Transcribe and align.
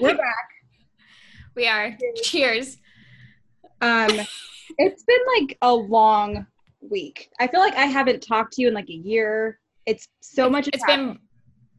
We're 0.00 0.16
back. 0.16 0.48
We 1.54 1.68
are. 1.68 1.94
Cheers. 2.22 2.78
Um, 3.82 4.08
it's 4.78 5.02
been 5.02 5.20
like 5.38 5.58
a 5.60 5.70
long 5.70 6.46
week. 6.80 7.28
I 7.38 7.46
feel 7.46 7.60
like 7.60 7.74
I 7.74 7.84
haven't 7.84 8.20
talked 8.20 8.54
to 8.54 8.62
you 8.62 8.68
in 8.68 8.74
like 8.74 8.88
a 8.88 8.94
year. 8.94 9.58
It's 9.84 10.08
so 10.22 10.48
much. 10.48 10.68
It's 10.68 10.82
been 10.86 11.18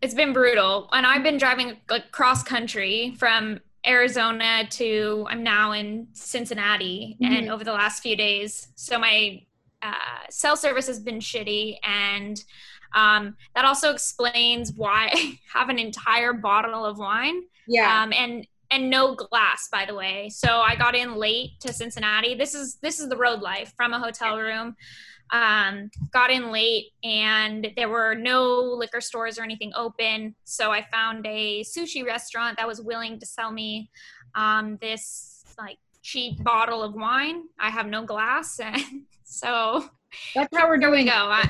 it's 0.04 0.14
been 0.14 0.32
brutal, 0.32 0.90
and 0.92 1.08
I've 1.08 1.24
been 1.24 1.40
driving 1.40 1.78
like 1.90 2.12
cross 2.12 2.44
country 2.44 3.16
from 3.18 3.62
Arizona 3.88 4.68
to 4.70 5.26
I'm 5.28 5.42
now 5.42 5.72
in 5.72 6.08
Cincinnati, 6.14 7.18
mm-hmm. 7.20 7.34
and 7.34 7.50
over 7.50 7.64
the 7.64 7.74
last 7.74 8.04
few 8.04 8.16
days, 8.16 8.68
so 8.76 9.00
my 9.00 9.42
uh, 9.82 10.28
cell 10.30 10.56
service 10.56 10.86
has 10.86 11.00
been 11.00 11.18
shitty, 11.18 11.78
and 11.82 12.44
um, 12.94 13.36
that 13.56 13.66
also 13.66 13.92
explains 13.92 14.72
why 14.74 15.10
I 15.14 15.40
have 15.54 15.70
an 15.70 15.80
entire 15.80 16.34
bottle 16.34 16.86
of 16.86 17.00
wine. 17.00 17.42
Yeah. 17.68 18.04
Um, 18.04 18.14
and 18.14 18.48
and 18.72 18.90
no 18.90 19.14
glass, 19.14 19.68
by 19.72 19.86
the 19.86 19.94
way. 19.94 20.30
So 20.30 20.60
I 20.60 20.76
got 20.76 20.96
in 20.96 21.16
late 21.16 21.60
to 21.60 21.72
Cincinnati. 21.72 22.34
This 22.36 22.56
is 22.56 22.78
this 22.82 23.00
is 23.00 23.10
the 23.10 23.18
road 23.18 23.42
life 23.42 23.74
from 23.78 23.94
a 23.94 24.00
hotel 24.00 24.38
room 24.38 24.76
um, 25.34 25.90
got 26.12 26.32
in 26.32 26.52
late 26.52 26.92
and 27.04 27.68
there 27.76 27.90
were 27.90 28.14
no 28.14 28.62
liquor 28.62 29.02
stores 29.02 29.40
or 29.40 29.44
anything 29.44 29.72
open. 29.76 30.36
So 30.44 30.72
I 30.72 30.84
found 30.84 31.26
a 31.26 31.64
sushi 31.64 32.06
restaurant 32.06 32.58
that 32.58 32.68
was 32.68 32.80
willing 32.82 33.20
to 33.20 33.26
sell 33.26 33.52
me 33.52 33.90
um, 34.36 34.78
this 34.80 35.44
like 35.58 35.80
cheap 36.04 36.44
bottle 36.44 36.84
of 36.84 36.94
wine. 36.94 37.44
I 37.60 37.70
have 37.70 37.88
no 37.88 38.06
glass. 38.06 38.60
And 38.74 39.04
so 39.24 39.90
that's 40.36 40.56
how 40.56 40.68
we're 40.68 40.78
doing. 40.78 41.06
We 41.06 41.12
go. 41.12 41.42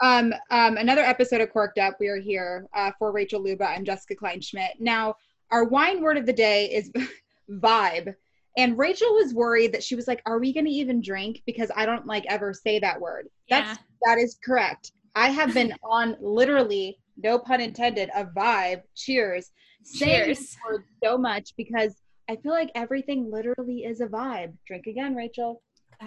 Um, 0.00 0.34
um, 0.50 0.76
another 0.76 1.02
episode 1.02 1.40
of 1.40 1.50
Corked 1.52 1.78
Up. 1.78 1.94
We 2.00 2.08
are 2.08 2.18
here 2.18 2.66
uh, 2.74 2.90
for 2.98 3.12
Rachel 3.12 3.40
Luba 3.40 3.68
and 3.68 3.86
Jessica 3.86 4.16
Kleinschmidt. 4.16 4.80
Now, 4.80 5.14
our 5.50 5.64
wine 5.64 6.02
word 6.02 6.16
of 6.16 6.26
the 6.26 6.32
day 6.32 6.66
is 6.66 6.90
vibe. 7.50 8.14
And 8.56 8.76
Rachel 8.76 9.14
was 9.14 9.34
worried 9.34 9.72
that 9.72 9.84
she 9.84 9.94
was 9.94 10.08
like, 10.08 10.20
"Are 10.26 10.38
we 10.38 10.52
going 10.52 10.64
to 10.64 10.70
even 10.70 11.00
drink?" 11.00 11.42
Because 11.46 11.70
I 11.76 11.86
don't 11.86 12.06
like 12.06 12.24
ever 12.26 12.52
say 12.52 12.78
that 12.80 13.00
word. 13.00 13.28
Yeah. 13.46 13.60
That's 13.60 13.78
that 14.04 14.18
is 14.18 14.38
correct. 14.44 14.92
I 15.14 15.30
have 15.30 15.54
been 15.54 15.74
on 15.82 16.16
literally, 16.20 16.98
no 17.16 17.38
pun 17.38 17.60
intended, 17.60 18.10
a 18.14 18.24
vibe. 18.24 18.82
Cheers. 18.96 19.50
Cheers. 19.96 20.56
So 21.02 21.16
much 21.16 21.54
because 21.56 21.96
I 22.28 22.36
feel 22.36 22.52
like 22.52 22.70
everything 22.74 23.30
literally 23.30 23.84
is 23.84 24.00
a 24.00 24.06
vibe. 24.06 24.54
Drink 24.66 24.86
again, 24.86 25.14
Rachel. 25.14 25.62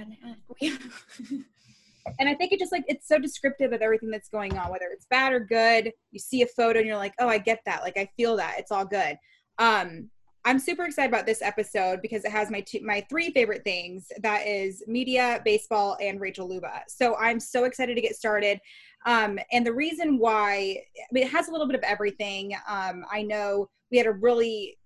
and 2.20 2.30
I 2.30 2.34
think 2.36 2.52
it 2.52 2.60
just 2.60 2.72
like 2.72 2.86
it's 2.88 3.08
so 3.08 3.20
descriptive 3.20 3.74
of 3.74 3.82
everything 3.82 4.10
that's 4.10 4.30
going 4.30 4.58
on, 4.58 4.72
whether 4.72 4.90
it's 4.92 5.06
bad 5.10 5.34
or 5.34 5.40
good. 5.40 5.92
You 6.12 6.20
see 6.20 6.42
a 6.42 6.48
photo 6.48 6.80
and 6.80 6.88
you're 6.88 6.98
like, 6.98 7.14
oh, 7.20 7.28
I 7.28 7.38
get 7.38 7.60
that. 7.66 7.82
Like 7.82 7.98
I 7.98 8.10
feel 8.18 8.36
that. 8.38 8.56
It's 8.58 8.72
all 8.72 8.86
good. 8.86 9.18
Um, 9.58 10.10
I'm 10.44 10.58
super 10.58 10.86
excited 10.86 11.10
about 11.10 11.28
this 11.28 11.42
episode 11.44 12.02
because 12.02 12.26
it 12.26 12.32
has 12.32 12.50
my 12.50 12.62
two, 12.62 12.80
my 12.84 13.06
three 13.10 13.32
favorite 13.32 13.64
things. 13.64 14.08
That 14.24 14.48
is 14.48 14.84
media, 14.88 15.40
baseball, 15.46 15.98
and 16.02 16.20
Rachel 16.20 16.50
Luba. 16.50 16.82
So 16.88 17.16
I'm 17.18 17.40
so 17.40 17.66
excited 17.66 17.96
to 17.96 18.02
get 18.02 18.16
started. 18.16 18.60
Um, 19.06 19.38
and 19.52 19.66
the 19.66 19.74
reason 19.74 20.18
why 20.18 20.82
I 20.98 21.06
mean, 21.12 21.26
it 21.26 21.32
has 21.32 21.48
a 21.48 21.52
little 21.52 21.68
bit 21.68 21.76
of 21.76 21.84
everything. 21.84 22.56
Um, 22.68 23.06
I 23.12 23.22
know 23.22 23.70
we 23.92 23.98
had 23.98 24.08
a 24.08 24.12
really 24.12 24.78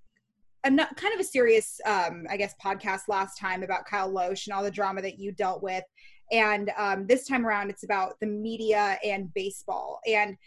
a 0.66 0.70
kind 0.96 1.14
of 1.14 1.20
a 1.20 1.24
serious, 1.24 1.80
um, 1.86 2.26
I 2.30 2.38
guess, 2.38 2.56
podcast 2.64 3.02
last 3.08 3.38
time 3.38 3.64
about 3.64 3.86
Kyle 3.86 4.12
Lohse 4.12 4.48
and 4.48 4.54
all 4.54 4.64
the 4.64 4.72
drama 4.72 5.02
that 5.04 5.20
you 5.20 5.32
dealt 5.32 5.62
with. 5.62 5.84
And 6.32 6.72
um, 6.78 7.08
this 7.08 7.28
time 7.28 7.46
around, 7.46 7.70
it's 7.70 7.84
about 7.84 8.20
the 8.20 8.28
media 8.28 8.98
and 9.04 9.34
baseball. 9.34 10.00
And 10.08 10.38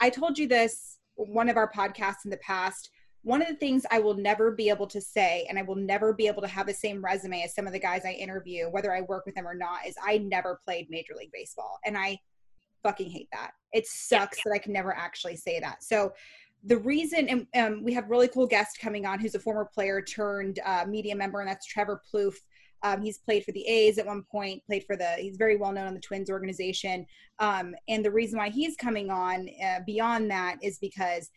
I 0.00 0.10
told 0.10 0.38
you 0.38 0.46
this 0.46 0.98
one 1.14 1.48
of 1.48 1.56
our 1.56 1.70
podcasts 1.70 2.24
in 2.24 2.30
the 2.30 2.38
past 2.38 2.90
one 3.22 3.42
of 3.42 3.48
the 3.48 3.54
things 3.54 3.84
I 3.90 3.98
will 3.98 4.14
never 4.14 4.52
be 4.52 4.68
able 4.68 4.86
to 4.86 5.00
say, 5.00 5.46
and 5.48 5.58
I 5.58 5.62
will 5.62 5.76
never 5.76 6.12
be 6.12 6.28
able 6.28 6.42
to 6.42 6.48
have 6.48 6.66
the 6.66 6.74
same 6.74 7.04
resume 7.04 7.42
as 7.42 7.54
some 7.54 7.66
of 7.66 7.72
the 7.72 7.78
guys 7.78 8.02
I 8.04 8.12
interview, 8.12 8.70
whether 8.70 8.94
I 8.94 9.02
work 9.02 9.26
with 9.26 9.34
them 9.34 9.46
or 9.46 9.54
not, 9.54 9.86
is 9.86 9.96
I 10.02 10.18
never 10.18 10.60
played 10.64 10.88
Major 10.88 11.14
League 11.14 11.32
Baseball. 11.32 11.78
And 11.84 11.98
I 11.98 12.18
fucking 12.82 13.10
hate 13.10 13.28
that. 13.32 13.50
It 13.72 13.86
sucks 13.86 14.42
that 14.44 14.52
I 14.52 14.58
can 14.58 14.72
never 14.72 14.96
actually 14.96 15.36
say 15.36 15.60
that. 15.60 15.82
So, 15.82 16.12
the 16.64 16.78
reason, 16.78 17.28
and 17.28 17.46
um, 17.54 17.84
we 17.84 17.92
have 17.92 18.10
really 18.10 18.26
cool 18.26 18.46
guest 18.46 18.78
coming 18.80 19.06
on 19.06 19.20
who's 19.20 19.36
a 19.36 19.38
former 19.38 19.64
player 19.64 20.02
turned 20.02 20.58
uh, 20.64 20.84
media 20.88 21.14
member, 21.14 21.40
and 21.40 21.48
that's 21.48 21.66
Trevor 21.66 22.02
Plouffe. 22.12 22.34
Um, 22.82 23.02
he's 23.02 23.18
played 23.18 23.44
for 23.44 23.52
the 23.52 23.66
A's 23.66 23.98
at 23.98 24.06
one 24.06 24.24
point, 24.30 24.64
played 24.66 24.84
for 24.84 24.96
the, 24.96 25.08
he's 25.12 25.36
very 25.36 25.56
well 25.56 25.72
known 25.72 25.86
on 25.86 25.94
the 25.94 26.00
Twins 26.00 26.30
organization. 26.30 27.06
Um, 27.38 27.74
and 27.88 28.04
the 28.04 28.10
reason 28.10 28.38
why 28.38 28.50
he's 28.50 28.76
coming 28.76 29.10
on 29.10 29.48
uh, 29.64 29.80
beyond 29.86 30.30
that 30.30 30.56
is 30.62 30.78
because 30.78 31.30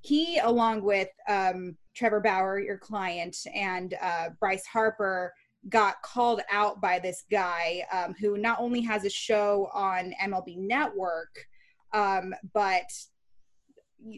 he, 0.00 0.38
along 0.38 0.82
with 0.82 1.08
um, 1.28 1.76
Trevor 1.94 2.20
Bauer, 2.20 2.60
your 2.60 2.78
client, 2.78 3.36
and 3.54 3.94
uh, 4.02 4.30
Bryce 4.38 4.66
Harper, 4.66 5.32
got 5.70 6.02
called 6.02 6.42
out 6.52 6.80
by 6.80 6.98
this 6.98 7.24
guy 7.30 7.84
um, 7.90 8.14
who 8.20 8.36
not 8.36 8.60
only 8.60 8.82
has 8.82 9.04
a 9.04 9.10
show 9.10 9.70
on 9.72 10.14
MLB 10.22 10.58
Network, 10.58 11.34
um, 11.94 12.34
but 12.52 12.84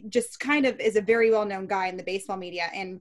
just 0.09 0.39
kind 0.39 0.65
of 0.65 0.79
is 0.79 0.97
a 0.97 1.01
very 1.01 1.31
well 1.31 1.45
known 1.45 1.67
guy 1.67 1.87
in 1.87 1.95
the 1.95 2.03
baseball 2.03 2.37
media. 2.37 2.69
And 2.73 2.99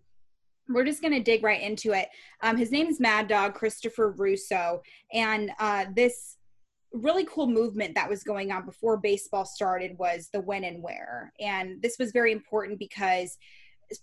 we're 0.69 0.85
just 0.85 1.01
going 1.01 1.15
to 1.15 1.23
dig 1.23 1.43
right 1.43 1.63
into 1.63 1.93
it. 1.93 2.09
Um, 2.43 2.57
his 2.57 2.73
name 2.73 2.87
is 2.89 3.01
Mad 3.01 3.29
Dog 3.29 3.55
Christopher 3.55 4.11
Russo. 4.11 4.83
And 5.13 5.51
uh, 5.59 5.87
this 5.95 6.37
really 6.93 7.27
cool 7.27 7.47
movement 7.47 7.95
that 7.95 8.09
was 8.09 8.23
going 8.23 8.53
on 8.53 8.65
before 8.65 8.97
baseball 8.97 9.45
started 9.45 9.97
was 9.99 10.29
the 10.33 10.41
when 10.41 10.65
and 10.65 10.83
where. 10.83 11.33
And 11.41 11.81
this 11.83 11.97
was 11.99 12.13
very 12.13 12.33
important 12.33 12.79
because 12.79 13.37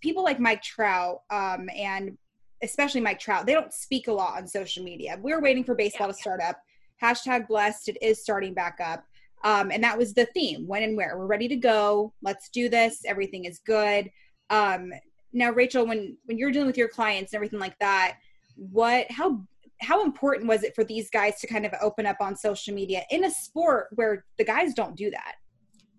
people 0.01 0.23
like 0.23 0.39
Mike 0.39 0.61
Trout 0.61 1.19
um, 1.29 1.69
and 1.75 2.17
especially 2.61 3.01
Mike 3.01 3.19
Trout, 3.19 3.45
they 3.45 3.53
don't 3.53 3.73
speak 3.73 4.07
a 4.07 4.13
lot 4.13 4.37
on 4.37 4.47
social 4.47 4.83
media. 4.83 5.19
We 5.21 5.33
are 5.33 5.41
waiting 5.41 5.63
for 5.63 5.75
baseball 5.75 6.07
yeah. 6.07 6.13
to 6.13 6.19
start 6.19 6.41
up. 6.41 6.59
Hashtag 7.01 7.47
blessed, 7.47 7.89
it 7.89 7.97
is 8.01 8.21
starting 8.21 8.53
back 8.53 8.79
up. 8.81 9.03
Um, 9.43 9.71
and 9.71 9.83
that 9.83 9.97
was 9.97 10.13
the 10.13 10.27
theme 10.27 10.65
when 10.67 10.83
and 10.83 10.95
where. 10.95 11.17
We're 11.17 11.25
ready 11.25 11.49
to 11.49 11.57
go. 11.57 12.13
Let's 12.21 12.47
do 12.49 12.69
this. 12.69 13.01
Everything 13.05 13.43
is 13.43 13.59
good. 13.59 14.09
Um, 14.49 14.93
now, 15.33 15.51
Rachel, 15.51 15.85
when 15.85 16.17
when 16.25 16.37
you're 16.37 16.51
dealing 16.51 16.67
with 16.67 16.77
your 16.77 16.87
clients 16.87 17.33
and 17.33 17.37
everything 17.37 17.59
like 17.59 17.77
that, 17.79 18.17
what 18.55 19.11
how 19.11 19.43
how 19.81 20.03
important 20.03 20.47
was 20.47 20.63
it 20.63 20.75
for 20.75 20.83
these 20.83 21.09
guys 21.09 21.39
to 21.41 21.47
kind 21.47 21.65
of 21.65 21.73
open 21.81 22.05
up 22.05 22.17
on 22.21 22.35
social 22.35 22.73
media 22.73 23.03
in 23.09 23.25
a 23.25 23.31
sport 23.31 23.87
where 23.95 24.25
the 24.37 24.45
guys 24.45 24.73
don't 24.73 24.95
do 24.95 25.09
that? 25.09 25.35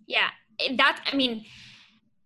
Yeah, 0.06 0.28
that 0.76 1.04
I 1.12 1.16
mean, 1.16 1.44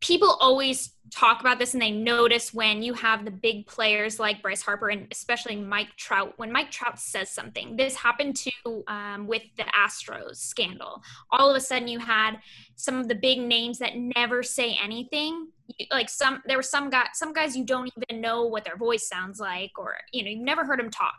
people 0.00 0.36
always 0.40 0.94
talk 1.10 1.40
about 1.40 1.58
this 1.58 1.72
and 1.72 1.82
they 1.82 1.90
notice 1.90 2.52
when 2.52 2.82
you 2.82 2.92
have 2.92 3.24
the 3.24 3.30
big 3.30 3.66
players 3.66 4.20
like 4.20 4.42
Bryce 4.42 4.62
Harper 4.62 4.90
and 4.90 5.06
especially 5.10 5.56
Mike 5.56 5.88
Trout. 5.96 6.34
When 6.36 6.52
Mike 6.52 6.70
Trout 6.70 6.98
says 6.98 7.30
something, 7.30 7.76
this 7.76 7.96
happened 7.96 8.36
to 8.36 8.84
um, 8.86 9.26
with 9.26 9.42
the 9.56 9.64
Astros 9.64 10.36
scandal. 10.36 11.02
All 11.30 11.50
of 11.50 11.56
a 11.56 11.60
sudden, 11.60 11.88
you 11.88 11.98
had 11.98 12.36
some 12.76 13.00
of 13.00 13.08
the 13.08 13.14
big 13.14 13.40
names 13.40 13.78
that 13.78 13.96
never 13.96 14.42
say 14.42 14.78
anything. 14.82 15.48
Like 15.90 16.08
some, 16.08 16.42
there 16.46 16.56
were 16.56 16.62
some 16.62 16.90
guys, 16.90 17.08
some 17.14 17.32
guys 17.32 17.56
you 17.56 17.64
don't 17.64 17.90
even 17.96 18.20
know 18.20 18.46
what 18.46 18.64
their 18.64 18.76
voice 18.76 19.08
sounds 19.08 19.38
like, 19.38 19.72
or 19.78 19.96
you 20.12 20.24
know, 20.24 20.30
you've 20.30 20.40
never 20.40 20.64
heard 20.64 20.78
them 20.78 20.90
talk 20.90 21.14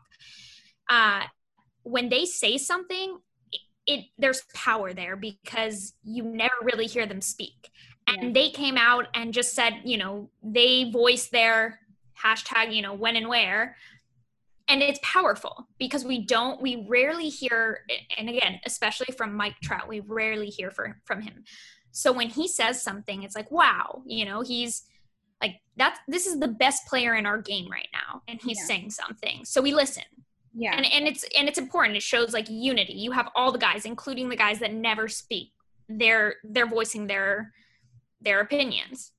uh, 0.90 1.22
when 1.84 2.10
they 2.10 2.26
say 2.26 2.58
something, 2.58 3.20
it, 3.52 3.62
it 3.86 4.06
there's 4.18 4.44
power 4.54 4.94
there 4.94 5.16
because 5.16 5.94
you 6.04 6.24
never 6.24 6.54
really 6.64 6.88
hear 6.88 7.06
them 7.06 7.22
speak. 7.22 7.70
And 8.08 8.24
yeah. 8.24 8.32
they 8.34 8.50
came 8.50 8.76
out 8.76 9.08
and 9.14 9.34
just 9.34 9.54
said, 9.54 9.82
you 9.86 9.98
know, 9.98 10.30
they 10.44 10.90
voiced 10.92 11.32
their 11.32 11.80
hashtag, 12.22 12.74
you 12.74 12.82
know, 12.82 12.94
when 12.94 13.16
and 13.16 13.30
where. 13.30 13.76
And 14.68 14.84
it's 14.84 15.00
powerful 15.02 15.68
because 15.80 16.06
we 16.06 16.26
don't, 16.26 16.62
we 16.62 16.86
rarely 16.88 17.30
hear, 17.30 17.86
and 18.18 18.30
again, 18.30 18.60
especially 18.66 19.14
from 19.16 19.34
Mike 19.34 19.56
Trout, 19.64 19.88
we 19.88 20.02
rarely 20.02 20.48
hear 20.48 20.70
for, 20.70 21.00
from 21.06 21.22
him. 21.22 21.44
So 21.92 22.12
when 22.12 22.30
he 22.30 22.48
says 22.48 22.82
something, 22.82 23.24
it's 23.24 23.36
like, 23.36 23.52
wow, 23.52 24.04
you 24.06 24.26
know, 24.26 24.42
he's 24.42 24.84
like, 25.42 25.56
that's, 25.76 26.00
this 26.08 26.28
is 26.28 26.40
the 26.40 26.48
best 26.48 26.86
player 26.88 27.16
in 27.16 27.26
our 27.26 27.42
game 27.42 27.70
right 27.72 27.88
now. 27.94 28.22
And 28.28 28.40
he's 28.42 28.60
yeah. 28.60 28.66
saying 28.66 28.92
something. 28.92 29.46
So 29.46 29.62
we 29.62 29.74
listen 29.74 30.04
yeah 30.54 30.76
and 30.76 30.86
and 30.92 31.08
it's 31.08 31.26
and 31.38 31.48
it's 31.48 31.58
important 31.58 31.96
it 31.96 32.04
shows 32.04 32.34
like 32.34 32.48
unity 32.50 32.94
you 32.94 33.12
have 33.12 33.30
all 33.36 33.52
the 33.52 33.58
guys 33.58 33.86
including 33.86 34.30
the 34.30 34.36
guys 34.36 34.60
that 34.60 34.74
never 34.74 35.08
speak 35.08 35.52
they're 35.88 36.36
they're 36.44 36.68
voicing 36.68 37.08
their 37.08 37.52
their 38.22 38.42
opinions 38.42 39.12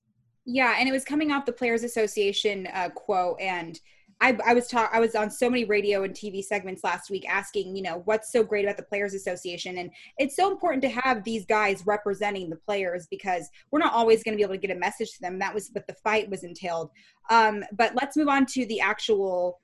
yeah 0.44 0.76
and 0.78 0.88
it 0.88 0.92
was 0.92 1.04
coming 1.04 1.30
off 1.30 1.46
the 1.46 1.52
players 1.52 1.84
association 1.84 2.66
uh, 2.74 2.88
quote 2.94 3.40
and 3.40 3.80
I, 4.20 4.36
I 4.44 4.54
was 4.54 4.66
talk 4.66 4.90
I 4.92 5.00
was 5.00 5.14
on 5.14 5.30
so 5.30 5.48
many 5.48 5.64
radio 5.64 6.04
and 6.04 6.14
TV 6.14 6.42
segments 6.44 6.84
last 6.84 7.10
week 7.10 7.28
asking, 7.28 7.74
you 7.74 7.82
know, 7.82 8.02
what's 8.04 8.30
so 8.30 8.44
great 8.44 8.64
about 8.64 8.76
the 8.76 8.82
Players 8.82 9.14
Association, 9.14 9.78
and 9.78 9.90
it's 10.18 10.36
so 10.36 10.50
important 10.50 10.82
to 10.82 10.88
have 10.88 11.24
these 11.24 11.46
guys 11.46 11.86
representing 11.86 12.50
the 12.50 12.56
players 12.56 13.06
because 13.10 13.48
we're 13.70 13.78
not 13.78 13.94
always 13.94 14.22
going 14.22 14.32
to 14.32 14.36
be 14.36 14.42
able 14.42 14.54
to 14.54 14.60
get 14.60 14.76
a 14.76 14.78
message 14.78 15.12
to 15.12 15.20
them. 15.20 15.38
That 15.38 15.54
was 15.54 15.70
what 15.72 15.86
the 15.86 15.94
fight 16.04 16.28
was 16.28 16.44
entailed. 16.44 16.90
Um, 17.30 17.64
but 17.72 17.94
let's 17.94 18.16
move 18.16 18.28
on 18.28 18.46
to 18.46 18.66
the 18.66 18.80
actual 18.80 19.60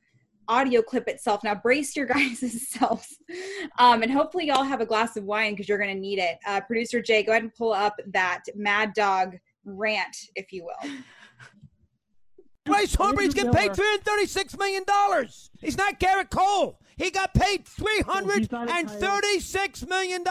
audio 0.49 0.81
clip 0.81 1.09
itself. 1.09 1.43
Now, 1.45 1.55
brace 1.55 1.95
your 1.97 2.07
guys' 2.15 2.69
selves. 2.69 3.19
Um, 3.79 4.03
and 4.03 4.11
hopefully, 4.11 4.47
y'all 4.47 4.65
have 4.65 4.81
a 4.81 4.87
glass 4.87 5.17
of 5.17 5.25
wine 5.25 5.53
because 5.53 5.69
you're 5.69 5.79
going 5.79 5.95
to 5.95 6.01
need 6.01 6.19
it. 6.19 6.39
Uh, 6.47 6.61
Producer 6.63 7.03
Jay, 7.03 7.23
go 7.23 7.33
ahead 7.33 7.43
and 7.43 7.55
pull 7.55 7.73
up 7.73 7.95
that 8.13 8.43
Mad 8.55 8.95
Dog 8.95 9.37
rant, 9.65 10.17
if 10.35 10.53
you 10.53 10.65
will. 10.65 10.91
Bryce 12.67 12.95
Harper, 12.95 13.23
he's 13.23 13.33
getting 13.35 13.53
paid 13.53 13.73
$336 13.73 14.59
million. 14.59 14.85
He's 15.61 15.79
not 15.79 15.99
Gerrit 15.99 16.31
Cole. 16.31 16.79
He 16.97 17.11
got 17.11 17.35
paid 17.35 17.67
$336 17.67 19.89
million. 19.89 20.23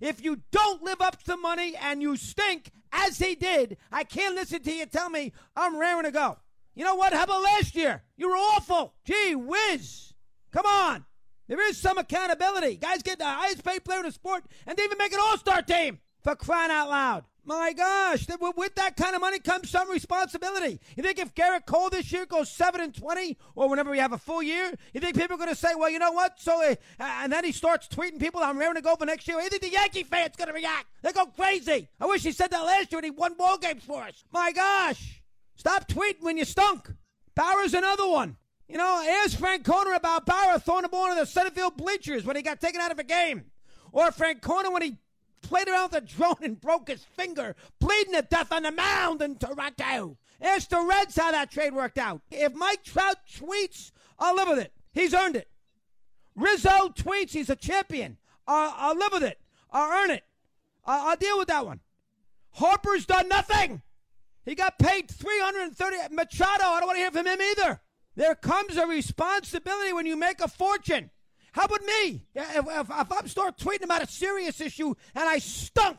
If 0.00 0.24
you 0.24 0.40
don't 0.50 0.82
live 0.82 1.00
up 1.00 1.22
to 1.24 1.36
money 1.36 1.74
and 1.80 2.02
you 2.02 2.16
stink, 2.16 2.72
as 2.92 3.18
he 3.18 3.34
did, 3.34 3.76
I 3.92 4.04
can't 4.04 4.34
listen 4.34 4.62
to 4.62 4.72
you 4.72 4.86
tell 4.86 5.10
me 5.10 5.32
I'm 5.56 5.78
raring 5.78 6.04
to 6.04 6.10
go. 6.10 6.38
You 6.74 6.84
know 6.84 6.94
what? 6.94 7.12
How 7.12 7.24
about 7.24 7.42
last 7.42 7.74
year? 7.74 8.02
You 8.16 8.30
were 8.30 8.36
awful. 8.36 8.94
Gee 9.04 9.34
whiz. 9.34 10.14
Come 10.52 10.66
on. 10.66 11.04
There 11.48 11.68
is 11.68 11.78
some 11.78 11.98
accountability. 11.98 12.76
Guys 12.76 13.02
get 13.02 13.18
the 13.18 13.24
highest 13.24 13.64
paid 13.64 13.84
player 13.84 14.00
in 14.00 14.06
the 14.06 14.12
sport 14.12 14.44
and 14.66 14.76
they 14.76 14.84
even 14.84 14.98
make 14.98 15.12
an 15.12 15.18
all 15.20 15.38
star 15.38 15.62
team 15.62 15.98
for 16.22 16.36
crying 16.36 16.70
out 16.70 16.88
loud. 16.88 17.24
My 17.48 17.72
gosh, 17.72 18.26
with 18.56 18.74
that 18.74 18.94
kind 18.98 19.14
of 19.14 19.22
money 19.22 19.38
comes 19.38 19.70
some 19.70 19.88
responsibility. 19.88 20.78
You 20.98 21.02
think 21.02 21.18
if 21.18 21.34
Gerrit 21.34 21.64
Cole 21.64 21.88
this 21.88 22.12
year 22.12 22.26
goes 22.26 22.50
seven 22.50 22.82
and 22.82 22.94
twenty, 22.94 23.38
or 23.54 23.70
whenever 23.70 23.90
we 23.90 23.98
have 24.00 24.12
a 24.12 24.18
full 24.18 24.42
year, 24.42 24.74
you 24.92 25.00
think 25.00 25.16
people 25.16 25.36
are 25.36 25.38
going 25.38 25.48
to 25.48 25.54
say, 25.54 25.74
"Well, 25.74 25.88
you 25.88 25.98
know 25.98 26.12
what?" 26.12 26.38
So, 26.38 26.62
uh, 26.62 26.74
and 27.00 27.32
then 27.32 27.44
he 27.44 27.52
starts 27.52 27.88
tweeting 27.88 28.20
people, 28.20 28.42
"I'm 28.42 28.58
ready 28.58 28.74
to 28.74 28.82
go 28.82 28.96
for 28.96 29.06
next 29.06 29.26
year." 29.26 29.40
You 29.40 29.48
think 29.48 29.62
the 29.62 29.70
Yankee 29.70 30.02
fans 30.02 30.36
going 30.36 30.48
to 30.48 30.52
react? 30.52 30.88
They 31.00 31.10
go 31.10 31.24
crazy. 31.24 31.88
I 31.98 32.04
wish 32.04 32.22
he 32.22 32.32
said 32.32 32.50
that 32.50 32.66
last 32.66 32.92
year 32.92 32.98
when 32.98 33.04
he 33.04 33.10
won 33.10 33.32
ball 33.32 33.56
games 33.56 33.82
for 33.82 34.02
us. 34.02 34.24
My 34.30 34.52
gosh, 34.52 35.22
stop 35.56 35.88
tweeting 35.88 36.20
when 36.24 36.36
you 36.36 36.44
stunk. 36.44 36.92
Bauer's 37.34 37.72
another 37.72 38.08
one. 38.08 38.36
You 38.68 38.76
know, 38.76 39.22
ask 39.24 39.38
Francona 39.38 39.96
about 39.96 40.26
Bauer 40.26 40.58
throwing 40.58 40.82
the 40.82 40.90
ball 40.90 41.06
into 41.06 41.20
the 41.20 41.26
center 41.26 41.50
field 41.50 41.78
bleachers 41.78 42.26
when 42.26 42.36
he 42.36 42.42
got 42.42 42.60
taken 42.60 42.82
out 42.82 42.92
of 42.92 42.98
a 42.98 43.04
game, 43.04 43.46
or 43.90 44.10
Francona 44.10 44.70
when 44.70 44.82
he 44.82 44.98
played 45.42 45.68
around 45.68 45.92
with 45.92 46.02
a 46.02 46.06
drone 46.06 46.36
and 46.42 46.60
broke 46.60 46.88
his 46.88 47.04
finger, 47.04 47.56
bleeding 47.78 48.14
to 48.14 48.22
death 48.22 48.52
on 48.52 48.62
the 48.62 48.72
mound 48.72 49.22
in 49.22 49.36
Toronto. 49.36 50.16
Ask 50.40 50.68
the 50.68 50.80
Reds 50.80 51.16
how 51.16 51.32
that 51.32 51.50
trade 51.50 51.74
worked 51.74 51.98
out. 51.98 52.22
If 52.30 52.54
Mike 52.54 52.84
Trout 52.84 53.16
tweets, 53.32 53.90
I'll 54.18 54.36
live 54.36 54.48
with 54.48 54.58
it. 54.58 54.72
He's 54.92 55.14
earned 55.14 55.36
it. 55.36 55.48
Rizzo 56.34 56.88
tweets, 56.90 57.30
he's 57.30 57.50
a 57.50 57.56
champion. 57.56 58.16
I'll, 58.46 58.96
live 58.96 59.12
with 59.12 59.24
it. 59.24 59.40
I'll 59.70 60.04
earn 60.04 60.10
it. 60.10 60.24
I'll, 60.86 61.08
I'll 61.10 61.16
deal 61.16 61.38
with 61.38 61.48
that 61.48 61.66
one. 61.66 61.80
Harper's 62.52 63.04
done 63.04 63.28
nothing. 63.28 63.82
He 64.44 64.54
got 64.54 64.78
paid 64.78 65.10
330. 65.10 66.14
Machado, 66.14 66.64
I 66.64 66.80
don't 66.80 66.86
want 66.86 66.96
to 66.96 67.00
hear 67.00 67.10
from 67.10 67.26
him 67.26 67.40
either. 67.40 67.80
There 68.16 68.34
comes 68.34 68.76
a 68.76 68.86
responsibility 68.86 69.92
when 69.92 70.06
you 70.06 70.16
make 70.16 70.40
a 70.40 70.48
fortune. 70.48 71.10
How 71.58 71.64
about 71.64 71.82
me? 71.82 72.22
If, 72.36 72.68
if, 72.68 72.88
if 72.88 73.12
I'm 73.12 73.26
start 73.26 73.58
tweeting 73.58 73.82
about 73.82 74.04
a 74.04 74.06
serious 74.06 74.60
issue 74.60 74.94
and 75.12 75.28
I 75.28 75.38
stunk, 75.38 75.98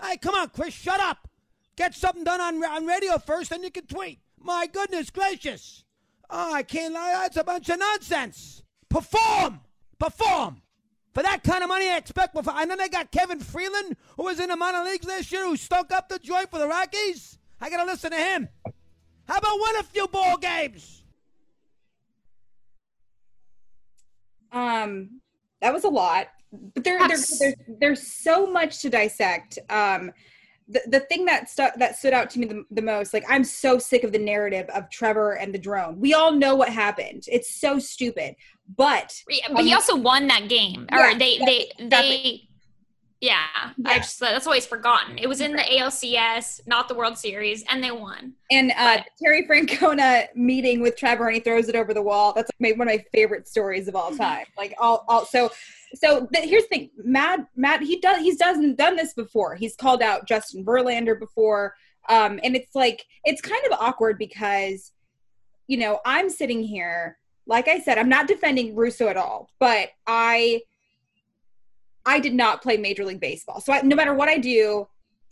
hey, 0.00 0.16
come 0.16 0.36
on, 0.36 0.50
Chris, 0.50 0.74
shut 0.74 1.00
up. 1.00 1.28
Get 1.74 1.92
something 1.96 2.22
done 2.22 2.40
on, 2.40 2.64
on 2.64 2.86
radio 2.86 3.18
first, 3.18 3.50
then 3.50 3.64
you 3.64 3.72
can 3.72 3.86
tweet. 3.86 4.20
My 4.38 4.68
goodness 4.72 5.10
gracious. 5.10 5.82
Oh, 6.30 6.54
I 6.54 6.62
can't 6.62 6.94
lie. 6.94 7.18
That's 7.20 7.36
a 7.36 7.42
bunch 7.42 7.68
of 7.68 7.80
nonsense. 7.80 8.62
Perform. 8.88 9.58
Perform. 9.98 10.62
For 11.14 11.24
that 11.24 11.42
kind 11.42 11.64
of 11.64 11.68
money, 11.68 11.90
I 11.90 11.96
expect. 11.96 12.32
Before. 12.32 12.54
And 12.56 12.70
then 12.70 12.78
they 12.78 12.88
got 12.88 13.10
Kevin 13.10 13.40
Freeland, 13.40 13.96
who 14.16 14.22
was 14.22 14.38
in 14.38 14.50
the 14.50 14.56
minor 14.56 14.84
leagues 14.84 15.06
this 15.06 15.32
year, 15.32 15.46
who 15.46 15.56
stunk 15.56 15.90
up 15.90 16.08
the 16.08 16.20
joint 16.20 16.48
for 16.48 16.60
the 16.60 16.68
Rockies. 16.68 17.38
I 17.60 17.70
got 17.70 17.78
to 17.78 17.90
listen 17.90 18.12
to 18.12 18.16
him. 18.16 18.48
How 19.26 19.38
about 19.38 19.58
win 19.58 19.76
a 19.80 19.82
few 19.82 20.06
ball 20.06 20.36
games? 20.36 20.95
Um, 24.56 25.20
that 25.60 25.72
was 25.72 25.84
a 25.84 25.88
lot, 25.88 26.28
but 26.74 26.84
there, 26.84 26.98
there, 26.98 27.08
there's 27.08 27.42
there's 27.80 28.06
so 28.06 28.46
much 28.46 28.80
to 28.82 28.90
dissect. 28.90 29.58
Um, 29.68 30.12
the, 30.68 30.82
the 30.88 31.00
thing 31.00 31.24
that 31.26 31.48
stuck 31.48 31.74
that 31.76 31.96
stood 31.96 32.12
out 32.12 32.30
to 32.30 32.38
me 32.38 32.46
the, 32.46 32.64
the 32.70 32.82
most, 32.82 33.14
like 33.14 33.24
I'm 33.28 33.44
so 33.44 33.78
sick 33.78 34.02
of 34.02 34.12
the 34.12 34.18
narrative 34.18 34.68
of 34.74 34.90
Trevor 34.90 35.32
and 35.32 35.54
the 35.54 35.58
drone. 35.58 36.00
We 36.00 36.14
all 36.14 36.32
know 36.32 36.54
what 36.54 36.68
happened. 36.70 37.24
It's 37.28 37.60
so 37.60 37.78
stupid. 37.78 38.34
But 38.76 39.14
but 39.26 39.58
um, 39.58 39.64
he 39.64 39.74
also 39.74 39.94
won 39.94 40.26
that 40.26 40.48
game, 40.48 40.86
or 40.90 40.98
yeah, 40.98 41.18
they 41.18 41.38
they 41.38 41.70
exactly. 41.78 42.45
Yeah, 43.20 43.46
yeah, 43.78 43.90
I 43.90 43.98
just 43.98 44.20
that's 44.20 44.46
always 44.46 44.66
forgotten. 44.66 45.16
It 45.16 45.26
was 45.26 45.40
in 45.40 45.52
the 45.52 45.62
ALCS, 45.62 46.60
not 46.66 46.86
the 46.86 46.94
World 46.94 47.16
Series, 47.16 47.64
and 47.70 47.82
they 47.82 47.90
won. 47.90 48.34
And 48.50 48.72
uh, 48.76 48.98
Terry 49.18 49.46
Francona 49.46 50.26
meeting 50.34 50.82
with 50.82 50.96
Trevor, 50.96 51.26
and 51.26 51.34
he 51.34 51.40
throws 51.40 51.68
it 51.70 51.76
over 51.76 51.94
the 51.94 52.02
wall. 52.02 52.34
That's 52.34 52.50
like 52.60 52.76
one 52.76 52.88
of 52.88 52.94
my 52.94 53.04
favorite 53.14 53.48
stories 53.48 53.88
of 53.88 53.96
all 53.96 54.14
time. 54.16 54.44
like 54.58 54.74
all, 54.78 55.04
all 55.08 55.24
so. 55.24 55.50
So 55.94 56.28
here's 56.34 56.64
the 56.64 56.68
thing, 56.68 56.90
Matt. 56.98 57.46
Matt, 57.56 57.80
he 57.80 58.00
does. 58.00 58.20
He's 58.20 58.36
doesn't 58.36 58.76
done 58.76 58.96
this 58.96 59.14
before. 59.14 59.54
He's 59.54 59.76
called 59.76 60.02
out 60.02 60.28
Justin 60.28 60.62
Verlander 60.62 61.18
before, 61.18 61.74
um, 62.10 62.38
and 62.42 62.54
it's 62.54 62.74
like 62.74 63.02
it's 63.24 63.40
kind 63.40 63.64
of 63.64 63.78
awkward 63.80 64.18
because, 64.18 64.92
you 65.68 65.78
know, 65.78 66.00
I'm 66.04 66.28
sitting 66.28 66.62
here. 66.62 67.16
Like 67.46 67.68
I 67.68 67.78
said, 67.80 67.96
I'm 67.96 68.08
not 68.08 68.26
defending 68.26 68.74
Russo 68.74 69.08
at 69.08 69.16
all, 69.16 69.48
but 69.58 69.90
I 70.06 70.62
I 72.06 72.20
did 72.20 72.34
not 72.34 72.62
play 72.62 72.76
Major 72.76 73.04
League 73.04 73.20
Baseball. 73.20 73.60
So 73.60 73.72
I, 73.72 73.82
no 73.82 73.96
matter 73.96 74.14
what 74.14 74.28
I 74.28 74.38
do, 74.38 74.86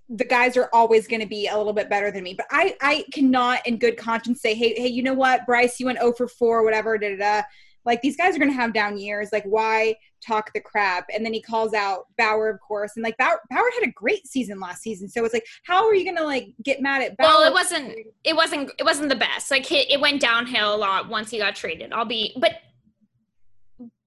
the 0.08 0.24
guys 0.24 0.56
are 0.56 0.68
always 0.72 1.06
going 1.06 1.20
to 1.20 1.26
be 1.26 1.48
a 1.48 1.56
little 1.56 1.72
bit 1.72 1.88
better 1.88 2.10
than 2.10 2.24
me. 2.24 2.34
But 2.34 2.46
I, 2.50 2.76
I 2.82 3.04
cannot, 3.12 3.66
in 3.66 3.78
good 3.78 3.96
conscience, 3.96 4.42
say, 4.42 4.54
hey, 4.54 4.74
hey, 4.76 4.88
you 4.88 5.02
know 5.02 5.14
what, 5.14 5.46
Bryce, 5.46 5.80
you 5.80 5.86
went 5.86 5.98
0 5.98 6.12
for 6.12 6.28
4, 6.28 6.62
whatever, 6.62 6.98
da 6.98 7.16
da 7.16 7.16
da. 7.16 7.42
Like 7.86 8.00
these 8.00 8.16
guys 8.16 8.34
are 8.34 8.38
going 8.38 8.50
to 8.50 8.56
have 8.56 8.72
down 8.72 8.98
years. 8.98 9.30
Like 9.30 9.44
why 9.44 9.96
talk 10.26 10.52
the 10.54 10.60
crap? 10.60 11.06
And 11.14 11.24
then 11.24 11.34
he 11.34 11.40
calls 11.40 11.74
out 11.74 12.06
Bauer, 12.16 12.48
of 12.48 12.58
course, 12.60 12.92
and 12.96 13.04
like 13.04 13.16
Bauer, 13.18 13.40
Bauer 13.50 13.70
had 13.78 13.86
a 13.86 13.92
great 13.92 14.26
season 14.26 14.58
last 14.58 14.82
season. 14.82 15.08
So 15.08 15.24
it's 15.24 15.34
like, 15.34 15.46
how 15.64 15.86
are 15.86 15.94
you 15.94 16.04
going 16.04 16.16
to 16.16 16.24
like 16.24 16.54
get 16.62 16.80
mad 16.80 17.02
at 17.02 17.16
Bauer? 17.16 17.28
Well, 17.28 17.48
it 17.48 17.52
wasn't, 17.52 17.94
it 18.24 18.34
wasn't, 18.34 18.72
it 18.78 18.84
wasn't 18.84 19.10
the 19.10 19.16
best. 19.16 19.50
Like 19.50 19.70
it, 19.70 19.90
it 19.90 20.00
went 20.00 20.20
downhill 20.20 20.74
a 20.74 20.76
lot 20.76 21.08
once 21.08 21.30
he 21.30 21.38
got 21.38 21.54
traded. 21.54 21.92
I'll 21.92 22.06
be, 22.06 22.34
but 22.40 22.52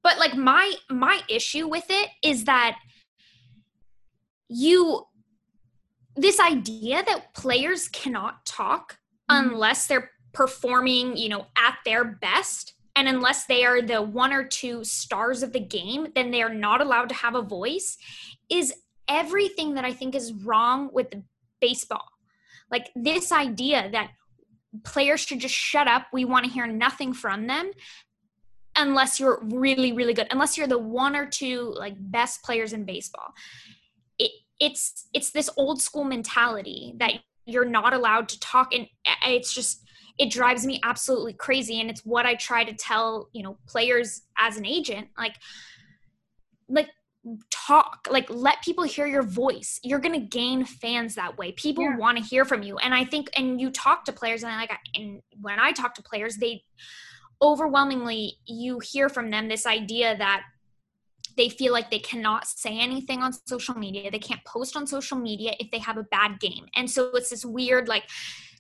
but 0.08 0.20
like 0.20 0.38
my 0.38 0.74
my 0.90 1.20
issue 1.28 1.68
with 1.68 1.84
it 1.90 2.10
is 2.24 2.46
that 2.46 2.78
you 4.48 5.06
this 6.16 6.40
idea 6.40 7.04
that 7.04 7.34
players 7.34 7.90
cannot 7.90 8.46
talk 8.46 9.00
mm-hmm. 9.30 9.50
unless 9.50 9.86
they're 9.86 10.12
performing, 10.34 11.18
you 11.18 11.28
know, 11.28 11.48
at 11.58 11.76
their 11.84 12.06
best 12.06 12.74
and 12.96 13.10
unless 13.10 13.48
they 13.48 13.66
are 13.66 13.82
the 13.82 14.02
one 14.02 14.32
or 14.32 14.46
two 14.46 14.82
stars 14.86 15.44
of 15.44 15.52
the 15.52 15.60
game, 15.60 16.08
then 16.16 16.32
they 16.32 16.42
are 16.42 16.54
not 16.54 16.80
allowed 16.80 17.10
to 17.10 17.16
have 17.16 17.36
a 17.36 17.42
voice 17.42 17.98
is 18.50 18.74
everything 19.10 19.74
that 19.74 19.84
I 19.84 19.92
think 19.92 20.16
is 20.16 20.32
wrong 20.32 20.90
with 20.94 21.08
baseball. 21.60 22.08
Like 22.72 22.92
this 22.96 23.34
idea 23.34 23.90
that 23.92 24.12
players 24.86 25.20
should 25.20 25.40
just 25.40 25.54
shut 25.54 25.90
up, 25.90 26.08
we 26.14 26.24
want 26.24 26.46
to 26.46 26.52
hear 26.52 26.66
nothing 26.66 27.12
from 27.12 27.48
them 27.48 27.72
unless 28.78 29.20
you're 29.20 29.40
really 29.44 29.92
really 29.92 30.14
good 30.14 30.28
unless 30.32 30.58
you're 30.58 30.68
the 30.68 30.78
one 30.78 31.16
or 31.16 31.26
two 31.26 31.74
like 31.78 31.96
best 32.00 32.44
players 32.44 32.74
in 32.74 32.86
baseball. 32.86 33.34
It, 34.20 34.32
it's 34.60 35.08
it's 35.14 35.32
this 35.32 35.50
old 35.58 35.82
school 35.82 36.04
mentality 36.04 36.94
that 36.98 37.14
you're 37.46 37.66
not 37.66 37.94
allowed 37.94 38.30
to 38.30 38.40
talk 38.40 38.74
and 38.74 38.88
eh, 39.06 39.12
eh, 39.26 39.32
it's 39.32 39.54
just 39.54 39.84
it 40.18 40.32
drives 40.32 40.66
me 40.66 40.80
absolutely 40.84 41.34
crazy 41.34 41.80
and 41.80 41.90
it's 41.90 42.02
what 42.02 42.26
i 42.26 42.34
try 42.36 42.64
to 42.64 42.74
tell 42.74 43.30
you 43.34 43.44
know 43.44 43.58
players 43.68 44.24
as 44.38 44.58
an 44.58 44.66
agent 44.66 45.08
like 45.18 45.36
like 46.68 46.90
talk 47.52 48.08
like 48.10 48.30
let 48.30 48.62
people 48.64 48.84
hear 48.84 49.06
your 49.06 49.24
voice. 49.24 49.80
You're 49.84 50.00
gonna 50.00 50.20
gain 50.20 50.66
fans 50.66 51.16
that 51.16 51.38
way. 51.38 51.52
People 51.52 51.84
yeah. 51.84 51.98
want 51.98 52.18
to 52.18 52.24
hear 52.24 52.46
from 52.46 52.64
you 52.64 52.78
and 52.78 52.94
i 52.94 53.04
think 53.04 53.30
and 53.36 53.60
you 53.60 53.70
talk 53.70 54.06
to 54.06 54.14
players 54.14 54.44
and 54.44 54.52
I 54.52 54.58
like 54.58 54.72
and 54.96 55.22
when 55.42 55.60
i 55.60 55.72
talk 55.72 55.94
to 55.96 56.04
players 56.04 56.38
they 56.38 56.64
overwhelmingly 57.42 58.38
you 58.46 58.80
hear 58.80 59.10
from 59.10 59.30
them 59.30 59.48
this 59.48 59.66
idea 59.66 60.18
that 60.18 60.44
they 61.38 61.50
feel 61.50 61.72
like 61.72 61.90
they 61.90 62.00
cannot 62.00 62.48
say 62.48 62.80
anything 62.80 63.22
on 63.22 63.32
social 63.46 63.76
media. 63.76 64.10
They 64.12 64.20
can't 64.20 64.44
post 64.44 64.76
on 64.76 64.88
social 64.88 65.18
media 65.18 65.54
if 65.60 65.70
they 65.72 65.78
have 65.80 65.98
a 65.98 66.04
bad 66.04 66.40
game. 66.40 66.66
And 66.76 66.90
so 66.90 67.12
it's 67.14 67.30
this 67.30 67.46
weird 67.46 67.88
like 67.88 68.04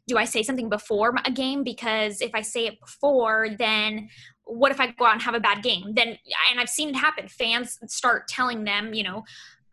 do 0.08 0.18
i 0.18 0.24
say 0.24 0.42
something 0.42 0.70
before 0.70 1.14
a 1.26 1.32
game? 1.32 1.64
Because 1.64 2.22
if 2.22 2.34
i 2.34 2.42
say 2.42 2.68
it 2.68 2.80
before 2.80 3.50
then 3.60 4.08
what 4.46 4.72
if 4.72 4.80
i 4.80 4.88
go 4.92 5.06
out 5.06 5.14
and 5.14 5.22
have 5.22 5.36
a 5.36 5.40
bad 5.40 5.64
game? 5.64 5.94
Then 5.96 6.10
and 6.52 6.60
i've 6.60 6.70
seen 6.70 6.90
it 6.90 6.96
happen. 6.96 7.28
Fans 7.28 7.80
start 7.88 8.28
telling 8.28 8.64
them 8.64 8.94
you 8.94 9.04
know 9.04 9.24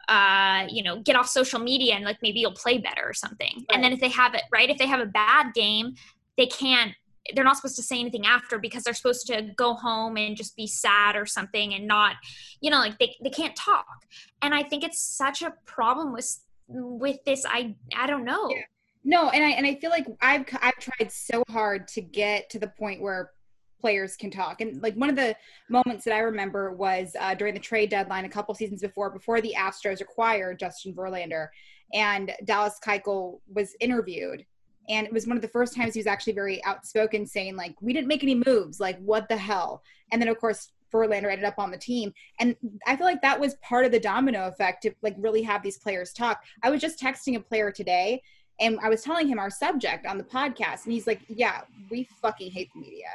uh 0.08 0.66
you 0.68 0.82
know 0.82 1.00
get 1.00 1.16
off 1.16 1.28
social 1.28 1.61
media 1.61 1.94
and 1.94 2.04
like 2.04 2.18
maybe 2.23 2.40
you'll 2.40 2.52
play 2.52 2.78
better 2.78 3.02
or 3.04 3.14
something. 3.14 3.54
Right. 3.54 3.66
and 3.75 3.84
then 3.84 3.92
if 3.92 4.00
they 4.00 4.08
have 4.08 4.34
it 4.34 4.42
right? 4.50 4.70
If 4.70 4.78
they 4.78 4.87
have 4.87 5.00
a 5.00 5.06
bad 5.06 5.52
game 5.54 5.94
they 6.37 6.46
can't 6.46 6.94
they're 7.35 7.45
not 7.45 7.57
supposed 7.57 7.76
to 7.76 7.83
say 7.83 7.99
anything 7.99 8.26
after 8.26 8.59
because 8.59 8.83
they're 8.83 8.95
supposed 8.95 9.26
to 9.26 9.43
go 9.57 9.75
home 9.75 10.16
and 10.16 10.37
just 10.37 10.57
be 10.57 10.66
sad 10.66 11.16
or 11.16 11.25
something 11.25 11.75
and 11.75 11.87
not 11.87 12.16
you 12.61 12.71
know 12.71 12.78
like 12.78 12.99
they, 12.99 13.14
they 13.23 13.31
can't 13.31 13.57
talk. 13.57 13.87
And 14.43 14.54
i 14.54 14.62
think 14.62 14.85
it's 14.85 15.02
such 15.02 15.43
a 15.43 15.54
problem 15.64 16.12
with 16.12 16.40
with 16.69 17.19
this 17.25 17.45
i 17.49 17.75
i 17.97 18.07
don't 18.07 18.25
know. 18.25 18.49
Yeah. 18.50 18.62
no 19.04 19.28
and 19.31 19.45
i 19.45 19.50
and 19.50 19.66
i 19.66 19.75
feel 19.76 19.90
like 19.90 20.07
i've 20.21 20.45
i've 20.61 20.78
tried 20.78 21.11
so 21.11 21.43
hard 21.49 21.88
to 21.88 22.00
get 22.00 22.50
to 22.50 22.59
the 22.59 22.69
point 22.69 23.00
where 23.00 23.31
players 23.81 24.16
can 24.16 24.31
talk. 24.31 24.62
And 24.62 24.83
like 24.83 24.95
one 24.95 25.11
of 25.11 25.16
the 25.16 25.37
moments 25.69 26.04
that 26.04 26.14
i 26.14 26.21
remember 26.21 26.73
was 26.73 27.14
uh, 27.21 27.35
during 27.35 27.52
the 27.52 27.61
trade 27.61 27.90
deadline 27.90 28.25
a 28.25 28.31
couple 28.31 28.54
seasons 28.54 28.81
before 28.81 29.11
before 29.11 29.43
the 29.43 29.54
astros 29.59 30.00
acquired 30.00 30.59
justin 30.59 30.95
verlander 30.95 31.49
and 31.93 32.33
dallas 32.45 32.78
keuchel 32.83 33.40
was 33.52 33.76
interviewed 33.81 34.47
and 34.88 35.06
it 35.06 35.12
was 35.12 35.26
one 35.26 35.36
of 35.36 35.42
the 35.42 35.48
first 35.48 35.74
times 35.74 35.94
he 35.94 36.00
was 36.00 36.06
actually 36.06 36.32
very 36.32 36.62
outspoken 36.64 37.26
saying 37.26 37.56
like 37.56 37.74
we 37.80 37.92
didn't 37.92 38.08
make 38.08 38.22
any 38.22 38.42
moves 38.46 38.80
like 38.80 38.98
what 39.00 39.28
the 39.28 39.36
hell 39.36 39.82
and 40.12 40.20
then 40.20 40.28
of 40.28 40.38
course 40.38 40.70
Verlander 40.92 41.30
ended 41.30 41.44
up 41.44 41.58
on 41.58 41.72
the 41.72 41.76
team. 41.76 42.14
And 42.38 42.54
I 42.86 42.94
feel 42.94 43.04
like 43.04 43.20
that 43.22 43.40
was 43.40 43.54
part 43.56 43.84
of 43.84 43.90
the 43.90 43.98
domino 43.98 44.46
effect 44.46 44.82
to 44.82 44.92
like 45.02 45.16
really 45.18 45.42
have 45.42 45.60
these 45.60 45.76
players 45.76 46.12
talk. 46.12 46.44
I 46.62 46.70
was 46.70 46.80
just 46.80 47.00
texting 47.00 47.34
a 47.34 47.40
player 47.40 47.72
today 47.72 48.22
and 48.60 48.78
I 48.80 48.88
was 48.88 49.02
telling 49.02 49.26
him 49.26 49.38
our 49.38 49.50
subject 49.50 50.06
on 50.06 50.18
the 50.18 50.24
podcast, 50.24 50.84
and 50.84 50.92
he's 50.92 51.06
like, 51.06 51.20
Yeah, 51.28 51.62
we 51.90 52.08
fucking 52.22 52.52
hate 52.52 52.70
the 52.72 52.80
media. 52.80 53.08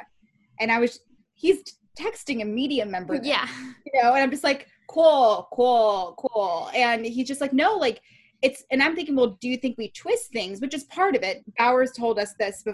And 0.60 0.70
I 0.70 0.78
was 0.78 1.00
he's 1.34 1.62
texting 1.98 2.42
a 2.42 2.44
media 2.44 2.84
member. 2.84 3.18
Yeah. 3.22 3.48
You 3.86 4.02
know, 4.02 4.12
and 4.12 4.22
I'm 4.22 4.30
just 4.30 4.44
like, 4.44 4.68
cool, 4.88 5.48
cool, 5.52 6.14
cool. 6.18 6.70
And 6.74 7.04
he's 7.04 7.26
just 7.26 7.40
like, 7.40 7.52
no, 7.52 7.76
like 7.76 8.02
it's 8.42 8.64
and 8.70 8.82
I'm 8.82 8.94
thinking, 8.94 9.16
well, 9.16 9.38
do 9.40 9.48
you 9.48 9.56
think 9.56 9.76
we 9.78 9.90
twist 9.90 10.32
things? 10.32 10.60
Which 10.60 10.74
is 10.74 10.84
part 10.84 11.16
of 11.16 11.22
it. 11.22 11.44
Bauer's 11.58 11.92
told 11.92 12.18
us 12.18 12.34
this 12.38 12.64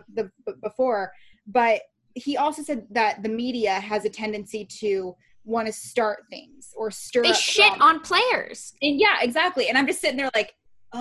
before, 0.62 1.12
but 1.46 1.82
he 2.14 2.36
also 2.36 2.62
said 2.62 2.86
that 2.90 3.22
the 3.22 3.28
media 3.28 3.72
has 3.72 4.04
a 4.04 4.08
tendency 4.08 4.64
to 4.80 5.14
want 5.44 5.66
to 5.66 5.72
start 5.72 6.24
things 6.30 6.72
or 6.76 6.90
stir. 6.90 7.22
They 7.22 7.32
shit 7.32 7.66
drama. 7.76 7.84
on 7.84 8.00
players. 8.00 8.74
And 8.82 8.98
yeah, 8.98 9.18
exactly. 9.20 9.68
And 9.68 9.78
I'm 9.78 9.86
just 9.86 10.00
sitting 10.00 10.16
there 10.16 10.30
like, 10.34 10.54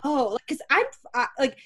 oh, 0.04 0.38
because 0.46 0.62
I'm 0.70 0.86
I, 1.14 1.28
like, 1.40 1.58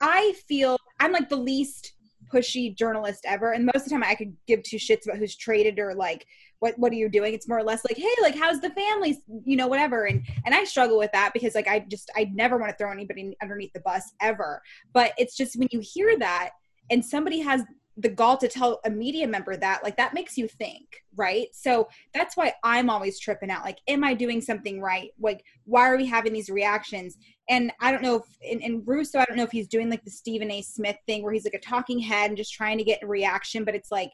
I 0.00 0.34
feel 0.48 0.76
I'm 0.98 1.12
like 1.12 1.28
the 1.28 1.36
least 1.36 1.92
pushy 2.32 2.76
journalist 2.76 3.24
ever, 3.26 3.52
and 3.52 3.66
most 3.66 3.76
of 3.76 3.84
the 3.84 3.90
time 3.90 4.04
I 4.04 4.14
could 4.14 4.36
give 4.46 4.62
two 4.62 4.76
shits 4.76 5.04
about 5.04 5.18
who's 5.18 5.36
traded 5.36 5.78
or 5.78 5.94
like 5.94 6.26
what 6.60 6.78
what 6.78 6.92
are 6.92 6.96
you 6.96 7.08
doing? 7.08 7.34
It's 7.34 7.48
more 7.48 7.58
or 7.58 7.64
less 7.64 7.84
like 7.84 7.96
hey 7.96 8.14
like 8.22 8.36
how's 8.36 8.60
the 8.60 8.70
family? 8.70 9.20
You 9.44 9.56
know 9.56 9.66
whatever. 9.66 10.04
And 10.04 10.24
and 10.46 10.54
i 10.54 10.64
struggle 10.64 10.98
with 10.98 11.10
that 11.12 11.32
because 11.34 11.54
like 11.54 11.68
i 11.68 11.80
just 11.80 12.10
i 12.16 12.30
never 12.32 12.56
want 12.56 12.70
to 12.70 12.76
throw 12.76 12.92
anybody 12.92 13.36
underneath 13.42 13.72
the 13.72 13.80
bus 13.80 14.12
ever. 14.20 14.62
But 14.92 15.12
it's 15.18 15.36
just 15.36 15.56
when 15.56 15.68
you 15.72 15.80
hear 15.80 16.16
that 16.18 16.50
and 16.90 17.04
somebody 17.04 17.40
has 17.40 17.62
the 17.96 18.08
gall 18.08 18.36
to 18.38 18.48
tell 18.48 18.80
a 18.84 18.90
media 18.90 19.26
member 19.26 19.56
that 19.56 19.82
like 19.82 19.96
that 19.96 20.14
makes 20.14 20.38
you 20.38 20.46
think 20.46 21.02
right? 21.16 21.48
So 21.52 21.88
that's 22.14 22.36
why 22.36 22.52
i'm 22.62 22.88
always 22.88 23.18
tripping 23.18 23.50
out 23.50 23.64
like 23.64 23.78
am 23.88 24.04
i 24.04 24.14
doing 24.14 24.40
something 24.40 24.80
right? 24.80 25.10
Like 25.18 25.44
why 25.64 25.88
are 25.88 25.96
we 25.96 26.06
having 26.06 26.32
these 26.32 26.50
reactions? 26.50 27.16
And 27.48 27.72
i 27.80 27.90
don't 27.90 28.02
know 28.02 28.16
if 28.16 28.24
in, 28.42 28.60
in 28.60 28.84
russo 28.84 29.18
i 29.18 29.24
don't 29.24 29.36
know 29.36 29.42
if 29.42 29.50
he's 29.50 29.66
doing 29.66 29.90
like 29.90 30.04
the 30.04 30.10
stephen 30.10 30.52
a. 30.52 30.62
Smith 30.62 30.96
thing 31.06 31.24
where 31.24 31.32
he's 31.32 31.44
like 31.44 31.54
a 31.54 31.58
talking 31.58 31.98
head 31.98 32.30
and 32.30 32.36
just 32.36 32.52
trying 32.52 32.78
to 32.78 32.84
get 32.84 33.02
a 33.02 33.06
reaction 33.06 33.64
but 33.64 33.74
it's 33.74 33.90
like 33.90 34.12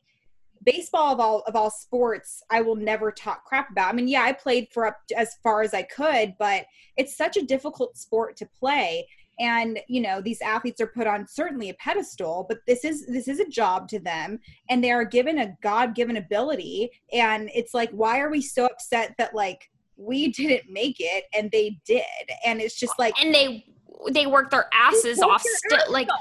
baseball 0.66 1.14
of 1.14 1.20
all 1.20 1.42
of 1.46 1.56
all 1.56 1.70
sports 1.70 2.42
i 2.50 2.61
will 2.61 2.76
never 2.76 3.11
talk 3.11 3.44
crap 3.44 3.70
about. 3.70 3.88
I 3.88 3.92
mean 3.92 4.08
yeah 4.08 4.23
i 4.23 4.32
played 4.32 4.68
for 4.73 4.87
up 4.87 4.99
as 5.16 5.37
far 5.42 5.62
as 5.62 5.73
i 5.73 5.82
could 5.82 6.35
but 6.38 6.66
it's 6.96 7.16
such 7.16 7.37
a 7.37 7.42
difficult 7.42 7.96
sport 7.96 8.37
to 8.37 8.46
play. 8.46 9.06
And 9.38 9.78
you 9.87 10.00
know 10.00 10.23
these 10.23 10.40
athletes 10.40 10.80
are 10.80 10.87
put 10.87 11.06
on 11.06 11.26
certainly 11.28 11.68
a 11.68 11.75
pedestal 11.75 12.46
but 12.49 12.58
this 12.66 12.87
is 12.87 13.06
this 13.06 13.28
is 13.28 13.38
a 13.38 13.49
job 13.49 13.87
to 13.90 13.99
them 13.99 14.40
and 14.70 14.82
they 14.82 14.90
are 14.90 15.04
given 15.04 15.38
a 15.38 15.54
god-given 15.62 16.16
ability. 16.16 16.90
And 17.12 17.50
it's 17.54 17.75
like 17.75 17.90
why 17.90 18.20
are 18.20 18.30
we 18.30 18.40
so 18.40 18.64
upset 18.64 19.14
that 19.18 19.35
like 19.35 19.70
we 19.96 20.28
didn't 20.32 20.70
make 20.70 20.96
it 21.00 21.25
and 21.35 21.50
they 21.50 21.78
did? 21.85 22.02
And 22.46 22.62
it's 22.62 22.76
just 22.76 22.99
like 22.99 23.14
and 23.23 23.35
they 23.35 23.66
they 24.11 24.26
work 24.26 24.50
their 24.50 24.70
asses 24.73 25.20
off 25.20 25.42
still 25.42 25.92
like 25.92 26.08
off. 26.11 26.20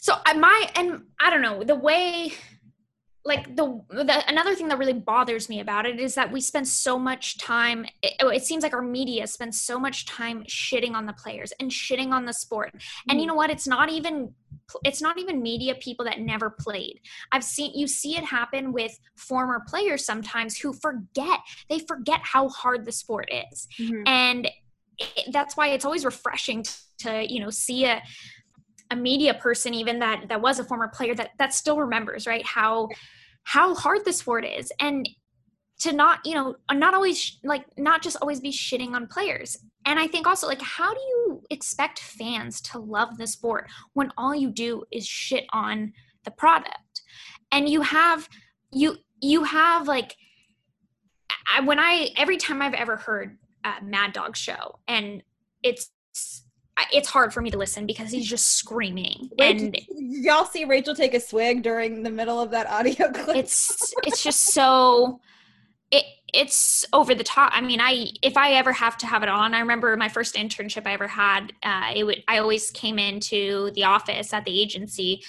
so 0.00 0.14
I 0.26 0.34
my 0.34 0.70
and 0.76 1.02
i 1.20 1.30
don't 1.30 1.42
know 1.42 1.64
the 1.64 1.74
way 1.74 2.32
like 3.28 3.54
the, 3.54 3.80
the 3.90 4.24
another 4.28 4.54
thing 4.54 4.68
that 4.68 4.78
really 4.78 4.94
bothers 4.94 5.50
me 5.50 5.60
about 5.60 5.84
it 5.84 6.00
is 6.00 6.14
that 6.14 6.32
we 6.32 6.40
spend 6.40 6.66
so 6.66 6.98
much 6.98 7.36
time 7.38 7.84
it, 8.02 8.14
oh, 8.20 8.28
it, 8.28 8.42
seems 8.42 8.62
like 8.62 8.72
our 8.72 8.82
media 8.82 9.26
spends 9.26 9.60
so 9.60 9.78
much 9.78 10.06
time 10.06 10.42
shitting 10.44 10.94
on 10.94 11.04
the 11.04 11.12
players 11.12 11.52
and 11.60 11.70
shitting 11.70 12.10
on 12.10 12.24
the 12.24 12.32
sport 12.32 12.72
and 13.08 13.20
you 13.20 13.24
mm. 13.24 13.28
know 13.28 13.34
what 13.34 13.50
it's 13.50 13.68
not 13.68 13.90
even 13.90 14.32
it's 14.82 15.02
not 15.02 15.18
even 15.18 15.42
media 15.42 15.74
people 15.74 16.04
that 16.04 16.20
never 16.20 16.48
played 16.48 16.98
i've 17.30 17.44
seen 17.44 17.70
you 17.74 17.86
see 17.86 18.16
it 18.16 18.24
happen 18.24 18.72
with 18.72 18.98
former 19.14 19.62
players 19.68 20.04
sometimes 20.04 20.56
who 20.56 20.72
forget 20.72 21.40
they 21.68 21.78
forget 21.78 22.20
how 22.22 22.48
hard 22.48 22.86
the 22.86 22.92
sport 22.92 23.28
is 23.52 23.68
mm-hmm. 23.78 24.02
and 24.06 24.48
it, 24.98 25.32
that's 25.32 25.56
why 25.56 25.68
it's 25.68 25.84
always 25.84 26.04
refreshing 26.04 26.62
to, 26.62 26.72
to 26.98 27.32
you 27.32 27.40
know 27.40 27.50
see 27.50 27.84
a 27.84 28.02
a 28.90 28.96
media 28.96 29.34
person 29.34 29.74
even 29.74 29.98
that 29.98 30.28
that 30.28 30.40
was 30.40 30.58
a 30.58 30.64
former 30.64 30.88
player 30.88 31.14
that 31.14 31.32
that 31.38 31.52
still 31.52 31.78
remembers 31.78 32.26
right 32.26 32.46
how 32.46 32.88
how 33.44 33.74
hard 33.74 34.04
the 34.04 34.12
sport 34.12 34.44
is 34.44 34.72
and 34.80 35.08
to 35.80 35.92
not 35.92 36.20
you 36.24 36.34
know 36.34 36.56
not 36.72 36.94
always 36.94 37.38
like 37.44 37.64
not 37.76 38.02
just 38.02 38.16
always 38.20 38.40
be 38.40 38.50
shitting 38.50 38.92
on 38.92 39.06
players. 39.06 39.56
And 39.86 39.98
i 39.98 40.06
think 40.06 40.26
also 40.26 40.46
like 40.46 40.60
how 40.60 40.92
do 40.92 41.00
you 41.00 41.42
expect 41.50 42.00
fans 42.00 42.60
to 42.62 42.78
love 42.78 43.16
the 43.16 43.26
sport 43.26 43.68
when 43.94 44.12
all 44.18 44.34
you 44.34 44.50
do 44.50 44.84
is 44.90 45.06
shit 45.06 45.46
on 45.52 45.92
the 46.24 46.30
product? 46.30 47.02
And 47.50 47.68
you 47.68 47.82
have 47.82 48.28
you 48.72 48.96
you 49.20 49.44
have 49.44 49.88
like 49.88 50.16
I, 51.54 51.60
when 51.60 51.78
i 51.78 52.10
every 52.16 52.36
time 52.36 52.60
i've 52.60 52.74
ever 52.74 52.96
heard 52.96 53.38
a 53.64 53.82
mad 53.82 54.12
dog 54.12 54.36
show 54.36 54.78
and 54.86 55.22
it's 55.62 55.90
it's 56.92 57.08
hard 57.08 57.32
for 57.32 57.40
me 57.40 57.50
to 57.50 57.58
listen 57.58 57.86
because 57.86 58.10
he's 58.10 58.26
just 58.26 58.52
screaming. 58.52 59.30
Wait, 59.38 59.60
and 59.60 59.78
y'all 59.88 60.44
see 60.44 60.64
rachel 60.64 60.94
take 60.94 61.14
a 61.14 61.20
swig 61.20 61.62
during 61.62 62.02
the 62.02 62.10
middle 62.10 62.40
of 62.40 62.50
that 62.50 62.66
audio 62.68 63.10
clip? 63.12 63.36
It's 63.36 63.94
it's 64.04 64.22
just 64.22 64.52
so 64.52 65.20
it 65.90 66.04
it's 66.34 66.84
over 66.92 67.14
the 67.14 67.24
top. 67.24 67.50
I 67.54 67.60
mean 67.60 67.80
i 67.80 68.06
if 68.22 68.36
i 68.36 68.52
ever 68.52 68.72
have 68.72 68.96
to 68.98 69.06
have 69.06 69.22
it 69.22 69.28
on 69.28 69.54
i 69.54 69.60
remember 69.60 69.96
my 69.96 70.08
first 70.08 70.34
internship 70.34 70.86
i 70.86 70.92
ever 70.92 71.08
had 71.08 71.52
uh, 71.62 71.92
it 71.94 72.04
would 72.04 72.22
i 72.28 72.38
always 72.38 72.70
came 72.70 72.98
into 72.98 73.70
the 73.72 73.84
office 73.84 74.32
at 74.32 74.44
the 74.44 74.60
agency 74.60 75.22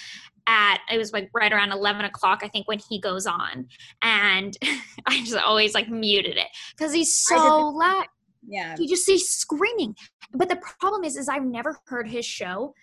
at 0.46 0.78
it 0.90 0.98
was 0.98 1.12
like 1.12 1.30
right 1.32 1.52
around 1.52 1.72
11 1.72 2.04
o'clock 2.04 2.40
i 2.42 2.48
think 2.48 2.68
when 2.68 2.78
he 2.78 3.00
goes 3.00 3.26
on. 3.26 3.66
And 4.02 4.56
i 5.06 5.22
just 5.24 5.36
always 5.36 5.74
like 5.74 5.88
muted 5.88 6.36
it 6.36 6.48
because 6.76 6.92
he's 6.92 7.14
so 7.14 7.68
loud 7.68 8.06
yeah. 8.46 8.76
You 8.78 8.88
just 8.88 9.04
see 9.04 9.18
screaming. 9.18 9.94
But 10.32 10.48
the 10.48 10.60
problem 10.80 11.04
is 11.04 11.16
is 11.16 11.28
i've 11.28 11.44
never 11.44 11.78
heard 11.86 12.08
his 12.08 12.24
show 12.24 12.74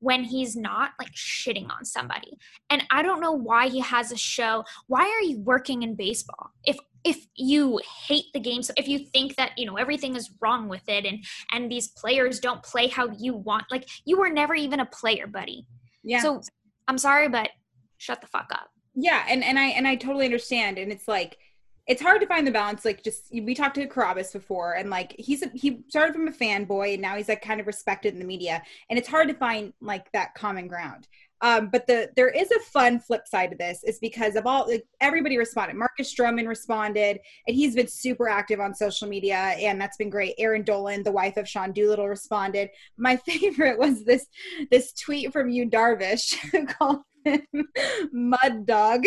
when 0.00 0.24
he's 0.24 0.54
not 0.54 0.90
like 0.98 1.12
shitting 1.12 1.70
on 1.70 1.84
somebody. 1.84 2.36
And 2.70 2.82
i 2.90 3.02
don't 3.02 3.20
know 3.20 3.32
why 3.32 3.68
he 3.68 3.80
has 3.80 4.12
a 4.12 4.16
show. 4.16 4.64
Why 4.86 5.02
are 5.02 5.22
you 5.22 5.40
working 5.40 5.82
in 5.82 5.94
baseball? 5.94 6.50
If 6.64 6.78
if 7.04 7.26
you 7.36 7.80
hate 8.06 8.24
the 8.32 8.40
game 8.40 8.62
so 8.62 8.72
if 8.78 8.88
you 8.88 8.98
think 8.98 9.36
that 9.36 9.52
you 9.58 9.66
know 9.66 9.76
everything 9.76 10.16
is 10.16 10.30
wrong 10.40 10.68
with 10.68 10.88
it 10.88 11.04
and 11.04 11.22
and 11.52 11.70
these 11.70 11.88
players 11.88 12.40
don't 12.40 12.62
play 12.62 12.88
how 12.88 13.10
you 13.18 13.34
want 13.34 13.64
like 13.70 13.86
you 14.06 14.18
were 14.18 14.30
never 14.30 14.54
even 14.54 14.80
a 14.80 14.86
player 14.86 15.26
buddy. 15.26 15.66
Yeah. 16.02 16.20
So 16.20 16.40
i'm 16.88 16.98
sorry 16.98 17.28
but 17.28 17.50
shut 17.98 18.20
the 18.20 18.26
fuck 18.26 18.50
up. 18.52 18.68
Yeah 18.94 19.24
and 19.28 19.44
and 19.44 19.58
i 19.58 19.66
and 19.66 19.86
i 19.86 19.96
totally 19.96 20.24
understand. 20.24 20.78
And 20.78 20.90
it's 20.90 21.08
like 21.08 21.36
it's 21.86 22.00
hard 22.00 22.20
to 22.20 22.26
find 22.26 22.46
the 22.46 22.50
balance. 22.50 22.84
Like, 22.84 23.02
just 23.02 23.28
we 23.32 23.54
talked 23.54 23.74
to 23.74 23.86
Carabas 23.86 24.32
before, 24.32 24.74
and 24.74 24.90
like 24.90 25.14
he's 25.18 25.42
a, 25.42 25.50
he 25.54 25.80
started 25.88 26.14
from 26.14 26.28
a 26.28 26.32
fanboy, 26.32 26.94
and 26.94 27.02
now 27.02 27.16
he's 27.16 27.28
like 27.28 27.42
kind 27.42 27.60
of 27.60 27.66
respected 27.66 28.14
in 28.14 28.18
the 28.18 28.24
media, 28.24 28.62
and 28.88 28.98
it's 28.98 29.08
hard 29.08 29.28
to 29.28 29.34
find 29.34 29.72
like 29.80 30.10
that 30.12 30.34
common 30.34 30.66
ground. 30.66 31.08
Um, 31.44 31.68
but 31.68 31.86
the 31.86 32.10
there 32.16 32.30
is 32.30 32.50
a 32.50 32.60
fun 32.60 32.98
flip 32.98 33.28
side 33.28 33.50
to 33.50 33.56
this 33.56 33.84
is 33.84 33.98
because 33.98 34.34
of 34.34 34.46
all 34.46 34.66
like 34.66 34.86
everybody 35.02 35.36
responded. 35.36 35.76
Marcus 35.76 36.12
Stroman 36.12 36.48
responded, 36.48 37.20
and 37.46 37.54
he's 37.54 37.74
been 37.74 37.86
super 37.86 38.28
active 38.28 38.60
on 38.60 38.74
social 38.74 39.06
media, 39.06 39.36
and 39.36 39.78
that's 39.78 39.98
been 39.98 40.08
great. 40.08 40.38
Eireann 40.38 40.64
Dolan, 40.64 41.02
the 41.02 41.12
wife 41.12 41.36
of 41.36 41.46
Sean 41.46 41.72
Doolittle, 41.72 42.08
responded. 42.08 42.70
My 42.96 43.16
favorite 43.26 43.78
was 43.78 44.04
this 44.04 44.26
this 44.70 44.94
tweet 44.94 45.32
from 45.34 45.50
Yu 45.50 45.68
Darvish 45.68 46.34
who 46.50 46.64
called 46.64 47.00
him 47.26 47.42
Mud 48.12 48.64
Dog. 48.64 49.04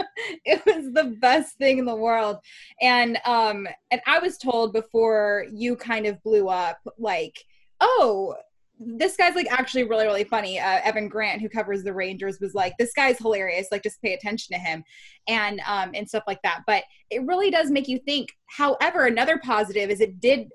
it 0.44 0.64
was 0.66 0.92
the 0.92 1.16
best 1.20 1.56
thing 1.56 1.78
in 1.78 1.84
the 1.84 1.94
world. 1.94 2.38
And 2.80 3.18
um 3.24 3.66
and 3.90 4.00
I 4.06 4.18
was 4.18 4.38
told 4.38 4.72
before 4.72 5.46
you 5.52 5.76
kind 5.76 6.06
of 6.06 6.22
blew 6.22 6.48
up 6.48 6.78
like, 6.98 7.44
"Oh, 7.80 8.34
this 8.78 9.16
guy's 9.16 9.34
like 9.34 9.50
actually 9.50 9.84
really 9.84 10.06
really 10.06 10.24
funny. 10.24 10.58
Uh, 10.58 10.80
evan 10.84 11.08
grant 11.08 11.42
who 11.42 11.48
covers 11.48 11.82
the 11.82 11.92
rangers 11.92 12.40
was 12.40 12.54
like 12.54 12.72
this 12.78 12.92
guy's 12.94 13.18
hilarious 13.18 13.68
like 13.70 13.82
just 13.82 14.00
pay 14.02 14.14
attention 14.14 14.54
to 14.54 14.60
him. 14.60 14.82
And 15.28 15.60
um 15.66 15.90
and 15.94 16.08
stuff 16.08 16.24
like 16.26 16.42
that. 16.42 16.62
But 16.66 16.84
it 17.10 17.26
really 17.26 17.50
does 17.50 17.70
make 17.70 17.88
you 17.88 17.98
think 17.98 18.30
however 18.46 19.06
another 19.06 19.38
positive 19.38 19.90
is 19.90 20.00
it 20.00 20.20
did 20.20 20.48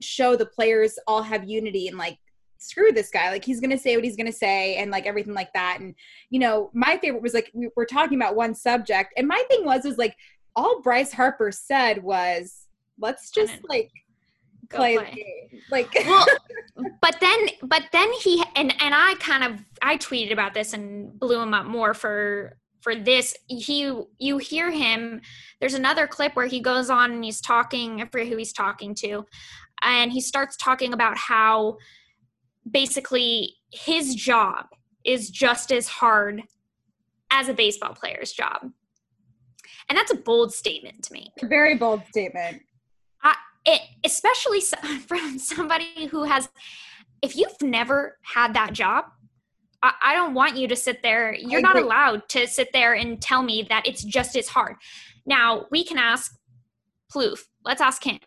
show 0.00 0.36
the 0.36 0.46
players 0.46 0.98
all 1.06 1.22
have 1.22 1.48
unity 1.48 1.88
and 1.88 1.96
like 1.98 2.18
screw 2.62 2.92
this 2.92 3.10
guy. 3.10 3.30
Like 3.30 3.44
he's 3.44 3.60
gonna 3.60 3.78
say 3.78 3.96
what 3.96 4.04
he's 4.04 4.16
gonna 4.16 4.32
say 4.32 4.76
and 4.76 4.90
like 4.90 5.06
everything 5.06 5.34
like 5.34 5.52
that. 5.54 5.78
And 5.80 5.94
you 6.30 6.38
know 6.38 6.70
my 6.72 6.98
favorite 6.98 7.22
was 7.22 7.34
like 7.34 7.50
we 7.54 7.68
were 7.76 7.86
talking 7.86 8.18
about 8.18 8.36
one 8.36 8.54
subject 8.54 9.12
and 9.16 9.26
my 9.26 9.42
thing 9.48 9.64
was 9.64 9.84
was 9.84 9.98
like 9.98 10.16
all 10.54 10.82
bryce 10.82 11.12
harper 11.12 11.50
said 11.50 12.02
was 12.02 12.66
let's 12.98 13.30
just 13.30 13.54
like 13.68 13.90
play, 14.70 14.96
play. 14.96 15.62
like 15.70 15.88
well 16.06 16.26
but 17.00 17.16
then 17.20 17.38
but 17.62 17.84
then 17.92 18.10
he 18.22 18.42
and 18.54 18.74
and 18.82 18.94
i 18.94 19.14
kind 19.18 19.44
of 19.44 19.64
i 19.82 19.96
tweeted 19.96 20.32
about 20.32 20.54
this 20.54 20.72
and 20.72 21.18
blew 21.18 21.40
him 21.40 21.54
up 21.54 21.66
more 21.66 21.94
for 21.94 22.56
for 22.82 22.96
this. 22.96 23.36
He 23.46 23.92
you 24.18 24.38
hear 24.38 24.70
him 24.70 25.20
there's 25.60 25.74
another 25.74 26.06
clip 26.06 26.34
where 26.34 26.46
he 26.46 26.60
goes 26.60 26.90
on 26.90 27.12
and 27.12 27.24
he's 27.24 27.40
talking 27.40 28.02
i 28.02 28.06
forget 28.06 28.26
who 28.26 28.36
he's 28.36 28.52
talking 28.52 28.94
to 28.96 29.24
and 29.82 30.12
he 30.12 30.20
starts 30.20 30.56
talking 30.56 30.92
about 30.92 31.16
how 31.16 31.76
basically 32.68 33.54
his 33.72 34.14
job 34.14 34.66
is 35.04 35.30
just 35.30 35.72
as 35.72 35.88
hard 35.88 36.42
as 37.30 37.48
a 37.48 37.54
baseball 37.54 37.94
player's 37.94 38.32
job. 38.32 38.70
And 39.88 39.98
that's 39.98 40.12
a 40.12 40.16
bold 40.16 40.52
statement 40.52 41.02
to 41.04 41.12
me. 41.12 41.32
A 41.42 41.46
very 41.46 41.76
bold 41.76 42.02
statement. 42.08 42.62
I, 43.22 43.34
it, 43.66 43.82
especially 44.04 44.60
from 45.06 45.38
somebody 45.38 46.06
who 46.06 46.24
has, 46.24 46.48
if 47.20 47.36
you've 47.36 47.60
never 47.60 48.18
had 48.22 48.54
that 48.54 48.72
job, 48.72 49.06
I, 49.82 49.92
I 50.02 50.14
don't 50.14 50.34
want 50.34 50.56
you 50.56 50.68
to 50.68 50.76
sit 50.76 51.02
there. 51.02 51.34
You're 51.34 51.60
not 51.60 51.76
allowed 51.76 52.28
to 52.30 52.46
sit 52.46 52.68
there 52.72 52.94
and 52.94 53.20
tell 53.20 53.42
me 53.42 53.66
that 53.68 53.86
it's 53.86 54.04
just 54.04 54.36
as 54.36 54.48
hard. 54.48 54.76
Now, 55.26 55.66
we 55.70 55.84
can 55.84 55.98
ask 55.98 56.36
Plouffe. 57.12 57.44
Let's 57.64 57.80
ask 57.80 58.04
him. 58.04 58.18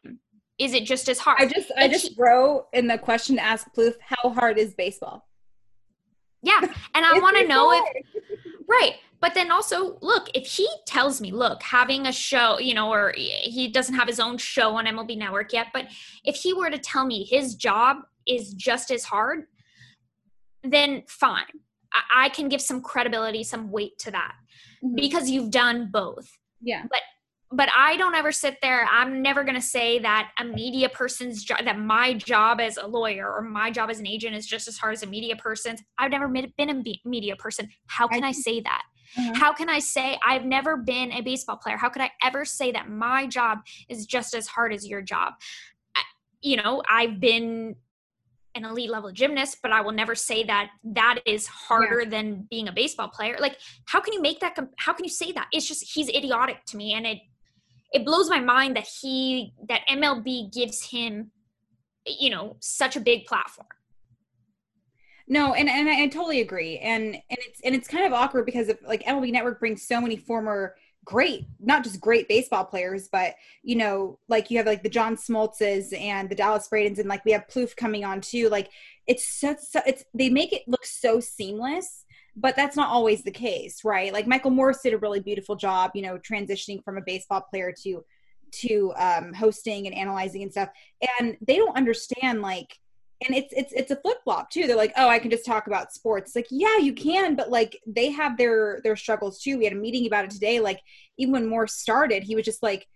Is 0.58 0.74
it 0.74 0.86
just 0.86 1.10
as 1.10 1.20
hard? 1.20 1.42
I 1.42 1.48
just 1.48 1.72
I 1.78 1.88
just 1.88 2.18
wrote 2.18 2.68
in 2.74 2.88
the 2.88 2.98
question 2.98 3.36
to 3.36 3.44
ask 3.44 3.68
Plouffe, 3.76 3.96
how 4.00 4.30
hard 4.30 4.58
is 4.58 4.74
baseball? 4.74 5.28
Yeah. 6.42 6.62
And 6.62 7.06
I 7.06 7.20
want 7.20 7.38
to 7.38 7.48
know 7.48 7.70
hard. 7.72 7.84
if 7.96 8.06
right 8.68 8.96
but 9.22 9.34
then 9.34 9.52
also 9.52 9.98
look 10.02 10.30
if 10.34 10.46
he 10.46 10.68
tells 10.86 11.22
me 11.22 11.32
look 11.32 11.62
having 11.64 12.08
a 12.08 12.12
show 12.12 12.60
you 12.60 12.74
know 12.74 12.92
or 12.92 13.14
he 13.16 13.68
doesn't 13.68 13.96
have 13.96 14.08
his 14.08 14.20
own 14.20 14.38
show 14.38 14.76
on 14.76 14.86
mlb 14.86 15.18
network 15.18 15.54
yet 15.54 15.68
but 15.74 15.86
if 16.24 16.36
he 16.36 16.54
were 16.54 16.70
to 16.70 16.78
tell 16.78 17.06
me 17.06 17.24
his 17.24 17.56
job 17.56 17.98
is 18.28 18.54
just 18.54 18.92
as 18.92 19.04
hard 19.04 19.46
then 20.64 21.04
fine 21.08 21.46
i, 21.94 22.26
I 22.26 22.30
can 22.30 22.50
give 22.50 22.62
some 22.62 22.82
credibility 22.82 23.44
some 23.44 23.72
weight 23.72 23.98
to 24.00 24.12
that 24.12 24.34
mm-hmm. 24.84 24.96
because 24.96 25.30
you've 25.30 25.52
done 25.52 25.90
both 25.92 26.30
yeah 26.62 26.84
but 26.90 27.02
but 27.56 27.70
I 27.76 27.98
don't 27.98 28.16
ever 28.16 28.32
sit 28.32 28.58
there. 28.62 28.88
I'm 28.92 29.22
never 29.22 29.44
going 29.44 29.56
to 29.56 29.62
say 29.62 30.00
that 30.00 30.32
a 30.40 30.44
media 30.44 30.90
person's 30.90 31.44
job, 31.44 31.60
that 31.64 31.80
my 31.80 32.14
job 32.14 32.60
as 32.60 32.78
a 32.78 32.86
lawyer 32.86 33.32
or 33.32 33.42
my 33.42 33.72
job 33.72 33.90
as 33.90 34.00
an 34.00 34.08
agent 34.08 34.36
is 34.36 34.46
just 34.46 34.68
as 34.68 34.78
hard 34.78 34.94
as 34.94 35.04
a 35.04 35.08
media 35.08 35.36
person's. 35.36 35.82
I've 35.98 36.12
never 36.12 36.28
been 36.28 36.70
a 36.70 36.84
media 37.06 37.36
person. 37.36 37.70
How 37.88 38.08
can 38.08 38.24
I, 38.24 38.30
I 38.30 38.32
say 38.32 38.62
that? 38.62 38.84
Mm-hmm. 39.18 39.34
How 39.36 39.54
can 39.54 39.70
I 39.70 39.80
say 39.80 40.20
I've 40.26 40.46
never 40.46 40.78
been 40.78 41.12
a 41.12 41.22
baseball 41.22 41.58
player? 41.58 41.78
How 41.78 41.90
could 41.90 42.02
I 42.02 42.12
ever 42.24 42.44
say 42.44 42.72
that 42.72 42.90
my 42.90 43.28
job 43.28 43.60
is 43.90 44.06
just 44.06 44.34
as 44.36 44.48
hard 44.48 44.74
as 44.74 44.88
your 44.88 45.02
job? 45.02 45.34
I, 45.96 46.02
you 46.42 46.58
know, 46.58 46.82
I've 46.90 47.20
been 47.20 47.76
an 48.56 48.66
elite 48.66 48.90
level 48.90 49.12
gymnast, 49.12 49.60
but 49.62 49.72
I 49.72 49.82
will 49.82 49.92
never 49.92 50.16
say 50.16 50.44
that 50.46 50.70
that 50.84 51.20
is 51.26 51.46
harder 51.46 52.02
yeah. 52.02 52.10
than 52.10 52.48
being 52.50 52.68
a 52.68 52.72
baseball 52.72 53.10
player. 53.10 53.38
Like, 53.40 53.58
how 53.86 54.00
can 54.00 54.14
you 54.14 54.22
make 54.22 54.40
that? 54.40 54.56
Comp- 54.56 54.74
how 54.78 54.94
can 54.94 55.06
you 55.06 55.12
say 55.12 55.32
that? 55.34 55.48
It's 55.52 55.68
just 55.68 55.94
he's 55.94 56.10
idiotic 56.10 56.66
to 56.68 56.78
me, 56.78 56.94
and 56.94 57.06
it 57.06 57.20
it 57.96 58.04
blows 58.04 58.30
my 58.30 58.42
mind 58.42 58.76
that 58.76 58.86
he 58.86 59.54
that 59.70 59.82
MLB 59.90 60.54
gives 60.54 60.84
him 60.84 61.32
you 62.06 62.30
know 62.30 62.58
such 62.60 62.96
a 62.96 63.00
big 63.00 63.26
platform. 63.26 63.68
No, 65.28 65.54
and 65.56 65.70
and 65.70 65.90
I, 65.90 66.04
I 66.04 66.08
totally 66.08 66.42
agree, 66.42 66.78
and 66.78 67.16
and 67.16 67.40
it's 67.48 67.62
and 67.62 67.74
it's 67.74 67.88
kind 67.88 68.06
of 68.06 68.14
awkward 68.14 68.46
because 68.46 68.70
of 68.70 68.78
like 68.86 69.04
MLB 69.04 69.32
Network 69.32 69.60
brings 69.60 69.88
so 69.88 70.00
many 70.00 70.18
former 70.18 70.76
great, 71.06 71.46
not 71.60 71.84
just 71.84 72.02
great 72.02 72.28
baseball 72.28 72.66
players, 72.66 73.08
but 73.08 73.36
you 73.64 73.76
know, 73.76 74.20
like 74.28 74.52
you 74.52 74.58
have 74.58 74.68
like 74.68 74.84
the 74.84 74.90
John 74.90 75.16
Smoltzes 75.16 75.98
and 75.98 76.30
the 76.30 76.36
Dallas 76.36 76.68
Braden's, 76.68 77.00
and 77.00 77.08
like 77.08 77.24
we 77.26 77.32
have 77.32 77.48
Plouffe 77.48 77.76
coming 77.76 78.04
on 78.04 78.22
too. 78.22 78.50
Like 78.50 78.70
it's 79.08 79.28
such, 79.28 79.60
so, 79.60 79.80
it's 79.88 80.04
they 80.14 80.30
make 80.30 80.52
it 80.52 80.64
look 80.68 80.86
so 80.86 81.20
seamless 81.20 82.05
but 82.36 82.56
that's 82.56 82.76
not 82.76 82.90
always 82.90 83.24
the 83.24 83.32
case 83.32 83.84
right? 83.84 84.14
Like 84.14 84.28
michael 84.28 84.52
Morse 84.52 84.82
did 84.82 84.94
a 84.94 84.98
really 84.98 85.20
beautiful 85.20 85.56
job 85.56 85.92
you 85.94 86.02
know 86.02 86.18
transitioning 86.18 86.84
from 86.84 86.98
a 86.98 87.02
baseball 87.02 87.42
player 87.42 87.74
to 87.84 88.04
to 88.52 88.94
um, 88.98 89.34
hosting 89.34 89.86
and 89.86 89.96
analyzing 89.96 90.42
and 90.42 90.52
stuff. 90.52 90.70
And 91.20 91.38
they 91.46 91.58
don't 91.58 91.76
understand 91.76 92.42
like 92.42 92.78
and 93.26 93.36
it's 93.36 93.54
it's 93.56 93.72
it's 93.74 93.92
a 93.92 93.96
flip 93.96 94.18
flop 94.24 94.50
too. 94.50 94.68
They're 94.68 94.76
like 94.76 94.94
oh 94.98 95.08
i 95.08 95.20
can 95.20 95.32
just 95.32 95.46
talk 95.46 95.68
about 95.68 95.94
sports. 95.94 96.36
Like 96.36 96.48
yeah 96.52 96.78
you 96.78 96.94
can 96.94 97.36
but 97.36 97.50
like 97.50 97.80
they 97.88 98.12
have 98.12 98.38
their 98.38 98.82
their 98.84 98.96
struggles 98.96 99.42
too. 99.42 99.58
We 99.58 99.64
had 99.64 99.74
a 99.74 99.78
meeting 99.78 100.06
about 100.06 100.26
it 100.26 100.32
today 100.32 100.60
like 100.60 100.80
even 101.18 101.32
when 101.32 101.48
morse 101.48 101.74
started 101.74 102.24
he 102.24 102.36
was 102.36 102.46
just 102.46 102.62
like 102.62 102.88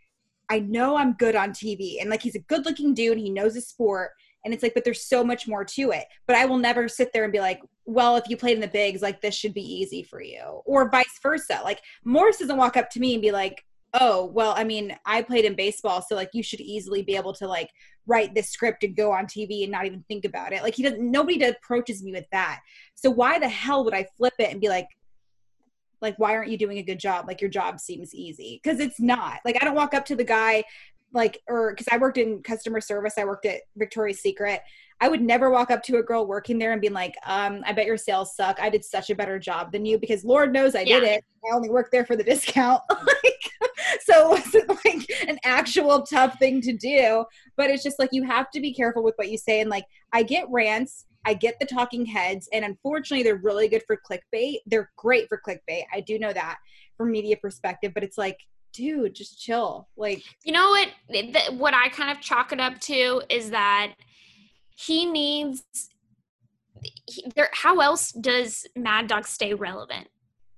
i 0.50 0.60
know 0.60 0.96
i'm 0.98 1.14
good 1.14 1.36
on 1.36 1.52
tv 1.52 2.02
and 2.02 2.10
like 2.10 2.22
he's 2.22 2.36
a 2.36 2.40
good 2.40 2.66
looking 2.66 2.94
dude 2.94 3.18
he 3.18 3.30
knows 3.30 3.56
his 3.56 3.68
sport 3.68 4.12
and 4.46 4.54
it's 4.54 4.64
like 4.64 4.74
but 4.74 4.84
there's 4.84 5.06
so 5.06 5.24
much 5.24 5.48
more 5.48 5.66
to 5.66 5.92
it. 5.92 6.06
But 6.28 6.36
i 6.36 6.46
will 6.46 6.58
never 6.58 6.88
sit 6.88 7.12
there 7.14 7.24
and 7.24 7.34
be 7.34 7.40
like 7.40 7.62
well 7.86 8.18
if 8.18 8.26
you 8.28 8.38
played 8.38 8.56
in 8.56 8.62
the 8.62 8.68
bigs 8.68 9.02
like 9.02 9.22
this 9.22 9.36
should 9.36 9.54
be 9.54 9.62
easy 9.62 10.04
for 10.04 10.22
you. 10.22 10.62
Or 10.66 10.90
vice 10.90 11.20
versa. 11.22 11.60
Like 11.64 11.82
morse 12.04 12.38
doesn't 12.38 12.58
walk 12.58 12.78
up 12.78 12.90
to 12.92 13.00
me 13.00 13.14
and 13.14 13.22
be 13.22 13.32
like 13.32 13.64
oh 13.96 14.26
well 14.26 14.54
i 14.56 14.64
mean 14.64 14.96
i 15.08 15.20
played 15.20 15.46
in 15.46 15.56
baseball 15.56 16.00
so 16.00 16.14
like 16.16 16.30
you 16.32 16.44
should 16.44 16.62
easily 16.62 17.02
be 17.02 17.16
able 17.16 17.34
to 17.34 17.48
like 17.48 17.72
write 18.10 18.34
this 18.34 18.50
script 18.50 18.84
and 18.84 18.96
go 18.96 19.12
on 19.12 19.26
tv 19.26 19.64
and 19.64 19.72
not 19.72 19.86
even 19.86 20.04
think 20.08 20.26
about 20.26 20.52
it. 20.52 20.64
Like 20.64 20.76
he 20.76 20.84
doesn't 20.84 21.00
nobody 21.00 21.42
approaches 21.44 22.04
me 22.04 22.12
with 22.12 22.26
that. 22.32 22.60
So 22.96 23.10
why 23.10 23.40
the 23.40 23.48
hell 23.48 23.86
would 23.86 23.94
i 23.94 24.06
flip 24.18 24.34
it 24.40 24.52
and 24.52 24.60
be 24.60 24.68
like 24.68 24.88
like 26.02 26.16
why 26.18 26.34
aren't 26.36 26.50
you 26.50 26.58
doing 26.58 26.80
a 26.80 26.84
good 26.84 27.00
job? 27.00 27.28
Like 27.28 27.40
your 27.40 27.50
job 27.50 27.80
seems 27.80 28.16
easy. 28.16 28.60
Because 28.62 28.80
it's 28.80 29.00
not. 29.00 29.40
Like 29.46 29.58
i 29.62 29.66
don't 29.66 29.76
walk 29.76 29.94
up 29.94 30.06
to 30.06 30.16
the 30.16 30.24
guy 30.24 30.64
like 31.14 31.42
or 31.48 31.72
because 31.72 31.88
i 31.92 31.98
worked 31.98 32.18
in 32.18 32.42
customer 32.44 32.80
service 32.80 33.14
i 33.18 33.26
worked 33.26 33.46
at 33.46 33.62
victoria's 33.78 34.20
secret 34.20 34.62
i 35.02 35.08
would 35.08 35.22
never 35.22 35.50
walk 35.50 35.72
up 35.72 35.82
to 35.84 35.98
a 35.98 36.04
girl 36.04 36.26
working 36.26 36.58
there 36.58 36.72
and 36.72 36.82
be 36.82 36.90
like 36.90 37.16
um 37.26 37.62
i 37.66 37.72
bet 37.72 37.86
your 37.86 37.98
sales 37.98 38.36
suck 38.36 38.60
i 38.62 38.70
did 38.70 38.84
such 38.84 39.10
a 39.10 39.16
better 39.16 39.40
job 39.40 39.72
than 39.72 39.86
you 39.86 39.98
because 39.98 40.24
lord 40.24 40.54
knows 40.54 40.76
i 40.76 40.82
yeah. 40.82 41.00
did 41.00 41.10
it 41.10 41.26
i 41.46 41.56
only 41.56 41.70
worked 41.70 41.92
there 41.92 42.06
for 42.06 42.16
the 42.16 42.24
discount 42.32 42.82
like 42.90 43.70
so 44.02 44.34
it 44.34 44.40
wasn't 44.40 44.70
like 44.86 45.10
an 45.28 45.40
actual 45.44 46.04
tough 46.04 46.38
thing 46.38 46.62
to 46.62 46.74
do 46.74 47.26
but 47.58 47.70
it's 47.70 47.84
just 47.84 48.00
like 48.00 48.10
you 48.12 48.24
have 48.24 48.50
to 48.52 48.60
be 48.60 48.74
careful 48.74 49.04
with 49.04 49.16
what 49.18 49.30
you 49.30 49.38
say 49.38 49.62
and 49.62 49.70
like 49.70 49.86
i 50.14 50.24
get 50.24 50.50
rants 50.50 51.06
I 51.26 51.34
get 51.34 51.60
the 51.60 51.66
talking 51.66 52.06
heads, 52.06 52.48
and 52.54 52.64
unfortunately, 52.64 53.24
they're 53.24 53.36
really 53.36 53.68
good 53.68 53.84
for 53.86 53.98
clickbait. 53.98 54.60
They're 54.66 54.90
great 54.96 55.28
for 55.28 55.42
clickbait. 55.46 55.84
I 55.94 56.00
do 56.00 56.18
know 56.18 56.32
that 56.32 56.58
from 56.98 57.12
media 57.12 57.38
perspective, 57.38 57.94
but 57.94 58.04
it's 58.04 58.18
like 58.18 58.38
dude, 58.74 59.16
just 59.16 59.40
chill. 59.40 59.88
Like, 59.98 60.24
you 60.44 60.52
know 60.52 60.70
what? 60.70 60.90
The, 61.10 61.56
what 61.56 61.74
I 61.74 61.90
kind 61.90 62.12
of 62.12 62.22
chalk 62.22 62.52
it 62.52 62.60
up 62.60 62.80
to 62.82 63.22
is 63.30 63.52
that 63.52 63.94
he 64.76 65.06
needs. 65.06 65.64
He, 67.08 67.26
there, 67.36 67.50
how 67.52 67.80
else 67.80 68.12
does 68.12 68.66
Mad 68.76 69.08
Dog 69.08 69.28
stay 69.28 69.54
relevant? 69.54 70.08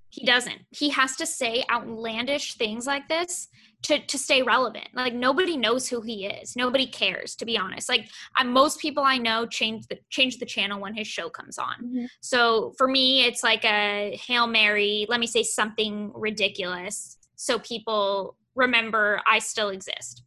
He 0.09 0.25
doesn't. 0.25 0.59
He 0.69 0.89
has 0.89 1.15
to 1.15 1.25
say 1.25 1.63
outlandish 1.71 2.55
things 2.55 2.85
like 2.85 3.07
this 3.07 3.47
to 3.83 3.97
to 3.97 4.17
stay 4.17 4.41
relevant. 4.43 4.89
Like 4.93 5.13
nobody 5.13 5.57
knows 5.57 5.87
who 5.87 6.01
he 6.01 6.25
is. 6.25 6.55
Nobody 6.55 6.85
cares, 6.85 7.35
to 7.37 7.45
be 7.45 7.57
honest. 7.57 7.89
Like 7.89 8.09
I, 8.37 8.43
most 8.43 8.79
people 8.79 9.03
I 9.03 9.17
know 9.17 9.45
change 9.45 9.87
the 9.87 9.97
change 10.09 10.37
the 10.37 10.45
channel 10.45 10.79
when 10.79 10.93
his 10.93 11.07
show 11.07 11.29
comes 11.29 11.57
on. 11.57 11.75
Mm-hmm. 11.81 12.05
So 12.19 12.73
for 12.77 12.87
me, 12.87 13.25
it's 13.25 13.41
like 13.41 13.65
a 13.65 14.19
hail 14.21 14.47
mary. 14.47 15.05
Let 15.09 15.19
me 15.19 15.27
say 15.27 15.43
something 15.43 16.11
ridiculous 16.13 17.17
so 17.41 17.57
people 17.57 18.35
remember 18.53 19.19
I 19.27 19.39
still 19.39 19.69
exist. 19.69 20.21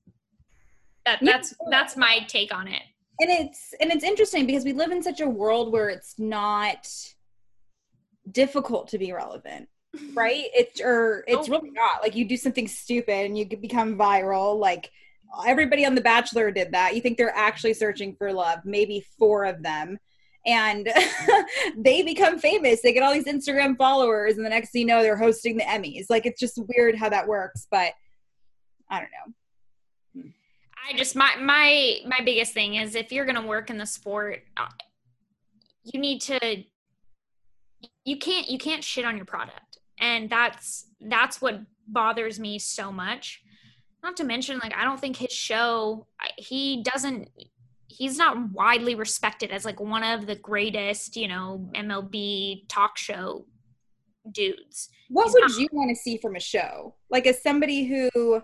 That, 1.06 1.20
that's 1.22 1.54
that's 1.70 1.96
my 1.96 2.24
take 2.26 2.52
on 2.52 2.66
it. 2.66 2.82
And 3.20 3.30
it's 3.30 3.72
and 3.80 3.92
it's 3.92 4.02
interesting 4.02 4.46
because 4.46 4.64
we 4.64 4.72
live 4.72 4.90
in 4.90 5.00
such 5.00 5.20
a 5.20 5.28
world 5.28 5.72
where 5.72 5.90
it's 5.90 6.18
not 6.18 6.88
difficult 8.32 8.88
to 8.88 8.98
be 8.98 9.12
relevant 9.12 9.68
right? 10.14 10.46
It's 10.54 10.80
or 10.80 11.22
it's 11.28 11.48
oh. 11.48 11.52
really 11.52 11.70
not. 11.70 12.02
Like 12.02 12.16
you 12.16 12.24
do 12.24 12.36
something 12.36 12.66
stupid 12.66 13.26
and 13.26 13.38
you 13.38 13.46
become 13.46 13.96
viral. 13.96 14.58
Like 14.58 14.90
everybody 15.46 15.86
on 15.86 15.94
the 15.94 16.00
bachelor 16.00 16.50
did 16.50 16.72
that. 16.72 16.96
You 16.96 17.00
think 17.00 17.16
they're 17.16 17.36
actually 17.36 17.74
searching 17.74 18.16
for 18.16 18.32
love. 18.32 18.58
Maybe 18.64 19.06
four 19.20 19.44
of 19.44 19.62
them 19.62 19.98
and 20.46 20.88
they 21.76 22.02
become 22.02 22.38
famous. 22.38 22.82
They 22.82 22.92
get 22.92 23.02
all 23.02 23.12
these 23.12 23.24
Instagram 23.24 23.76
followers, 23.76 24.36
and 24.36 24.44
the 24.44 24.50
next 24.50 24.70
thing 24.70 24.82
you 24.82 24.86
know, 24.86 25.02
they're 25.02 25.16
hosting 25.16 25.56
the 25.56 25.64
Emmys. 25.64 26.06
Like 26.10 26.26
it's 26.26 26.40
just 26.40 26.60
weird 26.68 26.96
how 26.96 27.08
that 27.08 27.26
works, 27.26 27.66
but 27.70 27.92
I 28.90 29.00
don't 29.00 29.10
know. 29.10 29.34
I 30.86 30.96
just 30.96 31.16
my 31.16 31.34
my 31.40 31.98
my 32.06 32.20
biggest 32.24 32.52
thing 32.52 32.74
is 32.74 32.94
if 32.94 33.10
you're 33.10 33.24
gonna 33.24 33.46
work 33.46 33.70
in 33.70 33.78
the 33.78 33.86
sport, 33.86 34.42
uh, 34.56 34.66
you 35.84 36.00
need 36.00 36.20
to. 36.22 36.64
You 38.04 38.18
can't 38.18 38.48
you 38.48 38.58
can't 38.58 38.84
shit 38.84 39.04
on 39.04 39.16
your 39.16 39.24
product, 39.24 39.78
and 39.98 40.28
that's 40.28 40.86
that's 41.00 41.40
what 41.40 41.60
bothers 41.88 42.38
me 42.38 42.58
so 42.58 42.92
much. 42.92 43.42
Not 44.02 44.16
to 44.18 44.24
mention, 44.24 44.58
like 44.62 44.74
I 44.76 44.84
don't 44.84 45.00
think 45.00 45.16
his 45.16 45.32
show 45.32 46.06
he 46.36 46.82
doesn't 46.82 47.28
he's 47.96 48.18
not 48.18 48.50
widely 48.52 48.94
respected 48.94 49.50
as 49.50 49.64
like 49.64 49.80
one 49.80 50.02
of 50.02 50.26
the 50.26 50.34
greatest, 50.36 51.16
you 51.16 51.28
know, 51.28 51.68
MLB 51.74 52.64
talk 52.68 52.98
show 52.98 53.46
dudes. 54.30 54.88
What 55.08 55.24
he's 55.24 55.32
would 55.34 55.42
not. 55.42 55.58
you 55.58 55.68
want 55.72 55.90
to 55.90 55.96
see 55.96 56.18
from 56.18 56.36
a 56.36 56.40
show? 56.40 56.94
Like 57.10 57.26
as 57.26 57.42
somebody 57.42 57.84
who 57.84 58.42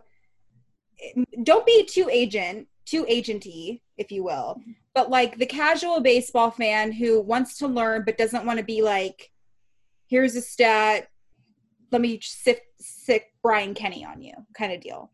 eh, 1.03 1.25
don't 1.43 1.67
be 1.67 1.85
too 1.85 2.09
agent, 2.11 2.69
too 2.87 3.05
agenty, 3.05 3.81
if 3.97 4.11
you 4.11 4.25
will, 4.25 4.61
but 4.95 5.11
like 5.11 5.39
the 5.39 5.47
casual 5.47 6.01
baseball 6.01 6.51
fan 6.51 6.93
who 6.93 7.21
wants 7.21 7.59
to 7.59 7.67
learn 7.67 8.03
but 8.05 8.19
doesn't 8.19 8.47
want 8.47 8.59
to 8.59 8.65
be 8.65 8.83
like, 8.83 9.31
here's 10.09 10.37
a 10.37 10.43
stat, 10.43 11.09
let 11.93 12.01
me 12.01 12.21
sift 12.23 12.63
sick 12.79 13.33
Brian 13.43 13.75
Kenny 13.75 14.05
on 14.05 14.23
you 14.23 14.35
kind 14.57 14.73
of 14.73 14.81
deal. 14.81 15.11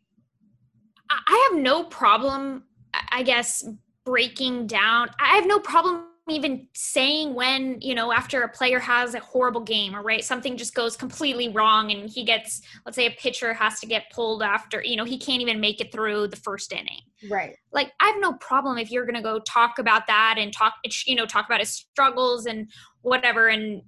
I 1.09 1.49
have 1.51 1.61
no 1.61 1.85
problem, 1.85 2.65
I 3.13 3.23
guess, 3.23 3.65
breaking 4.07 4.69
down. 4.69 5.11
I 5.21 5.35
have 5.35 5.47
no 5.47 5.59
problem 5.59 6.05
even 6.29 6.67
saying 6.75 7.35
when 7.35 7.81
you 7.81 7.95
know 7.95 8.11
after 8.11 8.43
a 8.43 8.49
player 8.49 8.81
has 8.81 9.15
a 9.15 9.21
horrible 9.21 9.61
game 9.61 9.95
or 9.95 10.03
right 10.03 10.25
something 10.25 10.57
just 10.57 10.75
goes 10.75 10.97
completely 10.97 11.51
wrong 11.51 11.93
and 11.93 12.11
he 12.11 12.25
gets 12.25 12.63
let's 12.85 12.97
say 12.97 13.07
a 13.07 13.13
pitcher 13.13 13.55
has 13.55 13.79
to 13.79 13.87
get 13.87 14.11
pulled 14.11 14.43
after 14.43 14.83
you 14.83 14.97
know 14.97 15.05
he 15.05 15.19
can't 15.19 15.41
even 15.41 15.61
make 15.61 15.81
it 15.81 15.93
through 15.93 16.27
the 16.27 16.37
first 16.37 16.73
inning. 16.73 17.01
Right. 17.31 17.55
Like 17.73 17.93
i 18.01 18.07
have 18.07 18.21
no 18.21 18.33
problem 18.35 18.79
if 18.79 18.91
you're 18.91 19.05
going 19.05 19.15
to 19.15 19.23
go 19.23 19.39
talk 19.41 19.79
about 19.79 20.09
that 20.09 20.37
and 20.39 20.53
talk 20.53 20.75
you 21.07 21.15
know 21.15 21.27
talk 21.27 21.47
about 21.47 21.61
his 21.61 21.71
struggles 21.71 22.47
and 22.47 22.71
whatever 23.03 23.49
and 23.49 23.83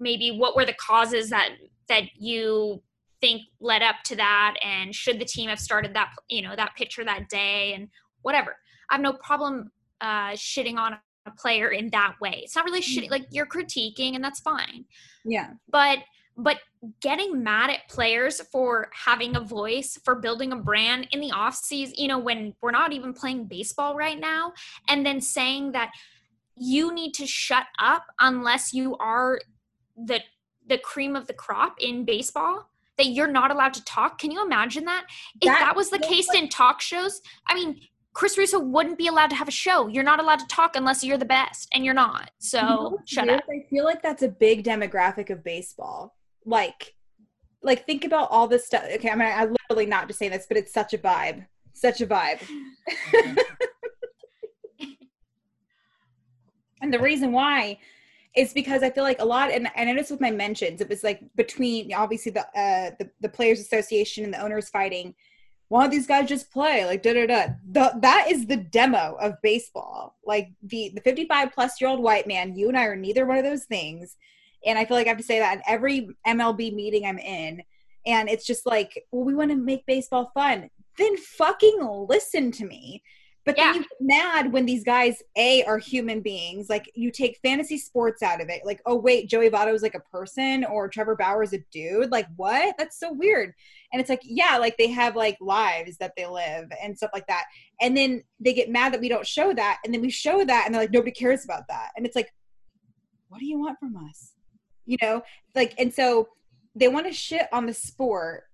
maybe 0.00 0.36
what 0.36 0.56
were 0.56 0.64
the 0.64 0.74
causes 0.74 1.30
that 1.30 1.50
that 1.88 2.04
you 2.16 2.82
think 3.20 3.42
led 3.60 3.82
up 3.82 3.96
to 4.06 4.16
that 4.16 4.56
and 4.64 4.94
should 4.94 5.20
the 5.20 5.24
team 5.24 5.48
have 5.48 5.60
started 5.60 5.94
that 5.94 6.12
you 6.28 6.42
know 6.42 6.56
that 6.56 6.74
pitcher 6.76 7.04
that 7.04 7.28
day 7.28 7.72
and 7.74 7.88
whatever 8.22 8.56
i 8.90 8.94
have 8.94 9.00
no 9.00 9.12
problem 9.12 9.70
uh 10.00 10.30
shitting 10.30 10.76
on 10.76 10.96
a 11.26 11.30
player 11.32 11.70
in 11.70 11.90
that 11.90 12.14
way. 12.20 12.40
It's 12.44 12.56
not 12.56 12.64
really 12.64 12.80
shitty. 12.80 13.10
Like 13.10 13.26
you're 13.30 13.46
critiquing, 13.46 14.14
and 14.14 14.22
that's 14.22 14.40
fine. 14.40 14.84
Yeah. 15.24 15.50
But 15.68 15.98
but 16.36 16.58
getting 17.00 17.42
mad 17.42 17.70
at 17.70 17.88
players 17.88 18.40
for 18.52 18.90
having 18.92 19.36
a 19.36 19.40
voice 19.40 19.98
for 20.04 20.16
building 20.16 20.52
a 20.52 20.56
brand 20.56 21.06
in 21.12 21.20
the 21.20 21.30
off 21.30 21.54
season 21.54 21.94
you 21.96 22.08
know 22.08 22.18
when 22.18 22.52
we're 22.60 22.72
not 22.72 22.92
even 22.92 23.14
playing 23.14 23.44
baseball 23.44 23.94
right 23.94 24.18
now 24.18 24.52
and 24.88 25.06
then 25.06 25.20
saying 25.20 25.70
that 25.70 25.92
you 26.56 26.92
need 26.92 27.12
to 27.12 27.24
shut 27.24 27.66
up 27.78 28.04
unless 28.18 28.74
you 28.74 28.96
are 28.96 29.40
the 29.96 30.20
the 30.66 30.76
cream 30.78 31.14
of 31.14 31.28
the 31.28 31.32
crop 31.32 31.76
in 31.80 32.04
baseball 32.04 32.68
that 32.98 33.06
you're 33.06 33.30
not 33.30 33.52
allowed 33.52 33.72
to 33.72 33.84
talk 33.84 34.18
can 34.18 34.32
you 34.32 34.44
imagine 34.44 34.84
that 34.84 35.06
if 35.40 35.46
that, 35.46 35.60
that 35.60 35.76
was 35.76 35.88
the 35.88 36.00
case 36.00 36.26
like, 36.26 36.38
in 36.38 36.48
talk 36.48 36.80
shows 36.80 37.22
i 37.46 37.54
mean 37.54 37.80
Chris 38.14 38.38
Russo 38.38 38.60
wouldn't 38.60 38.96
be 38.96 39.08
allowed 39.08 39.30
to 39.30 39.36
have 39.36 39.48
a 39.48 39.52
show. 39.52 39.88
You're 39.88 40.04
not 40.04 40.20
allowed 40.20 40.38
to 40.38 40.46
talk 40.46 40.76
unless 40.76 41.02
you're 41.02 41.18
the 41.18 41.24
best, 41.24 41.68
and 41.74 41.84
you're 41.84 41.94
not. 41.94 42.30
So 42.38 42.60
you 42.60 42.66
know 42.66 42.98
shut 43.04 43.28
up. 43.28 43.42
I 43.50 43.66
feel 43.68 43.84
like 43.84 44.02
that's 44.02 44.22
a 44.22 44.28
big 44.28 44.64
demographic 44.64 45.30
of 45.30 45.42
baseball. 45.42 46.16
Like, 46.46 46.94
like 47.62 47.86
think 47.86 48.04
about 48.04 48.28
all 48.30 48.46
this 48.46 48.66
stuff. 48.66 48.84
Okay, 48.94 49.10
I 49.10 49.16
mean, 49.16 49.26
I 49.26 49.46
literally 49.46 49.86
not 49.86 50.06
to 50.08 50.14
say 50.14 50.28
this, 50.28 50.46
but 50.48 50.56
it's 50.56 50.72
such 50.72 50.94
a 50.94 50.98
vibe. 50.98 51.44
Such 51.72 52.00
a 52.00 52.06
vibe. 52.06 52.40
and 56.80 56.94
the 56.94 57.00
reason 57.00 57.32
why 57.32 57.78
is 58.36 58.52
because 58.52 58.84
I 58.84 58.90
feel 58.90 59.02
like 59.02 59.20
a 59.20 59.24
lot, 59.24 59.50
and, 59.50 59.68
and 59.74 59.88
I 59.88 59.92
noticed 59.92 60.12
with 60.12 60.20
my 60.20 60.30
mentions, 60.30 60.80
it 60.80 60.88
was 60.88 61.02
like 61.02 61.20
between 61.34 61.92
obviously 61.92 62.30
the 62.30 62.42
uh, 62.56 62.92
the, 63.00 63.10
the 63.20 63.28
Players 63.28 63.58
Association 63.58 64.22
and 64.22 64.32
the 64.32 64.40
owners 64.40 64.68
fighting 64.68 65.16
why 65.68 65.82
don't 65.82 65.90
these 65.90 66.06
guys 66.06 66.28
just 66.28 66.52
play? 66.52 66.84
Like 66.84 67.02
da 67.02 67.14
da 67.14 67.26
da. 67.26 67.90
That 68.00 68.26
is 68.30 68.46
the 68.46 68.56
demo 68.56 69.16
of 69.20 69.40
baseball. 69.42 70.16
Like 70.24 70.50
the 70.62 70.92
the 70.94 71.00
55 71.00 71.52
plus 71.52 71.80
year 71.80 71.90
old 71.90 72.00
white 72.00 72.26
man 72.26 72.54
you 72.54 72.68
and 72.68 72.78
i 72.78 72.84
are 72.84 72.96
neither 72.96 73.26
one 73.26 73.38
of 73.38 73.44
those 73.44 73.64
things. 73.64 74.16
And 74.66 74.78
i 74.78 74.84
feel 74.84 74.96
like 74.96 75.06
i 75.06 75.10
have 75.10 75.18
to 75.18 75.24
say 75.24 75.38
that 75.38 75.56
in 75.56 75.62
every 75.66 76.08
mlb 76.26 76.74
meeting 76.74 77.06
i'm 77.06 77.18
in. 77.18 77.62
And 78.06 78.28
it's 78.28 78.46
just 78.46 78.66
like 78.66 79.04
well 79.10 79.24
we 79.24 79.34
want 79.34 79.50
to 79.50 79.56
make 79.56 79.86
baseball 79.86 80.30
fun. 80.34 80.68
Then 80.98 81.16
fucking 81.16 82.06
listen 82.08 82.52
to 82.52 82.66
me 82.66 83.02
but 83.44 83.56
yeah. 83.58 83.72
then 83.72 83.74
you 83.74 83.80
get 83.82 84.00
mad 84.00 84.52
when 84.52 84.64
these 84.64 84.84
guys 84.84 85.22
a 85.36 85.62
are 85.64 85.78
human 85.78 86.20
beings. 86.20 86.68
Like 86.68 86.90
you 86.94 87.10
take 87.10 87.38
fantasy 87.42 87.78
sports 87.78 88.22
out 88.22 88.40
of 88.40 88.48
it. 88.48 88.62
Like 88.64 88.80
oh 88.86 88.96
wait, 88.96 89.28
Joey 89.28 89.50
Votto 89.50 89.74
is 89.74 89.82
like 89.82 89.94
a 89.94 90.00
person, 90.00 90.64
or 90.64 90.88
Trevor 90.88 91.16
Bauer 91.16 91.42
is 91.42 91.52
a 91.52 91.58
dude. 91.70 92.10
Like 92.10 92.26
what? 92.36 92.74
That's 92.78 92.98
so 92.98 93.12
weird. 93.12 93.52
And 93.92 94.00
it's 94.00 94.10
like 94.10 94.22
yeah, 94.24 94.56
like 94.58 94.76
they 94.76 94.88
have 94.88 95.16
like 95.16 95.36
lives 95.40 95.96
that 95.98 96.12
they 96.16 96.26
live 96.26 96.70
and 96.82 96.96
stuff 96.96 97.10
like 97.12 97.26
that. 97.26 97.44
And 97.80 97.96
then 97.96 98.22
they 98.40 98.52
get 98.52 98.70
mad 98.70 98.92
that 98.92 99.00
we 99.00 99.08
don't 99.08 99.26
show 99.26 99.52
that, 99.54 99.80
and 99.84 99.92
then 99.92 100.00
we 100.00 100.10
show 100.10 100.44
that, 100.44 100.64
and 100.66 100.74
they're 100.74 100.82
like 100.82 100.92
nobody 100.92 101.12
cares 101.12 101.44
about 101.44 101.68
that. 101.68 101.90
And 101.96 102.06
it's 102.06 102.16
like, 102.16 102.32
what 103.28 103.40
do 103.40 103.46
you 103.46 103.58
want 103.58 103.78
from 103.78 103.96
us? 103.96 104.32
You 104.86 104.96
know, 105.02 105.22
like 105.54 105.74
and 105.78 105.92
so 105.92 106.28
they 106.74 106.88
want 106.88 107.06
to 107.06 107.12
shit 107.12 107.46
on 107.52 107.66
the 107.66 107.74
sport 107.74 108.44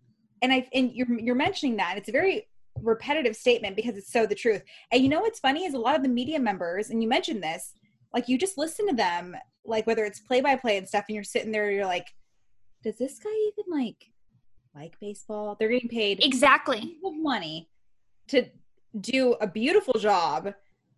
and 0.43 0.53
I 0.53 0.67
and 0.73 0.93
you're 0.93 1.19
you're 1.19 1.35
mentioning 1.35 1.77
that 1.77 1.97
it's 1.97 2.09
a 2.09 2.13
very 2.13 2.49
repetitive 2.83 3.37
statement 3.37 3.77
because 3.77 3.97
it's 3.97 4.13
so 4.13 4.27
the 4.27 4.35
truth. 4.35 4.63
And 4.93 5.03
you 5.03 5.09
know 5.09 5.21
what's 5.21 5.41
funny 5.41 5.65
is 5.65 5.75
a 5.75 5.79
lot 5.79 5.97
of 5.97 6.03
the 6.03 6.09
media 6.09 6.39
members, 6.39 6.91
and 6.91 7.03
you 7.03 7.09
mentioned 7.09 7.43
this, 7.43 7.73
like 8.13 8.29
you 8.29 8.39
just 8.39 8.59
listen 8.59 8.89
to 8.89 8.95
them, 8.95 9.37
like 9.65 9.87
whether 9.87 10.05
it's 10.05 10.21
play 10.21 10.41
by 10.41 10.57
play 10.57 10.77
and 10.77 10.89
stuff, 10.89 11.05
and 11.09 11.15
you're 11.15 11.25
sitting 11.25 11.53
there, 11.53 11.71
you're 11.71 11.87
like, 11.87 12.07
does 12.83 12.97
this 12.97 13.19
guy 13.19 13.31
even 13.31 13.85
like 13.85 14.07
like 14.75 14.99
baseball? 15.01 15.57
They're 15.59 15.69
getting 15.69 15.89
paid 15.89 16.25
exactly 16.25 16.97
money 17.03 17.69
to 18.29 18.47
do 19.01 19.35
a 19.41 19.47
beautiful 19.47 19.95
job 19.99 20.55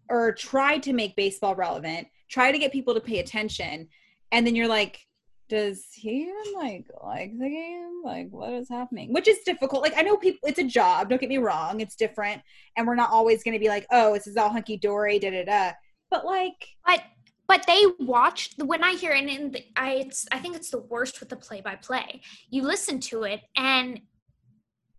or 0.09 0.33
try 0.33 0.79
to 0.79 0.93
make 0.93 1.17
baseball 1.17 1.55
relevant, 1.55 2.07
try 2.29 2.53
to 2.53 2.59
get 2.59 2.73
people 2.73 2.95
to 2.95 3.01
pay 3.01 3.19
attention, 3.19 3.89
and 4.31 4.47
then 4.47 4.55
you're 4.55 4.69
like, 4.69 5.07
does 5.53 5.85
he 5.93 6.23
even 6.23 6.55
like 6.55 6.87
like 7.05 7.39
the 7.39 7.47
game? 7.47 8.01
Like 8.03 8.29
what 8.31 8.55
is 8.55 8.71
happening? 8.71 9.13
Which 9.13 9.29
is 9.29 9.41
difficult. 9.45 9.83
Like 9.83 9.93
I 9.99 10.01
know 10.01 10.17
people 10.17 10.49
it's 10.49 10.59
a 10.59 10.65
job, 10.65 11.11
don't 11.11 11.21
get 11.21 11.29
me 11.29 11.37
wrong, 11.37 11.81
it's 11.83 11.95
different. 11.95 12.41
And 12.75 12.87
we're 12.87 12.95
not 12.95 13.11
always 13.11 13.43
gonna 13.43 13.59
be 13.59 13.69
like, 13.69 13.87
oh, 13.93 14.15
this 14.15 14.27
is 14.27 14.39
all 14.39 14.49
hunky 14.49 14.79
dory, 14.79 15.19
da 15.19 15.31
da 15.31 15.45
da. 15.45 15.73
But 16.11 16.25
like 16.25 16.69
But 16.87 17.03
but 17.47 17.67
they 17.67 17.85
watch 18.01 18.55
when 18.65 18.83
I 18.83 18.95
hear 18.95 19.13
and 19.13 19.53
the, 19.53 19.63
I 19.77 19.97
it's 19.97 20.27
I 20.33 20.39
think 20.39 20.57
it's 20.57 20.71
the 20.71 20.81
worst 20.81 21.21
with 21.21 21.29
the 21.29 21.37
play 21.37 21.61
by 21.61 21.75
play. 21.77 22.23
You 22.49 22.63
listen 22.63 22.99
to 23.01 23.25
it 23.25 23.43
and 23.55 24.01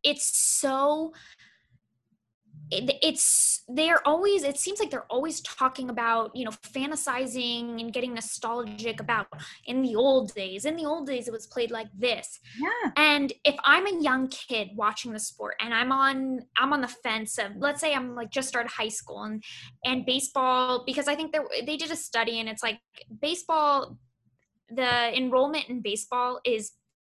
it's 0.03 0.37
so 0.37 1.13
it, 2.73 2.97
it's 3.01 3.63
they're 3.67 4.05
always 4.07 4.43
it 4.43 4.57
seems 4.57 4.79
like 4.79 4.89
they're 4.89 5.12
always 5.12 5.41
talking 5.41 5.89
about 5.89 6.36
you 6.36 6.45
know 6.45 6.51
fantasizing 6.51 7.79
and 7.79 7.93
getting 7.93 8.13
nostalgic 8.13 8.99
about 8.99 9.27
in 9.65 9.81
the 9.81 9.95
old 9.95 10.33
days 10.33 10.65
in 10.65 10.75
the 10.75 10.86
old 10.86 11.07
days 11.07 11.27
it 11.27 11.31
was 11.31 11.47
played 11.47 11.71
like 11.71 11.88
this. 11.97 12.39
Yeah. 12.59 12.91
And 12.97 13.33
if 13.43 13.55
i'm 13.63 13.86
a 13.88 14.01
young 14.01 14.27
kid 14.27 14.69
watching 14.75 15.13
the 15.13 15.19
sport 15.19 15.55
and 15.59 15.73
i'm 15.73 15.91
on 15.91 16.39
i'm 16.57 16.73
on 16.73 16.81
the 16.81 16.88
fence 16.88 17.38
of 17.38 17.51
let's 17.57 17.81
say 17.81 17.93
i'm 17.93 18.15
like 18.15 18.31
just 18.31 18.47
started 18.47 18.69
high 18.69 18.89
school 18.89 19.23
and 19.23 19.43
and 19.86 20.05
baseball 20.05 20.83
because 20.86 21.07
i 21.07 21.15
think 21.15 21.31
they 21.31 21.39
they 21.65 21.77
did 21.77 21.91
a 21.91 21.95
study 21.95 22.39
and 22.39 22.49
it's 22.49 22.63
like 22.63 22.79
baseball 23.21 23.97
the 24.69 25.15
enrollment 25.17 25.69
in 25.69 25.81
baseball 25.81 26.39
is 26.45 26.71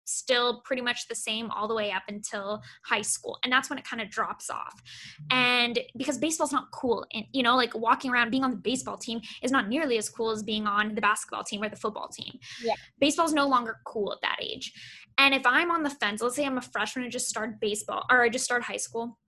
still 0.08 0.60
pretty 0.64 0.82
much 0.82 1.08
the 1.08 1.14
same 1.14 1.50
all 1.50 1.68
the 1.68 1.74
way 1.74 1.90
up 1.90 2.02
until 2.08 2.62
high 2.84 3.02
school 3.02 3.38
and 3.44 3.52
that's 3.52 3.68
when 3.70 3.78
it 3.78 3.84
kind 3.84 4.00
of 4.00 4.10
drops 4.10 4.50
off. 4.50 4.80
And 5.30 5.78
because 5.96 6.18
baseball's 6.18 6.52
not 6.52 6.70
cool 6.72 7.06
and 7.12 7.24
you 7.32 7.42
know 7.42 7.56
like 7.56 7.74
walking 7.74 8.10
around 8.10 8.30
being 8.30 8.44
on 8.44 8.50
the 8.50 8.56
baseball 8.56 8.96
team 8.96 9.20
is 9.42 9.50
not 9.50 9.68
nearly 9.68 9.98
as 9.98 10.08
cool 10.08 10.30
as 10.30 10.42
being 10.42 10.66
on 10.66 10.94
the 10.94 11.00
basketball 11.00 11.44
team 11.44 11.62
or 11.62 11.68
the 11.68 11.76
football 11.76 12.08
team. 12.08 12.38
Yeah. 12.62 12.74
Baseball's 13.00 13.32
no 13.32 13.46
longer 13.46 13.76
cool 13.84 14.12
at 14.12 14.20
that 14.22 14.38
age. 14.40 14.72
And 15.18 15.34
if 15.34 15.44
i'm 15.44 15.70
on 15.70 15.82
the 15.82 15.90
fence 15.90 16.22
let's 16.22 16.36
say 16.36 16.46
i'm 16.46 16.58
a 16.58 16.62
freshman 16.62 17.02
and 17.04 17.12
just 17.12 17.28
started 17.28 17.58
baseball 17.60 18.04
or 18.10 18.22
i 18.22 18.28
just 18.28 18.44
started 18.44 18.64
high 18.64 18.76
school 18.76 19.18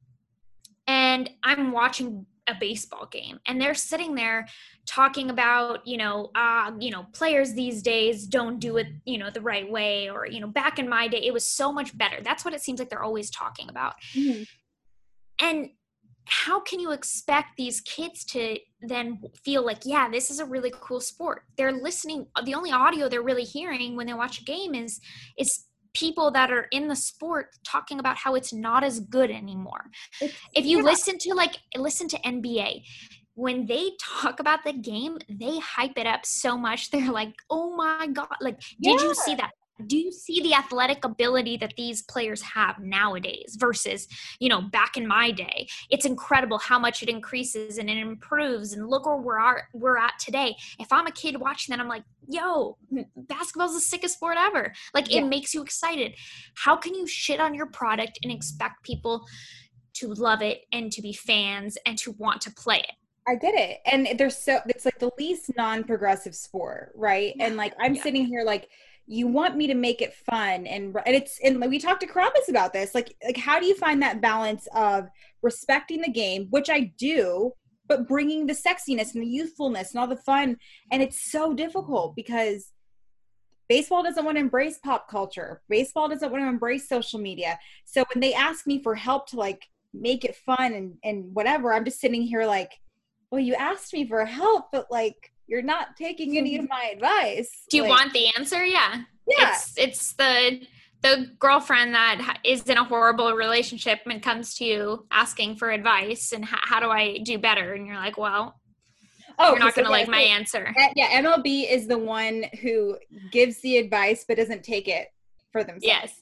and 0.87 1.29
i'm 1.43 1.73
watching 1.73 2.27
a 2.51 2.57
baseball 2.59 3.07
game 3.07 3.39
and 3.47 3.61
they're 3.61 3.75
sitting 3.75 4.15
there 4.15 4.47
talking 4.87 5.31
about 5.31 5.87
you 5.87 5.97
know 5.97 6.31
uh 6.35 6.73
you 6.79 6.91
know 6.91 7.07
players 7.13 7.55
these 7.55 7.83
days 7.83 8.27
don't 8.27 8.59
do 8.59 8.77
it 8.77 8.89
you 9.05 9.19
know 9.19 9.31
the 9.31 9.41
right 9.41 9.71
way 9.71 10.11
or 10.11 10.27
you 10.27 10.41
know 10.41 10.49
back 10.49 10.79
in 10.79 10.89
my 10.89 11.07
day 11.09 11.23
it 11.25 11.33
was 11.33 11.47
so 11.47 11.73
much 11.73 11.97
better. 11.97 12.17
That's 12.23 12.45
what 12.45 12.55
it 12.55 12.61
seems 12.61 12.79
like 12.79 12.91
they're 12.91 13.03
always 13.03 13.31
talking 13.31 13.69
about. 13.69 13.95
Mm-hmm. 14.15 14.43
and 15.47 15.71
how 16.27 16.61
can 16.61 16.79
you 16.79 16.93
expect 16.93 17.57
these 17.57 17.81
kids 17.81 18.25
to 18.25 18.57
then 18.83 19.21
feel 19.45 19.65
like 19.65 19.79
yeah 19.85 20.09
this 20.09 20.31
is 20.31 20.39
a 20.39 20.45
really 20.45 20.73
cool 20.81 21.01
sport? 21.01 21.43
They're 21.57 21.73
listening 21.73 22.27
the 22.45 22.55
only 22.55 22.73
audio 22.73 23.09
they're 23.09 23.23
really 23.23 23.45
hearing 23.45 23.97
when 23.97 24.07
they 24.07 24.15
watch 24.15 24.41
a 24.41 24.45
game 24.45 24.75
is 24.75 25.01
is 25.39 25.65
people 25.95 26.31
that 26.31 26.51
are 26.51 26.67
in 26.71 26.89
the 26.89 26.97
sport 26.97 27.49
talking 27.65 27.99
about 27.99 28.17
how 28.17 28.35
it's 28.35 28.53
not 28.53 28.85
as 28.85 29.01
good 29.01 29.31
anymore. 29.31 29.91
It's, 30.21 30.35
if 30.55 30.65
you 30.65 30.79
yeah. 30.79 30.85
listen 30.85 31.19
to 31.19 31.35
like 31.35 31.57
listen 31.77 32.09
to 32.09 32.19
NBA, 32.21 32.83
when 33.35 33.67
they 33.67 33.93
talk 34.01 34.41
about 34.41 34.61
the 34.65 34.73
game, 34.73 35.19
they 35.29 35.59
hype 35.59 35.97
it 35.97 36.07
up 36.07 36.25
so 36.25 36.57
much. 36.57 36.91
They're 36.91 37.11
like, 37.11 37.35
"Oh 37.49 37.75
my 37.77 38.07
god, 38.07 38.29
like 38.41 38.61
yeah. 38.79 38.93
did 38.93 39.03
you 39.03 39.15
see 39.15 39.35
that? 39.37 39.51
Do 39.87 39.97
you 39.97 40.13
see 40.13 40.41
the 40.43 40.55
athletic 40.55 41.05
ability 41.05 41.57
that 41.57 41.75
these 41.77 42.03
players 42.03 42.43
have 42.43 42.79
nowadays 42.81 43.57
versus 43.59 44.07
you 44.39 44.49
know 44.49 44.63
back 44.63 44.97
in 44.97 45.07
my 45.07 45.31
day 45.31 45.67
it's 45.91 46.05
incredible 46.05 46.59
how 46.59 46.79
much 46.79 47.03
it 47.03 47.09
increases 47.09 47.79
and 47.79 47.89
it 47.89 47.97
improves 47.97 48.73
and 48.73 48.89
look 48.89 49.07
where 49.07 49.17
we're 49.17 49.39
at, 49.39 49.63
we're 49.73 49.99
at 49.99 50.19
today 50.19 50.55
if 50.79 50.93
i'm 50.93 51.07
a 51.07 51.13
kid 51.13 51.41
watching 51.41 51.73
that 51.73 51.81
i'm 51.81 51.89
like 51.89 52.05
yo 52.29 52.77
basketball's 53.17 53.75
the 53.75 53.81
sickest 53.81 54.15
sport 54.15 54.37
ever 54.39 54.73
like 54.95 55.11
yeah. 55.11 55.21
it 55.21 55.27
makes 55.27 55.55
you 55.55 55.63
excited 55.63 56.13
how 56.57 56.77
can 56.77 56.95
you 56.95 57.07
shit 57.07 57.41
on 57.41 57.55
your 57.55 57.67
product 57.67 58.19
and 58.23 58.33
expect 58.33 58.85
people 58.85 59.25
to 59.93 60.09
love 60.15 60.43
it 60.43 60.63
and 60.73 60.93
to 60.93 61.03
be 61.03 61.13
fans 61.13 61.77
and 61.87 61.99
to 61.99 62.13
want 62.13 62.41
to 62.41 62.51
play 62.53 62.79
it 62.79 62.95
I 63.29 63.37
get 63.37 63.55
it. 63.55 63.79
And 63.87 64.19
there's 64.19 64.37
so 64.37 64.61
it's 64.67 64.85
like 64.85 64.99
the 64.99 65.11
least 65.19 65.53
non-progressive 65.57 66.35
sport, 66.35 66.93
right? 66.97 67.35
And 67.39 67.57
like 67.57 67.75
I'm 67.79 67.95
yeah. 67.95 68.03
sitting 68.03 68.27
here 68.27 68.43
like 68.43 68.69
you 69.13 69.27
want 69.27 69.57
me 69.57 69.67
to 69.67 69.75
make 69.75 70.01
it 70.01 70.15
fun 70.15 70.67
and 70.67 70.97
and 71.05 71.17
it's 71.17 71.39
and 71.43 71.61
we 71.61 71.79
talked 71.79 72.01
to 72.01 72.07
Krampus 72.07 72.49
about 72.49 72.73
this 72.73 72.95
like 72.95 73.17
like 73.25 73.37
how 73.37 73.59
do 73.59 73.67
you 73.67 73.75
find 73.75 74.01
that 74.03 74.21
balance 74.21 74.69
of 74.75 75.09
respecting 75.43 76.01
the 76.01 76.11
game 76.11 76.47
which 76.51 76.71
I 76.71 76.93
do 76.97 77.53
but 77.91 78.07
bringing 78.07 78.47
the 78.47 78.53
sexiness 78.53 79.15
and 79.15 79.23
the 79.23 79.27
youthfulness 79.27 79.91
and 79.91 80.01
all 80.01 80.07
the 80.07 80.17
fun. 80.17 80.57
And 80.93 81.03
it's 81.03 81.33
so 81.33 81.53
difficult 81.53 82.15
because 82.15 82.71
baseball 83.69 84.05
doesn't 84.05 84.25
want 84.25 84.37
to 84.37 84.41
embrace 84.41 84.79
pop 84.79 85.11
culture. 85.11 85.61
Baseball 85.69 86.09
doesn't 86.09 86.31
want 86.31 86.41
to 86.45 86.49
embrace 86.49 86.89
social 86.89 87.19
media. 87.19 87.59
So 87.87 88.05
when 88.15 88.21
they 88.21 88.33
ask 88.33 88.65
me 88.65 88.81
for 88.81 88.95
help 88.95 89.27
to 89.31 89.37
like 89.37 89.67
make 89.93 90.25
it 90.25 90.37
fun 90.37 90.73
and, 90.73 90.95
and 91.03 91.35
whatever, 91.35 91.75
I'm 91.75 91.85
just 91.85 92.01
sitting 92.01 92.23
here 92.23 92.47
like, 92.47 92.71
well, 93.33 93.41
you 93.41 93.57
asked 93.57 93.93
me 93.93 94.07
for 94.07 94.25
help, 94.25 94.67
but 94.71 94.87
like 94.93 95.33
you're 95.51 95.63
not 95.63 95.97
taking 95.97 96.39
any 96.39 96.57
of 96.57 96.69
my 96.71 96.93
advice. 96.95 97.65
Do 97.69 97.77
you 97.77 97.83
like, 97.83 97.91
want 97.91 98.13
the 98.13 98.29
answer? 98.39 98.65
Yeah. 98.65 99.03
Yeah. 99.27 99.53
It's 99.53 99.75
it's 99.77 100.13
the 100.15 100.63
the 101.03 101.31
girlfriend 101.39 101.95
that 101.95 102.39
is 102.45 102.63
in 102.69 102.77
a 102.77 102.85
horrible 102.85 103.33
relationship 103.33 104.01
and 104.07 104.23
comes 104.23 104.55
to 104.57 104.65
you 104.65 105.07
asking 105.11 105.57
for 105.57 105.71
advice 105.71 106.33
and 106.33 106.45
how, 106.45 106.59
how 106.63 106.81
do 106.81 106.91
I 106.91 107.19
do 107.19 107.39
better? 107.39 107.73
And 107.73 107.87
you're 107.87 107.97
like, 107.97 108.19
well, 108.19 108.61
oh, 109.39 109.51
you're 109.53 109.59
not 109.59 109.75
going 109.75 109.87
to 109.87 109.91
like 109.91 110.09
my 110.09 110.21
answer. 110.21 110.75
Yeah, 110.95 111.23
MLB 111.23 111.71
is 111.71 111.87
the 111.87 111.97
one 111.97 112.45
who 112.61 112.99
gives 113.33 113.61
the 113.63 113.79
advice 113.79 114.27
but 114.29 114.37
doesn't 114.37 114.63
take 114.63 114.89
it 114.89 115.09
for 115.53 115.63
themselves. 115.63 115.85
Yes. 115.85 116.21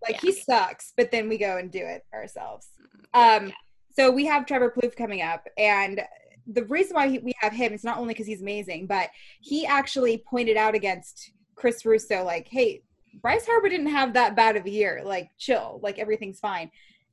Like 0.00 0.20
he 0.20 0.32
sucks, 0.32 0.92
but 0.96 1.10
then 1.10 1.28
we 1.28 1.36
go 1.36 1.56
and 1.56 1.70
do 1.70 1.80
it 1.80 2.04
ourselves. 2.14 2.68
Um, 3.14 3.48
yeah. 3.48 3.52
So 3.96 4.10
we 4.10 4.26
have 4.26 4.46
Trevor 4.46 4.70
Plouffe 4.76 4.96
coming 4.96 5.22
up, 5.22 5.46
and 5.56 6.02
the 6.46 6.64
reason 6.64 6.94
why 6.94 7.18
we 7.22 7.32
have 7.38 7.52
him 7.52 7.72
is 7.72 7.84
not 7.84 7.98
only 7.98 8.14
because 8.14 8.26
he's 8.26 8.42
amazing, 8.42 8.86
but 8.86 9.10
he 9.40 9.66
actually 9.66 10.24
pointed 10.28 10.56
out 10.56 10.74
against 10.74 11.32
Chris 11.54 11.84
Russo, 11.84 12.24
like, 12.24 12.48
hey, 12.48 12.82
Bryce 13.22 13.46
Harper 13.46 13.68
didn't 13.68 13.86
have 13.86 14.12
that 14.14 14.36
bad 14.36 14.56
of 14.56 14.66
a 14.66 14.70
year. 14.70 15.02
Like, 15.04 15.30
chill, 15.38 15.80
like 15.82 15.98
everything's 15.98 16.40
fine. 16.40 16.70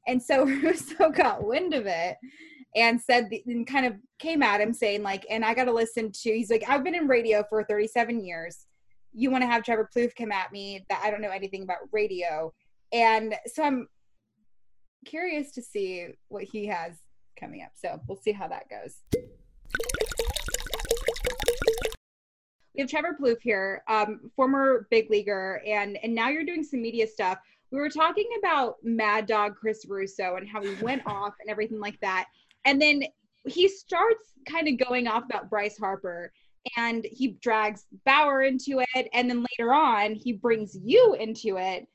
And 0.07 0.21
so 0.21 0.45
Russo 0.63 1.09
got 1.09 1.45
wind 1.45 1.73
of 1.73 1.85
it 1.85 2.17
and 2.75 3.01
said 3.01 3.29
and 3.45 3.67
kind 3.67 3.85
of 3.85 3.95
came 4.19 4.41
at 4.41 4.61
him 4.61 4.73
saying 4.73 5.03
like, 5.03 5.25
and 5.29 5.43
I 5.43 5.53
got 5.53 5.65
to 5.65 5.73
listen 5.73 6.11
to. 6.11 6.31
He's 6.31 6.49
like, 6.49 6.63
I've 6.67 6.83
been 6.83 6.95
in 6.95 7.07
radio 7.07 7.43
for 7.49 7.63
37 7.63 8.23
years. 8.23 8.65
You 9.13 9.29
want 9.29 9.43
to 9.43 9.47
have 9.47 9.63
Trevor 9.63 9.89
Plouffe 9.95 10.15
come 10.15 10.31
at 10.31 10.51
me 10.51 10.85
that 10.89 11.01
I 11.03 11.11
don't 11.11 11.21
know 11.21 11.31
anything 11.31 11.63
about 11.63 11.79
radio, 11.91 12.53
and 12.93 13.35
so 13.45 13.61
I'm 13.61 13.87
curious 15.05 15.51
to 15.53 15.61
see 15.61 16.07
what 16.29 16.43
he 16.43 16.67
has 16.67 16.97
coming 17.39 17.61
up. 17.63 17.71
So 17.75 17.99
we'll 18.07 18.21
see 18.21 18.31
how 18.31 18.47
that 18.47 18.69
goes. 18.69 18.97
we 22.73 22.81
have 22.81 22.89
Trevor 22.89 23.17
Plouffe 23.19 23.41
here, 23.41 23.83
um, 23.87 24.31
former 24.35 24.87
big 24.89 25.09
leaguer, 25.09 25.61
and 25.65 25.97
and 26.03 26.13
now 26.15 26.29
you're 26.29 26.45
doing 26.45 26.63
some 26.63 26.81
media 26.81 27.07
stuff. 27.07 27.37
We 27.71 27.79
were 27.79 27.89
talking 27.89 28.29
about 28.39 28.77
Mad 28.83 29.25
Dog 29.27 29.55
Chris 29.55 29.85
Russo 29.87 30.35
and 30.35 30.47
how 30.47 30.61
he 30.63 30.75
went 30.81 31.03
off 31.05 31.33
and 31.39 31.49
everything 31.49 31.79
like 31.79 31.99
that, 32.01 32.27
and 32.65 32.81
then 32.81 33.03
he 33.45 33.67
starts 33.67 34.33
kind 34.45 34.67
of 34.67 34.77
going 34.77 35.07
off 35.07 35.23
about 35.25 35.49
Bryce 35.49 35.77
Harper, 35.77 36.31
and 36.77 37.05
he 37.11 37.29
drags 37.41 37.85
Bauer 38.05 38.43
into 38.43 38.83
it, 38.95 39.09
and 39.13 39.29
then 39.29 39.45
later 39.57 39.73
on 39.73 40.13
he 40.13 40.33
brings 40.33 40.77
you 40.83 41.15
into 41.15 41.57
it 41.57 41.87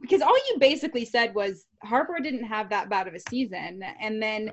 because 0.00 0.22
all 0.22 0.36
you 0.36 0.56
basically 0.58 1.04
said 1.04 1.34
was 1.34 1.66
Harper 1.82 2.18
didn't 2.20 2.44
have 2.44 2.68
that 2.70 2.88
bad 2.88 3.08
of 3.08 3.14
a 3.14 3.20
season, 3.20 3.82
and 4.00 4.22
then 4.22 4.52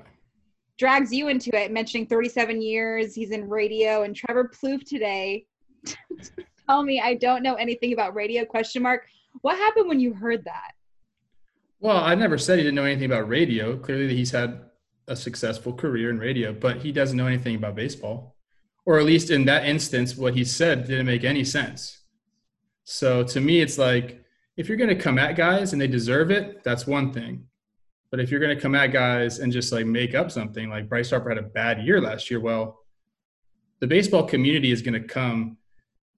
drags 0.78 1.12
you 1.12 1.28
into 1.28 1.54
it, 1.54 1.70
mentioning 1.70 2.06
37 2.06 2.62
years. 2.62 3.14
He's 3.14 3.30
in 3.30 3.48
radio, 3.48 4.02
and 4.02 4.16
Trevor 4.16 4.50
Plouffe 4.54 4.84
today. 4.84 5.44
tell 6.70 6.82
me, 6.82 7.00
I 7.00 7.14
don't 7.14 7.42
know 7.42 7.54
anything 7.54 7.92
about 7.92 8.14
radio? 8.14 8.44
Question 8.44 8.82
mark. 8.82 9.06
What 9.42 9.56
happened 9.56 9.88
when 9.88 10.00
you 10.00 10.14
heard 10.14 10.44
that? 10.44 10.72
Well, 11.80 11.96
I 11.96 12.14
never 12.14 12.38
said 12.38 12.58
he 12.58 12.64
didn't 12.64 12.76
know 12.76 12.84
anything 12.84 13.06
about 13.06 13.28
radio. 13.28 13.76
Clearly, 13.76 14.14
he's 14.14 14.30
had 14.30 14.60
a 15.08 15.16
successful 15.16 15.72
career 15.72 16.10
in 16.10 16.18
radio, 16.18 16.52
but 16.52 16.78
he 16.78 16.92
doesn't 16.92 17.16
know 17.16 17.26
anything 17.26 17.56
about 17.56 17.74
baseball, 17.74 18.36
or 18.84 18.98
at 18.98 19.06
least 19.06 19.30
in 19.30 19.44
that 19.46 19.64
instance, 19.64 20.16
what 20.16 20.34
he 20.34 20.44
said 20.44 20.86
didn't 20.86 21.06
make 21.06 21.24
any 21.24 21.44
sense. 21.44 22.00
So 22.84 23.24
to 23.24 23.40
me, 23.40 23.60
it's 23.60 23.78
like 23.78 24.19
if 24.60 24.68
you're 24.68 24.76
going 24.76 24.90
to 24.90 24.94
come 24.94 25.18
at 25.18 25.36
guys 25.36 25.72
and 25.72 25.80
they 25.80 25.86
deserve 25.86 26.30
it, 26.30 26.62
that's 26.62 26.86
one 26.86 27.14
thing. 27.14 27.46
But 28.10 28.20
if 28.20 28.30
you're 28.30 28.40
going 28.40 28.54
to 28.54 28.60
come 28.60 28.74
at 28.74 28.88
guys 28.88 29.38
and 29.38 29.50
just 29.50 29.72
like 29.72 29.86
make 29.86 30.14
up 30.14 30.30
something, 30.30 30.68
like 30.68 30.86
Bryce 30.86 31.08
Harper 31.08 31.30
had 31.30 31.38
a 31.38 31.42
bad 31.42 31.82
year 31.82 31.98
last 31.98 32.30
year, 32.30 32.40
well, 32.40 32.78
the 33.80 33.86
baseball 33.86 34.24
community 34.24 34.70
is 34.70 34.82
going 34.82 35.00
to 35.00 35.08
come 35.08 35.56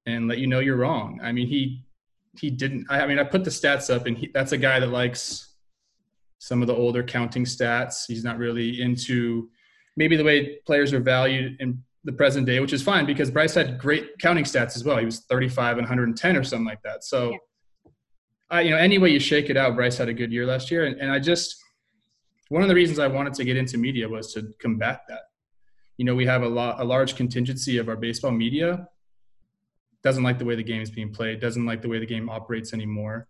and 0.06 0.26
let 0.26 0.38
you 0.38 0.48
know 0.48 0.58
you're 0.58 0.76
wrong. 0.76 1.20
I 1.22 1.30
mean, 1.30 1.46
he 1.46 1.84
he 2.40 2.50
didn't. 2.50 2.84
I, 2.90 3.06
mean, 3.06 3.20
I 3.20 3.24
put 3.24 3.44
the 3.44 3.50
stats 3.50 3.94
up, 3.94 4.06
and 4.06 4.18
he, 4.18 4.28
that's 4.34 4.50
a 4.50 4.58
guy 4.58 4.80
that 4.80 4.88
likes 4.88 5.54
some 6.40 6.62
of 6.62 6.66
the 6.66 6.74
older 6.74 7.04
counting 7.04 7.44
stats. 7.44 8.06
He's 8.08 8.24
not 8.24 8.38
really 8.38 8.82
into 8.82 9.50
maybe 9.96 10.16
the 10.16 10.24
way 10.24 10.56
players 10.66 10.92
are 10.92 10.98
valued 10.98 11.60
in 11.60 11.80
the 12.02 12.12
present 12.12 12.46
day, 12.46 12.58
which 12.58 12.72
is 12.72 12.82
fine 12.82 13.06
because 13.06 13.30
Bryce 13.30 13.54
had 13.54 13.78
great 13.78 14.18
counting 14.18 14.44
stats 14.44 14.74
as 14.74 14.82
well. 14.82 14.98
He 14.98 15.04
was 15.04 15.20
35 15.20 15.78
and 15.78 15.84
110 15.84 16.36
or 16.36 16.42
something 16.42 16.66
like 16.66 16.82
that. 16.82 17.04
So, 17.04 17.30
yeah. 17.30 17.36
I, 18.52 18.60
you 18.60 18.70
know, 18.70 18.76
any 18.76 18.98
way 18.98 19.08
you 19.08 19.18
shake 19.18 19.48
it 19.48 19.56
out, 19.56 19.74
Bryce 19.74 19.96
had 19.96 20.08
a 20.08 20.12
good 20.12 20.30
year 20.30 20.46
last 20.46 20.70
year, 20.70 20.84
and, 20.84 21.00
and 21.00 21.10
I 21.10 21.18
just 21.18 21.56
one 22.50 22.60
of 22.60 22.68
the 22.68 22.74
reasons 22.74 22.98
I 22.98 23.06
wanted 23.06 23.32
to 23.34 23.44
get 23.44 23.56
into 23.56 23.78
media 23.78 24.06
was 24.06 24.34
to 24.34 24.52
combat 24.60 25.00
that. 25.08 25.22
You 25.96 26.04
know, 26.04 26.14
we 26.14 26.26
have 26.26 26.42
a 26.42 26.48
lot, 26.48 26.78
a 26.80 26.84
large 26.84 27.16
contingency 27.16 27.78
of 27.78 27.88
our 27.88 27.96
baseball 27.96 28.30
media 28.30 28.86
doesn't 30.02 30.22
like 30.22 30.38
the 30.38 30.44
way 30.44 30.54
the 30.54 30.62
game 30.62 30.82
is 30.82 30.90
being 30.90 31.12
played, 31.12 31.40
doesn't 31.40 31.64
like 31.64 31.80
the 31.80 31.88
way 31.88 31.98
the 31.98 32.06
game 32.06 32.28
operates 32.28 32.74
anymore, 32.74 33.26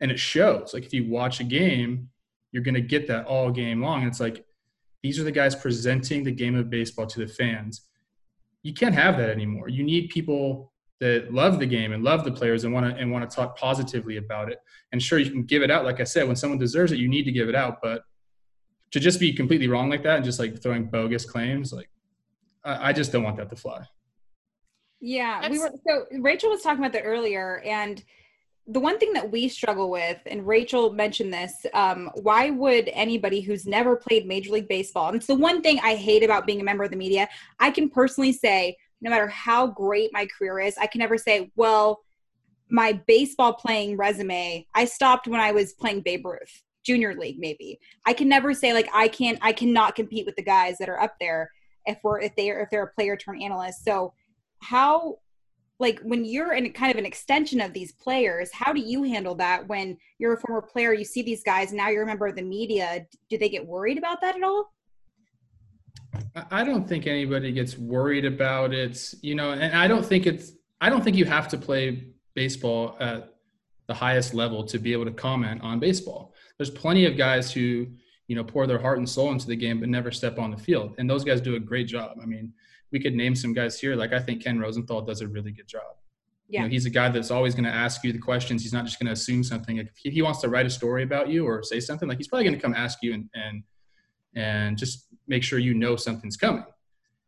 and 0.00 0.10
it 0.10 0.18
shows. 0.18 0.74
Like 0.74 0.84
if 0.84 0.92
you 0.92 1.08
watch 1.08 1.40
a 1.40 1.44
game, 1.44 2.10
you're 2.52 2.62
going 2.62 2.74
to 2.74 2.80
get 2.82 3.06
that 3.08 3.26
all 3.26 3.50
game 3.50 3.80
long. 3.80 4.00
And 4.00 4.08
it's 4.08 4.20
like 4.20 4.44
these 5.02 5.18
are 5.18 5.24
the 5.24 5.32
guys 5.32 5.54
presenting 5.54 6.22
the 6.22 6.32
game 6.32 6.54
of 6.54 6.68
baseball 6.68 7.06
to 7.06 7.20
the 7.20 7.28
fans. 7.28 7.82
You 8.62 8.74
can't 8.74 8.94
have 8.94 9.16
that 9.16 9.30
anymore. 9.30 9.68
You 9.68 9.84
need 9.84 10.10
people 10.10 10.72
that 11.00 11.32
love 11.32 11.58
the 11.58 11.66
game 11.66 11.92
and 11.92 12.02
love 12.02 12.24
the 12.24 12.32
players 12.32 12.64
and 12.64 12.72
want 12.72 12.86
to 12.86 13.00
and 13.00 13.10
want 13.12 13.28
to 13.28 13.34
talk 13.34 13.56
positively 13.56 14.16
about 14.16 14.50
it. 14.50 14.58
And 14.92 15.02
sure, 15.02 15.18
you 15.18 15.30
can 15.30 15.44
give 15.44 15.62
it 15.62 15.70
out. 15.70 15.84
Like 15.84 16.00
I 16.00 16.04
said, 16.04 16.26
when 16.26 16.36
someone 16.36 16.58
deserves 16.58 16.92
it, 16.92 16.98
you 16.98 17.08
need 17.08 17.24
to 17.24 17.32
give 17.32 17.48
it 17.48 17.54
out. 17.54 17.78
But 17.82 18.02
to 18.92 19.00
just 19.00 19.20
be 19.20 19.32
completely 19.32 19.68
wrong 19.68 19.90
like 19.90 20.02
that 20.04 20.16
and 20.16 20.24
just 20.24 20.38
like 20.38 20.62
throwing 20.62 20.86
bogus 20.86 21.24
claims, 21.24 21.72
like 21.72 21.90
I, 22.64 22.88
I 22.88 22.92
just 22.92 23.12
don't 23.12 23.22
want 23.22 23.36
that 23.36 23.50
to 23.50 23.56
fly. 23.56 23.84
Yeah, 25.00 25.40
That's... 25.42 25.52
we 25.52 25.58
were 25.58 25.70
so 25.86 26.06
Rachel 26.20 26.50
was 26.50 26.62
talking 26.62 26.78
about 26.78 26.92
that 26.94 27.04
earlier, 27.04 27.60
and 27.64 28.02
the 28.68 28.80
one 28.80 28.98
thing 28.98 29.12
that 29.12 29.30
we 29.30 29.48
struggle 29.48 29.90
with, 29.90 30.18
and 30.26 30.44
Rachel 30.46 30.92
mentioned 30.92 31.32
this, 31.32 31.54
um, 31.72 32.10
why 32.14 32.50
would 32.50 32.88
anybody 32.92 33.40
who's 33.40 33.64
never 33.64 33.94
played 33.94 34.26
Major 34.26 34.52
League 34.52 34.68
Baseball, 34.68 35.08
and 35.08 35.16
it's 35.16 35.26
the 35.26 35.34
one 35.34 35.62
thing 35.62 35.78
I 35.84 35.94
hate 35.94 36.24
about 36.24 36.46
being 36.46 36.60
a 36.60 36.64
member 36.64 36.82
of 36.82 36.90
the 36.90 36.96
media, 36.96 37.28
I 37.60 37.70
can 37.70 37.88
personally 37.90 38.32
say, 38.32 38.76
no 39.06 39.10
matter 39.10 39.28
how 39.28 39.68
great 39.68 40.10
my 40.12 40.26
career 40.26 40.58
is, 40.58 40.76
I 40.76 40.88
can 40.88 40.98
never 40.98 41.16
say, 41.16 41.50
well, 41.54 42.00
my 42.68 43.00
baseball 43.06 43.54
playing 43.54 43.96
resume, 43.96 44.66
I 44.74 44.84
stopped 44.84 45.28
when 45.28 45.40
I 45.40 45.52
was 45.52 45.72
playing 45.74 46.00
Babe 46.00 46.26
Ruth 46.26 46.62
junior 46.84 47.14
league 47.14 47.38
maybe. 47.38 47.80
I 48.04 48.12
can 48.12 48.28
never 48.28 48.54
say 48.54 48.72
like 48.72 48.88
i 48.94 49.08
can't 49.08 49.40
i 49.42 49.52
cannot 49.52 49.96
compete 49.96 50.24
with 50.24 50.36
the 50.36 50.42
guys 50.42 50.78
that 50.78 50.88
are 50.88 51.00
up 51.00 51.16
there 51.20 51.50
if 51.84 51.98
we're 52.04 52.20
if 52.20 52.36
they're 52.36 52.60
if 52.60 52.70
they're 52.70 52.84
a 52.84 52.94
player 52.94 53.16
turn 53.16 53.42
analyst. 53.42 53.84
So 53.84 54.14
how 54.60 55.18
like 55.80 56.00
when 56.04 56.24
you're 56.24 56.54
in 56.54 56.72
kind 56.72 56.92
of 56.92 56.96
an 56.96 57.04
extension 57.04 57.60
of 57.60 57.72
these 57.72 57.92
players 57.92 58.50
how 58.52 58.72
do 58.72 58.80
you 58.80 59.02
handle 59.02 59.34
that 59.34 59.66
when 59.68 59.96
you're 60.18 60.34
a 60.34 60.40
former 60.40 60.62
player 60.62 60.94
you 60.94 61.04
see 61.04 61.22
these 61.22 61.42
guys 61.42 61.72
now 61.72 61.88
you're 61.88 62.04
a 62.04 62.06
member 62.06 62.26
of 62.26 62.36
the 62.36 62.42
media 62.42 63.04
do 63.28 63.36
they 63.36 63.48
get 63.48 63.66
worried 63.66 63.98
about 63.98 64.20
that 64.20 64.36
at 64.36 64.42
all 64.42 64.72
i 66.50 66.64
don't 66.64 66.88
think 66.88 67.06
anybody 67.06 67.52
gets 67.52 67.76
worried 67.78 68.24
about 68.24 68.72
it 68.72 69.14
you 69.22 69.34
know 69.34 69.52
and 69.52 69.76
i 69.76 69.86
don't 69.86 70.04
think 70.04 70.26
it's 70.26 70.52
i 70.80 70.88
don't 70.88 71.02
think 71.02 71.16
you 71.16 71.24
have 71.24 71.48
to 71.48 71.56
play 71.56 72.04
baseball 72.34 72.96
at 73.00 73.34
the 73.86 73.94
highest 73.94 74.34
level 74.34 74.64
to 74.64 74.78
be 74.78 74.92
able 74.92 75.04
to 75.04 75.12
comment 75.12 75.60
on 75.62 75.78
baseball 75.78 76.34
there's 76.58 76.70
plenty 76.70 77.06
of 77.06 77.16
guys 77.16 77.52
who 77.52 77.86
you 78.28 78.36
know 78.36 78.44
pour 78.44 78.66
their 78.66 78.78
heart 78.78 78.98
and 78.98 79.08
soul 79.08 79.30
into 79.30 79.46
the 79.46 79.56
game 79.56 79.80
but 79.80 79.88
never 79.88 80.10
step 80.10 80.38
on 80.38 80.50
the 80.50 80.56
field 80.56 80.94
and 80.98 81.08
those 81.08 81.24
guys 81.24 81.40
do 81.40 81.56
a 81.56 81.60
great 81.60 81.86
job 81.86 82.16
i 82.22 82.26
mean 82.26 82.52
we 82.92 83.00
could 83.00 83.14
name 83.14 83.34
some 83.34 83.52
guys 83.52 83.78
here 83.78 83.94
like 83.94 84.12
i 84.12 84.18
think 84.18 84.42
ken 84.42 84.58
rosenthal 84.58 85.00
does 85.00 85.20
a 85.20 85.28
really 85.28 85.52
good 85.52 85.68
job 85.68 85.96
yeah. 86.48 86.60
You 86.60 86.66
know, 86.66 86.70
he's 86.70 86.86
a 86.86 86.90
guy 86.90 87.08
that's 87.08 87.30
always 87.30 87.54
going 87.54 87.64
to 87.64 87.72
ask 87.72 88.04
you 88.04 88.12
the 88.12 88.20
questions. 88.20 88.62
He's 88.62 88.72
not 88.72 88.84
just 88.84 89.00
going 89.00 89.06
to 89.06 89.12
assume 89.12 89.42
something. 89.42 89.78
If 89.78 89.88
he 90.12 90.22
wants 90.22 90.40
to 90.42 90.48
write 90.48 90.64
a 90.64 90.70
story 90.70 91.02
about 91.02 91.28
you 91.28 91.44
or 91.44 91.62
say 91.64 91.80
something, 91.80 92.08
like 92.08 92.18
he's 92.18 92.28
probably 92.28 92.44
going 92.44 92.54
to 92.54 92.60
come 92.60 92.72
ask 92.72 93.00
you 93.02 93.14
and 93.14 93.28
and 93.34 93.64
and 94.36 94.78
just 94.78 95.08
make 95.26 95.42
sure 95.42 95.58
you 95.58 95.74
know 95.74 95.96
something's 95.96 96.36
coming. 96.36 96.64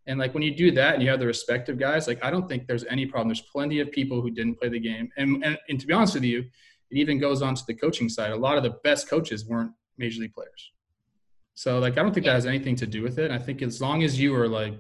And 0.07 0.19
like 0.19 0.33
when 0.33 0.43
you 0.43 0.55
do 0.55 0.71
that 0.73 0.95
and 0.95 1.03
you 1.03 1.11
have 1.11 1.19
the 1.19 1.27
respect 1.27 1.69
of 1.69 1.79
guys, 1.79 2.07
like 2.07 2.23
I 2.25 2.31
don't 2.31 2.49
think 2.49 2.67
there's 2.67 2.85
any 2.85 3.05
problem. 3.05 3.29
There's 3.29 3.43
plenty 3.43 3.81
of 3.81 3.91
people 3.91 4.23
who 4.23 4.31
didn't 4.31 4.59
play 4.59 4.69
the 4.69 4.81
game. 4.81 5.11
And 5.17 5.45
and, 5.45 5.59
and 5.69 5.81
to 5.81 5.87
be 5.87 5.93
honest 5.93 6.15
with 6.15 6.25
you, 6.25 6.41
it 6.91 6.97
even 6.97 7.19
goes 7.19 7.43
on 7.43 7.55
to 7.55 7.63
the 7.67 7.75
coaching 7.75 8.09
side. 8.09 8.31
A 8.31 8.37
lot 8.37 8.57
of 8.57 8.63
the 8.63 8.77
best 8.85 9.11
coaches 9.11 9.47
weren't 9.47 9.73
major 9.99 10.21
league 10.21 10.33
players. 10.33 10.73
So 11.55 11.79
like 11.79 11.99
I 11.99 12.03
don't 12.03 12.15
think 12.15 12.25
that 12.27 12.33
has 12.33 12.47
anything 12.47 12.77
to 12.77 12.87
do 12.87 13.03
with 13.03 13.19
it. 13.19 13.31
I 13.31 13.39
think 13.39 13.63
as 13.63 13.81
long 13.81 14.03
as 14.03 14.19
you 14.19 14.35
are 14.35 14.49
like 14.49 14.75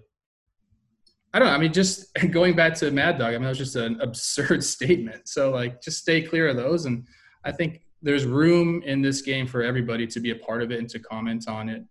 I 1.34 1.38
don't 1.38 1.48
know, 1.48 1.54
I 1.54 1.58
mean 1.58 1.72
just 1.72 2.06
going 2.30 2.56
back 2.56 2.74
to 2.76 2.90
Mad 2.90 3.18
Dog, 3.18 3.28
I 3.28 3.32
mean 3.32 3.42
that 3.42 3.48
was 3.50 3.58
just 3.58 3.76
an 3.76 4.00
absurd 4.00 4.64
statement. 4.64 5.28
So 5.28 5.50
like 5.50 5.82
just 5.82 5.98
stay 5.98 6.22
clear 6.22 6.48
of 6.48 6.56
those 6.56 6.86
and 6.86 7.06
I 7.44 7.52
think 7.52 7.82
there's 8.00 8.24
room 8.24 8.82
in 8.84 9.02
this 9.02 9.20
game 9.22 9.46
for 9.46 9.62
everybody 9.62 10.06
to 10.06 10.20
be 10.20 10.30
a 10.30 10.36
part 10.36 10.62
of 10.62 10.70
it 10.70 10.78
and 10.78 10.88
to 10.88 10.98
comment 10.98 11.48
on 11.48 11.68
it. 11.68 11.82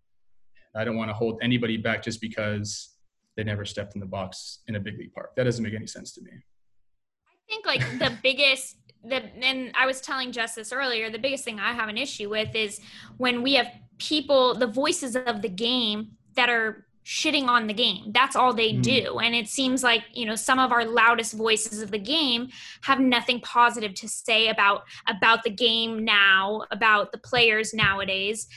I 0.75 0.84
don't 0.84 0.95
want 0.95 1.10
to 1.10 1.13
hold 1.13 1.39
anybody 1.41 1.77
back 1.77 2.03
just 2.03 2.21
because 2.21 2.95
they 3.36 3.43
never 3.43 3.65
stepped 3.65 3.95
in 3.95 3.99
the 3.99 4.08
box 4.08 4.60
in 4.67 4.75
a 4.75 4.80
big 4.80 4.97
league 4.97 5.13
park. 5.13 5.36
That 5.36 5.43
doesn't 5.43 5.63
make 5.63 5.73
any 5.73 5.88
sense 5.88 6.13
to 6.13 6.21
me. 6.21 6.32
I 6.32 7.51
think 7.53 7.65
like 7.65 7.82
the 7.99 8.17
biggest 8.21 8.77
the 9.03 9.23
and 9.41 9.71
I 9.75 9.86
was 9.86 10.01
telling 10.01 10.32
Justice 10.32 10.73
earlier, 10.73 11.10
the 11.10 11.19
biggest 11.19 11.45
thing 11.45 11.60
I 11.60 11.73
have 11.73 11.89
an 11.89 11.97
issue 11.97 12.30
with 12.30 12.53
is 12.56 12.82
when 13.17 13.41
we 13.41 13.53
have 13.53 13.67
people, 13.99 14.56
the 14.56 14.67
voices 14.67 15.15
of 15.15 15.41
the 15.41 15.49
game 15.49 16.12
that 16.36 16.49
are 16.49 16.88
shitting 17.06 17.47
on 17.47 17.67
the 17.67 17.73
game. 17.73 18.12
That's 18.12 18.36
all 18.36 18.53
they 18.53 18.73
mm. 18.73 18.82
do. 18.82 19.19
And 19.19 19.34
it 19.34 19.47
seems 19.47 19.82
like, 19.82 20.03
you 20.13 20.25
know, 20.25 20.36
some 20.36 20.60
of 20.60 20.73
our 20.73 20.84
loudest 20.84 21.34
voices 21.34 21.82
of 21.82 21.89
the 21.89 21.99
game 21.99 22.49
have 22.82 22.99
nothing 22.99 23.39
positive 23.39 23.93
to 23.95 24.10
say 24.10 24.49
about 24.49 24.84
about 25.08 25.43
the 25.43 25.49
game 25.49 26.03
now, 26.03 26.63
about 26.69 27.13
the 27.13 27.17
players 27.17 27.73
nowadays. 27.73 28.47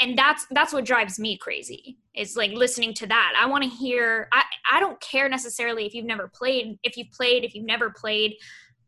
And 0.00 0.16
that's 0.18 0.46
that's 0.50 0.72
what 0.72 0.84
drives 0.84 1.18
me 1.18 1.36
crazy. 1.36 1.98
Is 2.14 2.36
like 2.36 2.52
listening 2.52 2.94
to 2.94 3.06
that. 3.06 3.34
I 3.40 3.46
want 3.46 3.64
to 3.64 3.70
hear 3.70 4.28
I 4.32 4.42
I 4.70 4.80
don't 4.80 5.00
care 5.00 5.28
necessarily 5.28 5.86
if 5.86 5.94
you've 5.94 6.06
never 6.06 6.28
played, 6.28 6.78
if 6.82 6.96
you've 6.96 7.10
played, 7.10 7.44
if 7.44 7.54
you've 7.54 7.66
never 7.66 7.90
played, 7.90 8.36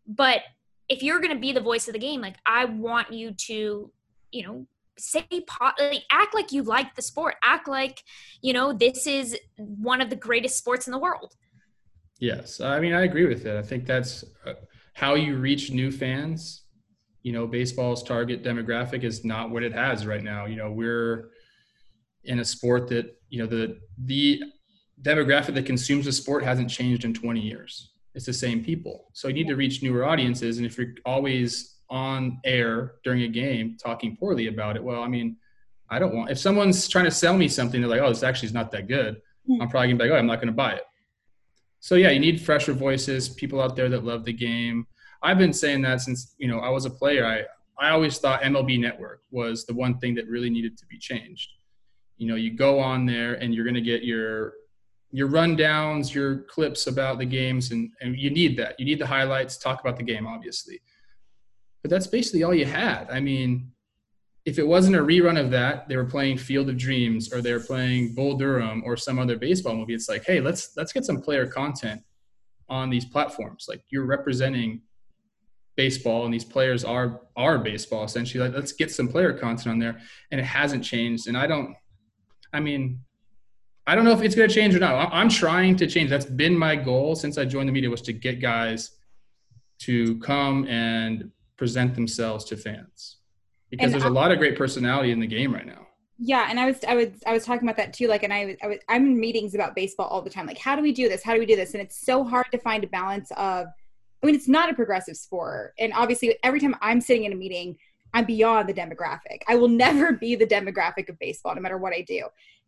but 0.07 0.41
if 0.89 1.03
you're 1.03 1.21
going 1.21 1.33
to 1.33 1.41
be 1.41 1.53
the 1.53 1.61
voice 1.61 1.89
of 1.89 1.95
the 1.95 1.99
game, 1.99 2.21
like 2.21 2.37
I 2.45 2.67
want 2.67 3.13
you 3.13 3.33
to, 3.33 3.91
you 4.33 4.47
know, 4.47 4.67
say 4.99 5.27
like, 5.61 6.03
act 6.11 6.35
like 6.35 6.53
you 6.53 6.63
like 6.63 6.95
the 6.95 7.03
sport 7.03 7.35
act 7.43 7.69
like 7.69 8.03
you 8.41 8.53
know 8.53 8.73
this 8.73 9.07
is 9.07 9.37
one 9.57 10.01
of 10.01 10.11
the 10.11 10.17
greatest 10.17 10.57
sports 10.57 10.87
in 10.87 10.93
the 10.93 10.99
world 10.99 11.35
yes 12.21 12.61
i 12.61 12.79
mean 12.79 12.93
i 12.93 13.03
agree 13.03 13.27
with 13.27 13.45
it 13.47 13.57
i 13.57 13.63
think 13.63 13.87
that's 13.87 14.25
uh, 14.47 14.53
how 14.93 15.15
you 15.15 15.37
reach 15.37 15.71
new 15.73 15.91
fans 15.91 16.63
you 17.25 17.33
know 17.33 17.47
baseball's 17.47 18.03
target 18.03 18.45
demographic 18.45 19.03
is 19.03 19.25
not 19.25 19.51
what 19.51 19.65
it 19.65 19.73
has 19.73 20.07
right 20.07 20.23
now 20.23 20.47
you 20.47 20.55
know 20.55 20.71
we're 20.71 21.31
in 22.23 22.39
a 22.39 22.45
sport 22.45 22.89
that 22.89 23.19
you 23.29 23.39
know 23.41 23.47
the 23.47 23.77
the 24.05 24.41
demographic 25.03 25.55
that 25.55 25.67
consumes 25.67 26.05
the 26.05 26.13
sport 26.13 26.45
hasn't 26.45 26.71
changed 26.71 27.05
in 27.05 27.13
20 27.13 27.41
years 27.41 27.91
it's 28.15 28.27
the 28.27 28.33
same 28.33 28.63
people 28.63 29.09
so 29.13 29.27
you 29.27 29.35
need 29.35 29.49
to 29.49 29.57
reach 29.57 29.83
newer 29.83 30.05
audiences 30.05 30.59
and 30.59 30.67
if 30.67 30.79
you're 30.79 30.95
always 31.05 31.75
on 31.91 32.41
air 32.45 32.95
during 33.05 33.23
a 33.23 33.29
game 33.29 33.77
talking 33.83 34.17
poorly 34.17 34.49
about 34.49 34.77
it. 34.77 34.83
Well, 34.83 35.03
I 35.03 35.09
mean, 35.09 35.37
I 35.91 35.99
don't 35.99 36.15
want 36.15 36.31
if 36.31 36.39
someone's 36.39 36.89
trying 36.89 37.05
to 37.05 37.11
sell 37.11 37.37
me 37.37 37.49
something, 37.49 37.81
they're 37.81 37.91
like, 37.91 38.01
"Oh, 38.01 38.09
this 38.09 38.23
actually 38.23 38.49
is 38.49 38.55
not 38.55 38.71
that 38.73 38.89
good." 38.89 39.17
Mm-hmm. 39.49 39.63
I'm 39.63 39.69
probably 39.69 39.89
gonna 39.89 39.99
be 39.99 40.05
like, 40.05 40.17
"Oh, 40.17 40.19
I'm 40.19 40.27
not 40.27 40.41
gonna 40.41 40.53
buy 40.53 40.75
it." 40.75 40.83
So 41.81 41.97
yeah, 41.97 42.11
you 42.11 42.21
need 42.21 42.41
fresher 42.41 42.73
voices, 42.73 43.29
people 43.29 43.61
out 43.61 43.77
there 43.77 43.89
that 43.91 44.05
love 44.05 44.25
the 44.25 44.33
game. 44.33 44.87
I've 45.25 45.39
been 45.39 45.53
saying 45.53 45.83
that 45.83 46.01
since 46.01 46.35
you 46.39 46.49
know 46.49 46.61
I 46.61 46.69
was 46.69 46.85
a 46.85 46.91
player. 46.91 47.27
I 47.27 47.45
I 47.85 47.91
always 47.91 48.19
thought 48.19 48.43
MLB 48.43 48.79
Network 48.79 49.23
was 49.31 49.65
the 49.65 49.75
one 49.75 49.99
thing 49.99 50.15
that 50.15 50.29
really 50.29 50.51
needed 50.51 50.79
to 50.79 50.87
be 50.87 50.99
changed. 50.99 51.51
You 52.19 52.29
know, 52.29 52.37
you 52.37 52.53
go 52.53 52.79
on 52.79 53.07
there 53.07 53.35
and 53.35 53.53
you're 53.55 53.65
gonna 53.65 53.81
get 53.81 54.05
your 54.05 54.55
your 55.11 55.29
rundowns, 55.29 56.15
your 56.15 56.39
clips 56.43 56.87
about 56.89 57.19
the 57.19 57.25
games, 57.25 57.71
and, 57.71 57.91
and 58.01 58.17
you 58.17 58.31
need 58.31 58.57
that. 58.59 58.79
You 58.79 58.85
need 58.85 59.01
the 59.01 59.07
highlights, 59.07 59.57
talk 59.57 59.81
about 59.81 59.97
the 59.97 60.03
game, 60.03 60.27
obviously 60.27 60.81
but 61.85 61.91
that's 61.91 62.07
basically 62.07 62.43
all 62.43 62.55
you 62.55 62.65
had. 62.65 63.11
I 63.11 63.21
mean, 63.21 63.71
if 64.47 64.59
it 64.59 64.67
wasn't 64.67 64.97
a 64.97 65.01
rerun 65.01 65.39
of 65.39 65.51
that, 65.51 65.87
they 65.87 65.99
were 65.99 66.07
playing 66.07 66.39
Field 66.39 66.71
of 66.71 66.79
Dreams 66.79 67.31
or 67.31 67.43
they 67.43 67.53
were 67.53 67.61
playing 67.61 68.15
Bull 68.15 68.39
Durham 68.39 68.83
or 68.87 68.97
some 68.97 69.19
other 69.19 69.37
baseball 69.37 69.77
movie. 69.77 69.93
It's 69.93 70.09
like, 70.09 70.25
hey, 70.25 70.41
let's 70.41 70.75
let's 70.79 70.95
get 70.95 71.05
some 71.05 71.21
player 71.21 71.47
content 71.47 72.01
on 72.71 72.89
these 72.89 73.05
platforms. 73.05 73.67
Like 73.69 73.83
you're 73.91 74.07
representing 74.07 74.81
baseball 75.77 76.25
and 76.25 76.33
these 76.33 76.45
players 76.45 76.85
are 76.85 77.21
are 77.37 77.59
baseball 77.59 78.05
essentially. 78.05 78.45
Like 78.45 78.55
let's 78.55 78.73
get 78.73 78.91
some 78.91 79.09
player 79.09 79.33
content 79.33 79.69
on 79.69 79.79
there. 79.79 80.01
And 80.31 80.41
it 80.41 80.45
hasn't 80.45 80.85
changed. 80.85 81.27
And 81.29 81.37
I 81.37 81.47
don't 81.47 81.75
I 82.53 82.61
mean, 82.61 83.01
I 83.87 83.95
don't 83.95 84.05
know 84.05 84.13
if 84.13 84.23
it's 84.23 84.35
going 84.35 84.49
to 84.49 84.55
change 84.55 84.75
or 84.75 84.79
not. 84.79 85.11
I'm 85.13 85.29
trying 85.29 85.77
to 85.77 85.87
change. 85.87 86.09
That's 86.09 86.25
been 86.25 86.57
my 86.57 86.77
goal 86.77 87.17
since 87.17 87.37
I 87.37 87.45
joined 87.45 87.69
the 87.69 87.73
media 87.73 87.91
was 87.91 88.01
to 88.03 88.13
get 88.13 88.41
guys 88.41 88.93
to 89.81 90.19
come 90.21 90.67
and 90.69 91.31
present 91.57 91.95
themselves 91.95 92.45
to 92.47 92.57
fans 92.57 93.19
because 93.71 93.87
and 93.87 93.95
there's 93.95 94.05
I, 94.05 94.09
a 94.09 94.11
lot 94.11 94.33
of 94.33 94.39
great 94.39 94.57
personality 94.57 95.13
in 95.13 95.21
the 95.21 95.27
game 95.27 95.53
right 95.53 95.67
now 95.67 95.87
yeah 96.19 96.47
and 96.49 96.59
i 96.59 96.67
was 96.67 96.83
i 96.87 96.95
was 96.95 97.09
i 97.27 97.33
was 97.33 97.45
talking 97.45 97.67
about 97.67 97.77
that 97.77 97.93
too 97.93 98.07
like 98.07 98.23
and 98.23 98.33
i 98.33 98.57
I 98.63 98.67
was 98.67 98.79
i'm 98.89 99.07
in 99.07 99.19
meetings 99.19 99.55
about 99.55 99.75
baseball 99.75 100.07
all 100.09 100.23
the 100.23 100.31
time 100.31 100.47
like 100.47 100.59
how 100.59 100.77
do 100.77 100.83
we 100.83 100.93
do 100.93 101.09
this 101.09 101.23
how 101.23 101.35
do 101.35 101.41
we 101.41 101.47
do 101.47 101.57
this 101.57 101.75
and 101.75 101.83
it's 101.83 102.05
so 102.05 102.25
hard 102.25 102.47
to 102.53 102.59
find 102.59 102.85
a 102.85 102.87
balance 102.87 103.31
of 103.37 103.67
i 104.25 104.27
mean 104.27 104.35
it's 104.35 104.49
not 104.49 104.71
a 104.71 104.75
progressive 104.75 105.17
sport. 105.17 105.75
And 105.79 105.93
obviously 105.93 106.37
every 106.43 106.61
time 106.61 106.75
i'm 106.81 107.01
sitting 107.01 107.25
in 107.25 107.33
a 107.33 107.37
meeting 107.37 107.77
i'm 108.15 108.25
beyond 108.25 108.69
the 108.69 108.75
demographic. 108.75 109.43
I 109.49 109.57
will 109.57 109.69
never 109.85 110.13
be 110.13 110.35
the 110.35 110.47
demographic 110.47 111.09
of 111.09 111.19
baseball 111.19 111.55
no 111.55 111.61
matter 111.61 111.79
what 111.79 111.95
i 111.95 112.01
do. 112.01 112.25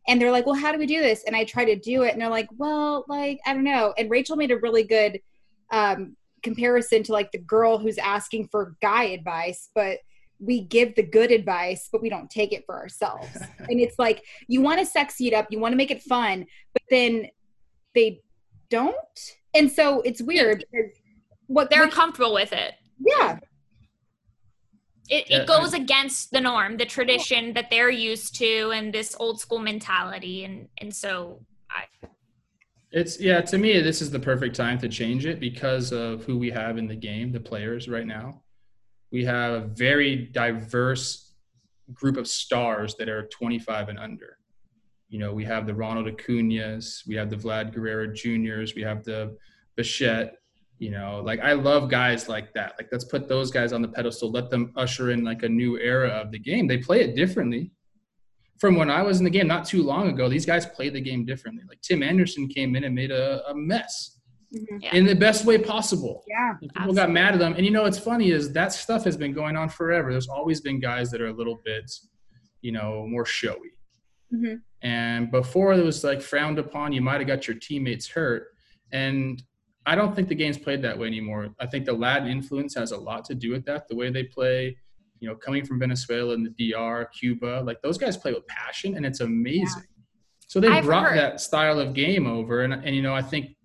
And 0.09 0.21
they're 0.21 0.33
like 0.33 0.47
well 0.47 0.55
how 0.55 0.73
do 0.73 0.79
we 0.79 0.87
do 0.87 1.01
this? 1.01 1.25
And 1.27 1.35
i 1.35 1.45
try 1.45 1.65
to 1.65 1.77
do 1.77 2.03
it 2.03 2.13
and 2.13 2.21
they're 2.21 2.29
like 2.29 2.49
well 2.57 3.05
like 3.09 3.41
i 3.47 3.55
don't 3.55 3.65
know. 3.65 3.95
And 3.97 4.11
rachel 4.11 4.37
made 4.37 4.51
a 4.51 4.59
really 4.59 4.85
good 4.85 5.21
um, 5.73 6.17
comparison 6.43 7.03
to 7.03 7.13
like 7.13 7.33
the 7.33 7.39
girl 7.39 7.79
who's 7.79 7.99
asking 7.99 8.47
for 8.49 8.77
guy 8.81 9.05
advice, 9.05 9.71
but 9.75 9.99
we 10.39 10.61
give 10.61 10.95
the 10.95 11.03
good 11.03 11.31
advice, 11.33 11.89
but 11.91 12.03
we 12.03 12.09
don't 12.09 12.31
take 12.31 12.53
it 12.53 12.65
for 12.67 12.77
ourselves. 12.77 13.35
and 13.59 13.81
it's 13.81 13.99
like 13.99 14.23
you 14.47 14.61
want 14.61 14.79
to 14.79 14.87
sexy 14.87 15.29
it 15.29 15.35
up, 15.35 15.47
you 15.51 15.59
want 15.59 15.73
to 15.73 15.77
make 15.77 15.91
it 15.91 16.03
fun, 16.03 16.47
but 16.73 16.83
then 16.91 17.27
they 17.95 18.21
don't. 18.71 18.95
And 19.55 19.71
so 19.71 20.03
it's 20.03 20.21
weird 20.21 20.65
because 20.71 20.93
what 21.47 21.71
they're 21.71 21.89
comfortable 21.89 22.35
with 22.35 22.53
it. 22.53 22.75
Yeah. 22.99 23.39
It, 25.09 25.31
it 25.31 25.47
goes 25.47 25.73
against 25.73 26.33
the 26.33 26.41
norm, 26.41 26.77
the 26.77 26.85
tradition 26.85 27.53
that 27.53 27.71
they're 27.71 27.91
used 27.91 28.35
to, 28.37 28.73
and 28.73 28.93
this 28.93 29.15
old 29.21 29.41
school 29.41 29.61
mentality, 29.61 30.45
and 30.45 30.69
and 30.81 30.93
so 30.93 31.41
I 31.71 31.85
it's 32.97 33.21
yeah, 33.21 33.41
to 33.43 33.59
me, 33.59 33.81
this 33.81 34.01
is 34.01 34.11
the 34.11 34.19
perfect 34.19 34.57
time 34.57 34.79
to 34.79 34.89
change 34.89 35.27
it 35.27 35.39
because 35.39 35.93
of 35.93 36.25
who 36.25 36.39
we 36.39 36.51
have 36.51 36.79
in 36.79 36.87
the 36.87 36.95
game, 36.95 37.31
the 37.31 37.39
players 37.39 37.89
right 37.89 38.07
now. 38.07 38.43
We 39.11 39.25
have 39.25 39.53
a 39.53 39.61
very 39.67 40.17
diverse 40.17 41.35
group 41.93 42.17
of 42.17 42.27
stars 42.27 42.95
that 42.97 43.09
are 43.09 43.29
25 43.29 43.91
and 43.91 43.99
under. 43.99 44.39
You 45.09 45.19
know, 45.19 45.33
we 45.33 45.45
have 45.45 45.67
the 45.67 45.75
Ronald 45.75 46.07
Acuna's, 46.07 47.05
we 47.07 47.15
have 47.17 47.29
the 47.29 47.37
Vlad 47.37 47.75
Guerrero 47.75 48.13
Juniors, 48.13 48.75
we 48.75 48.83
have 48.83 49.05
the 49.05 49.37
Bichette. 49.77 50.39
You 50.79 50.91
know, 50.91 51.23
like 51.25 51.41
I 51.41 51.53
love 51.53 51.89
guys 51.89 52.29
like 52.29 52.53
that. 52.55 52.75
Like 52.79 52.89
let's 52.93 53.05
put 53.05 53.29
those 53.29 53.51
guys 53.51 53.73
on 53.73 53.81
the 53.81 53.89
pedestal. 53.89 54.31
Let 54.31 54.51
them 54.51 54.73
usher 54.77 55.11
in 55.11 55.25
like 55.25 55.43
a 55.43 55.49
new 55.49 55.79
era 55.79 56.09
of 56.09 56.31
the 56.31 56.39
game. 56.39 56.67
They 56.67 56.79
play 56.79 57.01
it 57.01 57.17
differently 57.17 57.71
from 58.59 58.77
when 58.77 58.91
I 58.91 59.03
was 59.03 59.19
in 59.19 59.25
the 59.25 59.31
game 59.31 59.47
not 59.47 59.65
too 59.65 59.83
long 59.83 60.09
ago, 60.09 60.29
these 60.29 60.47
guys 60.47 60.67
played 60.67 60.95
the 60.95 61.01
game 61.01 61.25
differently. 61.25 61.65
Like 61.69 61.81
Tim 61.83 62.03
Anderson 62.03 62.49
came 62.49 62.75
in 62.77 62.85
and 62.85 62.95
made 62.95 63.11
a, 63.11 63.47
a 63.49 63.55
mess 63.55 64.19
mm-hmm. 64.55 64.79
yeah. 64.81 64.95
in 64.95 65.05
the 65.05 65.15
best 65.15 65.45
way 65.45 65.59
possible. 65.59 66.25
Yeah. 66.27 66.51
And 66.51 66.61
people 66.61 66.77
absolutely. 66.77 67.03
got 67.03 67.11
mad 67.11 67.35
at 67.35 67.39
them. 67.39 67.55
And 67.55 67.65
you 67.65 67.71
know 67.71 67.83
what's 67.83 67.99
funny 67.99 68.31
is 68.31 68.53
that 68.53 68.73
stuff 68.73 69.05
has 69.05 69.17
been 69.17 69.33
going 69.33 69.57
on 69.57 69.69
forever. 69.69 70.11
There's 70.11 70.29
always 70.29 70.61
been 70.61 70.81
guys 70.81 71.11
that 71.11 71.21
are 71.21 71.29
a 71.29 71.33
little 71.33 71.61
bit, 71.65 71.91
you 72.63 72.73
know, 72.73 73.07
more 73.07 73.27
showy. 73.27 73.73
Mm-hmm. 74.35 74.57
And 74.83 75.31
before 75.31 75.75
it 75.75 75.85
was 75.85 76.03
like 76.03 76.23
frowned 76.23 76.59
upon, 76.59 76.93
you 76.93 77.03
might 77.03 77.21
have 77.21 77.27
got 77.27 77.47
your 77.47 77.59
teammates 77.59 78.09
hurt. 78.09 78.49
And 78.93 79.43
I 79.87 79.95
don't 79.95 80.15
think 80.15 80.29
the 80.29 80.35
game's 80.35 80.59
played 80.59 80.83
that 80.83 80.99
way 80.99 81.07
anymore. 81.07 81.49
I 81.61 81.67
think 81.67 81.85
the 81.85 81.93
Latin 81.93 82.29
influence 82.29 82.75
has 82.75 82.91
a 82.91 82.97
lot 82.97 83.25
to 83.27 83.35
do 83.35 83.53
with 83.53 83.65
that. 83.67 83.87
The 83.87 83.95
way 83.95 84.11
they 84.11 84.25
play, 84.25 84.77
you 85.21 85.29
know, 85.29 85.37
coming 85.37 85.65
from 85.65 85.79
Venezuela 85.79 86.35
and 86.35 86.45
the 86.45 86.73
DR, 86.73 87.09
Cuba, 87.17 87.63
like 87.65 87.81
those 87.83 87.97
guys 87.97 88.17
play 88.17 88.33
with 88.33 88.47
passion 88.49 88.97
and 88.97 89.07
it's 89.07 89.21
amazing. 89.21 89.65
Yeah. 89.77 90.03
So 90.49 90.61
they 90.61 90.69
I've 90.69 90.85
brought 90.85 91.11
heard. 91.11 91.19
that 91.19 91.41
style 91.41 91.79
of 91.79 91.95
game 91.95 92.27
over. 92.27 92.63
And, 92.65 92.73
and, 92.73 92.97
you 92.97 93.03
know, 93.03 93.15
I 93.15 93.23
think 93.23 93.57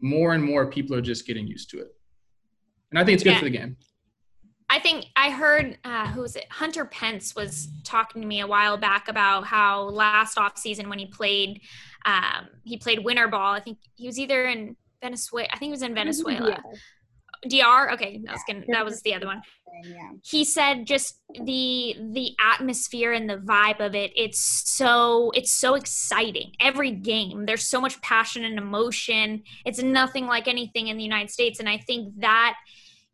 more 0.00 0.34
and 0.34 0.42
more 0.42 0.70
people 0.70 0.96
are 0.96 1.02
just 1.02 1.26
getting 1.26 1.48
used 1.48 1.68
to 1.70 1.80
it. 1.80 1.88
And 2.90 2.98
I 2.98 3.04
think 3.04 3.14
it's 3.14 3.24
good 3.24 3.30
yeah. 3.30 3.38
for 3.38 3.44
the 3.44 3.50
game. 3.50 3.76
I 4.70 4.78
think 4.78 5.06
I 5.16 5.30
heard 5.30 5.78
uh, 5.84 6.08
who 6.08 6.22
was 6.22 6.36
it? 6.36 6.46
Hunter 6.50 6.84
Pence 6.84 7.34
was 7.34 7.68
talking 7.84 8.22
to 8.22 8.28
me 8.28 8.40
a 8.40 8.46
while 8.46 8.76
back 8.76 9.08
about 9.08 9.44
how 9.44 9.82
last 9.82 10.38
off 10.38 10.58
season 10.58 10.88
when 10.88 10.98
he 10.98 11.06
played, 11.06 11.60
um, 12.06 12.48
he 12.64 12.76
played 12.76 13.04
winter 13.04 13.28
ball. 13.28 13.52
I 13.52 13.60
think 13.60 13.78
he 13.94 14.06
was 14.06 14.18
either 14.18 14.46
in 14.46 14.76
Venezuela. 15.04 15.48
I 15.52 15.58
think 15.58 15.68
he 15.68 15.72
was 15.72 15.82
in 15.82 15.94
Venezuela. 15.94 16.58
DR. 17.48 17.92
Okay, 17.92 18.20
that 18.24 18.32
was 18.32 18.42
gonna, 18.48 18.64
that 18.68 18.84
was 18.84 19.02
the 19.02 19.14
other 19.14 19.26
one. 19.26 19.42
Yeah. 19.82 20.10
He 20.22 20.44
said 20.44 20.86
just 20.86 21.20
the 21.34 21.96
the 22.12 22.34
atmosphere 22.40 23.12
and 23.12 23.28
the 23.28 23.36
vibe 23.36 23.80
of 23.80 23.94
it. 23.94 24.12
It's 24.16 24.62
so 24.64 25.30
it's 25.34 25.52
so 25.52 25.74
exciting. 25.74 26.52
Every 26.60 26.92
game, 26.92 27.44
there's 27.46 27.68
so 27.68 27.80
much 27.80 28.00
passion 28.00 28.44
and 28.44 28.58
emotion. 28.58 29.42
It's 29.66 29.82
nothing 29.82 30.26
like 30.26 30.48
anything 30.48 30.88
in 30.88 30.96
the 30.96 31.02
United 31.02 31.30
States, 31.30 31.58
and 31.60 31.68
I 31.68 31.78
think 31.78 32.20
that 32.20 32.54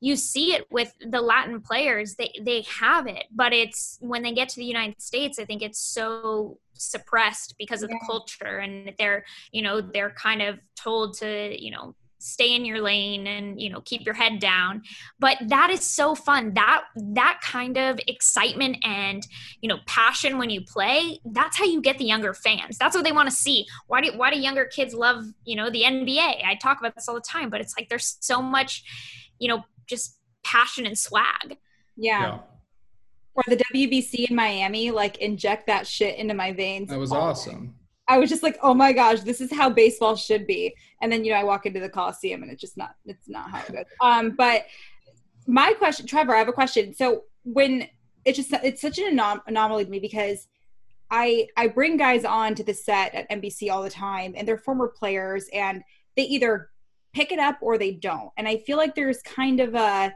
you 0.00 0.16
see 0.16 0.54
it 0.54 0.66
with 0.70 0.94
the 1.00 1.20
Latin 1.20 1.60
players. 1.60 2.14
They 2.14 2.32
they 2.42 2.62
have 2.62 3.06
it, 3.06 3.24
but 3.30 3.52
it's 3.52 3.98
when 4.00 4.22
they 4.22 4.32
get 4.32 4.48
to 4.50 4.56
the 4.56 4.64
United 4.64 5.00
States, 5.00 5.38
I 5.38 5.44
think 5.44 5.62
it's 5.62 5.78
so 5.78 6.58
suppressed 6.74 7.54
because 7.58 7.82
of 7.82 7.90
yeah. 7.90 7.96
the 8.00 8.06
culture, 8.06 8.58
and 8.58 8.92
they're 8.98 9.24
you 9.52 9.62
know 9.62 9.80
they're 9.80 10.10
kind 10.10 10.42
of 10.42 10.58
told 10.74 11.18
to 11.18 11.62
you 11.62 11.70
know 11.70 11.94
stay 12.20 12.54
in 12.54 12.66
your 12.66 12.80
lane 12.80 13.26
and 13.26 13.60
you 13.60 13.70
know 13.70 13.80
keep 13.80 14.04
your 14.04 14.14
head 14.14 14.38
down 14.38 14.82
but 15.18 15.38
that 15.46 15.70
is 15.70 15.82
so 15.82 16.14
fun 16.14 16.52
that 16.52 16.82
that 16.94 17.40
kind 17.42 17.78
of 17.78 17.98
excitement 18.06 18.76
and 18.84 19.26
you 19.62 19.68
know 19.68 19.78
passion 19.86 20.36
when 20.36 20.50
you 20.50 20.60
play 20.60 21.18
that's 21.24 21.56
how 21.56 21.64
you 21.64 21.80
get 21.80 21.96
the 21.96 22.04
younger 22.04 22.34
fans 22.34 22.76
that's 22.76 22.94
what 22.94 23.04
they 23.04 23.12
want 23.12 23.28
to 23.28 23.34
see 23.34 23.66
why 23.86 24.02
do 24.02 24.12
why 24.16 24.30
do 24.30 24.38
younger 24.38 24.66
kids 24.66 24.92
love 24.92 25.24
you 25.46 25.56
know 25.56 25.70
the 25.70 25.82
nba 25.82 26.44
i 26.44 26.54
talk 26.60 26.78
about 26.78 26.94
this 26.94 27.08
all 27.08 27.14
the 27.14 27.22
time 27.22 27.48
but 27.48 27.58
it's 27.58 27.74
like 27.78 27.88
there's 27.88 28.18
so 28.20 28.42
much 28.42 28.84
you 29.38 29.48
know 29.48 29.64
just 29.90 30.18
passion 30.42 30.86
and 30.86 30.96
swag 30.96 31.58
yeah. 32.00 32.20
Yeah. 32.22 32.38
Or 33.34 33.44
the 33.46 33.62
WBC 33.72 34.30
in 34.30 34.34
Miami, 34.34 34.90
like 34.90 35.18
inject 35.18 35.66
that 35.68 35.86
shit 35.86 36.18
into 36.18 36.34
my 36.34 36.52
veins. 36.52 36.88
That 36.88 36.98
was 36.98 37.12
all 37.12 37.20
day. 37.20 37.26
awesome. 37.26 37.74
I 38.08 38.18
was 38.18 38.28
just 38.28 38.42
like, 38.42 38.58
oh 38.60 38.74
my 38.74 38.92
gosh, 38.92 39.20
this 39.20 39.40
is 39.40 39.52
how 39.52 39.70
baseball 39.70 40.16
should 40.16 40.46
be. 40.46 40.74
And 41.00 41.12
then 41.12 41.24
you 41.24 41.32
know, 41.32 41.38
I 41.38 41.44
walk 41.44 41.66
into 41.66 41.78
the 41.78 41.88
Coliseum 41.88 42.42
and 42.42 42.50
it's 42.50 42.60
just 42.60 42.76
not 42.76 42.96
it's 43.04 43.28
not 43.28 43.50
how 43.50 43.60
it 43.60 43.72
goes. 43.72 43.84
Um, 44.00 44.30
but 44.36 44.66
my 45.46 45.72
question, 45.74 46.06
Trevor, 46.06 46.34
I 46.34 46.38
have 46.38 46.48
a 46.48 46.52
question. 46.52 46.92
So 46.94 47.24
when 47.44 47.86
it's 48.24 48.36
just 48.36 48.52
it's 48.64 48.82
such 48.82 48.98
an 48.98 49.16
anom- 49.16 49.42
anomaly 49.46 49.84
to 49.84 49.90
me 49.90 50.00
because 50.00 50.48
I 51.10 51.48
I 51.56 51.68
bring 51.68 51.96
guys 51.96 52.24
on 52.24 52.54
to 52.56 52.64
the 52.64 52.74
set 52.74 53.14
at 53.14 53.30
NBC 53.30 53.70
all 53.70 53.82
the 53.82 53.90
time 53.90 54.34
and 54.36 54.46
they're 54.46 54.58
former 54.58 54.88
players 54.88 55.46
and 55.52 55.82
they 56.16 56.22
either 56.22 56.69
pick 57.12 57.32
it 57.32 57.38
up 57.38 57.58
or 57.60 57.78
they 57.78 57.92
don't. 57.92 58.30
And 58.36 58.46
I 58.46 58.58
feel 58.58 58.76
like 58.76 58.94
there's 58.94 59.22
kind 59.22 59.60
of 59.60 59.74
a 59.74 60.14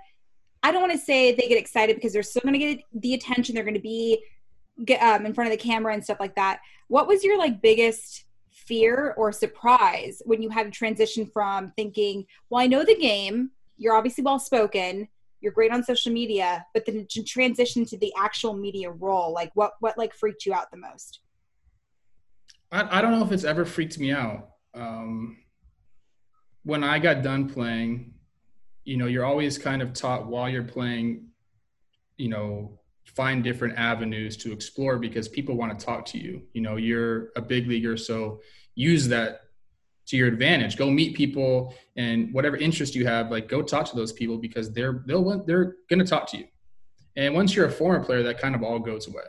I 0.62 0.72
don't 0.72 0.80
want 0.80 0.92
to 0.92 0.98
say 0.98 1.34
they 1.34 1.46
get 1.46 1.58
excited 1.58 1.94
because 1.94 2.14
they're 2.14 2.22
still 2.22 2.40
going 2.40 2.54
to 2.54 2.58
get 2.58 2.84
the 2.94 3.12
attention. 3.12 3.54
They're 3.54 3.64
going 3.64 3.74
to 3.74 3.80
be 3.80 4.24
get, 4.82 5.02
um, 5.02 5.26
in 5.26 5.34
front 5.34 5.52
of 5.52 5.58
the 5.58 5.62
camera 5.62 5.92
and 5.92 6.02
stuff 6.02 6.18
like 6.18 6.34
that. 6.36 6.60
What 6.88 7.06
was 7.06 7.22
your 7.22 7.36
like 7.38 7.60
biggest 7.60 8.24
fear 8.50 9.14
or 9.18 9.30
surprise 9.30 10.22
when 10.24 10.40
you 10.40 10.48
had 10.48 10.64
to 10.64 10.70
transition 10.70 11.26
from 11.26 11.72
thinking, 11.76 12.24
well, 12.48 12.62
I 12.62 12.66
know 12.66 12.82
the 12.82 12.96
game. 12.96 13.50
You're 13.76 13.94
obviously 13.94 14.24
well 14.24 14.38
spoken. 14.38 15.06
You're 15.40 15.52
great 15.52 15.70
on 15.70 15.84
social 15.84 16.12
media, 16.12 16.64
but 16.72 16.86
then 16.86 17.06
to 17.10 17.22
transition 17.22 17.84
to 17.86 17.98
the 17.98 18.12
actual 18.18 18.54
media 18.54 18.90
role, 18.90 19.34
like 19.34 19.50
what 19.52 19.74
what 19.80 19.98
like 19.98 20.14
freaked 20.14 20.46
you 20.46 20.54
out 20.54 20.70
the 20.70 20.78
most? 20.78 21.20
I, 22.72 22.98
I 22.98 23.02
don't 23.02 23.10
know 23.10 23.22
if 23.22 23.32
it's 23.32 23.44
ever 23.44 23.66
freaked 23.66 23.98
me 23.98 24.12
out. 24.12 24.48
Um, 24.72 25.36
when 26.64 26.82
I 26.82 26.98
got 26.98 27.22
done 27.22 27.48
playing, 27.48 28.14
you 28.84 28.96
know, 28.96 29.06
you're 29.06 29.24
always 29.24 29.56
kind 29.58 29.82
of 29.82 29.92
taught 29.92 30.26
while 30.26 30.48
you're 30.48 30.64
playing, 30.64 31.28
you 32.16 32.28
know, 32.28 32.78
find 33.04 33.44
different 33.44 33.78
avenues 33.78 34.36
to 34.38 34.52
explore 34.52 34.98
because 34.98 35.28
people 35.28 35.56
want 35.56 35.78
to 35.78 35.84
talk 35.84 36.04
to 36.06 36.18
you. 36.18 36.42
You 36.52 36.62
know, 36.62 36.76
you're 36.76 37.28
a 37.36 37.42
big 37.42 37.66
leaguer, 37.66 37.96
so 37.96 38.40
use 38.74 39.08
that 39.08 39.42
to 40.06 40.16
your 40.16 40.28
advantage. 40.28 40.76
Go 40.76 40.90
meet 40.90 41.16
people 41.16 41.74
and 41.96 42.32
whatever 42.32 42.56
interest 42.56 42.94
you 42.94 43.06
have, 43.06 43.30
like 43.30 43.48
go 43.48 43.62
talk 43.62 43.88
to 43.90 43.96
those 43.96 44.12
people 44.12 44.38
because 44.38 44.72
they're 44.72 45.02
they'll 45.06 45.44
they're 45.44 45.76
to 45.90 46.04
talk 46.04 46.26
to 46.30 46.38
you. 46.38 46.46
And 47.16 47.34
once 47.34 47.54
you're 47.54 47.66
a 47.66 47.70
former 47.70 48.04
player, 48.04 48.22
that 48.24 48.38
kind 48.40 48.54
of 48.54 48.62
all 48.62 48.78
goes 48.78 49.06
away. 49.06 49.22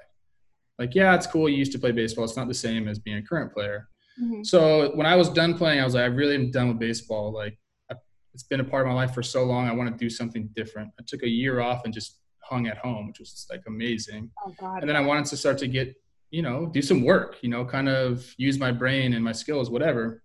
Like, 0.80 0.96
yeah, 0.96 1.16
it's 1.16 1.28
cool. 1.28 1.48
You 1.48 1.58
used 1.58 1.72
to 1.74 1.80
play 1.80 1.92
baseball. 1.92 2.26
It's 2.26 2.36
not 2.36 2.48
the 2.48 2.54
same 2.54 2.88
as 2.88 3.00
being 3.00 3.18
a 3.18 3.22
current 3.22 3.54
player. 3.54 3.88
Mm-hmm. 4.22 4.44
So 4.44 4.96
when 4.96 5.06
I 5.06 5.16
was 5.16 5.30
done 5.30 5.58
playing, 5.58 5.82
I 5.82 5.84
was 5.84 5.94
like, 5.96 6.04
I 6.04 6.08
really 6.08 6.36
am 6.36 6.52
done 6.52 6.70
with 6.70 6.80
baseball. 6.80 7.32
Like, 7.34 7.58
I, 7.92 7.96
it's 8.34 8.44
been 8.44 8.60
a 8.60 8.64
part 8.64 8.86
of 8.86 8.90
my 8.90 8.94
life 8.94 9.14
for 9.14 9.24
so 9.24 9.44
long. 9.44 9.68
I 9.68 9.74
want 9.74 9.92
to 9.92 9.98
do 9.98 10.10
something 10.10 10.50
different. 10.56 10.92
I 11.00 11.04
took 11.06 11.24
a 11.24 11.30
year 11.30 11.60
off 11.60 11.86
and 11.86 11.94
just 11.94 12.20
hung 12.40 12.68
at 12.68 12.78
home, 12.78 13.08
which 13.08 13.20
was 13.20 13.32
just, 13.32 13.50
like 13.50 13.64
amazing. 13.68 14.32
Oh 14.46 14.54
God. 14.60 14.82
And 14.82 14.90
then 14.90 14.96
I 14.96 15.02
wanted 15.02 15.26
to 15.26 15.38
start 15.38 15.58
to 15.60 15.68
get, 15.68 15.96
you 16.32 16.42
know, 16.42 16.66
do 16.68 16.82
some 16.82 17.04
work. 17.04 17.38
You 17.42 17.50
know, 17.50 17.66
kind 17.66 17.90
of 17.90 18.34
use 18.38 18.58
my 18.60 18.72
brain 18.72 19.14
and 19.14 19.24
my 19.24 19.32
skills, 19.32 19.70
whatever. 19.70 20.22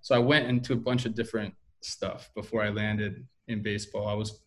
So 0.00 0.14
I 0.14 0.18
went 0.18 0.46
into 0.46 0.72
a 0.72 0.76
bunch 0.76 1.04
of 1.04 1.14
different 1.14 1.54
stuff 1.82 2.30
before 2.34 2.62
I 2.62 2.70
landed 2.70 3.26
in 3.48 3.62
baseball. 3.62 4.08
I 4.08 4.14
was 4.14 4.40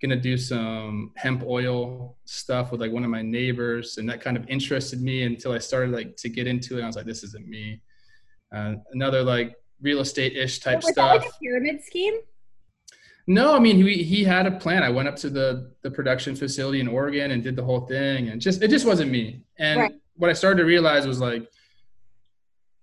gonna 0.00 0.16
do 0.16 0.36
some 0.36 1.12
hemp 1.16 1.44
oil 1.44 2.16
stuff 2.24 2.72
with 2.72 2.80
like 2.80 2.90
one 2.90 3.04
of 3.04 3.10
my 3.10 3.22
neighbors, 3.22 3.98
and 3.98 4.08
that 4.08 4.20
kind 4.20 4.36
of 4.36 4.48
interested 4.48 5.00
me 5.00 5.22
until 5.22 5.52
I 5.52 5.58
started 5.58 5.92
like 5.92 6.16
to 6.16 6.28
get 6.28 6.46
into 6.46 6.78
it. 6.78 6.82
I 6.82 6.86
was 6.86 6.96
like, 6.96 7.06
this 7.06 7.22
isn't 7.22 7.46
me. 7.46 7.80
Uh, 8.54 8.74
another 8.92 9.22
like 9.22 9.54
real 9.80 10.00
estate 10.00 10.36
ish 10.36 10.58
type 10.60 10.76
was 10.84 10.94
that 10.94 11.02
like 11.04 11.22
stuff. 11.22 11.34
a 11.36 11.38
pyramid 11.40 11.82
scheme? 11.82 12.14
No, 13.26 13.54
I 13.54 13.58
mean 13.58 13.76
he 13.76 14.02
he 14.02 14.24
had 14.24 14.46
a 14.46 14.50
plan. 14.50 14.82
I 14.82 14.90
went 14.90 15.08
up 15.08 15.16
to 15.16 15.30
the 15.30 15.72
the 15.82 15.90
production 15.90 16.34
facility 16.36 16.80
in 16.80 16.88
Oregon 16.88 17.30
and 17.30 17.42
did 17.42 17.56
the 17.56 17.64
whole 17.64 17.86
thing, 17.86 18.28
and 18.28 18.40
just 18.40 18.62
it 18.62 18.68
just 18.68 18.84
wasn't 18.86 19.10
me. 19.10 19.44
And 19.58 19.80
Right. 19.80 19.92
what 20.16 20.28
I 20.30 20.32
started 20.34 20.58
to 20.58 20.64
realize 20.64 21.06
was 21.06 21.20
like 21.20 21.48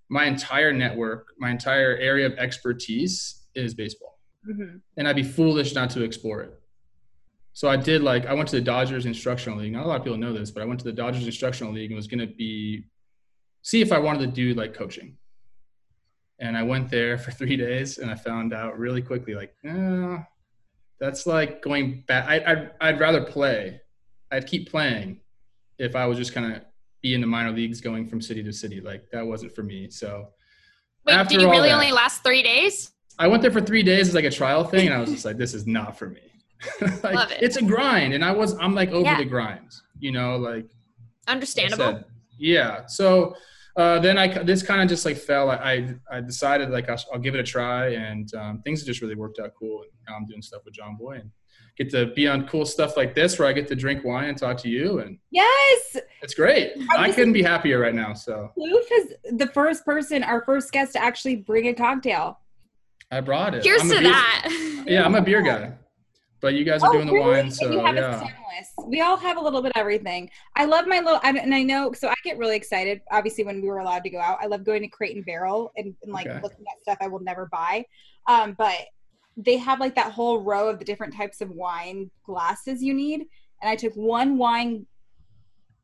my 0.09 0.25
entire 0.25 0.73
network, 0.73 1.27
my 1.37 1.51
entire 1.51 1.95
area 1.97 2.25
of 2.25 2.33
expertise 2.39 3.45
is 3.53 3.73
baseball, 3.73 4.17
Mm-hmm. 4.49 4.77
and 4.97 5.07
I'd 5.07 5.15
be 5.17 5.23
foolish 5.23 5.75
not 5.75 5.89
to 5.91 6.03
explore 6.03 6.41
it. 6.41 6.53
So 7.53 7.67
I 7.67 7.75
did 7.75 8.01
like 8.01 8.25
I 8.25 8.33
went 8.33 8.47
to 8.49 8.55
the 8.55 8.61
Dodgers 8.61 9.05
Instructional 9.05 9.59
League. 9.59 9.73
Not 9.73 9.85
a 9.85 9.87
lot 9.87 9.97
of 9.97 10.03
people 10.03 10.17
know 10.17 10.31
this, 10.33 10.49
but 10.51 10.63
I 10.63 10.65
went 10.65 10.79
to 10.79 10.85
the 10.85 10.93
Dodgers 10.93 11.25
Instructional 11.25 11.73
League 11.73 11.91
and 11.91 11.97
was 11.97 12.07
going 12.07 12.25
to 12.25 12.33
be 12.33 12.85
see 13.61 13.81
if 13.81 13.91
I 13.91 13.99
wanted 13.99 14.21
to 14.21 14.27
do 14.27 14.53
like 14.53 14.73
coaching. 14.73 15.17
And 16.39 16.57
I 16.57 16.63
went 16.63 16.89
there 16.89 17.17
for 17.17 17.31
three 17.39 17.57
days, 17.57 17.97
and 17.97 18.09
I 18.09 18.15
found 18.15 18.53
out 18.53 18.77
really 18.79 19.01
quickly 19.01 19.35
like, 19.35 19.53
eh, 19.65 20.17
that's 20.99 21.25
like 21.25 21.61
going 21.61 22.03
back. 22.07 22.27
I, 22.27 22.51
I'd 22.51 22.71
I'd 22.81 22.99
rather 22.99 23.23
play. 23.23 23.81
I'd 24.31 24.47
keep 24.47 24.69
playing 24.69 25.19
if 25.77 25.95
I 25.95 26.05
was 26.05 26.17
just 26.17 26.33
kind 26.33 26.53
of 26.53 26.61
be 27.01 27.13
in 27.13 27.21
the 27.21 27.27
minor 27.27 27.51
leagues, 27.51 27.79
going 27.81 28.07
from 28.07 28.21
city 28.21 28.43
to 28.43 28.51
city. 28.53 28.81
Like 28.81 29.09
that 29.11 29.25
wasn't 29.25 29.53
for 29.55 29.63
me. 29.63 29.89
So 29.89 30.29
wait 31.05 31.27
did 31.29 31.41
you 31.41 31.49
really 31.49 31.69
that- 31.69 31.75
only 31.75 31.91
last 31.91 32.23
three 32.23 32.43
days 32.43 32.91
I 33.17 33.27
went 33.27 33.41
there 33.41 33.51
for 33.51 33.59
three 33.61 33.83
days 33.83 34.07
as 34.09 34.15
like 34.15 34.23
a 34.25 34.31
trial 34.31 34.63
thing, 34.63 34.87
and 34.87 34.95
I 34.95 34.99
was 34.99 35.09
just 35.11 35.25
like, 35.25 35.37
this 35.37 35.53
is 35.53 35.67
not 35.67 35.97
for 35.97 36.09
me. 36.09 36.21
like, 36.81 37.15
Love 37.15 37.31
it. 37.31 37.39
It's 37.41 37.57
a 37.57 37.61
grind, 37.61 38.13
and 38.13 38.23
I 38.23 38.31
was 38.31 38.53
I'm 38.59 38.73
like 38.75 38.91
over 38.91 39.03
Yeah. 39.05 39.17
the 39.17 39.25
grind. 39.25 39.71
You 39.99 40.11
know, 40.13 40.37
like 40.37 40.65
understandable 41.27 41.85
said. 41.85 42.05
Yeah. 42.37 42.85
So 42.85 43.35
uh, 43.79 43.97
then 43.99 44.17
I 44.17 44.43
this 44.43 44.61
kind 44.61 44.81
of 44.81 44.89
just 44.89 45.05
like 45.05 45.17
fell. 45.17 45.49
I 45.49 45.55
I, 45.55 45.95
I 46.17 46.21
decided 46.21 46.69
like 46.69 46.89
I'll, 46.89 47.01
I'll 47.13 47.19
give 47.19 47.33
it 47.35 47.39
a 47.39 47.43
try, 47.43 47.89
and 48.07 48.27
um, 48.35 48.61
things 48.63 48.83
just 48.83 49.01
really 49.01 49.15
worked 49.15 49.39
out 49.39 49.51
cool. 49.57 49.83
And 49.83 49.91
now 50.07 50.15
I'm 50.17 50.25
doing 50.25 50.41
stuff 50.41 50.61
with 50.65 50.73
Jomboy 50.75 51.21
and 51.21 51.31
get 51.77 51.89
to 51.91 52.07
be 52.07 52.27
on 52.27 52.45
cool 52.47 52.65
stuff 52.65 52.97
like 52.97 53.15
this 53.15 53.39
where 53.39 53.47
I 53.47 53.53
get 53.53 53.67
to 53.69 53.75
drink 53.75 54.03
wine 54.03 54.29
and 54.29 54.37
talk 54.37 54.57
to 54.57 54.69
you, 54.69 54.99
and 54.99 55.17
Yes. 55.31 55.97
it's 56.21 56.33
great. 56.33 56.73
I 56.91 57.05
I 57.05 57.11
couldn't 57.13 57.33
be 57.33 57.41
happier 57.41 57.79
right 57.79 57.95
now. 57.95 58.13
So 58.13 58.51
Plouffe 58.57 58.91
is 58.99 59.13
the 59.37 59.47
first 59.47 59.85
person, 59.85 60.23
our 60.23 60.41
first 60.43 60.71
guest 60.73 60.93
to 60.93 61.01
actually 61.01 61.37
bring 61.37 61.67
a 61.67 61.73
cocktail. 61.73 62.39
I 63.11 63.21
brought 63.21 63.55
it. 63.55 63.63
here's 63.63 63.81
to 63.83 63.87
beer- 63.87 64.01
that 64.03 64.83
Yeah, 64.87 65.05
I'm 65.05 65.15
a 65.15 65.21
beer 65.21 65.41
guy, 65.41 65.71
but 66.41 66.53
you 66.53 66.63
guys 66.63 66.83
are 66.83 66.91
doing 66.91 67.07
the 67.07 67.13
Oh, 67.13 67.27
wine, 67.29 67.51
so 67.51 67.65
And 67.65 67.73
you 67.75 67.79
have 67.81 67.95
a 67.95 67.99
yeah. 67.99 68.29
We 68.85 69.01
all 69.01 69.17
have 69.17 69.37
a 69.37 69.41
little 69.41 69.61
bit 69.61 69.71
of 69.75 69.79
everything. 69.79 70.29
I 70.55 70.65
love 70.65 70.87
my 70.87 70.99
little, 70.99 71.19
I, 71.23 71.29
and 71.31 71.53
I 71.53 71.63
know, 71.63 71.91
so 71.93 72.07
I 72.09 72.15
get 72.23 72.37
really 72.37 72.55
excited. 72.55 73.01
Obviously, 73.11 73.43
when 73.43 73.61
we 73.61 73.67
were 73.67 73.79
allowed 73.79 74.03
to 74.03 74.09
go 74.09 74.19
out, 74.19 74.39
I 74.41 74.47
love 74.47 74.63
going 74.63 74.81
to 74.81 74.87
Crate 74.87 75.15
and 75.15 75.25
Barrel 75.25 75.71
and, 75.75 75.95
and 76.03 76.11
like 76.11 76.27
Okay. 76.27 76.39
looking 76.41 76.65
at 76.71 76.81
stuff 76.81 76.97
I 77.01 77.07
will 77.07 77.19
never 77.21 77.47
buy. 77.51 77.85
Um, 78.27 78.55
but 78.57 78.75
they 79.37 79.57
have 79.57 79.79
like 79.79 79.95
that 79.95 80.11
whole 80.11 80.41
row 80.41 80.69
of 80.69 80.79
the 80.79 80.85
different 80.85 81.13
types 81.15 81.41
of 81.41 81.49
wine 81.51 82.09
glasses 82.25 82.81
you 82.83 82.93
need, 82.93 83.21
and 83.61 83.69
I 83.69 83.75
took 83.75 83.93
one 83.93 84.37
wine 84.37 84.85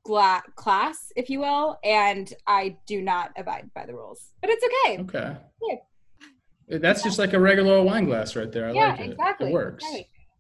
gla- 0.04 0.44
class, 0.56 1.12
if 1.16 1.30
you 1.30 1.40
will, 1.40 1.80
and 1.84 2.32
I 2.48 2.78
do 2.88 3.02
not 3.02 3.32
abide 3.38 3.70
by 3.74 3.86
the 3.86 3.94
rules, 3.94 4.32
but 4.42 4.50
it's 4.50 4.66
okay. 4.66 5.02
Okay. 5.04 5.38
Yeah. 5.62 6.78
That's 6.80 7.04
just 7.04 7.20
like 7.20 7.34
a 7.34 7.40
regular 7.40 7.82
wine 7.84 8.06
glass 8.06 8.36
right 8.36 8.52
there. 8.52 8.70
I 8.70 8.72
yeah, 8.72 8.88
like 8.88 9.00
it. 9.02 9.12
exactly. 9.12 9.50
It 9.50 9.54
works. 9.54 9.86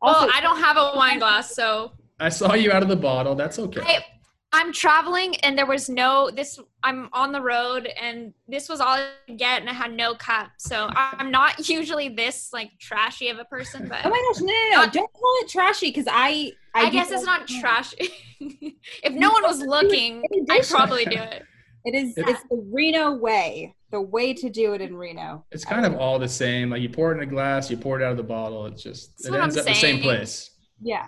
Exactly. 0.03 0.27
well 0.27 0.29
i 0.33 0.41
don't 0.41 0.59
have 0.59 0.77
a 0.77 0.91
wine 0.95 1.19
glass 1.19 1.53
so 1.55 1.91
I 2.19 2.29
saw 2.29 2.53
you 2.53 2.71
out 2.71 2.81
of 2.81 2.89
the 2.89 2.95
bottle. 2.95 3.35
That's 3.35 3.59
okay. 3.59 3.81
I, 3.83 4.05
I'm 4.53 4.71
traveling 4.71 5.35
and 5.37 5.57
there 5.57 5.65
was 5.65 5.89
no 5.89 6.29
this. 6.31 6.59
I'm 6.81 7.09
on 7.11 7.33
the 7.33 7.41
road 7.41 7.87
and 8.01 8.33
this 8.47 8.69
was 8.69 8.79
all 8.79 8.93
I 8.93 9.09
could 9.27 9.37
get 9.37 9.59
and 9.59 9.69
I 9.69 9.73
had 9.73 9.91
no 9.91 10.15
cup. 10.15 10.51
So 10.57 10.89
I'm 10.95 11.29
not 11.29 11.67
usually 11.69 12.09
this 12.09 12.53
like 12.53 12.71
trashy 12.79 13.29
of 13.29 13.37
a 13.37 13.45
person, 13.45 13.87
but 13.89 14.05
Oh 14.05 14.09
my 14.09 14.31
gosh, 14.31 14.41
no, 14.41 14.53
no, 14.71 14.85
no! 14.85 14.91
Don't 14.91 15.11
call 15.11 15.33
it 15.41 15.49
trashy 15.49 15.89
because 15.89 16.07
I, 16.09 16.53
I, 16.73 16.85
do 16.85 16.91
guess 16.91 17.11
it's 17.11 17.25
love- 17.25 17.41
not 17.41 17.47
trashy. 17.47 18.09
if 18.39 19.13
no 19.13 19.31
one 19.31 19.43
was 19.43 19.59
looking, 19.59 20.23
I'd 20.49 20.67
probably 20.67 21.05
do 21.05 21.17
it. 21.17 21.43
It 21.83 21.93
is. 21.93 22.13
Yeah. 22.17 22.29
It's 22.29 22.41
the 22.49 22.65
Reno 22.73 23.13
way. 23.13 23.75
The 23.91 24.01
way 24.01 24.33
to 24.33 24.49
do 24.49 24.73
it 24.73 24.81
in 24.81 24.95
Reno. 24.95 25.45
It's 25.51 25.63
kind 25.63 25.85
of 25.85 25.95
all 25.95 26.19
the 26.19 26.27
same. 26.27 26.69
Like 26.69 26.81
you 26.81 26.89
pour 26.89 27.11
it 27.11 27.17
in 27.17 27.23
a 27.23 27.25
glass, 27.25 27.69
you 27.69 27.77
pour 27.77 27.99
it 27.99 28.03
out 28.03 28.11
of 28.11 28.17
the 28.17 28.23
bottle. 28.23 28.65
It's 28.65 28.81
just 28.81 29.17
That's 29.17 29.27
it 29.27 29.39
ends 29.39 29.57
I'm 29.57 29.61
up 29.61 29.67
the 29.67 29.73
same 29.75 30.01
place. 30.01 30.51
Yeah. 30.81 31.07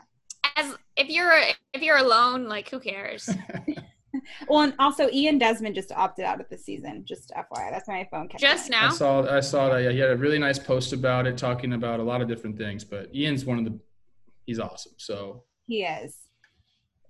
As 0.55 0.75
if 0.95 1.09
you're 1.09 1.33
if 1.73 1.81
you're 1.81 1.97
alone, 1.97 2.47
like 2.47 2.69
who 2.69 2.79
cares? 2.79 3.29
Well, 4.47 4.61
and 4.61 4.73
also 4.79 5.09
Ian 5.09 5.37
Desmond 5.37 5.75
just 5.75 5.91
opted 5.91 6.25
out 6.25 6.39
of 6.39 6.49
the 6.49 6.57
season. 6.57 7.03
Just 7.05 7.31
FYI, 7.35 7.71
that's 7.71 7.87
my 7.87 8.07
phone. 8.09 8.27
kept 8.27 8.41
Just 8.41 8.69
now, 8.69 8.87
I 8.87 8.91
saw 8.91 9.35
I 9.35 9.39
saw 9.39 9.69
that. 9.69 9.83
Yeah, 9.83 9.91
he 9.91 9.99
had 9.99 10.11
a 10.11 10.17
really 10.17 10.39
nice 10.39 10.59
post 10.59 10.93
about 10.93 11.27
it, 11.27 11.37
talking 11.37 11.73
about 11.73 11.99
a 11.99 12.03
lot 12.03 12.21
of 12.21 12.27
different 12.27 12.57
things. 12.57 12.83
But 12.83 13.13
Ian's 13.13 13.45
one 13.45 13.57
of 13.59 13.65
the 13.65 13.79
he's 14.45 14.59
awesome. 14.59 14.93
So 14.97 15.43
He 15.67 15.83
is. 15.83 16.15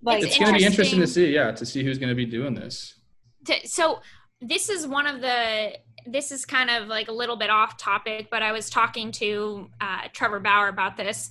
Like 0.01 0.23
it's 0.23 0.37
going 0.37 0.53
to 0.53 0.59
be 0.59 0.65
interesting 0.65 0.99
to 0.99 1.07
see. 1.07 1.33
Yeah, 1.33 1.51
to 1.51 1.65
see 1.65 1.83
who's 1.83 1.97
going 1.97 2.09
to 2.09 2.15
be 2.15 2.25
doing 2.25 2.53
this. 2.53 2.99
to, 3.45 3.67
so 3.67 3.99
this 4.41 4.69
is 4.69 4.87
one 4.87 5.07
of 5.07 5.21
the 5.21 5.73
this 6.05 6.31
is 6.31 6.45
kind 6.45 6.69
of 6.69 6.87
like 6.87 7.09
a 7.09 7.11
little 7.11 7.35
bit 7.35 7.49
off 7.49 7.77
topic, 7.77 8.29
but 8.31 8.41
I 8.41 8.53
was 8.53 8.69
talking 8.69 9.11
to 9.13 9.69
uh, 9.81 10.03
Trevor 10.13 10.39
Bauer 10.39 10.69
about 10.69 10.95
this 10.95 11.29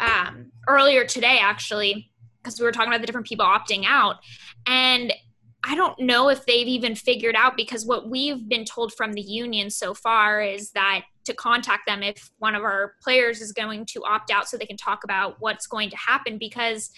um, 0.00 0.52
earlier 0.68 1.06
today, 1.06 1.38
actually, 1.40 2.10
because 2.42 2.60
we 2.60 2.66
were 2.66 2.72
talking 2.72 2.88
about 2.88 3.00
the 3.00 3.06
different 3.06 3.26
people 3.26 3.46
opting 3.46 3.84
out. 3.86 4.16
And 4.66 5.14
I 5.64 5.74
don't 5.74 5.98
know 5.98 6.28
if 6.28 6.44
they've 6.44 6.66
even 6.66 6.94
figured 6.94 7.36
out 7.36 7.56
because 7.56 7.86
what 7.86 8.10
we've 8.10 8.48
been 8.48 8.64
told 8.64 8.92
from 8.92 9.12
the 9.14 9.22
union 9.22 9.70
so 9.70 9.94
far 9.94 10.42
is 10.42 10.72
that 10.72 11.04
to 11.24 11.32
contact 11.32 11.86
them 11.86 12.02
if 12.02 12.30
one 12.38 12.54
of 12.54 12.62
our 12.62 12.94
players 13.00 13.40
is 13.40 13.52
going 13.52 13.86
to 13.86 14.04
opt 14.04 14.30
out 14.30 14.48
so 14.48 14.56
they 14.56 14.66
can 14.66 14.76
talk 14.76 15.04
about 15.04 15.36
what's 15.38 15.66
going 15.66 15.88
to 15.88 15.96
happen 15.96 16.36
because 16.36 16.90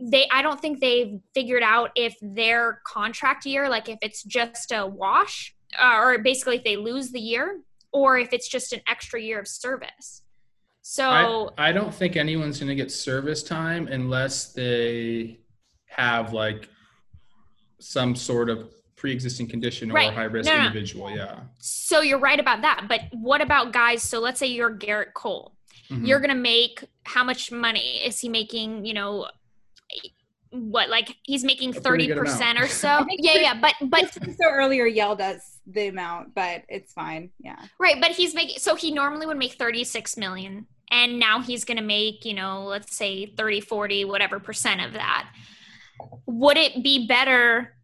they 0.00 0.28
I 0.30 0.42
don't 0.42 0.60
think 0.60 0.80
they've 0.80 1.18
figured 1.34 1.62
out 1.62 1.90
if 1.96 2.16
their 2.20 2.80
contract 2.86 3.46
year 3.46 3.68
like 3.68 3.88
if 3.88 3.98
it's 4.02 4.22
just 4.22 4.72
a 4.72 4.86
wash 4.86 5.54
uh, 5.78 5.96
or 5.96 6.18
basically 6.18 6.56
if 6.56 6.64
they 6.64 6.76
lose 6.76 7.10
the 7.10 7.20
year 7.20 7.60
or 7.92 8.18
if 8.18 8.32
it's 8.32 8.48
just 8.48 8.72
an 8.72 8.80
extra 8.88 9.20
year 9.20 9.38
of 9.40 9.46
service. 9.48 10.22
So 10.82 11.08
I, 11.56 11.68
I 11.68 11.72
don't 11.72 11.94
think 11.94 12.16
anyone's 12.16 12.58
going 12.58 12.68
to 12.68 12.74
get 12.74 12.90
service 12.92 13.42
time 13.42 13.86
unless 13.88 14.52
they 14.52 15.40
have 15.88 16.32
like 16.32 16.68
some 17.80 18.14
sort 18.16 18.50
of 18.50 18.70
pre-existing 18.96 19.46
condition 19.48 19.90
or 19.90 19.94
Right. 19.94 20.12
high 20.12 20.24
risk 20.24 20.48
No, 20.50 20.56
no. 20.56 20.66
individual. 20.66 21.10
Yeah. 21.10 21.40
So 21.58 22.00
you're 22.00 22.18
right 22.18 22.38
about 22.40 22.62
that. 22.62 22.86
But 22.88 23.02
what 23.12 23.40
about 23.40 23.72
guys? 23.72 24.02
So 24.02 24.18
let's 24.20 24.38
say 24.38 24.46
you're 24.46 24.74
Gerrit 24.76 25.12
Cole. 25.14 25.54
Mhm. 25.90 26.06
You're 26.06 26.20
going 26.20 26.30
to 26.30 26.34
make 26.36 26.84
how 27.04 27.24
much 27.24 27.50
money 27.52 28.00
is 28.04 28.20
he 28.20 28.28
making? 28.28 28.84
You 28.86 28.94
know, 28.94 29.28
what 30.54 30.88
like 30.88 31.16
he's 31.22 31.44
making 31.44 31.72
30% 31.72 32.60
or 32.60 32.68
so. 32.68 33.04
Yeah, 33.18 33.38
yeah. 33.38 33.60
But 33.60 33.74
but 33.82 34.12
so 34.12 34.48
earlier 34.48 34.86
yelled 34.86 35.20
us 35.20 35.58
the 35.66 35.88
amount, 35.88 36.34
but 36.34 36.62
it's 36.68 36.92
fine. 36.92 37.30
Yeah. 37.40 37.58
right. 37.78 38.00
But 38.00 38.12
he's 38.12 38.34
making 38.34 38.58
so 38.58 38.74
he 38.74 38.90
normally 38.92 39.26
would 39.26 39.36
make 39.36 39.54
thirty 39.54 39.84
six 39.84 40.16
million, 40.16 40.66
and 40.90 41.18
now 41.18 41.40
he's 41.40 41.64
going 41.64 41.78
to 41.78 41.82
make 41.82 42.24
you 42.24 42.34
know 42.34 42.64
let's 42.64 42.96
say 42.96 43.26
30, 43.26 43.60
40, 43.60 44.04
whatever 44.04 44.38
percent 44.38 44.80
of 44.80 44.92
that. 44.92 45.28
Would 46.26 46.56
it 46.56 46.82
be 46.82 47.06
better? 47.06 47.74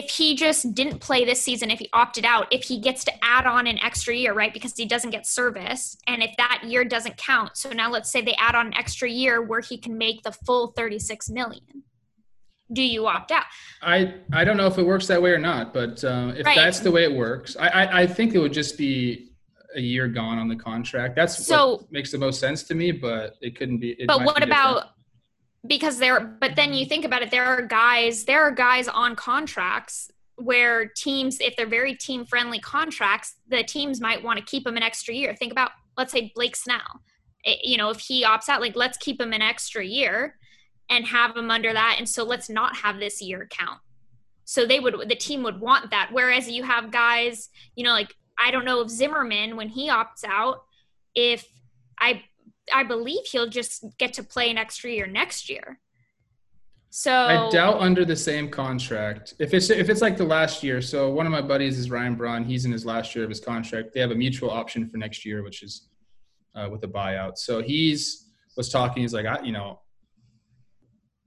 If 0.00 0.08
he 0.12 0.34
just 0.34 0.74
didn't 0.74 0.98
play 1.00 1.26
this 1.26 1.42
season, 1.42 1.70
if 1.70 1.78
he 1.78 1.90
opted 1.92 2.24
out, 2.24 2.46
if 2.50 2.62
he 2.64 2.80
gets 2.80 3.04
to 3.04 3.12
add 3.22 3.44
on 3.46 3.66
an 3.66 3.78
extra 3.80 4.14
year, 4.16 4.32
right? 4.32 4.52
Because 4.52 4.72
he 4.74 4.86
doesn't 4.86 5.10
get 5.10 5.26
service. 5.26 5.98
And 6.06 6.22
if 6.22 6.30
that 6.38 6.62
year 6.64 6.84
doesn't 6.86 7.18
count, 7.18 7.58
so 7.58 7.70
now 7.70 7.90
let's 7.90 8.10
say 8.10 8.22
they 8.22 8.34
add 8.38 8.54
on 8.54 8.68
an 8.68 8.74
extra 8.74 9.10
year 9.10 9.42
where 9.42 9.60
he 9.60 9.76
can 9.76 9.98
make 9.98 10.22
the 10.22 10.32
full 10.32 10.68
36 10.68 11.28
million. 11.28 11.84
Do 12.72 12.82
you 12.82 13.06
opt 13.08 13.30
out? 13.30 13.44
I 13.82 14.14
I 14.32 14.44
don't 14.44 14.56
know 14.56 14.68
if 14.68 14.78
it 14.78 14.86
works 14.86 15.06
that 15.08 15.20
way 15.20 15.32
or 15.32 15.38
not, 15.38 15.74
but 15.74 16.02
uh, 16.02 16.32
if 16.34 16.46
Right. 16.46 16.56
that's 16.56 16.80
the 16.80 16.90
way 16.90 17.02
it 17.04 17.12
works, 17.12 17.56
I, 17.58 17.68
I 17.68 18.00
I 18.02 18.06
think 18.06 18.34
it 18.34 18.38
would 18.38 18.52
just 18.54 18.78
be 18.78 19.32
a 19.76 19.80
year 19.80 20.08
gone 20.08 20.38
on 20.38 20.48
the 20.48 20.56
contract. 20.56 21.14
That's 21.14 21.44
So- 21.46 21.72
what 21.76 21.92
makes 21.92 22.10
the 22.10 22.18
most 22.18 22.40
sense 22.40 22.62
to 22.64 22.74
me, 22.74 22.90
but 22.92 23.34
it 23.42 23.54
couldn't 23.56 23.78
be. 23.80 23.90
it 23.98 24.06
but 24.06 24.24
what 24.24 24.36
be 24.36 24.44
about 24.44 24.90
because 25.66 25.98
there 25.98 26.20
but 26.20 26.56
then 26.56 26.72
you 26.72 26.86
think 26.86 27.04
about 27.04 27.22
it 27.22 27.30
there 27.30 27.44
are 27.44 27.62
guys 27.62 28.24
there 28.24 28.42
are 28.42 28.50
guys 28.50 28.88
on 28.88 29.14
contracts 29.14 30.10
where 30.36 30.86
teams 30.86 31.38
if 31.40 31.54
they're 31.56 31.66
very 31.66 31.94
team 31.94 32.24
friendly 32.24 32.58
contracts 32.58 33.34
the 33.48 33.62
teams 33.62 34.00
might 34.00 34.22
want 34.22 34.38
to 34.38 34.44
keep 34.44 34.66
him 34.66 34.76
an 34.76 34.82
extra 34.82 35.14
year. 35.14 35.34
Think 35.34 35.52
about 35.52 35.72
let's 35.98 36.12
say 36.12 36.32
blake 36.34 36.56
snell. 36.56 37.02
It- 37.44 37.64
you 37.64 37.76
know 37.76 37.90
if 37.90 38.00
he 38.00 38.24
opts 38.24 38.48
out 38.48 38.60
like 38.60 38.76
let's 38.76 38.96
keep 38.96 39.20
him 39.20 39.32
an 39.32 39.42
extra 39.42 39.84
year 39.84 40.36
and 40.88 41.04
have 41.06 41.36
him 41.36 41.50
under 41.50 41.72
that 41.72 41.96
and 41.98 42.08
so 42.08 42.24
let's 42.24 42.48
not 42.48 42.76
have 42.76 42.98
this 42.98 43.20
year 43.20 43.46
count. 43.50 43.80
So 44.44 44.66
they 44.66 44.80
would 44.80 45.08
the 45.08 45.14
team 45.14 45.42
would 45.42 45.60
want 45.60 45.90
that. 45.90 46.08
Whereas 46.10 46.50
you 46.50 46.62
have 46.62 46.90
guys 46.90 47.50
you 47.76 47.84
know 47.84 47.92
like 47.92 48.14
i 48.38 48.50
don't 48.50 48.64
know 48.64 48.80
if 48.80 48.88
zimmerman 48.88 49.56
when 49.56 49.68
he 49.68 49.90
opts 49.90 50.24
out 50.24 50.62
if 51.14 51.46
i 51.98 52.22
i 52.74 52.82
believe 52.82 53.24
he'll 53.24 53.48
just 53.48 53.84
get 53.98 54.12
to 54.12 54.22
play 54.22 54.50
an 54.50 54.58
extra 54.58 54.90
year 54.90 55.06
next 55.06 55.48
year 55.48 55.78
so 56.92 57.12
I 57.12 57.48
doubt 57.50 57.80
under 57.80 58.04
the 58.04 58.16
same 58.16 58.50
contract. 58.50 59.34
If 59.38 59.54
it's 59.54 59.70
if 59.70 59.88
it's 59.88 60.02
like 60.02 60.16
the 60.16 60.24
last 60.24 60.64
year, 60.64 60.82
so 60.82 61.08
one 61.08 61.24
of 61.24 61.30
my 61.30 61.40
buddies 61.40 61.78
is 61.78 61.88
Ryan 61.88 62.16
Braun. 62.16 62.44
He's 62.44 62.64
in 62.64 62.72
his 62.72 62.84
last 62.84 63.14
year 63.14 63.22
of 63.22 63.30
his 63.30 63.38
contract. 63.38 63.94
They 63.94 64.00
have 64.00 64.10
a 64.10 64.16
mutual 64.16 64.50
option 64.50 64.88
for 64.88 64.96
next 64.96 65.24
year, 65.24 65.44
which 65.44 65.62
is 65.62 65.86
uh, 66.56 66.68
with 66.68 66.82
a 66.82 66.88
buyout. 66.88 67.38
So 67.38 67.62
he's 67.62 68.30
was 68.56 68.68
talking. 68.68 69.02
He's 69.02 69.14
like, 69.14 69.26
I, 69.26 69.40
you 69.42 69.52
know, 69.52 69.80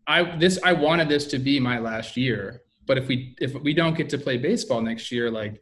I 0.06 0.36
this 0.38 0.60
I 0.64 0.74
wanted 0.74 1.08
this 1.08 1.28
to 1.28 1.40
be 1.40 1.62
my 1.62 1.80
last 1.80 2.18
year, 2.18 2.64
but 2.86 2.98
if 2.98 3.08
we 3.08 3.36
if 3.40 3.54
we 3.54 3.74
don't 3.74 3.96
get 3.96 4.10
to 4.10 4.18
play 4.18 4.38
baseball 4.38 4.82
next 4.82 5.14
year, 5.14 5.32
like 5.32 5.62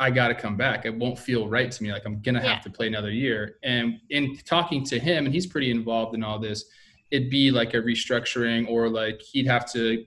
I 0.00 0.10
got 0.10 0.28
to 0.28 0.34
come 0.34 0.56
back. 0.56 0.84
It 0.86 0.94
won't 0.94 1.18
feel 1.18 1.48
right 1.48 1.70
to 1.70 1.82
me. 1.82 1.92
Like 1.92 2.04
I'm 2.06 2.20
gonna 2.22 2.40
have 2.40 2.62
to 2.64 2.70
play 2.70 2.86
another 2.86 3.10
year. 3.10 3.56
And 3.64 4.00
in 4.10 4.36
talking 4.44 4.84
to 4.86 4.98
him, 4.98 5.24
and 5.26 5.34
he's 5.34 5.46
pretty 5.46 5.70
involved 5.70 6.14
in 6.14 6.22
all 6.22 6.38
this 6.38 6.64
it'd 7.10 7.30
be 7.30 7.50
like 7.50 7.72
a 7.72 7.78
restructuring 7.78 8.68
or 8.68 8.86
like 8.90 9.18
he'd 9.22 9.46
have 9.46 9.64
to 9.72 10.04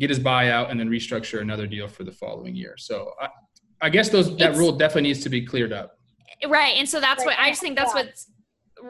get 0.00 0.10
his 0.10 0.18
buyout 0.18 0.68
and 0.68 0.80
then 0.80 0.88
restructure 0.90 1.40
another 1.40 1.64
deal 1.64 1.86
for 1.86 2.02
the 2.02 2.10
following 2.10 2.56
year. 2.56 2.74
So 2.76 3.12
I, 3.20 3.28
I 3.82 3.88
guess 3.88 4.08
those 4.08 4.28
that 4.30 4.40
It's- 4.40 4.58
rule 4.58 4.72
definitely 4.72 5.02
needs 5.02 5.20
to 5.20 5.28
be 5.28 5.42
cleared 5.46 5.72
up. 5.72 5.96
right 6.48 6.74
and 6.76 6.88
so 6.88 7.00
that's 7.00 7.20
Right, 7.24 7.36
what 7.38 7.38
i 7.38 7.50
just 7.50 7.60
think 7.62 7.78
that's 7.78 7.94
yeah. 7.94 8.02
what's 8.02 8.26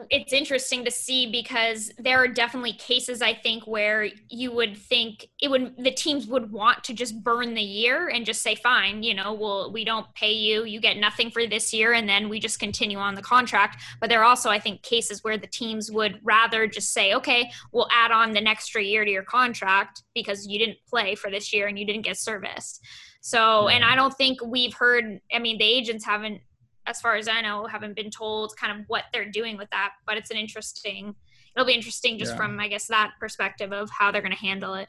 it's 0.09 0.33
interesting 0.33 0.83
to 0.85 0.91
see 0.91 1.31
because 1.31 1.91
there 1.97 2.17
are 2.17 2.27
definitely 2.27 2.73
cases 2.73 3.21
i 3.21 3.33
think 3.33 3.65
where 3.67 4.09
you 4.29 4.51
would 4.51 4.75
think 4.75 5.27
it 5.41 5.49
would 5.49 5.73
the 5.77 5.91
teams 5.91 6.27
would 6.27 6.51
want 6.51 6.83
to 6.83 6.93
just 6.93 7.23
burn 7.23 7.53
the 7.53 7.61
year 7.61 8.07
and 8.09 8.25
just 8.25 8.41
say 8.41 8.55
fine 8.55 9.03
you 9.03 9.13
know 9.13 9.33
well 9.33 9.71
we 9.71 9.83
don't 9.83 10.13
pay 10.15 10.31
you 10.31 10.65
you 10.65 10.79
get 10.79 10.97
nothing 10.97 11.29
for 11.29 11.45
this 11.45 11.73
year 11.73 11.93
and 11.93 12.07
then 12.07 12.29
we 12.29 12.39
just 12.39 12.59
continue 12.59 12.97
on 12.97 13.15
the 13.15 13.21
contract. 13.21 13.81
But 13.99 14.09
there 14.09 14.21
are 14.21 14.25
also 14.25 14.49
i 14.49 14.59
think 14.59 14.81
cases 14.83 15.23
where 15.23 15.37
the 15.37 15.47
teams 15.47 15.91
would 15.91 16.19
rather 16.23 16.67
just 16.67 16.93
say 16.93 17.13
okay 17.13 17.49
we'll 17.71 17.87
add 17.91 18.11
on 18.11 18.33
the 18.33 18.47
extra 18.47 18.81
year 18.81 19.03
to 19.03 19.11
your 19.11 19.23
contract 19.23 20.03
because 20.15 20.47
you 20.47 20.57
didn't 20.57 20.77
play 20.87 21.15
for 21.15 21.29
this 21.29 21.53
year 21.53 21.67
and 21.67 21.77
you 21.77 21.85
didn't 21.85 22.03
get 22.03 22.17
service 22.17 22.79
so 23.21 23.67
and 23.67 23.83
i 23.83 23.95
don't 23.95 24.15
think 24.15 24.39
we've 24.45 24.73
heard 24.73 25.19
i 25.33 25.39
mean 25.39 25.57
the 25.57 25.65
agents 25.65 26.05
haven't 26.05 26.41
as 26.87 27.01
far 27.01 27.15
as 27.15 27.27
I 27.27 27.41
know, 27.41 27.65
haven't 27.67 27.95
been 27.95 28.09
told 28.09 28.55
kind 28.57 28.79
of 28.79 28.85
what 28.87 29.03
they're 29.13 29.29
doing 29.29 29.57
with 29.57 29.69
that. 29.71 29.91
But 30.07 30.17
it's 30.17 30.31
an 30.31 30.37
interesting. 30.37 31.13
It'll 31.55 31.67
be 31.67 31.73
interesting 31.73 32.17
just 32.17 32.31
Yeah. 32.31 32.37
from 32.37 32.59
I 32.59 32.67
guess 32.69 32.87
that 32.87 33.11
perspective 33.19 33.73
of 33.73 33.89
how 33.91 34.11
they're 34.11 34.21
going 34.21 34.31
to 34.33 34.37
handle 34.39 34.73
it. 34.75 34.87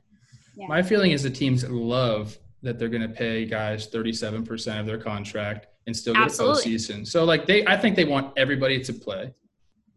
My 0.56 0.82
feeling 0.82 1.10
is 1.12 1.22
the 1.22 1.30
teams 1.30 1.68
love 1.68 2.36
that 2.62 2.78
they're 2.78 2.88
going 2.88 3.02
to 3.02 3.08
pay 3.08 3.44
guys 3.44 3.88
37% 3.88 4.80
of 4.80 4.86
their 4.86 4.98
contract 4.98 5.68
and 5.86 5.96
still 5.96 6.14
get 6.14 6.24
Absolutely. 6.24 6.74
a 6.74 6.76
postseason. 6.76 7.06
So 7.06 7.24
like 7.24 7.46
they, 7.46 7.64
I 7.66 7.76
think 7.76 7.94
they 7.96 8.04
want 8.04 8.32
everybody 8.36 8.82
to 8.82 8.92
play 8.92 9.32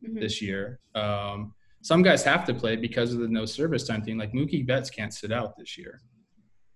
Mhm. 0.08 0.20
this 0.20 0.42
year. 0.42 0.80
Um, 0.96 1.54
some 1.82 2.04
guys 2.04 2.24
have 2.24 2.46
to 2.46 2.54
play 2.54 2.76
because 2.76 3.14
of 3.14 3.20
the 3.22 3.28
no 3.28 3.46
service 3.46 3.88
time 3.88 4.04
thing. 4.04 4.18
Like 4.18 4.34
Mookie 4.34 4.66
Betts 4.66 4.90
can't 4.92 5.12
sit 5.14 5.32
out 5.32 5.58
this 5.58 5.78
year, 5.80 6.00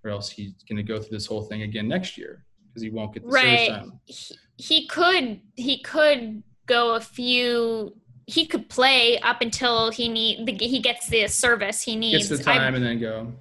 or 0.03 0.09
else 0.09 0.30
he's 0.32 0.53
going 0.67 0.78
to 0.78 0.84
go 0.84 0.99
through 0.99 1.15
this 1.15 1.28
whole 1.28 1.43
thing 1.43 1.61
again 1.61 1.88
next 1.88 2.17
year 2.17 2.43
because 2.76 2.84
he 2.84 2.89
won't 2.89 3.13
get 3.13 3.23
the 3.23 3.30
Right. 3.30 3.84
He, 4.05 4.36
he 4.57 4.88
could 4.88 5.39
he 5.55 5.82
could 5.82 6.43
go 6.65 6.95
a 6.95 6.99
few. 6.99 7.95
He 8.28 8.45
could 8.47 8.69
play 8.69 9.19
up 9.19 9.41
until 9.41 9.91
he 9.91 10.09
need 10.09 10.45
the, 10.47 10.53
he 10.67 10.80
gets 10.80 11.07
the 11.07 11.28
service 11.28 11.82
he 11.82 11.95
needs. 11.95 12.28
Gets 12.28 12.43
the 12.43 12.51
I- 12.51 12.57
time 12.57 12.76
and 12.76 12.84
then 12.86 12.99
go. 12.99 13.34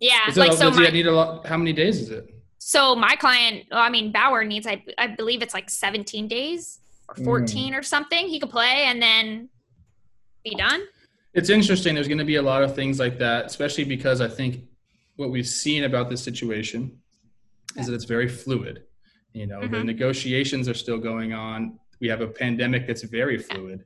yeah, 0.00 0.28
Is 0.28 0.36
it, 0.36 0.40
like 0.40 0.52
so 0.52 0.68
does 0.70 0.76
he 0.78 0.84
my 0.84 0.90
need 0.90 1.06
a 1.06 1.12
lot? 1.12 1.46
How 1.46 1.56
many 1.56 1.72
days 1.72 2.00
is 2.00 2.10
it? 2.10 2.30
so 2.58 2.96
my 2.96 3.14
client. 3.16 3.64
well, 3.70 3.80
I 3.80 3.90
mean 3.90 4.10
Bauer 4.10 4.42
needs 4.44 4.66
I 4.66 4.82
I 4.98 5.06
believe 5.08 5.40
it's 5.42 5.54
like 5.54 5.70
17 5.70 6.26
days 6.28 6.80
or 7.08 7.14
Mm. 7.16 7.24
14 7.24 7.74
or 7.74 7.82
something. 7.82 8.26
He 8.28 8.40
could 8.40 8.50
play 8.50 8.86
and 8.86 9.00
then 9.00 9.48
be 10.42 10.54
done. 10.56 10.82
It's 11.34 11.50
interesting. 11.50 11.94
There's 11.94 12.08
going 12.08 12.18
to 12.18 12.24
be 12.24 12.36
a 12.36 12.42
lot 12.42 12.62
of 12.62 12.74
things 12.74 12.98
like 12.98 13.18
that, 13.18 13.46
especially 13.46 13.84
because 13.84 14.20
I 14.20 14.28
think 14.28 14.62
what 15.16 15.30
we've 15.30 15.46
seen 15.46 15.84
about 15.84 16.08
this 16.08 16.22
situation 16.22 16.98
is 17.76 17.86
that 17.86 17.94
it's 17.94 18.04
very 18.04 18.28
fluid. 18.28 18.84
You 19.32 19.46
know, 19.46 19.60
the 19.62 19.78
Mhm. 19.78 19.84
negotiations 19.86 20.68
are 20.68 20.74
still 20.74 20.98
going 20.98 21.32
on. 21.32 21.78
We 22.00 22.08
have 22.08 22.20
a 22.20 22.28
pandemic 22.28 22.86
that's 22.86 23.02
very 23.02 23.38
fluid, 23.38 23.84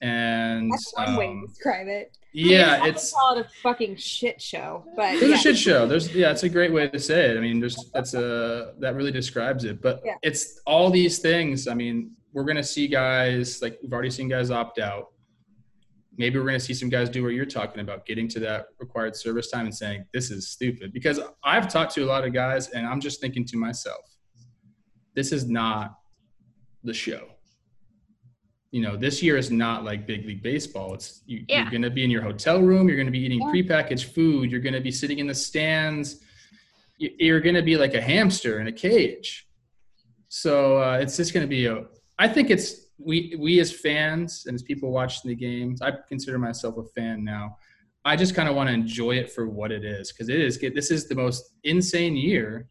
and 0.00 0.70
That's 0.70 0.92
one 0.94 1.16
way 1.16 1.26
um, 1.28 1.40
to 1.42 1.46
describe 1.48 1.88
it. 1.88 2.16
yeah, 2.32 2.76
I 2.76 2.80
would 2.82 2.88
it's 2.96 3.12
call 3.12 3.36
it 3.38 3.46
a 3.46 3.48
fucking 3.62 3.96
shit 3.96 4.40
show, 4.40 4.84
but 4.94 5.14
It's 5.14 5.22
yeah. 5.22 5.34
a 5.34 5.38
shit 5.38 5.56
show. 5.56 5.86
There's 5.86 6.14
yeah, 6.14 6.30
it's 6.30 6.42
a 6.44 6.48
great 6.48 6.72
way 6.72 6.88
to 6.88 6.98
say 6.98 7.30
it. 7.30 7.36
I 7.36 7.40
mean, 7.40 7.60
there's 7.60 7.90
that's 7.94 8.14
a 8.14 8.74
that 8.78 8.94
really 8.94 9.12
describes 9.12 9.64
it. 9.64 9.80
But 9.80 10.02
Yeah. 10.04 10.16
it's 10.22 10.60
all 10.66 10.90
these 10.90 11.18
things. 11.18 11.66
I 11.66 11.74
mean, 11.74 12.12
we're 12.32 12.44
gonna 12.44 12.62
see 12.62 12.86
guys 12.88 13.62
like 13.62 13.78
we've 13.82 13.92
already 13.92 14.10
seen 14.10 14.28
guys 14.28 14.50
opt 14.50 14.78
out. 14.78 15.12
Maybe 16.18 16.38
we're 16.38 16.46
gonna 16.46 16.58
see 16.60 16.74
some 16.74 16.88
guys 16.88 17.08
do 17.10 17.22
what 17.22 17.30
you're 17.34 17.44
talking 17.44 17.80
about, 17.80 18.06
getting 18.06 18.26
to 18.28 18.40
that 18.40 18.66
required 18.78 19.14
service 19.16 19.50
time 19.50 19.66
and 19.66 19.74
saying 19.74 20.04
this 20.12 20.30
is 20.30 20.48
stupid. 20.48 20.92
Because 20.92 21.20
I've 21.44 21.68
talked 21.68 21.94
to 21.94 22.02
a 22.04 22.06
lot 22.06 22.24
of 22.24 22.32
guys, 22.32 22.68
and 22.70 22.86
I'm 22.86 23.00
just 23.00 23.20
thinking 23.20 23.44
to 23.46 23.56
myself, 23.56 24.04
this 25.14 25.32
is 25.32 25.46
not 25.48 25.98
the 26.84 26.94
show. 26.94 27.28
You 28.70 28.82
know, 28.82 28.96
this 28.96 29.22
year 29.22 29.36
is 29.36 29.50
not 29.50 29.84
like 29.84 30.06
big 30.06 30.26
league 30.26 30.42
baseball. 30.42 30.94
It's 30.94 31.22
you, 31.26 31.44
Yeah. 31.48 31.62
you're 31.62 31.70
going 31.70 31.82
to 31.82 31.90
be 31.90 32.04
in 32.04 32.10
your 32.10 32.22
hotel 32.22 32.60
room. 32.60 32.88
You're 32.88 32.96
going 32.96 33.06
to 33.06 33.12
be 33.12 33.20
eating 33.24 33.40
Yeah. 33.40 33.46
prepackaged 33.52 34.12
food. 34.12 34.50
You're 34.50 34.60
going 34.60 34.74
to 34.74 34.80
be 34.80 34.90
sitting 34.92 35.18
in 35.18 35.26
the 35.26 35.34
stands. 35.34 36.20
you- 36.98 37.14
you're 37.18 37.40
going 37.40 37.54
to 37.54 37.62
be 37.62 37.76
like 37.76 37.92
a 37.94 38.00
hamster 38.00 38.58
in 38.58 38.66
a 38.68 38.72
cage. 38.72 39.46
So 40.28 40.78
uh, 40.82 40.98
it's 40.98 41.14
just 41.16 41.34
going 41.34 41.44
to 41.44 41.48
be 41.48 41.66
a. 41.66 41.84
I 42.18 42.26
think 42.26 42.48
it's 42.50 42.85
we 43.06 43.36
we 43.38 43.60
as 43.60 43.70
fans 43.72 44.44
and 44.46 44.54
as 44.56 44.62
people 44.62 44.90
watching 44.90 45.28
the 45.28 45.34
games. 45.36 45.80
I 45.80 45.92
consider 46.08 46.38
myself 46.38 46.76
a 46.76 46.82
fan 47.00 47.24
now. 47.24 47.56
I 48.04 48.16
just 48.16 48.34
kind 48.34 48.48
of 48.48 48.54
want 48.56 48.68
to 48.68 48.74
enjoy 48.74 49.12
it 49.16 49.30
for 49.32 49.48
what 49.48 49.70
it 49.72 49.84
is 49.84 50.12
because 50.12 50.28
it 50.28 50.40
is. 50.40 50.58
This 50.58 50.90
is 50.90 51.08
the 51.08 51.14
most 51.14 51.54
insane 51.64 52.16
year, 52.16 52.68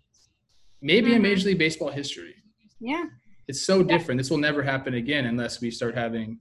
maybe 0.81 1.13
in 1.13 1.19
Mhm. 1.19 1.23
Major 1.23 1.47
League 1.47 1.57
Baseball 1.57 1.89
history. 1.89 2.35
Yeah. 2.79 3.05
It's 3.47 3.61
so 3.61 3.81
different. 3.83 4.17
This 4.19 4.29
will 4.29 4.37
never 4.49 4.61
happen 4.63 4.93
again 4.95 5.25
unless 5.25 5.61
we 5.61 5.71
start 5.71 5.95
having 5.95 6.39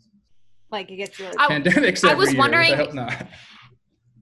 Like 0.70 0.90
it 0.90 0.96
gets 0.96 1.18
really 1.20 1.34
I- 1.38 1.48
pandemics. 1.48 2.02
I 2.08 2.14
was 2.14 2.32
year, 2.32 2.38
wondering- 2.38 2.72
I 2.72 2.76
hope 2.76 2.94
not. 2.94 3.28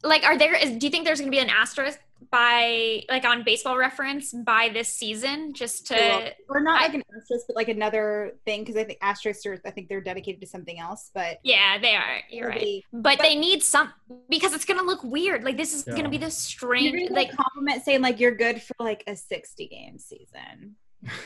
like 0.04 0.22
are 0.24 0.36
there 0.36 0.54
is, 0.54 0.70
do 0.78 0.86
you 0.86 0.90
think 0.90 1.04
there's 1.06 1.20
going 1.20 1.30
to 1.30 1.36
be 1.36 1.42
an 1.42 1.48
asterisk 1.50 1.98
by 2.30 3.02
like 3.08 3.24
on 3.24 3.42
baseball 3.44 3.76
reference 3.76 4.32
by 4.32 4.70
this 4.72 4.88
season 4.88 5.52
just 5.52 5.86
to 5.88 5.94
Well, 5.94 6.28
or 6.48 6.60
not 6.60 6.80
I- 6.80 6.86
like 6.86 6.94
an 6.94 7.02
asterisk, 7.16 7.46
but 7.46 7.56
like 7.56 7.68
another 7.68 8.32
thing 8.44 8.60
because 8.62 8.76
I 8.76 8.84
think 8.84 8.98
asterisks 9.02 9.44
are 9.46 9.60
I 9.64 9.70
think 9.70 9.88
they're 9.88 10.00
dedicated 10.00 10.40
to 10.42 10.46
something 10.46 10.78
else. 10.78 11.10
But 11.14 11.38
yeah 11.42 11.78
they 11.78 11.94
are 11.94 12.20
you're 12.30 12.48
right 12.48 12.58
maybe- 12.60 12.84
but, 12.92 13.18
But- 13.18 13.22
they 13.22 13.34
need 13.34 13.62
some 13.62 13.92
because 14.28 14.52
it's 14.54 14.64
going 14.64 14.78
to 14.78 14.86
look 14.86 15.02
weird 15.04 15.44
like 15.44 15.56
this 15.56 15.74
is 15.74 15.82
gonna 15.84 16.08
be 16.08 16.18
this 16.18 16.36
strange 16.36 16.92
gonna 17.08 17.14
like 17.14 17.28
like 17.28 17.36
compliment 17.36 17.84
saying 17.84 18.00
like 18.02 18.20
you're 18.20 18.34
good 18.34 18.60
for 18.62 18.74
like 18.78 19.02
a 19.06 19.16
60 19.16 19.66
game 19.68 19.98
season. 19.98 20.76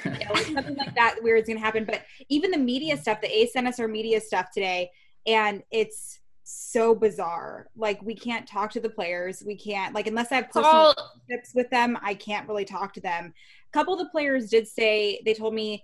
You 0.05 0.11
know, 0.11 0.32
like 0.32 0.44
something 0.55 0.76
like 0.76 0.94
that 0.94 1.16
weird 1.22 1.42
is 1.42 1.49
gonna 1.49 1.61
happen. 1.61 1.84
But 1.84 2.03
even 2.28 2.51
the 2.51 2.59
media 2.59 2.97
stuff, 2.97 3.20
the 3.20 3.28
A 3.34 3.47
sent 3.47 3.66
us 3.68 3.78
our 3.80 3.88
media 3.88 4.20
stuff 4.20 4.51
today, 4.53 4.90
and 5.26 5.62
it's 5.70 6.18
so 6.49 6.94
bizarre. 6.94 7.66
Like 7.76 8.01
we 8.03 8.14
can't 8.14 8.47
talk 8.47 8.70
to 8.72 8.80
the 8.80 8.88
players. 8.88 9.42
We 9.44 9.57
can't 9.57 9.94
like 9.94 10.07
unless 10.07 10.30
I 10.30 10.36
have 10.36 10.51
personal 10.51 10.94
relationships 10.97 11.55
with 11.55 11.68
them, 11.70 11.99
I 12.03 12.14
can't 12.14 12.49
really 12.49 12.64
talk 12.64 12.94
to 12.94 13.01
them. 13.01 13.34
A 13.68 13.72
couple 13.72 13.94
of 13.94 13.99
the 13.99 14.11
players 14.11 14.49
did 14.49 14.68
say 14.68 15.20
they 15.24 15.34
told 15.34 15.55
me 15.55 15.82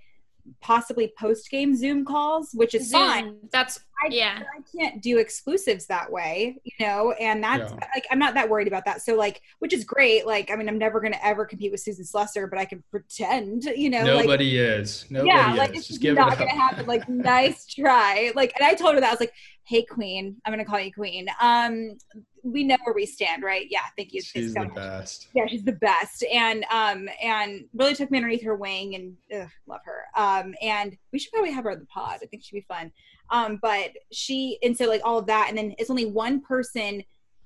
possibly 0.61 1.12
post 1.18 1.51
game 1.51 1.74
Zoom 1.76 2.05
calls, 2.05 2.51
which 2.53 2.74
is 2.74 2.90
fine. 2.90 3.36
That's 3.53 3.78
I, 4.03 4.09
yeah 4.11 4.43
I 4.43 4.62
can't 4.76 5.01
do 5.01 5.18
exclusives 5.18 5.86
that 5.86 6.11
way, 6.11 6.57
you 6.64 6.84
know, 6.86 7.12
and 7.12 7.43
that's 7.43 7.70
Yeah. 7.72 7.78
like 7.95 8.05
I'm 8.11 8.18
not 8.18 8.34
that 8.34 8.49
worried 8.49 8.66
about 8.66 8.84
that. 8.86 9.03
So 9.03 9.14
like, 9.14 9.40
which 9.61 9.72
is 9.72 9.84
great. 9.84 10.26
Like, 10.26 10.51
I 10.51 10.57
mean, 10.57 10.68
I'm 10.68 10.78
never 10.78 11.01
gonna 11.01 11.20
ever 11.22 11.45
compete 11.47 11.70
with 11.70 11.80
Susan 11.80 12.05
Slusser, 12.05 12.51
but 12.51 12.59
I 12.59 12.64
can 12.64 12.82
pretend, 12.90 13.64
you 13.64 13.90
know. 13.90 14.03
like, 14.03 14.24
Nobody 14.26 14.59
is. 14.59 15.07
Nobody 15.11 15.28
yeah, 15.30 15.53
is. 15.53 15.59
like 15.59 15.70
it's 15.70 15.78
just 15.78 15.88
just 15.88 16.01
give 16.01 16.16
not 16.16 16.32
it 16.32 16.38
gonna 16.40 16.51
happen. 16.51 16.86
Like, 16.86 17.09
nice 17.09 17.66
try. 17.66 18.32
Like, 18.34 18.53
and 18.59 18.66
I 18.66 18.74
told 18.74 18.95
her 18.95 19.01
that 19.01 19.09
I 19.09 19.12
was 19.12 19.20
like, 19.20 19.34
"Hey, 19.64 19.82
Queen, 19.84 20.36
I'm 20.45 20.53
gonna 20.53 20.64
call 20.64 20.80
you 20.80 20.93
Queen. 20.93 21.28
Um, 21.40 21.97
we 22.43 22.64
know 22.64 22.76
where 22.84 22.95
we 22.95 23.07
stand, 23.07 23.43
right? 23.43 23.66
Yeah, 23.70 23.80
thank 23.97 24.12
you. 24.12 24.20
She's 24.20 24.53
so 24.53 24.61
the 24.62 24.66
much. 24.66 24.74
best. 24.74 25.28
Yeah, 25.34 25.47
she's 25.47 25.62
the 25.64 25.72
best, 25.72 26.24
and 26.32 26.64
um, 26.70 27.09
and 27.22 27.64
really 27.74 27.95
took 27.95 28.11
me 28.11 28.18
underneath 28.18 28.43
her 28.43 28.57
wing, 28.57 28.95
and 28.95 29.16
ugh, 29.43 29.49
love 29.66 29.80
her. 29.84 30.05
Um, 30.16 30.55
and 30.61 30.97
we 31.12 31.18
should 31.18 31.32
probably 31.32 31.53
have 31.53 31.64
her 31.64 31.70
on 31.70 31.78
the 31.78 31.86
pod. 31.86 32.18
I 32.22 32.26
think 32.26 32.43
she'd 32.45 32.57
be 32.57 32.61
fun. 32.62 32.90
Um, 33.30 33.59
but 33.62 33.93
she, 34.11 34.59
and 34.62 34.76
so 34.76 34.86
like 34.86 35.01
all 35.05 35.18
of 35.18 35.26
that, 35.26 35.47
and 35.49 35.57
then 35.57 35.74
it's 35.78 35.90
only 35.90 36.07
one 36.07 36.40
person, 36.40 37.03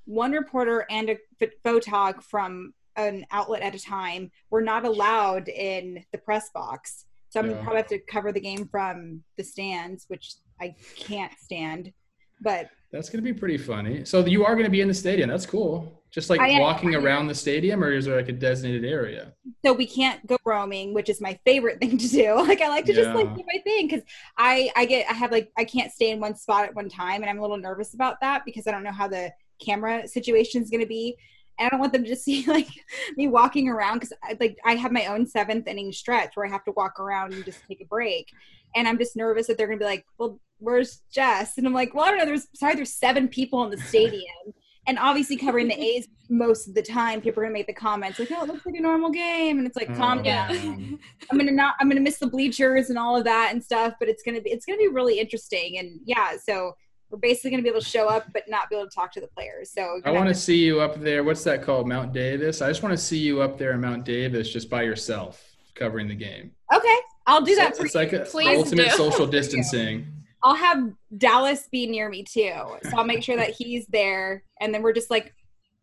one 0.06 0.32
reporter, 0.32 0.86
and 0.90 1.10
a 1.10 1.16
ph- 1.38 1.52
photog 1.64 2.22
from 2.22 2.72
an 2.96 3.26
outlet 3.30 3.62
at 3.62 3.74
a 3.74 3.78
time. 3.78 4.30
We're 4.50 4.62
not 4.62 4.86
allowed 4.86 5.48
in 5.48 6.04
the 6.12 6.18
press 6.18 6.48
box, 6.50 7.04
so 7.28 7.38
I'm 7.40 7.46
Yeah. 7.46 7.52
gonna 7.52 7.62
probably 7.64 7.78
have 7.82 7.88
to 7.88 7.98
cover 8.00 8.32
the 8.32 8.40
game 8.40 8.66
from 8.66 9.22
the 9.36 9.44
stands, 9.44 10.06
which 10.08 10.34
I 10.60 10.74
can't 10.96 11.32
stand. 11.38 11.92
But 12.40 12.70
That's 12.92 13.08
going 13.08 13.24
to 13.24 13.32
be 13.32 13.38
pretty 13.38 13.58
funny. 13.58 14.04
So 14.04 14.24
you 14.24 14.44
are 14.44 14.54
going 14.54 14.64
to 14.64 14.70
be 14.70 14.80
in 14.80 14.88
the 14.88 14.94
stadium. 14.94 15.28
That's 15.28 15.46
cool. 15.46 16.02
Just 16.10 16.30
like 16.30 16.40
I 16.40 16.60
walking 16.60 16.94
am. 16.94 17.04
around 17.04 17.26
the 17.26 17.34
stadium, 17.34 17.82
or 17.82 17.92
is 17.92 18.06
there 18.06 18.16
like 18.16 18.28
a 18.28 18.32
designated 18.32 18.84
area? 18.84 19.32
so 19.66 19.72
we 19.72 19.86
can't 19.86 20.24
go 20.26 20.36
roaming 20.44 20.94
which 20.94 21.08
is 21.08 21.20
my 21.20 21.38
favorite 21.44 21.80
thing 21.80 21.98
to 21.98 22.08
do 22.08 22.34
like 22.48 22.60
i 22.60 22.68
like 22.68 22.84
to 22.84 22.92
just 22.92 23.14
like 23.14 23.34
do 23.34 23.42
my 23.52 23.60
thing 23.64 23.88
because 23.88 24.02
i 24.38 24.70
i 24.76 24.84
get 24.84 25.08
i 25.10 25.12
have 25.12 25.32
like 25.32 25.50
i 25.56 25.64
can't 25.64 25.92
stay 25.92 26.10
in 26.10 26.20
one 26.20 26.36
spot 26.36 26.64
at 26.64 26.74
one 26.74 26.88
time 26.88 27.22
and 27.22 27.30
i'm 27.30 27.38
a 27.38 27.42
little 27.42 27.56
nervous 27.56 27.94
about 27.94 28.20
that 28.20 28.42
because 28.44 28.66
i 28.66 28.70
don't 28.70 28.84
know 28.84 28.92
how 28.92 29.08
the 29.08 29.30
camera 29.64 30.06
situation 30.06 30.62
is 30.62 30.70
going 30.70 30.80
to 30.80 30.86
be 30.86 31.16
and 31.58 31.66
i 31.66 31.70
don't 31.70 31.80
want 31.80 31.92
them 31.92 32.04
to 32.04 32.08
just 32.08 32.24
see 32.24 32.44
like 32.46 32.68
me 33.16 33.28
walking 33.28 33.68
around 33.68 33.94
because 33.94 34.12
like 34.40 34.56
i 34.64 34.74
have 34.74 34.92
my 34.92 35.06
own 35.06 35.26
seventh 35.26 35.66
inning 35.66 35.92
stretch 35.92 36.30
where 36.34 36.46
i 36.46 36.50
have 36.50 36.64
to 36.64 36.72
walk 36.72 37.00
around 37.00 37.32
and 37.32 37.44
just 37.44 37.60
take 37.66 37.80
a 37.80 37.86
break 37.86 38.28
and 38.76 38.86
i'm 38.86 38.98
just 38.98 39.16
nervous 39.16 39.46
that 39.46 39.58
they're 39.58 39.66
going 39.66 39.78
to 39.78 39.84
be 39.84 39.88
like 39.88 40.04
well 40.18 40.38
where's 40.58 41.02
jess 41.10 41.58
and 41.58 41.66
i'm 41.66 41.74
like 41.74 41.94
well 41.94 42.04
i 42.04 42.10
don't 42.10 42.18
know 42.18 42.24
there's 42.24 42.46
sorry 42.54 42.74
there's 42.74 42.94
seven 42.94 43.26
people 43.26 43.64
in 43.64 43.70
the 43.70 43.78
stadium 43.78 44.54
and 44.86 44.98
obviously 44.98 45.36
covering 45.36 45.68
the 45.68 45.80
A's 45.80 46.08
most 46.28 46.68
of 46.68 46.74
the 46.74 46.82
time, 46.82 47.20
people 47.20 47.42
are 47.42 47.46
gonna 47.46 47.52
make 47.52 47.66
the 47.66 47.72
comments 47.72 48.18
like, 48.18 48.30
"Oh, 48.32 48.42
it 48.42 48.48
looks 48.48 48.66
like 48.66 48.74
a 48.74 48.80
normal 48.80 49.10
game," 49.10 49.58
and 49.58 49.66
it's 49.66 49.76
like, 49.76 49.94
"Calm 49.96 50.22
down." 50.22 50.48
man. 50.52 50.98
I'm 51.30 51.38
gonna 51.38 51.52
not, 51.52 51.74
I'm 51.80 51.88
gonna 51.88 52.00
miss 52.00 52.18
the 52.18 52.26
bleachers 52.26 52.90
and 52.90 52.98
all 52.98 53.16
of 53.16 53.24
that 53.24 53.50
and 53.52 53.62
stuff, 53.62 53.94
but 53.98 54.08
it's 54.08 54.22
gonna 54.22 54.40
be, 54.40 54.50
it's 54.50 54.66
gonna 54.66 54.78
be 54.78 54.88
really 54.88 55.18
interesting. 55.18 55.78
And 55.78 56.00
yeah, 56.04 56.36
so 56.36 56.76
we're 57.10 57.18
basically 57.18 57.50
gonna 57.50 57.62
be 57.62 57.68
able 57.68 57.80
to 57.80 57.86
show 57.86 58.08
up, 58.08 58.26
but 58.32 58.44
not 58.48 58.68
be 58.68 58.76
able 58.76 58.88
to 58.88 58.94
talk 58.94 59.12
to 59.12 59.20
the 59.20 59.28
players. 59.28 59.70
So 59.72 60.00
I 60.04 60.10
want 60.10 60.24
gonna 60.24 60.34
see 60.34 60.64
you 60.64 60.80
up 60.80 61.00
there. 61.00 61.24
What's 61.24 61.44
that 61.44 61.62
called? 61.62 61.86
Mount 61.86 62.12
Davis. 62.12 62.62
I 62.62 62.68
just 62.68 62.82
want 62.82 62.92
to 62.92 63.02
see 63.02 63.18
you 63.18 63.40
up 63.42 63.58
there 63.58 63.72
in 63.72 63.80
Mount 63.80 64.04
Davis, 64.04 64.48
just 64.52 64.68
by 64.68 64.82
yourself, 64.82 65.56
covering 65.74 66.08
the 66.08 66.14
game. 66.14 66.52
okay, 66.74 66.98
I'll 67.26 67.42
do 67.42 67.54
that 67.56 67.74
So 67.74 67.80
for 67.80 67.86
it's 67.86 67.94
you. 67.94 68.00
like 68.00 68.12
a 68.12 68.20
Please 68.20 68.58
ultimate 68.58 68.90
do. 68.90 68.96
social 68.96 69.26
distancing. 69.38 70.06
I'll 70.42 70.54
have 70.54 70.92
Dallas 71.18 71.68
be 71.72 71.86
near 71.86 72.08
me 72.08 72.22
too, 72.22 72.52
so 72.84 72.90
I'll 72.96 73.04
make 73.04 73.22
sure 73.22 73.36
that 73.36 73.50
he's 73.50 73.86
there, 73.86 74.44
and 74.60 74.72
then 74.72 74.82
we're 74.82 74.92
just 74.92 75.10
like, 75.10 75.34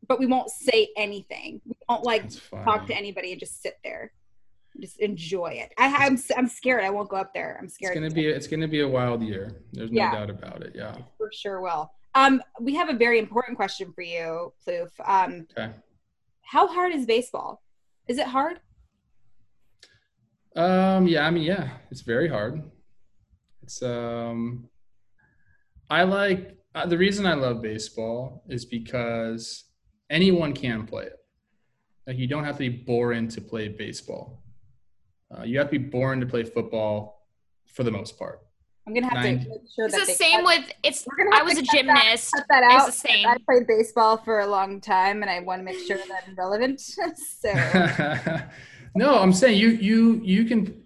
but 0.07 0.19
we 0.19 0.25
won't 0.25 0.49
say 0.49 0.89
anything. 0.95 1.59
We 1.65 1.73
won't 1.89 2.03
like 2.05 2.29
talk 2.63 2.87
to 2.87 2.95
anybody 2.95 3.31
and 3.31 3.39
just 3.39 3.61
sit 3.61 3.77
there, 3.83 4.13
just 4.79 4.99
enjoy 4.99 5.47
it. 5.47 5.73
I, 5.77 6.05
I'm, 6.05 6.17
I'm 6.37 6.47
scared. 6.47 6.83
I 6.85 6.91
won't 6.91 7.09
go 7.09 7.17
up 7.17 7.33
there. 7.33 7.57
I'm 7.59 7.67
scared. 7.67 7.97
It's 7.97 7.99
gonna 8.01 8.13
be 8.13 8.27
it's 8.27 8.47
gonna 8.47 8.67
be 8.67 8.81
a 8.81 8.87
wild 8.87 9.21
year. 9.21 9.63
There's 9.73 9.91
no 9.91 9.97
Yeah. 10.01 10.11
doubt 10.13 10.29
about 10.29 10.61
it. 10.63 10.73
Yeah. 10.75 10.95
for 11.17 11.29
sure 11.33 11.59
will. 11.59 11.91
Um, 12.15 12.41
we 12.61 12.75
have 12.75 12.89
a 12.89 12.93
very 12.93 13.17
important 13.19 13.57
question 13.57 13.91
for 13.91 14.03
you, 14.03 14.53
Plouffe. 14.65 14.91
Um, 15.03 15.47
Okay. 15.57 15.73
how 16.43 16.67
hard 16.67 16.93
is 16.93 17.05
baseball? 17.05 17.61
Is 18.07 18.17
it 18.17 18.27
hard? 18.27 18.59
Um. 20.55 21.07
Yeah. 21.07 21.25
I 21.25 21.31
mean, 21.31 21.43
yeah. 21.43 21.69
It's 21.91 22.01
very 22.01 22.27
hard. 22.27 22.61
It's 23.61 23.81
um. 23.81 24.69
I 25.89 26.03
like 26.03 26.57
uh, 26.75 26.85
the 26.85 26.97
reason 26.97 27.25
I 27.25 27.33
love 27.33 27.61
baseball 27.61 28.43
is 28.49 28.65
because 28.65 29.65
anyone 30.09 30.53
can 30.53 30.85
play 30.85 31.03
it. 31.05 31.17
Like 32.07 32.17
you 32.17 32.27
don't 32.27 32.43
have 32.43 32.55
to 32.55 32.59
be 32.59 32.69
born 32.69 33.27
to 33.29 33.41
play 33.41 33.67
baseball. 33.67 34.43
Uh, 35.35 35.43
you 35.43 35.57
have 35.57 35.67
to 35.67 35.79
be 35.79 35.85
born 35.85 36.19
to 36.19 36.25
play 36.25 36.43
football, 36.43 37.23
for 37.67 37.83
the 37.83 37.91
most 37.91 38.17
part. 38.19 38.39
I'm 38.85 38.93
gonna 38.93 39.07
have 39.07 39.23
Nine. 39.23 39.39
to 39.43 39.49
make 39.49 39.61
sure 39.73 39.85
it's 39.85 39.95
that 39.95 40.05
the 40.07 40.13
same 40.13 40.41
cut- 40.43 40.59
with 40.65 40.71
it's 40.83 41.07
i 41.33 41.41
was 41.41 41.53
a 41.53 41.61
cut 41.61 41.65
that- 41.65 41.71
gymnast 41.77 42.31
cut 42.35 42.45
that 42.49 42.63
out. 42.63 42.89
it's 42.89 43.01
the 43.01 43.07
same 43.07 43.25
I 43.27 43.37
played 43.49 43.65
baseball 43.65 44.17
for 44.17 44.41
a 44.41 44.47
long 44.47 44.81
time, 44.81 45.21
and 45.21 45.31
I 45.31 45.39
want 45.39 45.59
to 45.61 45.63
make 45.63 45.79
sure 45.87 45.97
that 45.97 46.23
I'm 46.27 46.35
relevant. 46.35 46.79
so 46.81 47.53
no, 48.95 49.17
I'm 49.19 49.33
saying 49.33 49.57
you 49.59 49.69
you 49.69 50.21
you 50.23 50.45
can 50.45 50.83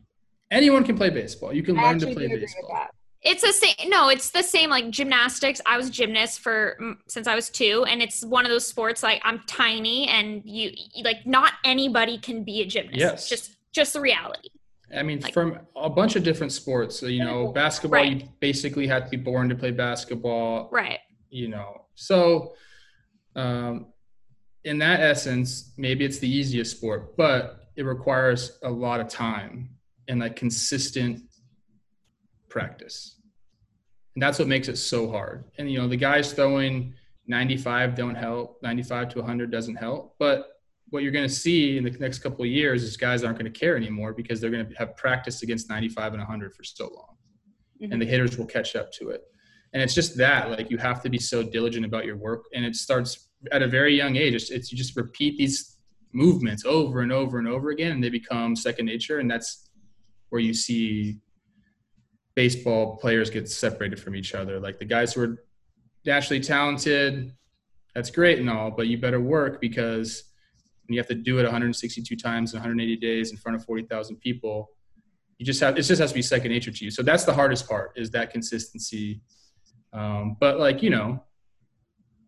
anyone 0.51 0.83
can 0.83 0.95
play 0.97 1.09
baseball. 1.09 1.53
You 1.53 1.63
can 1.63 1.77
I 1.77 1.83
learn 1.83 1.99
to 1.99 2.05
play 2.07 2.13
do 2.15 2.21
agree 2.25 2.33
with 2.35 2.41
baseball. 2.41 2.87
it's 3.23 3.41
the 3.41 3.51
same 3.51 3.89
no 3.89 4.09
it's 4.09 4.29
the 4.29 4.43
same 4.43 4.69
like 4.69 4.89
gymnastics 4.91 5.59
i 5.65 5.75
was 5.75 5.87
a 5.89 5.91
gymnast 5.91 6.39
for 6.39 6.77
mm, 6.79 6.93
since 7.07 7.25
i 7.27 7.33
was 7.35 7.49
two 7.49 7.83
and 7.89 7.99
it's 8.01 8.23
one 8.23 8.45
of 8.45 8.51
those 8.51 8.65
sports 8.65 9.01
like 9.01 9.19
i'm 9.25 9.39
tiny 9.47 10.07
and 10.07 10.43
you 10.45 10.69
you- 10.93 11.03
like 11.03 11.25
not 11.25 11.53
anybody 11.65 12.17
can 12.19 12.43
be 12.43 12.61
a 12.61 12.65
gymnast 12.65 12.99
Yes. 12.99 13.27
just 13.27 13.57
just 13.73 13.93
the 13.93 13.99
reality 14.01 14.49
I 14.95 15.03
mean, 15.03 15.19
Like- 15.19 15.33
from 15.33 15.59
a 15.75 15.89
bunch 15.89 16.15
of 16.15 16.23
different 16.23 16.53
sports. 16.53 16.97
So, 16.97 17.07
you 17.07 17.21
know, 17.25 17.49
basketball, 17.49 17.99
Right. 17.99 18.21
you 18.21 18.29
basically 18.39 18.87
have 18.87 19.03
to 19.03 19.09
be 19.09 19.17
born 19.17 19.49
to 19.49 19.55
play 19.55 19.71
basketball. 19.71 20.69
right 20.71 20.99
You 21.29 21.49
know, 21.49 21.69
so 21.95 22.53
um, 23.35 23.87
in 24.63 24.77
that 24.77 25.01
essence, 25.01 25.73
maybe 25.77 26.05
it's 26.05 26.19
the 26.19 26.29
easiest 26.29 26.77
sport, 26.77 27.17
but 27.17 27.66
it 27.77 27.83
requires 27.83 28.57
a 28.63 28.69
lot 28.69 28.99
of 28.99 29.07
time 29.07 29.69
and 30.07 30.19
like 30.19 30.35
consistent 30.35 31.21
practice. 32.49 33.19
And 34.15 34.21
that's 34.21 34.39
what 34.39 34.47
makes 34.47 34.67
it 34.67 34.77
so 34.77 35.09
hard. 35.09 35.45
And 35.57 35.71
you 35.71 35.77
know, 35.77 35.87
the 35.87 35.95
guys 35.95 36.33
throwing 36.33 36.95
95 37.27 37.93
don't 37.93 38.15
help, 38.15 38.57
95 38.63 39.09
to 39.09 39.19
100 39.19 39.51
doesn't 39.51 39.75
help, 39.75 40.15
but 40.17 40.49
what 40.89 41.03
you're 41.03 41.11
going 41.11 41.27
to 41.27 41.33
see 41.33 41.77
in 41.77 41.83
the 41.83 41.91
next 41.91 42.19
couple 42.19 42.43
of 42.43 42.49
years 42.49 42.81
is 42.81 42.97
guys 42.97 43.23
aren't 43.23 43.37
going 43.37 43.51
to 43.51 43.59
care 43.59 43.75
anymore 43.75 44.13
because 44.13 44.41
they're 44.41 44.49
going 44.49 44.67
to 44.67 44.75
have 44.75 44.95
practiced 44.95 45.43
against 45.43 45.69
95 45.69 46.13
and 46.13 46.21
100 46.21 46.55
for 46.55 46.63
so 46.63 46.85
long. 46.85 47.15
Mm-hmm. 47.81 47.91
And 47.91 48.01
the 48.01 48.05
hitters 48.05 48.37
will 48.37 48.45
catch 48.45 48.75
up 48.75 48.91
to 48.93 49.09
it. 49.09 49.21
And 49.73 49.83
it's 49.83 49.93
just 49.93 50.17
that 50.17 50.49
like 50.49 50.71
you 50.71 50.77
have 50.77 51.03
to 51.03 51.09
be 51.09 51.19
so 51.19 51.43
diligent 51.43 51.85
about 51.85 52.05
your 52.05 52.15
work. 52.15 52.45
And 52.53 52.65
it 52.65 52.75
starts 52.75 53.29
at 53.51 53.61
a 53.61 53.67
very 53.67 53.95
young 53.95 54.15
age. 54.15 54.33
It's, 54.33 54.49
it's 54.49 54.71
you 54.71 54.77
just 54.77 54.95
repeat 54.95 55.37
these 55.37 55.76
movements 56.17 56.65
over 56.65 57.01
and 57.01 57.11
over 57.11 57.37
and 57.39 57.47
over 57.47 57.69
again 57.69 57.91
and 57.91 58.03
they 58.03 58.09
become 58.09 58.55
second 58.55 58.85
nature 58.85 59.19
and 59.19 59.29
that's 59.29 59.69
where 60.29 60.41
you 60.41 60.53
see 60.53 61.17
baseball 62.35 62.97
players 62.97 63.29
get 63.29 63.49
separated 63.49 63.99
from 63.99 64.15
each 64.15 64.33
other 64.33 64.59
like 64.59 64.77
the 64.79 64.85
guys 64.85 65.13
who 65.13 65.21
are 65.21 65.43
naturally 66.05 66.39
talented 66.39 67.31
that's 67.93 68.09
great 68.09 68.39
and 68.39 68.49
all 68.49 68.71
but 68.71 68.87
you 68.87 68.97
better 68.97 69.21
work 69.21 69.61
because 69.61 70.27
you 70.89 70.99
have 70.99 71.07
to 71.07 71.15
do 71.15 71.39
it 71.39 71.43
162 71.43 72.15
times 72.15 72.53
in 72.53 72.59
180 72.59 72.95
days 72.97 73.31
in 73.31 73.37
front 73.37 73.55
of 73.55 73.65
40,000 73.65 74.17
people, 74.17 74.71
you 75.37 75.45
just 75.45 75.59
have 75.59 75.77
it 75.77 75.83
just 75.83 75.99
has 75.99 76.11
to 76.11 76.15
be 76.15 76.21
second 76.21 76.51
nature 76.51 76.71
to 76.71 76.85
you. 76.85 76.91
So 76.91 77.03
that's 77.03 77.25
the 77.25 77.33
hardest 77.33 77.67
part 77.67 77.91
is 77.95 78.09
that 78.11 78.31
consistency. 78.31 79.21
Um, 79.93 80.37
but 80.39 80.59
like 80.59 80.81
you 80.81 80.89
know, 80.89 81.23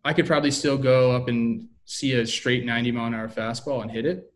I 0.04 0.12
could 0.12 0.26
probably 0.26 0.50
still 0.50 0.78
go 0.78 1.12
up 1.12 1.28
and 1.28 1.68
see 1.90 2.12
a 2.12 2.24
straight 2.24 2.64
90 2.64 2.92
mile 2.92 3.06
an 3.06 3.14
hour 3.14 3.28
fastball 3.28 3.82
and 3.82 3.90
hit 3.90 4.06
it 4.06 4.32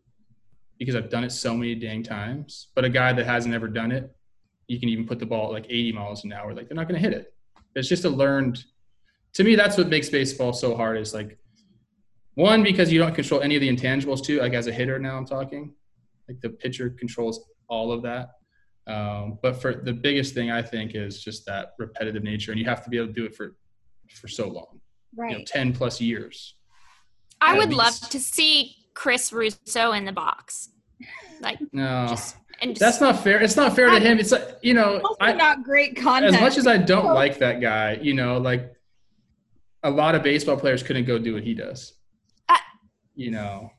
because 0.77 0.93
I've 0.93 1.09
done 1.09 1.23
it 1.23 1.31
so 1.31 1.55
many 1.55 1.73
dang 1.73 2.03
times. 2.03 2.67
But 2.75 2.83
a 2.83 2.89
guy 2.89 3.13
that 3.13 3.25
hasn't 3.25 3.55
ever 3.55 3.69
done 3.69 3.93
it, 3.93 4.13
you 4.67 4.77
can 4.77 4.89
even 4.89 5.07
put 5.07 5.19
the 5.19 5.25
ball 5.25 5.47
at 5.47 5.51
like 5.53 5.65
80 5.69 5.93
miles 5.93 6.25
an 6.25 6.33
hour. 6.33 6.53
Like 6.53 6.67
they're 6.67 6.75
not 6.75 6.89
going 6.89 7.01
to 7.01 7.07
hit 7.09 7.17
it. 7.17 7.33
It's 7.73 7.87
just 7.87 8.03
a 8.03 8.09
learned. 8.09 8.61
To 9.35 9.45
me, 9.45 9.55
that's 9.55 9.77
what 9.77 9.87
makes 9.87 10.09
baseball 10.09 10.51
so 10.51 10.75
hard. 10.75 10.97
Is 10.97 11.13
like 11.13 11.37
one 12.33 12.61
because 12.61 12.91
you 12.91 12.99
don't 12.99 13.15
control 13.15 13.39
any 13.39 13.55
of 13.55 13.61
the 13.61 13.73
intangibles 13.73 14.21
too. 14.21 14.39
Like 14.39 14.53
as 14.53 14.67
a 14.67 14.73
hitter, 14.73 14.99
now 14.99 15.15
I'm 15.15 15.25
talking, 15.25 15.73
like 16.27 16.41
the 16.41 16.49
pitcher 16.49 16.89
controls 16.89 17.39
all 17.69 17.93
of 17.93 18.01
that. 18.03 18.31
Um, 18.85 19.39
but 19.41 19.61
for 19.61 19.75
the 19.75 19.93
biggest 19.93 20.33
thing, 20.33 20.51
I 20.51 20.61
think 20.61 20.93
is 20.93 21.23
just 21.23 21.45
that 21.45 21.73
repetitive 21.79 22.23
nature, 22.23 22.51
and 22.51 22.59
you 22.59 22.65
have 22.65 22.83
to 22.83 22.89
be 22.89 22.97
able 22.97 23.07
to 23.07 23.13
do 23.13 23.23
it 23.25 23.33
for 23.33 23.55
for 24.13 24.27
so 24.27 24.49
long, 24.49 24.81
Right. 25.15 25.31
you 25.31 25.37
know, 25.37 25.43
ten 25.45 25.71
plus 25.71 26.01
years. 26.01 26.54
I 27.41 27.53
At 27.53 27.57
would 27.59 27.73
love 27.73 27.99
to 28.09 28.19
see 28.19 28.75
Chris 28.93 29.31
Russo 29.33 29.91
in 29.91 30.05
the 30.05 30.11
box, 30.11 30.69
like 31.41 31.59
No, 31.71 32.07
just 32.09 32.37
and 32.61 32.71
just, 32.71 32.79
that's 32.79 33.01
not 33.01 33.21
fair. 33.23 33.41
It's 33.41 33.55
not 33.57 33.75
fair 33.75 33.89
to 33.89 33.99
him. 33.99 34.17
It's 34.19 34.31
like 34.31 34.57
you 34.61 34.73
know, 34.73 35.01
I, 35.19 35.33
not 35.33 35.63
great 35.63 35.95
content. 35.97 36.35
as 36.35 36.41
much 36.41 36.57
as 36.57 36.65
I 36.67 36.77
don't 36.77 37.13
like 37.13 37.39
that 37.39 37.59
guy, 37.61 37.99
you 38.01 38.13
know, 38.13 38.37
like 38.37 38.71
a 39.83 39.89
lot 39.89 40.15
of 40.15 40.23
baseball 40.23 40.57
players 40.57 40.81
couldn't 40.81 41.05
go 41.05 41.17
do 41.19 41.33
what 41.33 41.43
he 41.43 41.53
does. 41.53 41.93
Uh, 42.49 42.55
you 43.15 43.31
know, 43.31 43.69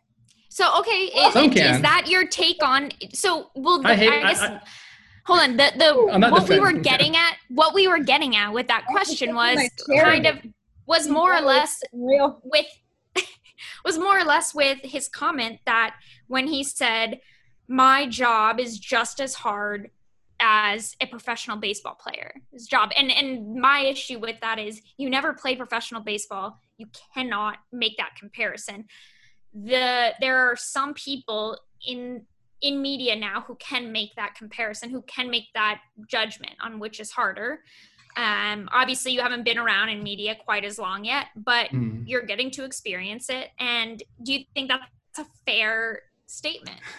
So 0.51 0.79
okay, 0.81 1.07
is, 1.07 1.35
is 1.37 1.83
that 1.83 2.05
your 2.09 2.27
take 2.27 2.63
on? 2.63 2.91
So 3.13 3.51
well, 3.55 3.81
the, 3.83 3.89
I 3.89 3.93
I, 3.93 3.97
hate- 3.97 4.13
I- 4.13 4.33
guess. 4.33 4.43
I- 4.43 4.61
hold 5.25 5.41
on. 5.41 5.57
The 5.57 5.73
the 5.77 6.29
what 6.31 6.49
we 6.49 6.61
were 6.61 6.67
defending, 6.73 6.77
yeah. 6.85 6.91
getting 6.91 7.17
at, 7.17 7.37
what 7.49 7.75
we 7.75 7.89
were 7.89 7.99
getting 8.01 8.37
at 8.37 8.53
with 8.53 8.69
that 8.69 8.85
question 8.87 9.35
was 9.35 9.59
kind 9.99 10.27
of 10.27 10.39
was 10.87 11.09
more 11.09 11.35
or 11.35 11.41
less 11.41 11.83
real. 11.93 12.41
with 12.45 12.67
was 13.87 13.99
more 13.99 14.18
or 14.18 14.24
less 14.24 14.55
with 14.55 14.78
his 14.82 15.09
comment 15.09 15.61
that 15.64 15.95
when 16.26 16.49
he 16.49 16.64
said 16.64 17.20
my 17.68 18.07
job 18.07 18.61
is 18.61 18.78
just 18.78 19.20
as 19.20 19.34
hard 19.34 19.91
as 20.41 20.95
a 21.01 21.07
professional 21.07 21.57
baseball 21.57 21.95
player's 21.95 22.66
job. 22.68 22.91
And 22.97 23.11
and 23.11 23.55
my 23.55 23.80
issue 23.80 24.18
with 24.18 24.39
that 24.41 24.59
is 24.59 24.82
you 24.99 25.09
never 25.09 25.32
play 25.32 25.57
professional 25.57 26.03
baseball. 26.03 26.61
You 26.76 26.89
cannot 27.14 27.59
make 27.72 27.97
that 27.97 28.16
comparison. 28.18 28.84
The 29.55 30.12
there 30.20 30.51
are 30.51 30.57
some 30.57 30.93
people 30.95 31.59
in 31.87 32.26
in 32.61 32.82
media 32.82 33.14
now 33.16 33.43
who 33.47 33.55
can 33.57 33.93
make 33.93 34.14
that 34.16 34.34
comparison 34.34 34.91
who 34.91 35.03
can 35.03 35.30
make 35.30 35.45
that 35.55 35.80
judgment 36.09 36.55
on 36.61 36.78
which 36.78 37.01
is 37.01 37.11
harder 37.11 37.61
um, 38.17 38.69
obviously 38.73 39.12
you 39.12 39.21
haven't 39.21 39.45
been 39.45 39.59
around 39.59 39.89
in 39.91 40.03
media 40.03 40.35
quite 40.45 40.64
as 40.64 40.79
long 40.79 41.05
yet 41.05 41.27
but 41.37 41.69
Hmm. 41.71 42.03
you're 42.07 42.23
getting 42.23 42.51
to 42.53 42.64
experience 42.64 43.29
it 43.31 43.51
and 43.59 44.03
do 44.23 44.33
you 44.33 44.45
think 44.55 44.69
that's 44.71 45.19
a 45.19 45.27
fair 45.47 46.01
statement 46.27 46.81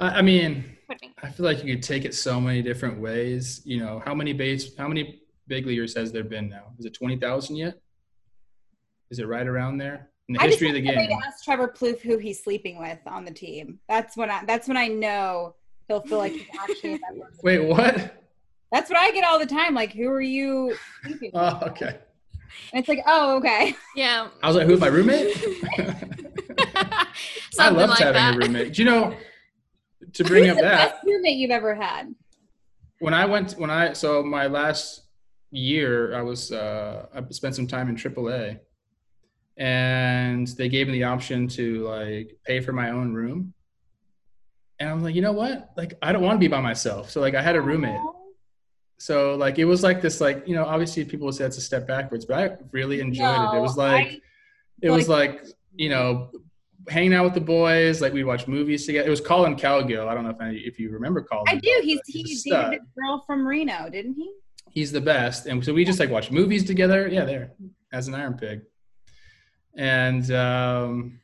I, 0.00 0.18
I 0.18 0.22
mean, 0.22 0.76
What 0.86 0.98
do 1.00 1.06
you 1.06 1.12
think? 1.12 1.24
I 1.24 1.28
feel 1.30 1.44
like 1.44 1.64
you 1.64 1.74
could 1.74 1.82
take 1.82 2.04
it 2.04 2.14
so 2.14 2.40
many 2.40 2.62
different 2.62 3.00
ways. 3.00 3.62
You 3.64 3.80
know, 3.80 4.00
how 4.06 4.14
many 4.14 4.32
base, 4.32 4.76
how 4.76 4.86
many 4.86 5.22
big 5.48 5.66
leaguers 5.66 5.96
has 5.96 6.12
there 6.12 6.22
been 6.22 6.48
now? 6.48 6.66
Is 6.78 6.84
it 6.86 6.94
twenty 6.94 7.16
thousand 7.16 7.56
yet? 7.56 7.74
Is 9.10 9.18
it 9.18 9.26
right 9.26 9.46
around 9.46 9.78
there 9.78 10.10
in 10.28 10.34
the 10.34 10.40
I 10.40 10.46
just 10.46 10.60
history 10.60 10.68
of 10.68 10.74
the 10.74 10.82
want 10.84 10.94
somebody 10.94 11.08
game? 11.08 11.20
to 11.20 11.26
ask 11.26 11.44
Trevor 11.44 11.68
Plouffe 11.76 12.00
who 12.00 12.16
he's 12.18 12.40
sleeping 12.44 12.78
with 12.78 12.98
on 13.06 13.24
the 13.24 13.32
team. 13.32 13.80
That's 13.88 14.16
when 14.16 14.30
I. 14.30 14.44
That's 14.44 14.68
when 14.68 14.76
I 14.76 14.86
know 14.86 15.56
he'll 15.88 16.02
feel 16.02 16.18
like 16.18 16.32
he's 16.32 16.46
actually. 16.62 17.00
Wait, 17.42 17.58
what? 17.64 18.27
That's 18.70 18.90
what 18.90 18.98
I 18.98 19.10
get 19.12 19.24
all 19.24 19.38
the 19.38 19.46
time. 19.46 19.74
Like, 19.74 19.92
who 19.92 20.08
are 20.08 20.20
you 20.20 20.76
sleeping 21.02 21.30
with? 21.32 21.42
Oh, 21.42 21.60
okay. 21.68 21.98
And 22.72 22.80
it's 22.80 22.88
like, 22.88 23.02
oh, 23.06 23.36
okay. 23.36 23.74
yeah 23.94 24.28
I 24.42 24.46
was 24.46 24.56
like, 24.56 24.66
who's 24.66 24.80
my 24.80 24.88
roommate? 24.88 25.36
I 26.58 27.06
something 27.52 27.76
loved 27.76 27.90
like 27.90 27.98
having 27.98 28.14
that 28.14 28.34
a 28.34 28.38
roommate. 28.38 28.74
Do 28.74 28.82
you 28.82 28.90
know? 28.90 29.14
To 30.14 30.24
bring 30.24 30.48
up 30.48 30.56
the 30.56 30.62
that, 30.62 30.92
best 30.92 31.06
roommate 31.06 31.36
you've 31.36 31.50
ever 31.50 31.74
had? 31.74 32.14
when 33.00 33.14
I 33.14 33.26
went, 33.26 33.52
when 33.52 33.70
I 33.70 33.92
so 33.92 34.22
my 34.22 34.46
last 34.46 35.02
year, 35.50 36.14
I 36.14 36.22
was 36.22 36.52
uh, 36.52 37.06
I 37.14 37.22
spent 37.30 37.54
some 37.54 37.66
time 37.66 37.88
in 37.88 37.96
AAA, 37.96 38.58
and 39.56 40.46
they 40.46 40.68
gave 40.68 40.88
me 40.88 40.94
the 40.94 41.04
option 41.04 41.48
to 41.48 41.86
like 41.86 42.36
pay 42.44 42.60
for 42.60 42.72
my 42.72 42.90
own 42.90 43.12
room. 43.12 43.54
And 44.80 44.88
I'm 44.88 45.02
like, 45.02 45.14
you 45.14 45.22
know 45.22 45.32
what? 45.32 45.70
Like, 45.76 45.94
I 46.02 46.12
don't 46.12 46.22
want 46.22 46.36
to 46.36 46.38
be 46.38 46.46
by 46.46 46.60
myself. 46.60 47.10
So 47.10 47.20
like, 47.20 47.34
I 47.34 47.42
had 47.42 47.56
a 47.56 47.60
roommate. 47.60 47.98
So 48.98 49.36
like, 49.36 49.58
it 49.58 49.64
was 49.64 49.82
like 49.82 50.02
this, 50.02 50.20
like 50.20 50.46
you 50.46 50.54
know, 50.54 50.64
obviously 50.64 51.04
people 51.04 51.26
would 51.26 51.34
say 51.34 51.44
it's 51.44 51.56
a 51.56 51.60
step 51.60 51.86
backwards, 51.86 52.24
but 52.24 52.38
I 52.38 52.56
really 52.72 53.00
enjoyed 53.00 53.54
it. 53.54 53.56
It 53.56 53.60
was 53.60 53.76
like, 53.76 54.06
I- 54.06 54.20
it 54.82 54.90
was 54.90 55.08
like 55.08 55.44
you 55.74 55.88
know, 55.90 56.30
hanging 56.88 57.14
out 57.14 57.24
with 57.24 57.34
the 57.34 57.40
boys. 57.40 58.00
Like 58.00 58.12
we'd 58.12 58.24
watch 58.24 58.48
movies 58.48 58.86
together. 58.86 59.06
It 59.06 59.10
was 59.10 59.20
Collin 59.20 59.54
Cowgill. 59.56 60.08
I 60.08 60.14
don't 60.14 60.24
know 60.24 60.30
if 60.30 60.40
any, 60.40 60.58
if 60.58 60.78
you 60.80 60.90
remember 60.90 61.20
Collin. 61.22 61.44
I 61.48 61.56
do. 61.56 61.80
He's 61.82 61.98
but 61.98 62.04
he 62.08 62.22
he's 62.22 62.46
a 62.46 62.50
dated 62.50 62.80
a 62.82 63.00
girl 63.00 63.22
from 63.26 63.46
Reno, 63.46 63.88
didn't 63.88 64.14
he? 64.14 64.32
He's 64.70 64.90
the 64.92 65.00
best. 65.00 65.46
And 65.46 65.64
so 65.64 65.72
we 65.72 65.84
just 65.84 65.98
like 66.00 66.10
watch 66.10 66.30
movies 66.30 66.64
together. 66.64 67.06
Yeah, 67.08 67.24
there 67.24 67.52
as 67.92 68.08
an 68.08 68.14
Iron 68.14 68.34
Pig. 68.34 68.62
And 69.76 70.30
um, 70.32 71.20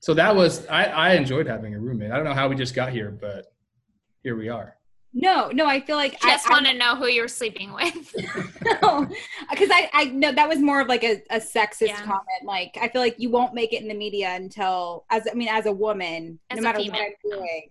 so 0.00 0.14
that 0.14 0.34
was 0.36 0.66
I, 0.68 0.84
I 0.84 1.12
enjoyed 1.14 1.46
having 1.46 1.74
a 1.74 1.78
roommate. 1.80 2.10
I 2.12 2.16
don't 2.16 2.24
know 2.24 2.34
how 2.34 2.48
we 2.48 2.54
just 2.56 2.74
got 2.74 2.92
here, 2.92 3.10
but 3.10 3.46
here 4.22 4.36
we 4.36 4.48
are. 4.48 4.76
No, 5.14 5.48
no. 5.50 5.66
I 5.66 5.80
feel 5.80 5.96
like 5.96 6.16
I 6.22 6.30
just 6.32 6.48
I, 6.48 6.52
want 6.52 6.66
to 6.66 6.74
know 6.74 6.94
who 6.94 7.06
you're 7.06 7.28
sleeping 7.28 7.72
with 7.72 8.12
because 8.14 9.70
I, 9.72 9.88
I 9.92 10.04
know 10.12 10.32
that 10.32 10.48
was 10.48 10.58
more 10.58 10.80
of 10.80 10.88
like 10.88 11.02
a, 11.02 11.22
a 11.30 11.38
sexist 11.38 11.88
Yeah. 11.88 11.96
comment. 12.02 12.22
Like 12.44 12.76
I 12.80 12.88
feel 12.88 13.00
like 13.00 13.16
you 13.18 13.30
won't 13.30 13.54
make 13.54 13.72
it 13.72 13.82
in 13.82 13.88
the 13.88 13.94
media 13.94 14.30
until 14.34 15.04
as 15.10 15.26
I 15.30 15.34
mean 15.34 15.48
as 15.48 15.66
a 15.66 15.72
woman, 15.72 16.38
As 16.50 16.56
no 16.56 16.60
a 16.60 16.62
matter 16.64 16.78
female. 16.78 17.00
what 17.00 17.32
I'm 17.34 17.38
doing. 17.40 17.68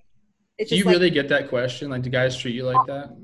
It's 0.57 0.71
Do 0.71 0.77
you 0.77 0.83
like 0.85 0.93
really 0.93 1.09
get 1.11 1.29
that 1.29 1.49
question? 1.49 1.89
Like, 1.91 2.01
do 2.01 2.09
guys 2.09 2.35
treat 2.37 2.55
you 2.55 2.63
like 2.63 2.85
that? 2.87 3.15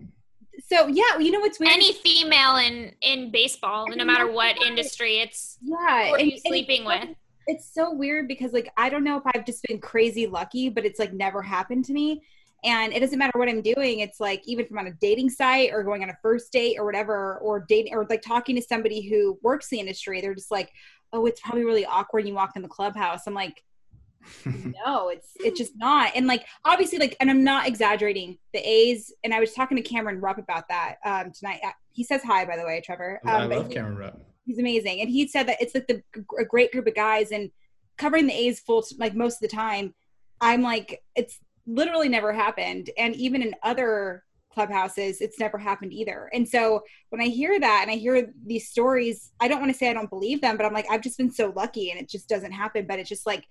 so 0.69 0.87
yeah. 0.87 1.17
You 1.17 1.31
know 1.31 1.39
what's 1.39 1.59
weird? 1.59 1.73
any 1.73 1.93
female 1.93 2.57
in 2.57 2.93
in 3.01 3.31
baseball 3.31 3.87
no 3.89 4.05
matter 4.05 4.31
what 4.31 4.61
industry 4.61 5.17
it's 5.17 5.57
yeah, 5.63 5.75
who 6.07 6.13
are 6.13 6.17
and- 6.19 6.27
you 6.27 6.33
and 6.33 6.41
sleeping 6.45 6.83
it's 6.83 6.89
so- 6.91 6.99
with 7.07 7.17
It's 7.47 7.73
so 7.73 7.91
weird 7.93 8.27
because 8.27 8.53
like 8.53 8.71
I 8.77 8.89
don't 8.89 9.03
know 9.03 9.17
if 9.17 9.23
I've 9.33 9.45
just 9.45 9.63
been 9.67 9.79
crazy 9.79 10.27
lucky, 10.27 10.69
but 10.69 10.85
it's 10.85 10.99
like 10.99 11.11
never 11.13 11.41
happened 11.41 11.85
to 11.85 11.93
me. 11.93 12.21
And 12.63 12.93
it 12.93 12.99
doesn't 12.99 13.19
matter 13.19 13.37
what 13.37 13.49
I'm 13.49 13.61
doing. 13.61 13.99
It's 13.99 14.19
like 14.19 14.41
even 14.45 14.65
from 14.65 14.77
on 14.79 14.87
a 14.87 14.91
dating 14.93 15.29
site 15.29 15.71
or 15.73 15.83
going 15.83 16.03
on 16.03 16.09
a 16.09 16.17
first 16.21 16.51
date 16.51 16.77
or 16.79 16.85
whatever, 16.85 17.37
or 17.39 17.65
dating 17.67 17.93
or 17.93 18.05
like 18.09 18.21
talking 18.21 18.55
to 18.55 18.61
somebody 18.61 19.01
who 19.07 19.37
works 19.41 19.69
the 19.69 19.79
industry. 19.79 20.21
They're 20.21 20.33
just 20.35 20.51
like, 20.51 20.71
oh, 21.11 21.25
it's 21.25 21.41
probably 21.41 21.65
really 21.65 21.85
awkward. 21.85 22.19
when 22.23 22.27
You 22.27 22.35
walk 22.35 22.51
in 22.55 22.61
the 22.61 22.67
clubhouse. 22.67 23.27
I'm 23.27 23.33
like, 23.33 23.63
no, 24.45 25.09
it's 25.09 25.31
it's 25.35 25.57
just 25.59 25.73
not. 25.75 26.11
And 26.15 26.27
like 26.27 26.45
obviously, 26.63 26.97
like, 26.97 27.15
and 27.19 27.29
I'm 27.29 27.43
not 27.43 27.67
exaggerating. 27.67 28.37
The 28.53 28.59
A's, 28.59 29.11
and 29.23 29.33
I 29.33 29.39
was 29.41 29.53
talking 29.53 29.75
to 29.75 29.83
Cameron 29.83 30.21
Rupp 30.21 30.37
about 30.37 30.67
that 30.69 30.95
um, 31.05 31.31
tonight. 31.31 31.59
Uh, 31.63 31.71
He 31.91 32.03
says 32.05 32.21
hi, 32.23 32.45
by 32.45 32.55
the 32.55 32.63
way, 32.63 32.81
Trevor. 32.85 33.19
Um, 33.25 33.29
I 33.35 33.45
love 33.45 33.67
he- 33.67 33.73
Cameron 33.73 33.97
Rupp. 33.97 34.19
he's 34.45 34.59
amazing 34.59 35.01
and 35.01 35.09
he 35.09 35.27
said 35.27 35.47
that 35.47 35.57
it's 35.61 35.73
like 35.75 35.87
the 35.87 36.01
a 36.39 36.45
great 36.45 36.71
group 36.71 36.87
of 36.87 36.95
guys 36.95 37.31
and 37.31 37.49
covering 37.97 38.27
the 38.27 38.33
a's 38.33 38.59
full 38.59 38.83
like 38.97 39.15
most 39.15 39.35
of 39.35 39.39
the 39.41 39.47
time 39.55 39.93
i'm 40.41 40.61
like 40.61 41.01
it's 41.15 41.39
literally 41.65 42.09
never 42.09 42.33
happened. 42.33 42.89
And 42.97 43.15
even 43.15 43.41
in 43.41 43.55
other 43.63 44.23
clubhouses 44.53 45.19
it's 45.19 45.39
never 45.39 45.57
happened 45.57 45.93
either. 45.93 46.29
And 46.31 46.47
so 46.47 46.83
when 47.09 47.21
i 47.21 47.25
hear 47.25 47.59
that 47.59 47.79
and 47.81 47.89
i 47.89 47.95
hear 47.95 48.31
these 48.45 48.69
stories 48.69 49.31
i 49.39 49.47
don't 49.47 49.59
want 49.59 49.71
to 49.71 49.77
say 49.77 49.89
i 49.89 49.93
don't 49.93 50.11
believe 50.11 50.41
them 50.41 50.57
but 50.57 50.65
i'm 50.65 50.73
like 50.73 50.85
i've 50.91 51.01
just 51.01 51.17
been 51.17 51.31
so 51.31 51.51
lucky 51.55 51.89
and 51.89 51.99
it 51.99 52.07
just 52.07 52.29
doesn't 52.29 52.51
happen. 52.51 52.85
But 52.87 52.99
it's 52.99 53.09
just 53.09 53.25
like 53.25 53.45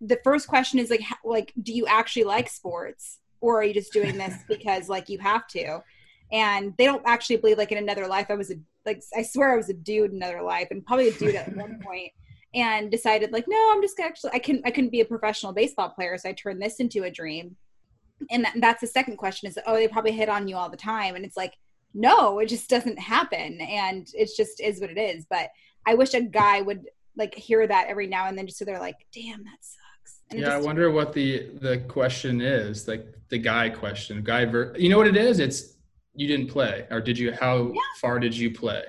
the 0.00 0.18
first 0.24 0.48
question 0.48 0.80
is 0.80 0.90
like 0.90 1.00
how, 1.00 1.16
like 1.24 1.52
do 1.62 1.72
you 1.72 1.86
actually 1.86 2.24
like 2.24 2.48
sports 2.48 3.18
or 3.40 3.60
are 3.60 3.64
you 3.64 3.74
just 3.74 3.92
doing 3.92 4.18
this 4.18 4.34
because 4.48 4.88
like 4.88 5.08
you 5.08 5.18
have 5.18 5.46
to? 5.48 5.80
And 6.32 6.74
they 6.76 6.86
don't 6.86 7.04
actually 7.06 7.36
believe 7.36 7.58
like 7.58 7.70
in 7.70 7.78
another 7.78 8.08
life. 8.08 8.26
I 8.28 8.34
was 8.34 8.50
a 8.50 8.56
like 8.86 9.02
i 9.14 9.22
swear 9.22 9.52
i 9.52 9.56
was 9.56 9.68
a 9.68 9.74
dude 9.74 10.12
in 10.12 10.16
another 10.16 10.42
life 10.42 10.68
and 10.70 10.86
probably 10.86 11.08
a 11.08 11.12
dude 11.12 11.34
at 11.34 11.54
one 11.54 11.80
point 11.84 12.12
and 12.56 12.90
decided 12.90 13.30
like 13.32 13.44
no 13.46 13.70
i'm 13.72 13.82
just 13.82 14.00
actually 14.00 14.30
i 14.32 14.38
can't 14.38 14.60
i 14.64 14.70
couldn't 14.70 14.90
be 14.90 15.00
a 15.00 15.04
professional 15.04 15.52
baseball 15.52 15.90
player 15.90 16.16
so 16.18 16.28
i 16.28 16.32
turned 16.32 16.60
this 16.60 16.80
into 16.80 17.04
a 17.04 17.10
dream 17.10 17.54
and 18.30 18.44
that, 18.44 18.54
that's 18.60 18.80
the 18.80 18.86
second 18.86 19.16
question 19.16 19.48
is 19.48 19.58
oh 19.66 19.74
they 19.74 19.86
probably 19.86 20.10
hit 20.12 20.28
on 20.28 20.48
you 20.48 20.56
all 20.56 20.70
the 20.70 20.76
time 20.76 21.14
and 21.14 21.24
it's 21.24 21.36
like 21.36 21.54
no 21.94 22.38
it 22.40 22.46
just 22.48 22.68
doesn't 22.68 22.98
happen 22.98 23.60
and 23.60 24.08
it's 24.14 24.36
just 24.36 24.60
is 24.60 24.80
what 24.80 24.90
it 24.90 24.98
is 24.98 25.26
but 25.28 25.50
i 25.86 25.94
wish 25.94 26.14
a 26.14 26.20
guy 26.22 26.60
would 26.62 26.86
like 27.16 27.34
hear 27.34 27.66
that 27.66 27.86
every 27.88 28.06
now 28.06 28.26
and 28.26 28.36
then 28.36 28.46
just 28.46 28.58
so 28.58 28.64
they're 28.64 28.80
like 28.80 28.96
damn 29.14 29.44
that 29.44 29.58
sucks 29.60 30.20
and 30.30 30.40
it 30.40 30.42
Yeah, 30.42 30.54
I 30.56 30.60
wonder 30.60 30.90
what 30.90 31.12
the 31.12 31.50
the 31.60 31.78
question 31.88 32.40
is, 32.40 32.88
like 32.88 33.06
the 33.28 33.38
guy 33.38 33.68
question. 33.70 34.22
Guy, 34.22 34.44
ver- 34.44 34.74
you 34.76 34.88
know 34.88 34.98
what 34.98 35.06
it 35.06 35.16
is? 35.16 35.38
It's 35.38 35.74
you 36.14 36.26
didn't 36.26 36.48
play, 36.48 36.86
or 36.90 37.00
did 37.00 37.16
you? 37.18 37.32
How 37.32 37.72
Yeah. 37.72 37.80
far 38.00 38.18
did 38.18 38.36
you 38.36 38.50
play? 38.52 38.82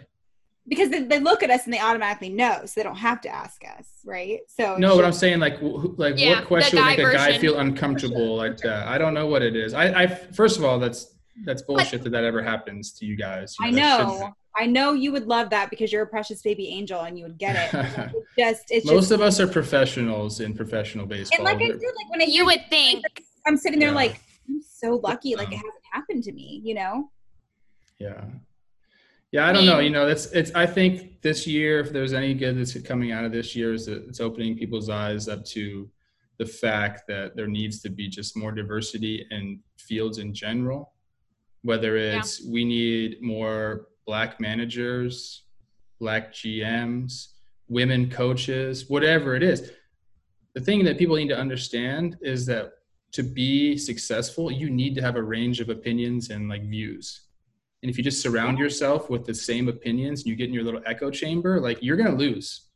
Because 0.68 0.90
they, 0.90 1.02
they 1.04 1.20
look 1.20 1.44
at 1.44 1.50
us 1.50 1.66
and 1.66 1.74
they 1.74 1.80
automatically 1.80 2.30
know, 2.30 2.62
so 2.66 2.74
they 2.76 2.84
don't 2.84 2.96
have 2.98 3.22
to 3.22 3.30
ask 3.30 3.62
us, 3.78 3.88
right? 4.06 4.40
So 4.48 4.76
No, 4.78 4.92
she- 4.92 4.98
but 4.98 5.06
I'm 5.06 5.14
saying 5.14 5.40
like, 5.40 5.60
wh- 5.60 5.98
like 5.98 6.18
Yeah, 6.18 6.40
what 6.40 6.46
question 6.48 6.80
would 6.80 6.86
make 6.86 6.98
guy 6.98 7.10
a 7.10 7.14
guy 7.14 7.38
feel 7.40 7.58
uncomfortable 7.60 8.36
like 8.36 8.58
that? 8.58 8.88
I 8.88 8.98
don't 8.98 9.14
know 9.14 9.28
what 9.28 9.42
it 9.42 9.56
is. 9.56 9.74
I, 9.74 10.04
I 10.04 10.08
first 10.08 10.58
of 10.58 10.66
all, 10.66 10.80
that's 10.80 11.14
that's 11.46 11.62
bullshit 11.62 12.04
that 12.04 12.10
that 12.10 12.24
ever 12.24 12.42
happens 12.42 12.94
to 12.94 13.06
you 13.06 13.16
guys. 13.16 13.56
You 13.60 13.68
I 13.68 13.70
know, 13.72 14.34
I 14.56 14.66
know 14.66 14.94
you 14.94 15.12
would 15.12 15.28
love 15.28 15.52
that 15.52 15.70
because 15.70 15.92
you're 15.94 16.02
a 16.02 16.08
precious 16.08 16.42
baby 16.42 16.68
angel 16.70 17.02
and 17.02 17.18
you 17.18 17.26
would 17.26 17.38
get 17.38 17.56
it. 17.74 18.12
It's 18.40 18.60
just, 18.60 18.72
it's 18.72 18.86
Most 18.88 18.96
just, 19.04 19.12
of 19.12 19.22
us 19.22 19.40
are 19.40 19.48
professionals 19.48 20.40
in 20.40 20.54
professional 20.56 21.06
baseball. 21.06 21.38
and 21.38 21.46
like 21.46 21.58
I 21.58 21.70
We're- 21.70 21.80
said, 21.80 21.94
like 21.96 22.10
when 22.12 22.22
I 22.22 22.26
You 22.26 22.46
would 22.46 22.62
think 22.70 23.06
I'm 23.46 23.56
sitting 23.58 23.80
there 23.80 23.90
Yeah. 23.90 23.96
like, 23.96 24.20
I'm 24.50 24.62
so 24.68 24.96
lucky, 25.04 25.36
like 25.36 25.48
it 25.50 25.54
Um, 25.56 25.58
hasn't 25.58 25.74
happened 25.94 26.24
to 26.24 26.32
me, 26.34 26.62
you 26.64 26.74
know? 26.74 27.12
Yeah. 28.00 28.24
Yeah, 29.32 29.46
I 29.46 29.52
don't 29.52 29.66
know. 29.66 29.80
You 29.80 29.90
know, 29.90 30.08
it's 30.08 30.28
it's. 30.28 30.52
I 30.56 30.66
think 30.66 31.22
this 31.22 31.46
year, 31.46 31.80
if 31.80 31.92
there's 31.92 32.14
any 32.14 32.34
good 32.34 32.58
that's 32.58 32.80
coming 32.82 33.12
out 33.12 33.26
of 33.26 33.32
this 33.32 33.56
year, 33.56 33.74
is 33.74 33.86
that 33.88 34.08
it's 34.08 34.22
opening 34.22 34.58
people's 34.58 34.90
eyes 34.90 35.28
up 35.28 35.44
to 35.46 35.90
the 36.38 36.46
fact 36.46 37.02
that 37.08 37.36
there 37.36 37.48
needs 37.48 37.82
to 37.82 37.90
be 37.90 38.08
just 38.08 38.38
more 38.38 38.52
diversity 38.52 39.26
in 39.32 39.60
fields 39.78 40.20
in 40.20 40.34
general. 40.34 40.94
Whether 41.64 41.98
it's 41.98 42.46
we 42.46 42.64
need 42.64 43.22
more 43.22 43.88
black 44.06 44.40
managers, 44.40 45.44
black 46.00 46.32
GMs, 46.32 47.34
women 47.68 48.10
coaches, 48.10 48.90
whatever 48.90 49.36
it 49.36 49.44
is. 49.44 49.72
The 50.54 50.62
thing 50.62 50.84
that 50.86 50.98
people 50.98 51.18
need 51.18 51.28
to 51.30 51.38
understand 51.38 52.18
is 52.22 52.46
that 52.46 52.72
to 53.12 53.24
be 53.24 53.78
successful, 53.78 54.52
you 54.52 54.70
need 54.70 54.96
to 54.96 55.02
have 55.02 55.16
a 55.16 55.22
range 55.22 55.60
of 55.60 55.70
opinions 55.70 56.30
and 56.30 56.48
like 56.48 56.64
views. 56.64 57.27
And 57.88 57.94
if 57.94 57.98
you 57.98 58.04
just 58.04 58.22
surround 58.22 58.60
yourself 58.60 59.10
with 59.10 59.26
the 59.26 59.34
same 59.34 59.70
opinions 59.70 60.20
and 60.24 60.28
you 60.28 60.36
get 60.36 60.50
in 60.50 60.54
your 60.54 60.66
little 60.66 60.82
echo 60.86 61.10
chamber, 61.10 61.62
like 61.62 61.82
you're 61.82 61.96
gonna 61.96 62.18
lose. 62.18 62.68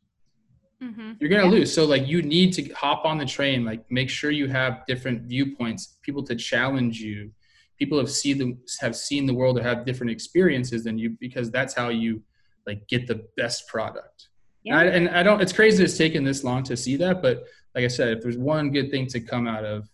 Mhm. 0.82 1.18
You're 1.20 1.30
gonna 1.30 1.43
Yeah. 1.43 1.49
lose. 1.49 1.74
So 1.74 1.84
like 1.84 2.07
you 2.07 2.22
need 2.22 2.53
to 2.53 2.64
hop 2.70 3.03
on 3.03 3.18
the 3.18 3.26
train, 3.26 3.66
like 3.66 3.91
make 3.91 4.09
sure 4.09 4.32
you 4.32 4.47
have 4.47 4.86
different 4.88 5.24
viewpoints, 5.24 5.97
people 6.01 6.24
to 6.24 6.34
challenge 6.34 7.01
you. 7.01 7.34
People 7.78 7.97
have 7.97 8.09
seen 8.09 8.38
the 8.38 8.57
have 8.80 8.95
seen 8.95 9.26
the 9.26 9.34
world 9.34 9.59
or 9.59 9.64
have 9.64 9.86
different 9.86 10.12
experiences 10.14 10.86
than 10.86 10.97
you 10.97 11.09
because 11.20 11.51
that's 11.51 11.74
how 11.74 11.89
you 11.89 12.24
like 12.66 12.88
get 12.88 13.05
the 13.05 13.28
best 13.36 13.68
product. 13.68 14.30
And, 14.66 14.76
I, 14.76 14.86
and 14.86 15.09
I 15.09 15.24
don't. 15.24 15.41
It's 15.41 15.51
crazy 15.51 15.84
it's 15.84 15.97
taken 15.97 16.24
this 16.24 16.41
long 16.45 16.64
to 16.64 16.78
see 16.78 16.95
that, 16.97 17.22
but 17.22 17.43
like 17.76 17.84
I 17.84 17.89
said, 17.89 18.16
if 18.16 18.24
there's 18.24 18.38
one 18.38 18.72
good 18.72 18.89
thing 18.91 19.07
to 19.07 19.20
come 19.20 19.45
out 19.45 19.66
of 19.66 19.89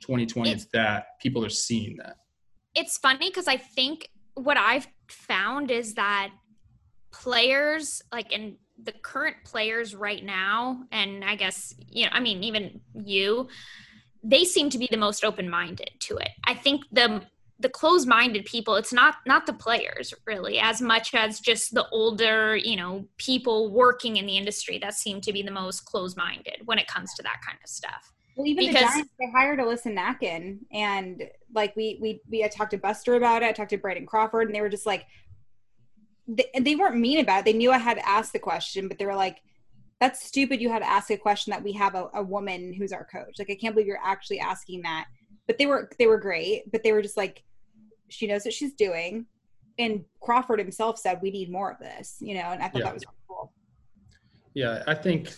2020, 0.00 0.50
it's 0.50 0.66
that 0.74 1.18
people 1.22 1.42
are 1.42 1.48
seeing 1.48 1.96
that. 2.02 2.16
it's 2.74 2.98
funny 2.98 3.28
because 3.30 3.48
I 3.48 3.56
think 3.56 4.08
what 4.38 4.56
I've 4.56 4.86
found 5.08 5.70
is 5.70 5.94
that 5.94 6.30
players, 7.12 8.02
like 8.12 8.32
in 8.32 8.56
the 8.82 8.92
current 8.92 9.36
players 9.44 9.94
right 9.94 10.24
now, 10.24 10.84
and 10.92 11.24
I 11.24 11.34
guess, 11.34 11.74
you 11.88 12.04
know, 12.04 12.10
I 12.12 12.20
mean, 12.20 12.44
even 12.44 12.80
you, 12.94 13.48
they 14.22 14.44
seem 14.44 14.70
to 14.70 14.78
be 14.78 14.88
the 14.90 14.96
most 14.96 15.24
open 15.24 15.48
minded 15.48 15.90
to 16.00 16.16
it. 16.16 16.30
I 16.46 16.54
think 16.54 16.82
the 16.92 17.22
the 17.60 17.68
closed-minded 17.68 18.44
people 18.44 18.76
it's 18.76 18.92
not 18.92 19.16
not 19.26 19.44
the 19.44 19.52
players 19.52 20.14
really 20.26 20.60
as 20.60 20.80
much 20.80 21.12
as 21.12 21.40
just 21.40 21.74
the 21.74 21.88
older 21.88 22.56
you 22.56 22.76
know 22.76 23.04
people 23.16 23.72
working 23.72 24.16
in 24.16 24.26
the 24.26 24.36
industry 24.36 24.78
that 24.78 24.94
seem 24.94 25.20
to 25.20 25.32
be 25.32 25.42
the 25.42 25.50
most 25.50 25.84
closed-minded 25.84 26.62
when 26.66 26.78
it 26.78 26.86
comes 26.86 27.12
to 27.14 27.22
that 27.24 27.40
kind 27.44 27.58
of 27.60 27.68
stuff 27.68 28.12
Well, 28.38 28.46
even 28.46 28.66
the 28.66 28.68
Because- 28.72 28.92
Giants, 28.92 29.10
they 29.18 29.30
hired 29.32 29.58
Alyssa 29.58 29.92
Nakken, 29.92 30.60
and 30.70 31.28
like 31.52 31.74
we 31.74 31.98
we 32.00 32.20
we 32.30 32.44
I 32.44 32.48
talked 32.48 32.70
to 32.70 32.78
Buster 32.78 33.16
about 33.16 33.42
it. 33.42 33.46
I 33.46 33.52
talked 33.52 33.70
to 33.70 33.78
Brandon 33.78 34.06
Crawford, 34.06 34.46
and 34.46 34.54
they 34.54 34.60
were 34.60 34.68
just 34.68 34.86
like, 34.86 35.06
they, 36.28 36.44
and 36.54 36.64
they 36.64 36.76
weren't 36.76 36.96
mean 36.96 37.18
about 37.18 37.40
it. 37.40 37.44
They 37.46 37.52
knew 37.52 37.72
I 37.72 37.78
had 37.78 37.94
to 37.96 38.08
ask 38.08 38.32
the 38.32 38.38
question, 38.38 38.86
but 38.86 38.96
they 38.96 39.06
were 39.06 39.16
like, 39.16 39.42
"That's 40.00 40.24
stupid. 40.24 40.60
You 40.60 40.70
had 40.70 40.78
to 40.82 40.88
ask 40.88 41.10
a 41.10 41.16
question 41.16 41.50
that 41.50 41.64
we 41.64 41.72
have 41.72 41.96
a, 41.96 42.08
a 42.14 42.22
woman 42.22 42.72
who's 42.72 42.92
our 42.92 43.04
coach. 43.04 43.40
Like, 43.40 43.50
I 43.50 43.56
can't 43.56 43.74
believe 43.74 43.88
you're 43.88 43.98
actually 44.04 44.38
asking 44.38 44.82
that." 44.82 45.06
But 45.48 45.58
they 45.58 45.66
were 45.66 45.90
they 45.98 46.06
were 46.06 46.18
great, 46.20 46.70
but 46.70 46.84
they 46.84 46.92
were 46.92 47.02
just 47.02 47.16
like, 47.16 47.42
she 48.08 48.28
knows 48.28 48.44
what 48.44 48.54
she's 48.54 48.72
doing, 48.74 49.26
and 49.80 50.04
Crawford 50.20 50.60
himself 50.60 51.00
said 51.00 51.18
we 51.20 51.32
need 51.32 51.50
more 51.50 51.72
of 51.72 51.80
this, 51.80 52.18
you 52.20 52.34
know, 52.34 52.50
and 52.52 52.62
I 52.62 52.68
thought 52.68 52.78
Yeah. 52.78 52.84
that 52.84 52.94
was 52.94 53.04
really 53.04 53.16
cool. 53.26 53.52
Yeah, 54.54 54.84
I 54.86 54.94
think 54.94 55.28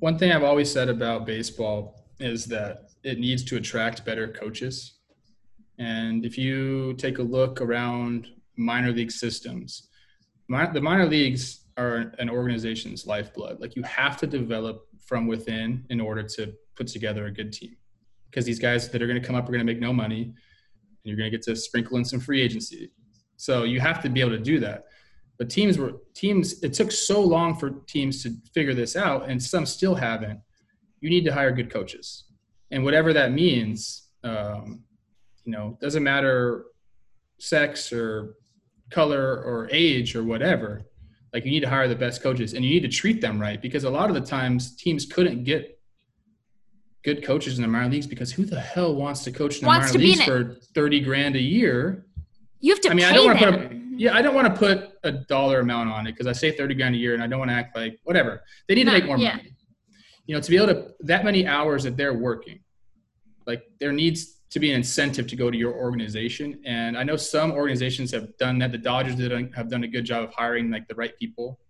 one 0.00 0.18
thing 0.18 0.32
I've 0.32 0.42
always 0.42 0.72
said 0.72 0.88
about 0.88 1.26
baseball 1.26 2.06
is 2.18 2.46
that 2.46 2.90
it 3.04 3.18
needs 3.18 3.44
to 3.44 3.56
attract 3.56 4.04
better 4.04 4.28
coaches. 4.28 4.94
And 5.78 6.24
if 6.24 6.36
you 6.36 6.94
take 6.94 7.18
a 7.18 7.22
look 7.22 7.60
around 7.60 8.28
minor 8.56 8.92
league 8.92 9.12
systems, 9.12 9.88
the 10.48 10.80
minor 10.80 11.06
leagues 11.06 11.60
are 11.76 12.12
an 12.18 12.28
organization's 12.28 13.06
lifeblood. 13.06 13.60
Like 13.60 13.76
you 13.76 13.82
have 13.84 14.16
to 14.18 14.26
develop 14.26 14.86
from 15.06 15.26
within 15.26 15.84
in 15.90 16.00
order 16.00 16.22
to 16.22 16.52
put 16.76 16.86
together 16.86 17.26
a 17.26 17.30
good 17.30 17.52
team. 17.52 17.76
Because 18.28 18.44
these 18.44 18.58
guys 18.58 18.88
that 18.88 19.02
are 19.02 19.06
going 19.06 19.20
to 19.20 19.26
come 19.26 19.36
up 19.36 19.44
are 19.44 19.52
going 19.52 19.66
to 19.66 19.72
make 19.72 19.80
no 19.80 19.92
money, 19.92 20.22
and 20.22 20.34
you're 21.04 21.16
going 21.16 21.30
to 21.30 21.36
get 21.36 21.42
to 21.42 21.56
sprinkle 21.56 21.96
in 21.96 22.04
some 22.04 22.20
free 22.20 22.42
agency. 22.42 22.90
So 23.36 23.64
you 23.64 23.80
have 23.80 24.02
to 24.02 24.08
be 24.08 24.20
able 24.20 24.32
to 24.32 24.38
do 24.38 24.60
that 24.60 24.84
but 25.40 25.48
teams 25.48 25.78
were 25.78 25.94
teams 26.14 26.62
it 26.62 26.74
took 26.74 26.92
so 26.92 27.18
long 27.18 27.56
for 27.56 27.70
teams 27.88 28.22
to 28.22 28.36
figure 28.52 28.74
this 28.74 28.94
out 28.94 29.30
and 29.30 29.42
some 29.42 29.64
still 29.64 29.94
haven't 29.94 30.38
you 31.00 31.08
need 31.08 31.24
to 31.24 31.32
hire 31.32 31.50
good 31.50 31.70
coaches. 31.70 32.24
And 32.70 32.84
whatever 32.84 33.14
that 33.14 33.32
means 33.32 34.10
um, 34.22 34.84
you 35.44 35.52
know 35.52 35.78
doesn't 35.80 36.02
matter 36.02 36.66
sex 37.38 37.90
or 37.90 38.34
color 38.90 39.42
or 39.42 39.66
age 39.72 40.14
or 40.14 40.22
whatever 40.22 40.82
like 41.32 41.46
you 41.46 41.50
need 41.50 41.60
to 41.60 41.70
hire 41.70 41.88
the 41.88 41.96
best 41.96 42.22
coaches 42.22 42.52
and 42.52 42.62
you 42.62 42.70
need 42.74 42.82
to 42.82 42.88
treat 42.88 43.22
them 43.22 43.40
right 43.40 43.62
because 43.62 43.84
a 43.84 43.90
lot 43.90 44.10
of 44.10 44.14
the 44.14 44.20
times 44.20 44.76
teams 44.76 45.06
couldn't 45.06 45.44
get 45.44 45.80
good 47.02 47.24
coaches 47.24 47.56
in 47.56 47.62
the 47.62 47.68
minor 47.68 47.88
leagues 47.88 48.06
because 48.06 48.30
who 48.30 48.44
the 48.44 48.60
hell 48.60 48.94
wants 48.94 49.24
to 49.24 49.32
coach 49.32 49.56
in 49.56 49.60
the 49.62 49.68
Wants 49.68 49.94
minor 49.94 50.04
leagues 50.04 50.22
for 50.22 50.56
30 50.74 51.00
grand 51.00 51.34
a 51.34 51.40
year? 51.40 52.04
You 52.60 52.74
have 52.74 52.82
to 52.82 52.90
I 52.90 52.94
mean, 52.94 53.06
pay 53.06 53.10
I 53.10 53.14
don't 53.14 53.26
want 53.26 53.38
to 53.38 53.52
put 53.52 53.69
a 53.69 53.69
yeah, 54.00 54.14
I 54.16 54.22
don't 54.22 54.34
want 54.34 54.46
to 54.46 54.58
put 54.58 54.92
a 55.04 55.12
dollar 55.12 55.60
amount 55.60 55.90
on 55.90 56.06
it 56.06 56.12
because 56.12 56.26
I 56.26 56.32
say 56.32 56.56
thirty 56.56 56.74
grand 56.74 56.94
a 56.94 56.98
year, 56.98 57.12
and 57.12 57.22
I 57.22 57.26
don't 57.26 57.38
want 57.38 57.50
to 57.50 57.54
act 57.54 57.76
like 57.76 57.98
whatever. 58.04 58.42
They 58.66 58.74
need 58.74 58.86
No, 58.86 58.92
to 58.92 58.98
make 58.98 59.06
more 59.06 59.18
yeah. 59.18 59.36
money. 59.36 59.52
You 60.24 60.34
know, 60.34 60.40
to 60.40 60.50
be 60.50 60.56
able 60.56 60.68
to 60.68 60.94
that 61.00 61.22
many 61.22 61.46
hours 61.46 61.82
that 61.84 61.98
they're 61.98 62.14
working, 62.14 62.60
like 63.46 63.62
there 63.78 63.92
needs 63.92 64.40
to 64.52 64.58
be 64.58 64.70
an 64.70 64.76
incentive 64.76 65.26
to 65.26 65.36
go 65.36 65.50
to 65.50 65.58
your 65.64 65.74
organization. 65.74 66.62
And 66.64 66.96
I 66.96 67.02
know 67.02 67.16
some 67.16 67.52
organizations 67.52 68.10
have 68.12 68.34
done 68.38 68.58
that. 68.60 68.72
The 68.72 68.78
Dodgers 68.78 69.16
did 69.16 69.32
have 69.54 69.68
done 69.68 69.84
a 69.84 69.88
good 69.88 70.06
job 70.06 70.24
of 70.24 70.32
hiring 70.32 70.70
like 70.70 70.88
the 70.88 70.94
right 70.94 71.14
people 71.18 71.60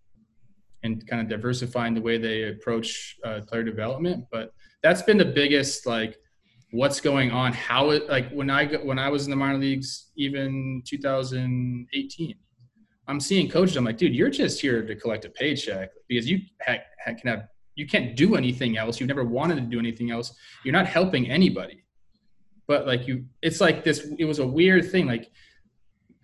and 0.84 1.04
kind 1.08 1.20
of 1.20 1.28
diversifying 1.28 1.94
the 1.94 2.00
way 2.00 2.16
they 2.16 2.44
approach 2.50 3.16
uh, 3.24 3.40
player 3.48 3.64
development. 3.64 4.26
But 4.30 4.52
that's 4.84 5.02
been 5.02 5.18
the 5.18 5.32
biggest 5.42 5.84
like 5.84 6.16
what's 6.72 7.00
going 7.00 7.30
on 7.30 7.52
how 7.52 7.90
it 7.90 8.08
like 8.08 8.30
when 8.30 8.48
i 8.48 8.66
when 8.76 8.98
i 8.98 9.08
was 9.08 9.24
in 9.24 9.30
the 9.30 9.36
minor 9.36 9.58
leagues 9.58 10.10
even 10.16 10.82
2018 10.86 12.34
i'm 13.08 13.18
seeing 13.18 13.48
coaches 13.48 13.76
i'm 13.76 13.84
like 13.84 13.98
dude 13.98 14.14
you're 14.14 14.30
just 14.30 14.60
here 14.60 14.86
to 14.86 14.94
collect 14.94 15.24
a 15.24 15.30
paycheck 15.30 15.90
because 16.08 16.28
you 16.30 16.40
can 16.64 16.78
have 17.24 17.48
you 17.80 17.86
can't 17.86 18.14
do 18.14 18.36
anything 18.36 18.76
else. 18.76 19.00
You've 19.00 19.08
never 19.08 19.24
wanted 19.24 19.54
to 19.54 19.62
do 19.62 19.78
anything 19.78 20.10
else. 20.10 20.34
You're 20.64 20.74
not 20.74 20.86
helping 20.86 21.30
anybody. 21.30 21.82
But 22.66 22.86
like 22.86 23.08
you 23.08 23.24
it's 23.40 23.60
like 23.60 23.82
this 23.84 24.06
it 24.18 24.26
was 24.26 24.38
a 24.38 24.46
weird 24.46 24.92
thing 24.92 25.04
like 25.04 25.32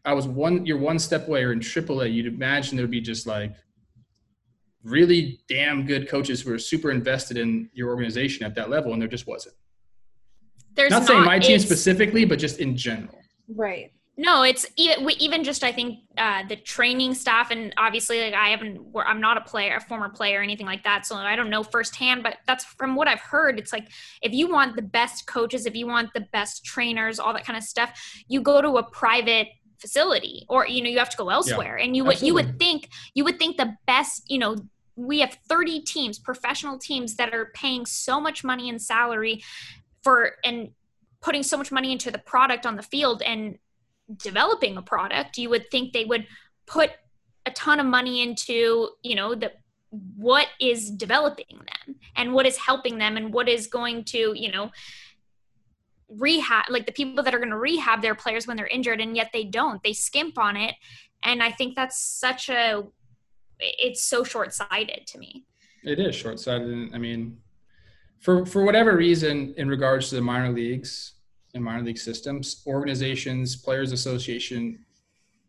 i 0.05 0.12
was 0.12 0.28
one 0.28 0.64
you're 0.64 0.78
one 0.78 0.97
step 0.97 1.26
away 1.26 1.42
or 1.42 1.51
in 1.51 1.59
aaa 1.59 2.12
you'd 2.12 2.26
imagine 2.26 2.76
there'd 2.76 2.88
be 2.88 3.01
just 3.01 3.26
like 3.26 3.53
really 4.84 5.40
damn 5.49 5.84
good 5.84 6.09
coaches 6.09 6.42
who 6.42 6.53
are 6.53 6.59
super 6.59 6.92
invested 6.92 7.36
in 7.36 7.68
your 7.72 7.88
organization 7.88 8.47
at 8.47 8.55
that 8.55 8.70
level 8.70 8.92
and 8.92 9.03
there 9.03 9.09
just 9.09 9.26
wasn't 9.26 9.57
there's 10.77 10.91
not 10.91 11.07
saying 11.07 11.24
my 11.24 11.39
team 11.39 11.59
specifically, 11.59 12.24
but 12.24 12.39
just 12.39 12.61
in 12.61 12.77
general. 12.77 13.18
Right. 13.49 13.93
No, 14.18 14.45
it's 14.45 14.66
even 14.77 15.11
even 15.18 15.45
just 15.45 15.62
I 15.62 15.72
think 15.72 15.99
uh, 16.16 16.43
the 16.49 16.57
training 16.57 17.12
staff 17.12 17.51
and 17.51 17.74
obviously 17.77 18.22
like 18.22 18.33
I 18.33 18.49
haven't 18.49 18.81
I'm 19.05 19.20
not 19.20 19.37
a 19.37 19.43
player, 19.43 19.77
a 19.77 19.81
former 19.81 20.09
player, 20.09 20.41
or 20.41 20.43
anything 20.43 20.64
like 20.64 20.85
that, 20.85 21.05
so 21.05 21.16
I 21.16 21.37
don't 21.37 21.51
know 21.51 21.62
firsthand. 21.62 22.22
But 22.22 22.39
that's 22.47 22.64
from 22.64 22.97
what 22.97 23.09
I've 23.09 23.20
heard. 23.20 23.59
It's 23.59 23.74
like 23.74 23.89
if 24.22 24.33
you 24.33 24.51
want 24.51 24.74
the 24.74 24.83
best 24.83 25.27
coaches, 25.27 25.66
if 25.66 25.74
you 25.74 25.87
want 25.87 26.14
the 26.14 26.27
best 26.33 26.64
trainers, 26.64 27.18
all 27.18 27.35
that 27.35 27.45
kind 27.45 27.59
of 27.59 27.62
stuff, 27.62 27.93
you 28.27 28.41
go 28.41 28.62
to 28.62 28.79
a 28.79 28.83
private 28.91 29.49
facility 29.79 30.47
or 30.49 30.66
you 30.66 30.83
know 30.83 30.89
you 30.89 30.99
have 30.99 31.11
to 31.11 31.16
go 31.18 31.29
elsewhere. 31.29 31.77
and 31.77 31.95
you 31.95 32.03
would 32.03 32.22
you 32.22 32.33
would 32.33 32.59
think 32.59 32.89
you 33.12 33.22
would 33.22 33.39
think 33.39 33.59
the 33.59 33.77
best 33.87 34.22
you 34.31 34.39
know 34.39 34.57
we 34.97 35.20
have 35.20 35.37
30 35.47 35.83
teams, 35.83 36.18
professional 36.18 36.79
teams 36.79 37.16
that 37.16 37.35
are 37.35 37.51
paying 37.55 37.85
so 37.85 38.18
much 38.18 38.43
money 38.43 38.70
in 38.70 38.79
salary 38.79 39.43
for 40.07 40.36
and 40.44 40.70
putting 41.20 41.42
so 41.42 41.57
much 41.57 41.72
money 41.72 41.90
into 41.90 42.12
the 42.12 42.18
product 42.18 42.64
on 42.64 42.76
the 42.76 42.82
field 42.82 43.22
and 43.22 43.59
developing 44.18 44.76
a 44.76 44.82
product 44.82 45.36
you 45.36 45.50
would 45.50 45.68
think 45.70 45.92
they 45.92 46.04
would 46.04 46.24
put 46.66 46.90
a 47.44 47.50
ton 47.50 47.80
of 47.80 47.86
money 47.86 48.22
into 48.22 48.90
you 49.02 49.16
know 49.16 49.34
the 49.34 49.50
what 50.16 50.46
is 50.61 50.90
developing 50.90 51.46
them 51.50 51.96
and 52.14 52.32
what 52.32 52.46
is 52.46 52.57
helping 52.57 52.98
them 52.98 53.16
and 53.16 53.32
what 53.32 53.48
is 53.48 53.66
going 53.66 54.04
to 54.04 54.32
you 54.36 54.52
know 54.52 54.70
rehab 56.09 56.66
like 56.68 56.86
the 56.86 56.92
people 56.92 57.24
that 57.24 57.34
are 57.34 57.38
going 57.38 57.50
to 57.50 57.59
rehab 57.59 58.00
their 58.00 58.14
players 58.14 58.46
when 58.46 58.57
they're 58.57 58.68
injured 58.68 59.00
and 59.00 59.16
yet 59.16 59.30
they 59.32 59.42
don't 59.42 59.82
they 59.82 59.92
skimp 59.92 60.38
on 60.38 60.57
it 60.57 60.76
and 61.24 61.42
I 61.42 61.50
think 61.50 61.74
that's 61.74 61.98
such 62.00 62.48
a 62.48 62.84
it's 63.59 64.04
so 64.04 64.22
short-sighted 64.22 65.07
to 65.07 65.18
me. 65.18 65.44
It 65.82 65.98
is 65.98 66.14
short-sighted. 66.14 66.94
I 66.94 66.98
mean, 66.98 67.38
for 68.20 68.46
for 68.46 68.64
whatever 68.64 68.96
reason, 68.96 69.54
in 69.56 69.68
regards 69.68 70.08
to 70.10 70.16
the 70.16 70.20
minor 70.20 70.52
leagues 70.52 71.14
and 71.54 71.62
minor 71.62 71.82
league 71.82 71.98
systems, 71.98 72.62
organizations, 72.66 73.56
players' 73.56 73.92
association 73.92 74.84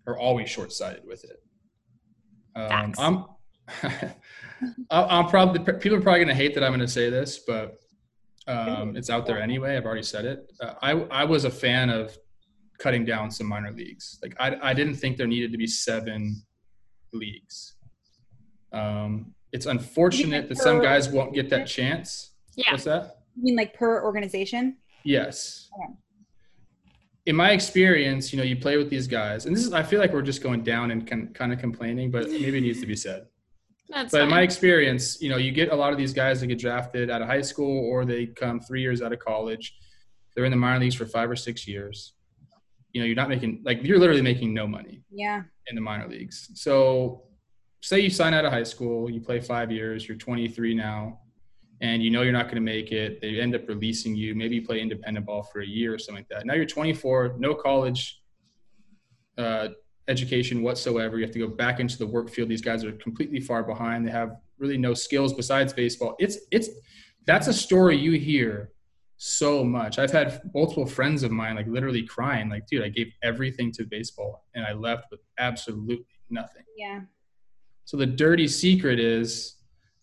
are 0.05 0.17
always 0.17 0.49
short-sighted 0.49 1.03
with 1.05 1.23
it. 1.25 1.43
Um, 2.55 2.93
I'm 2.97 3.25
I'm 4.89 5.27
probably 5.27 5.59
people 5.73 5.97
are 5.97 6.01
probably 6.01 6.19
going 6.19 6.27
to 6.29 6.33
hate 6.33 6.53
that 6.55 6.63
I'm 6.63 6.71
going 6.71 6.79
to 6.79 6.87
say 6.87 7.09
this, 7.09 7.39
but 7.39 7.79
um, 8.47 8.95
it's 8.95 9.09
out 9.09 9.25
there 9.25 9.41
anyway. 9.41 9.75
I've 9.75 9.85
already 9.85 10.03
said 10.03 10.25
it. 10.25 10.51
Uh, 10.61 10.73
I 10.81 10.91
I 10.91 11.25
was 11.25 11.45
a 11.45 11.51
fan 11.51 11.89
of 11.89 12.17
cutting 12.79 13.05
down 13.05 13.29
some 13.29 13.47
minor 13.47 13.71
leagues. 13.71 14.19
Like 14.21 14.35
I 14.39 14.57
I 14.61 14.73
didn't 14.73 14.95
think 14.95 15.17
there 15.17 15.27
needed 15.27 15.51
to 15.51 15.57
be 15.57 15.67
seven 15.67 16.41
leagues. 17.13 17.75
Um, 18.71 19.33
it's 19.51 19.65
unfortunate 19.65 20.49
that 20.49 20.57
some 20.57 20.81
guys 20.81 21.09
won't 21.09 21.33
get 21.33 21.49
that 21.49 21.67
chance. 21.67 22.31
Yeah. 22.57 22.71
What's 22.71 22.83
that? 22.83 23.19
You 23.37 23.43
mean 23.43 23.55
like 23.55 23.73
per 23.73 24.03
organization? 24.03 24.77
Yes. 25.03 25.69
Okay. 25.79 25.93
In 27.27 27.35
my 27.35 27.51
experience, 27.51 28.31
you 28.33 28.39
know, 28.39 28.43
you 28.45 28.55
play 28.55 28.77
with 28.77 28.89
these 28.89 29.07
guys, 29.07 29.45
and 29.45 29.55
this 29.55 29.63
is 29.65 29.71
I 29.73 29.83
feel 29.83 29.99
like 29.99 30.11
we're 30.13 30.21
just 30.21 30.41
going 30.41 30.63
down 30.63 30.91
and 30.91 31.05
con- 31.07 31.29
kind 31.33 31.53
of 31.53 31.59
complaining, 31.59 32.09
but 32.11 32.29
maybe 32.29 32.57
it 32.57 32.61
needs 32.61 32.79
to 32.81 32.85
be 32.87 32.95
said. 32.95 33.27
That's 33.89 34.11
but 34.11 34.21
in 34.23 34.29
my 34.29 34.41
experience, 34.41 35.21
you 35.21 35.29
know, 35.29 35.37
you 35.37 35.51
get 35.51 35.71
a 35.71 35.75
lot 35.75 35.91
of 35.93 35.97
these 35.97 36.13
guys 36.13 36.41
that 36.41 36.47
get 36.47 36.59
drafted 36.59 37.09
out 37.09 37.21
of 37.21 37.27
high 37.27 37.41
school 37.41 37.85
or 37.89 38.03
they 38.05 38.25
come 38.25 38.59
three 38.59 38.81
years 38.81 39.01
out 39.01 39.13
of 39.13 39.19
college. 39.19 39.77
They're 40.35 40.45
in 40.45 40.51
the 40.51 40.57
minor 40.57 40.79
leagues 40.79 40.95
for 40.95 41.05
five 41.05 41.29
or 41.29 41.35
six 41.35 41.67
years. 41.67 42.13
You 42.93 43.01
know, 43.01 43.05
you're 43.05 43.15
not 43.15 43.29
making 43.29 43.61
like 43.63 43.83
you're 43.83 43.99
literally 43.99 44.21
making 44.21 44.53
no 44.53 44.65
money 44.67 45.03
Yeah. 45.11 45.43
in 45.67 45.75
the 45.75 45.81
minor 45.81 46.07
leagues. 46.07 46.49
So, 46.55 47.23
say 47.81 47.99
you 47.99 48.09
sign 48.09 48.33
out 48.33 48.43
of 48.45 48.51
high 48.51 48.63
school, 48.63 49.09
you 49.09 49.19
play 49.21 49.39
five 49.39 49.71
years, 49.71 50.07
you're 50.07 50.17
23 50.17 50.73
now, 50.75 51.19
and 51.81 52.03
you 52.03 52.09
know 52.09 52.21
you're 52.21 52.33
not 52.33 52.45
going 52.45 52.55
to 52.55 52.61
make 52.61 52.91
it. 52.91 53.21
They 53.21 53.39
end 53.39 53.55
up 53.55 53.67
releasing 53.67 54.15
you. 54.15 54.35
Maybe 54.35 54.55
you 54.55 54.65
play 54.65 54.79
independent 54.81 55.25
ball 55.25 55.43
for 55.43 55.61
a 55.61 55.65
year 55.65 55.93
or 55.93 55.99
something 55.99 56.23
like 56.23 56.29
that. 56.29 56.45
Now 56.45 56.53
you're 56.55 56.65
24, 56.65 57.35
no 57.37 57.53
college 57.53 58.21
uh, 59.37 59.69
education 60.07 60.63
whatsoever. 60.63 61.17
You 61.17 61.23
have 61.25 61.33
to 61.33 61.39
go 61.39 61.47
back 61.47 61.79
into 61.79 61.97
the 61.97 62.07
work 62.07 62.29
field. 62.29 62.49
These 62.49 62.61
guys 62.61 62.83
are 62.83 62.91
completely 62.93 63.39
far 63.39 63.63
behind. 63.63 64.07
They 64.07 64.11
have 64.11 64.37
really 64.57 64.77
no 64.77 64.93
skills 64.93 65.33
besides 65.33 65.73
baseball. 65.73 66.15
It's 66.19 66.37
it's 66.51 66.69
that's 67.25 67.47
a 67.47 67.53
story 67.53 67.97
you 67.97 68.13
hear 68.13 68.71
so 69.17 69.63
much. 69.63 69.99
I've 69.99 70.11
had 70.11 70.41
multiple 70.53 70.85
friends 70.85 71.23
of 71.23 71.31
mine 71.31 71.55
like 71.55 71.67
literally 71.67 72.03
crying, 72.03 72.49
like, 72.49 72.67
dude, 72.67 72.83
I 72.83 72.89
gave 72.89 73.11
everything 73.23 73.71
to 73.73 73.85
baseball 73.85 74.45
and 74.55 74.65
I 74.65 74.73
left 74.73 75.05
with 75.11 75.19
absolutely 75.37 76.05
nothing. 76.29 76.63
Yeah. 76.77 77.01
So 77.85 77.97
the 77.97 78.05
dirty 78.05 78.47
secret 78.47 78.99
is 78.99 79.56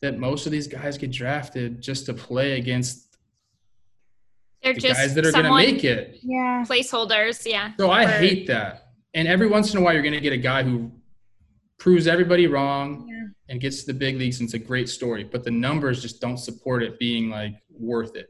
that 0.04 0.18
most 0.18 0.44
of 0.44 0.52
these 0.52 0.66
guys 0.66 0.98
get 0.98 1.10
drafted 1.10 1.80
just 1.80 2.04
to 2.06 2.12
play 2.14 2.58
against 2.58 3.16
They're 4.62 4.74
the 4.74 4.80
just 4.80 5.00
guys 5.00 5.14
that 5.14 5.24
are 5.26 5.32
going 5.32 5.44
to 5.46 5.54
make 5.54 5.82
it. 5.82 6.18
Yeah. 6.22 6.62
placeholders. 6.68 7.44
Yeah. 7.50 7.72
So 7.78 7.90
I 7.90 8.04
for- 8.04 8.12
hate 8.12 8.46
that. 8.48 8.88
And 9.14 9.26
every 9.26 9.46
once 9.46 9.72
in 9.72 9.80
a 9.80 9.82
while, 9.82 9.94
you're 9.94 10.02
going 10.02 10.14
to 10.14 10.20
get 10.20 10.32
a 10.32 10.36
guy 10.36 10.62
who 10.62 10.90
proves 11.78 12.06
everybody 12.06 12.46
wrong 12.46 13.06
Yeah. 13.08 13.28
and 13.48 13.60
gets 13.60 13.80
to 13.80 13.86
the 13.86 13.94
big 13.98 14.16
leagues, 14.18 14.40
and 14.40 14.46
it's 14.46 14.54
a 14.54 14.58
great 14.58 14.88
story. 14.88 15.24
But 15.24 15.42
the 15.44 15.50
numbers 15.50 16.02
just 16.02 16.20
don't 16.20 16.38
support 16.38 16.82
it 16.82 16.98
being 16.98 17.30
like 17.30 17.54
worth 17.70 18.14
it. 18.16 18.28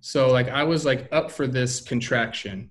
So 0.00 0.30
like 0.30 0.48
I 0.48 0.62
was 0.64 0.84
like 0.86 1.08
up 1.12 1.30
for 1.30 1.46
this 1.46 1.80
contraction. 1.82 2.70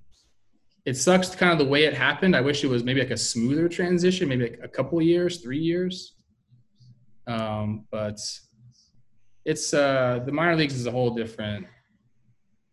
It 0.86 0.96
sucks 0.98 1.36
kind 1.36 1.52
of 1.52 1.58
the 1.60 1.66
way 1.66 1.84
it 1.84 1.94
happened. 1.94 2.36
I 2.36 2.42
wish 2.42 2.64
it 2.64 2.68
was 2.68 2.84
maybe 2.84 3.02
like 3.02 3.12
a 3.12 3.18
smoother 3.18 3.68
transition, 3.68 4.28
maybe 4.30 4.50
like 4.50 4.60
a 4.64 4.68
couple 4.68 5.00
years, 5.02 5.38
three 5.42 5.60
years. 5.60 6.15
Um, 7.28 7.86
but 7.92 8.20
it's 9.46 9.74
uh 9.74 10.22
the 10.26 10.32
minor 10.32 10.56
leagues 10.56 10.76
is 10.76 10.86
a 10.86 10.92
whole 10.92 11.12
different 11.14 11.66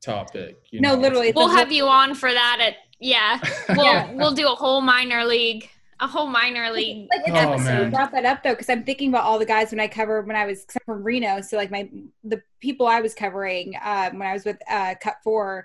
topic. 0.00 0.56
You 0.70 0.80
No, 0.80 0.94
know? 0.94 1.00
Literally. 1.00 1.32
We'll 1.34 1.46
a 1.46 1.48
whole- 1.48 1.56
have 1.58 1.72
you 1.72 1.86
on 1.86 2.14
for 2.14 2.32
that 2.32 2.58
at 2.60 2.74
yeah. 3.00 3.40
We'll 3.70 3.84
Yeah. 3.84 4.12
we'll 4.12 4.32
do 4.32 4.46
a 4.46 4.54
whole 4.54 4.80
minor 4.80 5.24
league, 5.24 5.68
a 6.00 6.06
whole 6.06 6.26
minor 6.28 6.70
league. 6.70 7.08
Like 7.10 7.22
it's 7.26 7.36
Oh, 7.36 7.52
episode 7.52 7.64
man. 7.64 7.90
brought 7.90 8.12
that 8.12 8.24
up 8.24 8.42
though, 8.42 8.50
because 8.52 8.68
I'm 8.68 8.84
thinking 8.84 9.08
about 9.08 9.24
all 9.24 9.38
the 9.38 9.46
guys 9.46 9.70
when 9.70 9.80
I 9.80 9.88
covered 9.88 10.26
when 10.26 10.36
I 10.36 10.46
was 10.46 10.62
except 10.64 10.84
from 10.86 11.02
Reno. 11.02 11.40
So 11.40 11.56
like 11.56 11.70
my 11.70 11.88
the 12.24 12.42
people 12.60 12.86
I 12.86 13.00
was 13.00 13.14
covering 13.14 13.74
um, 13.82 14.18
when 14.18 14.28
I 14.28 14.32
was 14.32 14.44
with 14.44 14.58
uh, 14.70 14.94
Cut4 15.02 15.64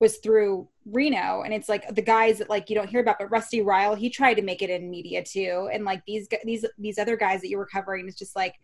was 0.00 0.18
through 0.18 0.68
Reno, 0.92 1.42
and 1.42 1.52
it's 1.52 1.68
like 1.68 1.94
the 1.94 2.02
guys 2.02 2.38
that 2.38 2.48
like 2.48 2.68
you 2.70 2.76
don't 2.76 2.88
hear 2.88 3.00
about, 3.00 3.16
but 3.18 3.30
Rusty 3.30 3.60
Ryal 3.60 3.96
he 3.96 4.10
tried 4.10 4.34
to 4.34 4.42
make 4.42 4.62
it 4.62 4.70
in 4.70 4.90
media 4.90 5.22
too, 5.22 5.68
and 5.72 5.84
like 5.84 6.02
these 6.06 6.28
gu- 6.28 6.38
these 6.44 6.64
these 6.78 6.98
other 6.98 7.16
guys 7.16 7.40
that 7.40 7.48
you 7.48 7.58
were 7.58 7.66
covering 7.66 8.08
is 8.08 8.16
just 8.16 8.36
like. 8.36 8.54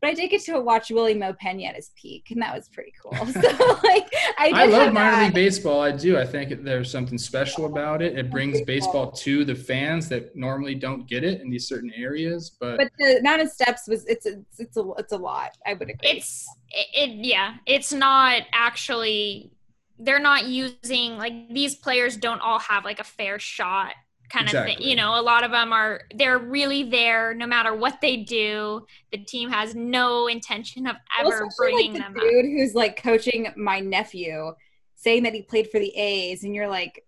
But 0.00 0.10
I 0.10 0.14
did 0.14 0.28
get 0.28 0.42
to 0.42 0.60
watch 0.60 0.90
Wily 0.90 1.14
Mo 1.14 1.32
Pena 1.40 1.62
at 1.62 1.76
his 1.76 1.90
peak, 1.94 2.26
and 2.30 2.42
that 2.42 2.54
was 2.54 2.68
pretty 2.68 2.92
cool. 3.00 3.12
So 3.26 3.40
like 3.84 4.12
I, 4.38 4.48
did 4.48 4.54
I 4.54 4.64
love 4.66 4.92
minor 4.92 5.10
that. 5.12 5.24
league 5.26 5.34
baseball. 5.34 5.80
I 5.80 5.92
do. 5.92 6.18
I 6.18 6.26
think 6.26 6.62
there's 6.62 6.90
something 6.90 7.16
special 7.16 7.64
about 7.64 8.02
it. 8.02 8.18
It 8.18 8.30
brings 8.30 8.60
baseball 8.62 9.12
to 9.12 9.46
the 9.46 9.54
fans 9.54 10.08
that 10.10 10.36
normally 10.36 10.74
don't 10.74 11.06
get 11.08 11.24
it 11.24 11.40
in 11.40 11.48
these 11.48 11.66
certain 11.66 11.90
areas. 11.96 12.50
But, 12.60 12.76
But 12.76 12.90
the 12.98 13.18
amount 13.20 13.42
of 13.42 13.48
steps 13.48 13.88
was 13.88 14.04
it's 14.04 14.26
it's 14.26 14.58
it's 14.58 14.76
a 14.76 14.84
it's 14.98 15.12
a 15.12 15.16
lot. 15.16 15.56
I 15.64 15.72
would 15.72 15.88
agree. 15.88 16.10
It's 16.10 16.46
it, 16.68 16.86
it 16.92 17.24
yeah. 17.24 17.54
It's 17.64 17.92
not 17.92 18.42
actually. 18.52 19.53
They're 19.98 20.18
not 20.18 20.46
using 20.46 21.16
like 21.18 21.48
these 21.50 21.74
players 21.76 22.16
don't 22.16 22.40
all 22.40 22.58
have 22.58 22.84
like 22.84 23.00
a 23.00 23.04
fair 23.04 23.38
shot 23.38 23.92
kind 24.30 24.46
of 24.46 24.64
thing. 24.64 24.80
You 24.80 24.96
know, 24.96 25.18
a 25.18 25.22
lot 25.22 25.44
of 25.44 25.50
them 25.50 25.72
are 25.72 26.02
they're 26.14 26.38
really 26.38 26.82
there 26.82 27.34
no 27.34 27.46
matter 27.46 27.74
what 27.74 28.00
they 28.00 28.18
do. 28.18 28.86
The 29.12 29.18
team 29.18 29.50
has 29.50 29.74
no 29.74 30.26
intention 30.26 30.86
of 30.86 30.96
Well, 31.22 31.32
ever 31.32 31.44
especially, 31.46 31.72
bringing 31.74 31.92
like, 31.94 32.02
them 32.02 32.12
the 32.14 32.20
up. 32.20 32.26
dude 32.28 32.44
who's 32.46 32.74
like 32.74 33.00
coaching 33.02 33.52
my 33.56 33.80
nephew, 33.80 34.54
saying 34.96 35.22
that 35.24 35.34
he 35.34 35.42
played 35.42 35.70
for 35.70 35.78
the 35.78 35.94
A's, 35.96 36.44
and 36.44 36.54
you're 36.54 36.68
like, 36.68 37.04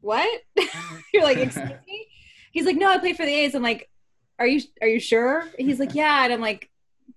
what? 0.00 0.42
you're 1.12 1.24
like, 1.24 1.38
excuse 1.38 1.68
me? 1.86 2.06
He's 2.52 2.66
like, 2.66 2.76
no, 2.76 2.88
I 2.90 2.98
played 2.98 3.16
for 3.16 3.26
the 3.26 3.34
A's. 3.34 3.54
I'm 3.54 3.62
like, 3.62 3.88
are 4.38 4.46
you 4.46 4.60
are 4.80 4.88
you 4.88 5.00
sure? 5.00 5.40
And 5.58 5.68
he's 5.68 5.78
like, 5.80 5.94
yeah. 5.94 6.24
And 6.24 6.32
I'm 6.32 6.40
like, 6.40 6.70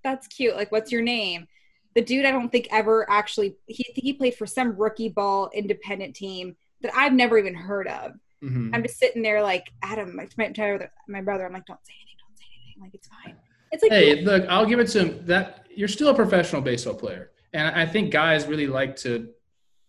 that's 0.03 0.28
cute. 0.28 0.55
Like, 0.55 0.72
what's 0.72 0.91
your 0.91 1.01
name? 1.01 1.47
The 1.96 2.02
dude, 2.02 2.26
I 2.26 2.32
don't 2.32 2.52
think 2.52 2.68
ever 2.72 3.10
actually. 3.10 3.56
He 3.68 3.86
he 3.96 4.14
played 4.14 4.36
for 4.36 4.46
some 4.46 4.76
rookie 4.78 5.10
ball 5.10 5.50
independent 5.54 6.16
team 6.16 6.56
that 6.82 6.91
I've 6.96 7.14
never 7.14 7.38
even 7.38 7.54
heard 7.56 7.88
of. 7.88 8.14
Mhm. 8.44 8.72
I'm 8.74 8.84
just 8.84 8.98
sitting 8.98 9.22
there 9.22 9.41
like 9.44 9.68
Adam, 9.84 10.16
my 10.16 10.28
my, 10.38 10.50
brother- 10.50 10.91
my 11.08 11.22
brother. 11.22 11.46
I'm 11.46 11.54
like, 11.54 11.66
don't 11.66 11.80
say 11.86 11.94
anything, 11.96 12.16
don't 12.28 12.38
say 12.38 12.46
anything. 12.64 12.82
Like 12.82 12.94
it's 12.96 13.08
fine. 13.08 13.36
It's 13.72 13.84
like 13.84 13.91
hey, 13.91 14.22
look, 14.22 14.46
I'll 14.50 14.66
give 14.66 14.80
it 14.80 14.88
to 14.89 15.00
him. 15.06 15.26
That 15.26 15.66
you're 15.76 15.88
still 15.88 16.10
a 16.10 16.16
professional 16.16 16.62
baseball 16.62 16.96
player, 16.96 17.32
and 17.54 17.68
I 17.76 17.86
think 17.86 18.12
guys 18.12 18.48
really 18.48 18.68
like 18.68 18.96
to 18.98 19.30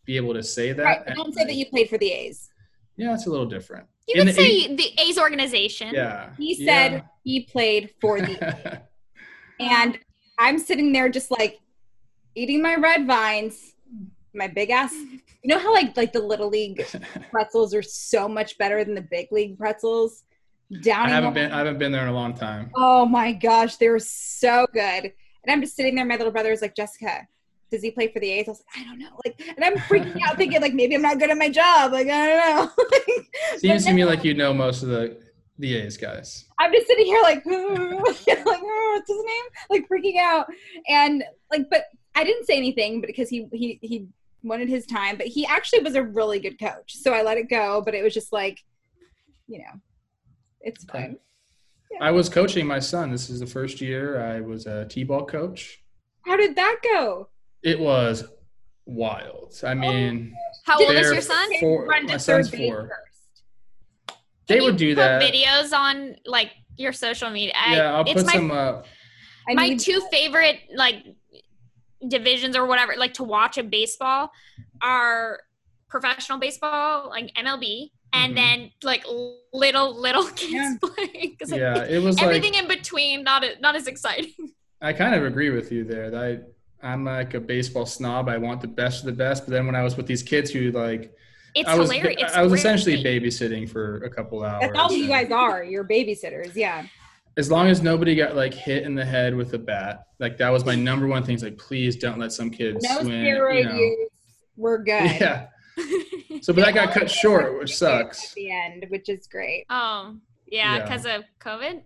be 0.04 0.16
able 0.16 0.34
to 0.34 0.42
say 0.42 0.72
that. 0.72 0.84
right, 0.84 1.16
don't 1.16 1.34
say 1.34 1.44
that 1.44 1.54
you 1.54 1.66
played 1.66 1.88
for 1.88 1.98
the 1.98 2.10
A's. 2.12 2.50
Yeah, 2.96 3.14
it's 3.14 3.26
a 3.26 3.30
little 3.30 3.46
different. 3.46 3.86
You 4.06 4.20
In 4.20 4.26
could 4.26 4.36
the 4.36 4.40
say 4.42 4.74
the 4.76 4.90
A's 5.00 5.18
organization. 5.18 5.94
Yeah. 5.94 6.30
He 6.36 6.54
said 6.54 6.92
Yeah. 6.92 7.00
he 7.24 7.40
played 7.44 7.94
for 8.00 8.20
the 8.20 8.82
and 9.60 9.98
I'm 10.38 10.58
sitting 10.58 10.92
there 10.92 11.08
just 11.08 11.30
like 11.30 11.58
eating 12.34 12.62
my 12.62 12.76
red 12.76 13.06
vines, 13.06 13.74
my 14.34 14.48
big 14.48 14.70
ass. 14.70 14.92
You 14.94 15.48
know 15.48 15.58
how 15.58 15.72
like 15.72 15.96
like 15.96 16.12
the 16.12 16.20
little 16.20 16.48
league 16.48 16.84
pretzels 17.30 17.74
are 17.74 17.82
so 17.82 18.28
much 18.28 18.56
better 18.58 18.84
than 18.84 18.94
the 18.94 19.02
big 19.02 19.28
league 19.30 19.58
pretzels? 19.58 20.24
I 20.74 20.78
Downing 20.80 21.12
haven't 21.12 21.34
them- 21.34 21.44
been. 21.48 21.52
I 21.52 21.58
haven't 21.58 21.78
been 21.78 21.92
there 21.92 22.02
in 22.02 22.08
a 22.08 22.14
long 22.14 22.34
time. 22.34 22.70
Oh 22.74 23.04
my 23.06 23.32
gosh, 23.32 23.76
they 23.76 23.88
were 23.88 23.98
so 23.98 24.66
good. 24.72 25.04
And 25.46 25.52
I'm 25.52 25.60
just 25.60 25.76
sitting 25.76 25.94
there. 25.94 26.04
My 26.06 26.16
little 26.16 26.32
brother 26.32 26.50
is 26.52 26.62
like, 26.62 26.74
Jessica, 26.74 27.28
does 27.70 27.82
he 27.82 27.90
play 27.90 28.08
for 28.08 28.18
the 28.18 28.30
A's? 28.30 28.48
I 28.48 28.52
was 28.52 28.64
like, 28.74 28.84
I 28.84 28.88
don't 28.88 28.98
know. 28.98 29.10
Like, 29.24 29.42
and 29.56 29.62
I'm 29.64 29.74
freaking 29.76 30.18
out, 30.26 30.36
thinking 30.38 30.62
like 30.62 30.72
maybe 30.72 30.94
I'm 30.94 31.02
not 31.02 31.18
good 31.18 31.28
at 31.30 31.36
my 31.36 31.50
job. 31.50 31.92
Like, 31.92 32.08
I 32.08 32.26
don't 32.26 32.76
know. 32.76 32.84
Seems 33.58 33.84
to 33.84 33.92
me 33.92 34.04
like 34.06 34.24
you 34.24 34.32
know 34.34 34.54
most 34.54 34.82
of 34.82 34.88
the 34.88 35.18
the 35.58 35.76
A's 35.76 35.96
guys. 35.96 36.46
I'm 36.58 36.72
just 36.72 36.86
sitting 36.86 37.06
here 37.06 37.20
like, 37.22 37.44
like, 37.46 37.56
"Oh, 37.56 37.98
what's 38.02 38.26
his 39.08 39.22
name? 39.24 39.44
Like 39.70 39.88
freaking 39.88 40.18
out. 40.18 40.46
And 40.88 41.22
like, 41.52 41.68
but 41.70 41.84
I 42.14 42.24
didn't 42.24 42.46
say 42.46 42.56
anything, 42.56 43.00
but 43.00 43.06
because 43.08 43.28
he 43.28 43.46
he 43.52 43.78
he 43.82 44.06
wanted 44.42 44.68
his 44.68 44.86
time. 44.86 45.16
But 45.16 45.26
he 45.26 45.46
actually 45.46 45.80
was 45.82 45.94
a 45.94 46.02
really 46.02 46.38
good 46.40 46.58
coach, 46.58 46.94
so 46.96 47.12
I 47.12 47.22
let 47.22 47.38
it 47.38 47.48
go. 47.48 47.82
But 47.84 47.94
it 47.94 48.02
was 48.02 48.14
just 48.14 48.32
like, 48.32 48.60
you 49.48 49.58
know, 49.58 49.80
it's 50.60 50.84
Okay. 50.88 50.98
fine. 51.04 51.16
I 52.00 52.10
was 52.10 52.28
coaching 52.28 52.66
my 52.66 52.80
son. 52.80 53.10
This 53.12 53.30
is 53.30 53.38
the 53.40 53.46
first 53.46 53.80
year 53.80 54.20
I 54.20 54.40
was 54.40 54.66
a 54.66 54.84
t-ball 54.86 55.26
coach. 55.26 55.80
How 56.26 56.36
did 56.36 56.56
that 56.56 56.76
go? 56.82 57.28
It 57.62 57.78
was 57.78 58.24
wild. 58.86 59.54
I 59.64 59.74
mean, 59.74 60.34
How 60.64 60.78
old 60.80 60.90
is 60.94 61.10
your 61.12 61.20
son? 61.20 61.48
four- 61.60 61.86
my 61.86 62.16
son's 62.16 62.50
third 62.50 62.58
four. 62.58 62.88
first. 62.88 64.18
they 64.48 64.60
would 64.60 64.76
do 64.76 64.94
put 64.94 65.00
that. 65.02 65.22
videos 65.22 65.72
on 65.72 66.16
like 66.26 66.50
your 66.76 66.92
social 66.92 67.30
media. 67.30 67.54
Yeah, 67.70 67.94
I'll 67.94 68.02
it's 68.02 68.14
put 68.14 68.26
my 68.26 68.32
some. 68.32 68.50
Uh, 68.50 68.82
my 69.48 69.76
two 69.76 70.00
favorite 70.10 70.58
like 70.74 71.04
divisions 72.08 72.56
or 72.56 72.66
whatever 72.66 72.94
like 72.96 73.14
to 73.14 73.24
watch 73.24 73.58
in 73.58 73.68
baseball 73.70 74.30
are 74.82 75.40
professional 75.88 76.38
baseball 76.38 77.08
like 77.08 77.32
MLB 77.34 77.90
and 78.12 78.32
Mhm. 78.32 78.36
then 78.36 78.70
like 78.82 79.04
little 79.52 79.94
little 80.00 80.24
kids 80.36 80.52
Yeah. 80.52 80.74
playing. 80.82 81.36
'Cause, 81.40 81.50
like, 81.50 81.60
Yeah, 81.60 81.84
it 81.84 82.02
was 82.02 82.16
like 82.16 82.26
everything 82.26 82.54
in 82.54 82.66
between 82.68 83.22
not 83.24 83.44
not 83.60 83.76
as 83.76 83.86
exciting. 83.86 84.32
I 84.80 84.92
kind 84.92 85.14
of 85.14 85.24
agree 85.24 85.50
with 85.50 85.72
you 85.72 85.84
there. 85.84 86.10
That 86.10 86.22
I, 86.82 86.86
I'm 86.86 87.04
like 87.04 87.32
a 87.34 87.40
baseball 87.40 87.86
snob. 87.86 88.28
I 88.28 88.36
want 88.38 88.60
the 88.60 88.68
best 88.68 89.00
of 89.00 89.06
the 89.06 89.12
best. 89.12 89.44
But 89.46 89.52
then 89.52 89.64
when 89.66 89.74
I 89.74 89.82
was 89.82 89.96
with 89.96 90.06
these 90.06 90.22
kids 90.22 90.50
who 90.50 90.70
like, 90.72 91.12
It's 91.54 91.68
I 91.68 91.76
was 91.76 91.90
hilarious. 91.90 92.20
It's 92.22 92.34
I 92.36 92.42
was 92.42 92.50
great. 92.52 92.58
essentially 92.60 93.02
babysitting 93.02 93.68
for 93.68 94.04
a 94.04 94.10
couple 94.10 94.44
hours. 94.44 94.60
That's 94.62 94.78
all 94.78 94.92
you 94.92 95.08
guys 95.08 95.30
are. 95.30 95.64
You're 95.64 95.84
babysitters. 95.84 96.54
Yeah. 96.54 96.84
As 97.36 97.50
long 97.50 97.66
as 97.66 97.82
nobody 97.82 98.14
got 98.14 98.36
like 98.36 98.54
hit 98.54 98.84
in 98.84 98.94
the 98.94 99.04
head 99.04 99.34
with 99.34 99.54
a 99.54 99.58
bat, 99.58 100.06
like 100.20 100.36
that 100.38 100.50
was 100.50 100.64
my 100.64 100.74
number 100.76 101.06
one 101.08 101.24
thing. 101.24 101.34
Is 101.34 101.42
like, 101.42 101.58
please 101.58 101.96
don't 101.96 102.18
let 102.18 102.32
some 102.32 102.48
kids 102.50 102.84
No 102.88 103.00
swim. 103.00 103.10
steroid 103.10 103.58
you 103.58 103.64
know. 103.64 103.74
use. 103.74 104.08
We're 104.56 104.78
good. 104.78 105.10
Yeah. 105.20 105.46
So, 106.42 106.52
but 106.52 106.64
that 106.64 106.74
got 106.74 106.92
cut 106.92 107.10
short, 107.10 107.58
which 107.58 107.72
At 107.72 107.76
sucks. 107.76 108.34
the 108.34 108.50
end, 108.50 108.86
which 108.88 109.08
is 109.08 109.26
great. 109.26 109.64
oh 109.70 110.16
yeah, 110.46 110.76
Yeah. 110.76 110.82
because 110.82 111.04
of 111.06 111.24
COVID. 111.40 111.82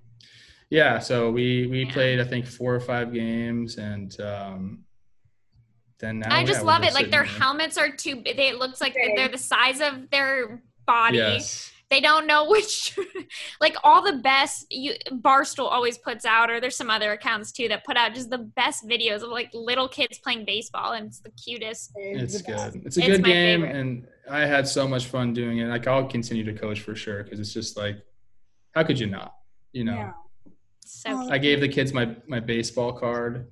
Yeah. 0.69 0.99
So 0.99 1.31
we 1.31 1.67
we 1.69 1.85
Yeah. 1.85 1.93
played 1.93 2.21
I 2.21 2.25
think 2.25 2.47
four 2.47 2.75
or 2.75 2.81
five 2.81 3.13
games, 3.15 3.79
and 3.79 4.19
um, 4.21 4.85
then 6.01 6.19
now 6.19 6.35
I 6.35 6.45
just 6.45 6.61
we're 6.61 6.67
love 6.67 6.83
it. 6.83 6.93
Like 6.93 7.11
their 7.11 7.25
here. 7.25 7.39
helmets 7.41 7.79
are 7.79 7.91
too. 7.91 8.23
They 8.25 8.49
it 8.49 8.59
looks 8.59 8.81
like 8.83 8.93
Okay. 8.93 9.15
they're 9.17 9.29
the 9.29 9.39
size 9.39 9.81
of 9.81 10.11
their 10.11 10.63
body. 10.87 11.17
Yes. 11.19 11.73
They 11.91 12.01
don't 12.01 12.27
know 12.27 12.45
which, 12.51 12.97
like 13.61 13.75
all 13.83 14.03
the 14.03 14.19
best. 14.19 14.67
You 14.71 14.95
Barstool 15.11 15.71
always 15.71 15.97
puts 15.99 16.25
out, 16.27 16.51
or 16.51 16.61
there's 16.61 16.77
some 16.77 16.91
other 16.91 17.13
accounts 17.13 17.51
too 17.53 17.69
that 17.69 17.85
put 17.85 17.97
out 17.97 18.15
just 18.15 18.29
the 18.31 18.39
best 18.39 18.87
videos 18.87 19.23
of 19.23 19.31
like 19.31 19.51
little 19.55 19.89
kids 19.89 20.19
playing 20.19 20.45
baseball, 20.45 20.93
and 20.93 21.07
it's 21.07 21.21
the 21.21 21.31
cutest. 21.31 21.93
It's 21.97 22.43
the 22.43 22.53
good. 22.53 22.83
It's 22.85 22.97
a 22.99 23.01
It's 23.01 23.09
good 23.09 23.23
my 23.23 23.29
game, 23.29 23.61
favorite. 23.63 23.77
and 23.77 24.07
I 24.31 24.41
had 24.41 24.69
so 24.69 24.87
much 24.87 25.07
fun 25.07 25.33
doing 25.33 25.59
it. 25.59 25.67
Like 25.69 25.87
I'll 25.87 26.07
continue 26.07 26.45
to 26.45 26.53
coach 26.53 26.81
for 26.81 26.95
sure 26.95 27.23
because 27.25 27.41
it's 27.41 27.55
just 27.55 27.77
like, 27.77 27.97
how 28.75 28.83
could 28.85 28.99
you 28.99 29.07
not? 29.07 29.35
You 29.73 29.85
know, 29.85 29.95
Yeah. 29.95 30.13
So 30.85 31.11
Oh, 31.13 31.29
I 31.31 31.39
gave 31.39 31.61
the 31.61 31.69
kids 31.69 31.93
my 31.95 32.15
my 32.27 32.41
baseball 32.41 32.93
card, 32.93 33.51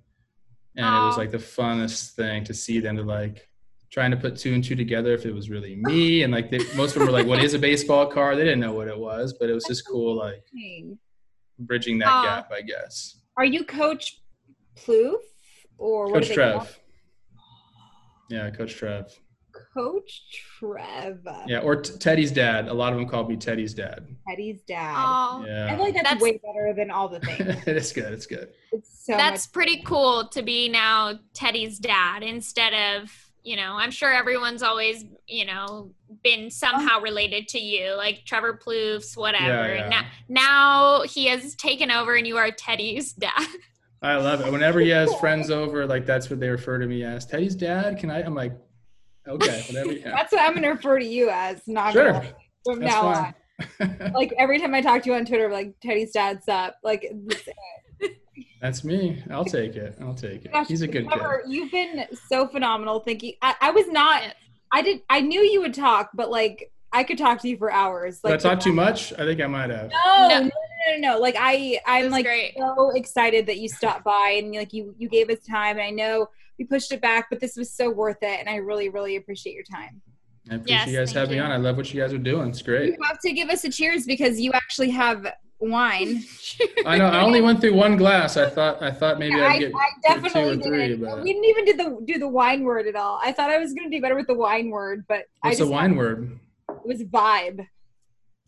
and 0.76 0.84
it 0.86 1.06
was 1.06 1.16
like 1.16 1.30
the 1.30 1.38
funnest 1.38 2.12
thing 2.12 2.44
to 2.44 2.52
see 2.54 2.80
them 2.80 2.96
to 2.96 3.02
like 3.02 3.48
trying 3.90 4.10
to 4.10 4.16
put 4.16 4.36
two 4.36 4.52
and 4.54 4.62
two 4.62 4.74
together 4.76 5.12
if 5.14 5.24
it 5.26 5.32
was 5.34 5.48
really 5.50 5.76
me, 5.76 6.22
and 6.22 6.32
like 6.32 6.50
they, 6.50 6.58
most 6.76 6.94
of 6.96 7.00
them 7.00 7.06
were 7.06 7.12
like, 7.12 7.26
"What 7.26 7.42
is 7.42 7.54
a 7.54 7.58
baseball 7.58 8.06
card?" 8.06 8.36
They 8.38 8.44
didn't 8.44 8.60
know 8.60 8.72
what 8.74 8.88
it 8.88 8.98
was, 8.98 9.34
but 9.38 9.48
it 9.48 9.52
was 9.54 9.64
just 9.64 9.86
cool, 9.86 10.16
like 10.16 10.44
bridging 11.58 11.98
that 11.98 12.08
Aw. 12.08 12.24
gap, 12.24 12.50
I 12.52 12.62
guess. 12.62 13.16
Are 13.36 13.44
you 13.44 13.64
Coach 13.64 14.20
Plouffe 14.76 15.14
or 15.78 16.06
what 16.06 16.14
Coach 16.14 16.28
do 16.28 16.34
Trev. 16.34 16.54
call- 16.58 16.68
Yeah, 18.30 18.50
Coach 18.50 18.74
Trev. 18.74 19.12
Coach 19.74 20.22
Trev. 20.58 21.20
Yeah, 21.46 21.60
or 21.60 21.76
t- 21.76 21.96
Teddy's 21.98 22.30
dad. 22.30 22.68
A 22.68 22.72
lot 22.74 22.92
of 22.92 22.98
them 22.98 23.08
called 23.08 23.28
me 23.28 23.36
Teddy's 23.36 23.72
dad. 23.74 24.06
Teddy's 24.28 24.62
dad. 24.62 24.94
oh, 24.96 25.44
Yeah, 25.46 25.66
I 25.66 25.76
feel 25.76 25.84
like 25.84 25.94
that's, 25.94 26.04
That's- 26.04 26.22
way 26.22 26.40
better 26.44 26.74
than 26.74 26.90
all 26.90 27.08
the 27.08 27.20
things. 27.20 27.62
it's 27.66 27.92
good. 27.92 28.12
It's 28.12 28.26
good. 28.26 28.50
It's 28.72 29.04
so 29.06 29.12
that's 29.16 29.46
much. 29.46 29.52
pretty 29.52 29.82
cool 29.82 30.28
to 30.28 30.42
be 30.42 30.68
now 30.68 31.18
Teddy's 31.34 31.78
dad 31.78 32.22
instead 32.22 32.72
of 33.02 33.10
you 33.46 33.56
know. 33.56 33.74
I'm 33.74 33.90
sure 33.90 34.12
everyone's 34.12 34.62
always 34.62 35.04
you 35.26 35.44
know 35.46 35.92
been 36.22 36.50
somehow 36.50 37.00
related 37.00 37.48
to 37.48 37.58
you, 37.58 37.94
like 37.96 38.24
Trevor 38.26 38.60
Plouffe, 38.62 39.16
whatever. 39.16 39.74
Yeah, 39.74 39.74
yeah. 39.74 39.88
Now, 39.88 40.02
now 40.28 41.02
he 41.02 41.26
has 41.26 41.54
taken 41.54 41.90
over, 41.90 42.14
and 42.16 42.26
you 42.26 42.36
are 42.36 42.50
Teddy's 42.50 43.12
dad. 43.12 43.46
I 44.02 44.16
love 44.16 44.40
it. 44.42 44.52
Whenever 44.52 44.80
he 44.80 44.90
has 44.90 45.14
friends 45.20 45.50
over, 45.50 45.86
like 45.86 46.04
that's 46.04 46.28
what 46.28 46.40
they 46.40 46.48
refer 46.50 46.78
to 46.78 46.86
me 46.86 47.04
as. 47.04 47.24
Teddy's 47.24 47.54
dad. 47.54 47.98
Can 47.98 48.10
I? 48.10 48.22
I'm 48.22 48.34
like, 48.34 48.52
okay, 49.26 49.62
whatever. 49.68 49.92
Yeah. 49.92 50.10
That's 50.10 50.32
what 50.32 50.42
I'm 50.42 50.54
gonna 50.54 50.70
refer 50.70 50.98
to 50.98 51.06
you 51.06 51.30
as. 51.30 51.62
Not 51.66 51.92
Sure. 51.92 52.12
gonna 52.12 52.34
from 52.64 52.80
That's 52.80 52.92
now 52.94 53.14
fine. 53.14 53.34
on. 53.80 54.12
Like 54.12 54.34
every 54.38 54.58
time 54.60 54.74
I 54.74 54.82
talk 54.82 55.02
to 55.04 55.10
you 55.10 55.14
on 55.16 55.24
Twitter, 55.24 55.48
like 55.50 55.74
Teddy's 55.80 56.12
dad's 56.12 56.48
up. 56.48 56.76
Like 56.84 57.10
That's 58.60 58.84
me. 58.84 59.22
I'll 59.30 59.44
take 59.44 59.76
it. 59.76 59.96
I'll 60.00 60.14
take 60.14 60.44
it. 60.44 60.52
Gosh, 60.52 60.68
He's 60.68 60.82
a 60.82 60.88
good 60.88 61.08
kid. 61.10 61.22
You've 61.46 61.70
been 61.70 62.06
so 62.28 62.48
phenomenal. 62.48 63.00
Thank 63.00 63.22
you. 63.22 63.34
I, 63.42 63.54
I 63.60 63.70
was 63.70 63.86
not. 63.88 64.22
I 64.72 64.82
did. 64.82 65.02
I 65.10 65.20
knew 65.20 65.40
you 65.40 65.60
would 65.60 65.74
talk, 65.74 66.10
but 66.14 66.30
like 66.30 66.72
I 66.92 67.04
could 67.04 67.18
talk 67.18 67.40
to 67.42 67.48
you 67.48 67.56
for 67.58 67.70
hours. 67.70 68.20
Did 68.20 68.28
I 68.28 68.30
Like 68.32 68.40
talk 68.40 68.60
too 68.60 68.72
much? 68.72 69.12
I 69.12 69.18
think 69.24 69.40
I 69.40 69.46
might 69.46 69.70
have. 69.70 69.90
No, 69.90 70.28
No. 70.28 70.38
no, 70.40 70.44
no, 70.44 70.50
no, 70.94 71.12
no. 71.12 71.18
Like 71.18 71.36
I, 71.38 71.78
I'm 71.86 72.10
like 72.10 72.24
great. 72.24 72.54
so 72.56 72.90
excited 72.94 73.46
that 73.46 73.58
you 73.58 73.68
stopped 73.68 74.04
by 74.04 74.36
and 74.38 74.52
like 74.54 74.72
you, 74.72 74.94
you 74.98 75.08
gave 75.08 75.28
us 75.30 75.38
time. 75.48 75.76
And 75.78 75.82
I 75.86 75.90
know 75.90 76.28
we 76.58 76.64
pushed 76.64 76.92
it 76.92 77.00
back, 77.02 77.26
but 77.28 77.38
this 77.40 77.56
was 77.56 77.72
so 77.72 77.90
worth 77.90 78.22
it. 78.22 78.40
And 78.40 78.48
I 78.48 78.56
really, 78.56 78.88
really 78.88 79.16
appreciate 79.16 79.54
your 79.54 79.64
time. 79.64 80.00
I 80.50 80.54
appreciate 80.54 80.76
Yes, 80.78 80.88
you 80.88 80.96
guys 80.98 81.08
thank 81.12 81.16
having 81.28 81.38
me 81.38 81.44
on. 81.44 81.50
I 81.52 81.56
love 81.56 81.76
what 81.76 81.92
you 81.92 82.00
guys 82.00 82.12
are 82.12 82.18
doing. 82.18 82.48
It's 82.48 82.62
great. 82.62 82.92
You 82.94 82.96
have 83.06 83.18
to 83.20 83.32
give 83.32 83.50
us 83.50 83.64
a 83.64 83.70
cheers 83.70 84.06
because 84.06 84.40
you 84.40 84.52
actually 84.52 84.90
have 84.90 85.26
wine. 85.58 86.22
I 86.84 86.98
know. 86.98 87.06
I 87.06 87.22
only 87.22 87.40
went 87.40 87.60
through 87.60 87.74
one 87.74 87.96
glass. 87.96 88.36
I 88.36 88.48
thought. 88.50 88.82
I 88.82 88.90
thought 88.90 89.18
maybe 89.18 89.34
I, 89.40 89.46
I'd 89.46 89.58
get 89.60 89.72
I 89.74 90.14
through 90.14 90.22
two 90.22 90.28
definitely 90.30 90.58
or 90.58 90.62
three. 90.62 90.88
didn't. 90.88 91.04
But 91.04 91.22
We 91.22 91.32
didn't 91.32 91.44
even 91.44 91.64
do 91.64 91.72
the 91.76 91.98
do 92.12 92.18
the 92.18 92.28
wine 92.28 92.64
word 92.64 92.86
at 92.86 92.96
all. 92.96 93.20
I 93.22 93.32
thought 93.32 93.50
I 93.50 93.58
was 93.58 93.72
gonna 93.72 93.90
do 93.90 94.00
better 94.00 94.14
with 94.16 94.26
the 94.26 94.34
wine 94.34 94.70
word, 94.70 95.04
but 95.08 95.24
I 95.42 95.48
what's 95.48 95.58
just 95.58 95.68
the 95.68 95.72
wine 95.72 95.96
word? 95.96 96.38
it 96.68 96.86
was 96.86 97.02
vibe. 97.04 97.66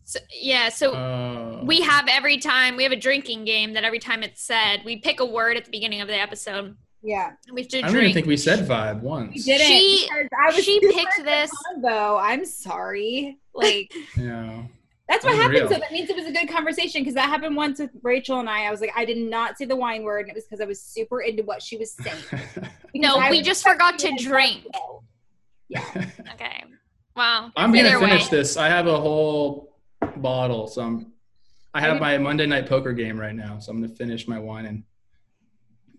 So, 0.05 0.19
yeah, 0.41 0.69
so 0.69 0.93
Uh, 0.93 1.61
we 1.63 1.81
have 1.81 2.07
every 2.09 2.37
time 2.39 2.75
we 2.75 2.81
have 2.83 2.91
a 2.91 2.95
drinking 2.95 3.45
game 3.45 3.73
that 3.73 3.83
every 3.83 3.99
time 3.99 4.23
it's 4.23 4.41
said, 4.41 4.81
we 4.83 4.97
pick 4.97 5.19
a 5.19 5.25
word 5.25 5.55
at 5.55 5.65
the 5.65 5.71
beginning 5.71 6.01
of 6.01 6.07
the 6.07 6.19
episode. 6.19 6.75
Yeah, 7.03 7.31
We 7.53 7.61
have 7.61 7.69
to 7.69 7.77
I 7.77 7.81
don't 7.83 7.91
drink. 7.91 8.03
even 8.09 8.13
think 8.15 8.27
we 8.27 8.35
said 8.35 8.67
vibe 8.67 9.01
once. 9.01 9.33
we 9.35 9.41
didn't. 9.43 9.67
She- 9.67 10.07
because 10.09 10.27
I 10.37 10.47
was 10.47 10.65
she 10.65 10.79
picked 10.79 11.23
this- 11.23 11.51
Though 11.81 12.17
I'm 12.17 12.43
sorry. 12.43 13.37
Like. 13.53 13.93
Yeah. 14.17 14.63
That's 15.09 15.25
what 15.25 15.33
Unreal. 15.33 15.61
happened. 15.61 15.69
So 15.73 15.79
that 15.79 15.91
means 15.91 16.09
it 16.09 16.15
was 16.15 16.27
a 16.27 16.31
good 16.31 16.47
conversation 16.47 17.01
because 17.01 17.15
that 17.15 17.27
happened 17.27 17.55
once 17.55 17.79
with 17.79 17.89
Rachel 18.03 18.39
and 18.39 18.47
I. 18.49 18.65
I 18.65 18.71
was 18.71 18.79
like, 18.79 18.91
I 18.95 19.05
did 19.05 19.17
not 19.17 19.57
say 19.57 19.65
the 19.65 19.75
wine 19.75 20.03
word, 20.03 20.21
and 20.21 20.29
it 20.29 20.35
was 20.35 20.45
because 20.45 20.61
I 20.61 20.65
was 20.65 20.79
super 20.81 21.21
into 21.21 21.41
what 21.43 21.61
she 21.63 21.77
was 21.77 21.91
saying. 21.93 22.15
No, 22.95 23.15
I 23.17 23.29
we 23.29 23.41
just 23.43 23.61
forgot 23.63 23.99
to 23.99 24.15
drink. 24.17 24.65
go. 24.73 25.03
Yeah. 25.69 25.83
Okay. 26.33 26.63
Wow. 27.15 27.51
I'm 27.55 27.71
gonna 27.71 27.87
Either 27.89 27.99
way. 27.99 28.09
finish 28.09 28.27
this. 28.29 28.57
I 28.57 28.67
have 28.69 28.87
a 28.87 28.99
whole 28.99 29.75
bottle, 30.17 30.67
so 30.67 30.81
I'm. 30.81 31.11
I 31.75 31.81
have 31.81 31.99
my 31.99 32.17
Monday 32.17 32.47
night 32.47 32.65
poker 32.67 32.93
game 32.93 33.19
right 33.19 33.35
now, 33.35 33.59
so 33.59 33.71
I'm 33.71 33.79
gonna 33.81 33.93
finish 33.93 34.27
my 34.27 34.39
wine 34.39 34.65
and 34.65 34.83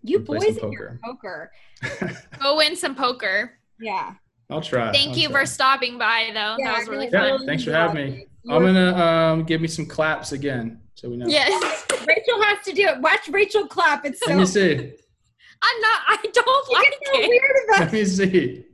You 0.02 0.20
Play 0.20 0.38
boys 0.38 0.54
some 0.56 0.64
and 0.64 0.72
your 0.72 0.98
poker. 1.04 1.52
Go 2.42 2.56
win 2.56 2.74
some 2.74 2.96
poker. 2.96 3.58
Yeah. 3.78 4.14
I'll 4.50 4.60
try. 4.60 4.90
Thank 4.90 5.10
I'll 5.10 5.16
you 5.18 5.28
try. 5.28 5.40
for 5.42 5.46
stopping 5.46 5.96
by, 5.98 6.30
though. 6.34 6.56
Yeah, 6.58 6.72
that 6.72 6.78
was 6.80 6.88
really 6.88 7.08
Yeah, 7.12 7.36
fun. 7.36 7.46
thanks 7.46 7.62
for 7.62 7.72
having 7.72 7.94
me. 8.12 8.26
You 8.42 8.54
I'm 8.54 8.62
gonna 8.62 8.96
um 8.96 9.44
give 9.44 9.60
me 9.60 9.68
some 9.68 9.86
claps 9.86 10.32
again, 10.32 10.80
so 10.94 11.08
we 11.10 11.16
know. 11.16 11.26
Yes. 11.28 11.52
Rachel 12.06 12.42
has 12.42 12.64
to 12.64 12.72
do 12.72 12.82
it. 12.86 13.00
Watch 13.00 13.28
Rachel 13.28 13.66
clap. 13.66 14.04
It's 14.06 14.20
so. 14.20 14.30
Let 14.30 14.38
me 14.38 14.46
see. 14.46 14.74
I'm 15.62 15.80
not, 15.82 16.00
I 16.08 16.18
don't 16.32 16.66
She 16.66 16.74
like 16.74 16.84
gets 16.84 16.96
so 17.12 17.20
it. 17.20 17.28
weird 17.28 17.56
about 17.68 17.80
Let 17.80 17.92
me 17.92 18.04
see. 18.06 18.64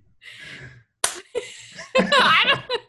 I 1.98 2.44
don't, 2.48 2.80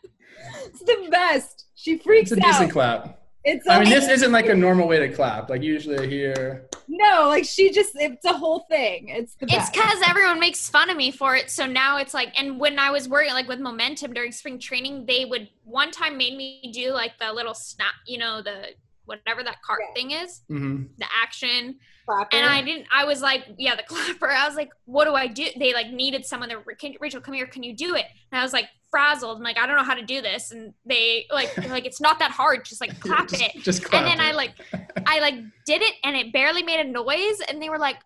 It's 0.67 0.80
the 0.82 1.07
best. 1.09 1.65
She 1.73 1.97
freaks 1.97 2.32
out. 2.32 2.38
It's 2.38 2.45
a 2.45 2.47
out. 2.47 2.51
decent 2.53 2.71
clap. 2.71 3.21
It's 3.50 3.66
I 3.68 3.80
mean, 3.80 3.89
this 3.89 4.10
isn't 4.10 4.32
like 4.34 4.48
a 4.50 4.56
normal 4.56 4.89
way 4.89 5.00
to 5.00 5.08
clap. 5.10 5.50
Like 5.50 5.64
usually 5.64 5.98
I 5.98 6.06
hear. 6.06 6.68
no, 6.89 7.28
like 7.30 7.45
she 7.45 7.72
just. 7.72 7.93
It's 7.95 8.26
a 8.26 8.34
whole 8.34 8.66
thing. 8.70 9.08
It's 9.08 9.36
the 9.36 9.48
it's 9.50 9.70
because 9.70 10.00
everyone 10.05 10.38
makes 10.39 10.70
fun 10.70 10.89
of 10.89 10.97
me 10.97 11.12
for 11.12 11.36
it. 11.38 11.50
So 11.50 11.66
now 11.66 11.97
it's 11.97 12.13
like, 12.13 12.38
and 12.38 12.59
when 12.59 12.78
I 12.78 12.92
was 12.92 13.08
working 13.08 13.32
like 13.34 13.47
with 13.47 13.59
momentum 13.62 14.13
during 14.13 14.34
spring 14.34 14.59
training, 14.59 15.05
they 15.05 15.24
would 15.24 15.47
one 15.63 15.92
time 15.92 16.17
made 16.17 16.36
me 16.36 16.71
do 16.74 16.92
like 16.92 17.13
the 17.20 17.32
little 17.32 17.54
snap, 17.54 17.93
you 18.05 18.17
know, 18.17 18.42
the 18.42 18.74
whatever 19.05 19.42
that 19.42 19.62
cart 19.62 19.80
Yeah. 19.88 19.93
thing 19.93 20.12
is, 20.12 20.42
hmm 20.50 20.84
the 20.97 21.05
action. 21.24 21.78
Clapper. 22.05 22.36
And 22.38 22.46
I 22.46 22.62
didn't. 22.62 22.88
I 22.92 23.05
was 23.05 23.21
like, 23.21 23.46
yeah, 23.58 23.76
the 23.76 23.84
clapper. 23.88 24.30
I 24.30 24.46
was 24.47 24.55
like, 24.58 24.70
what 24.86 25.05
do 25.05 25.13
I 25.13 25.28
do? 25.28 25.47
They 25.58 25.74
like 25.74 25.89
needed 25.92 26.26
someone. 26.26 26.50
That 26.50 26.63
can, 26.80 26.96
Rachel, 27.00 27.21
come 27.21 27.34
here. 27.34 27.47
Can 27.47 27.63
you 27.63 27.74
do 27.76 27.96
it? 27.96 28.05
And 28.32 28.39
I 28.39 28.43
was 28.43 28.51
like 28.54 28.66
frazzled. 28.92 29.38
I'm 29.38 29.43
like, 29.43 29.58
I 29.58 29.66
don't 29.68 29.76
know 29.76 29.84
how 29.84 29.93
to 29.93 30.05
do 30.05 30.22
this. 30.22 30.51
And 30.51 30.74
they 30.86 31.26
like, 31.32 31.55
like 31.70 31.86
it's 31.86 32.01
not 32.01 32.20
that 32.20 32.32
hard. 32.32 32.66
Just 32.66 32.82
like 32.82 33.00
clap 33.01 33.28
just, 33.30 33.42
it. 33.42 33.64
Just 33.64 33.84
clap. 33.84 34.04
And 34.04 34.12
then 34.12 34.26
I 34.26 34.32
like, 34.32 34.54
I 35.05 35.20
like 35.20 35.36
did 35.66 35.82
it, 35.82 35.96
and 36.04 36.16
it 36.16 36.34
barely 36.34 36.64
made 36.64 36.80
a 36.80 36.89
noise. 36.89 37.39
And 37.47 37.62
they 37.62 37.70
were 37.70 37.80
like, 37.80 37.97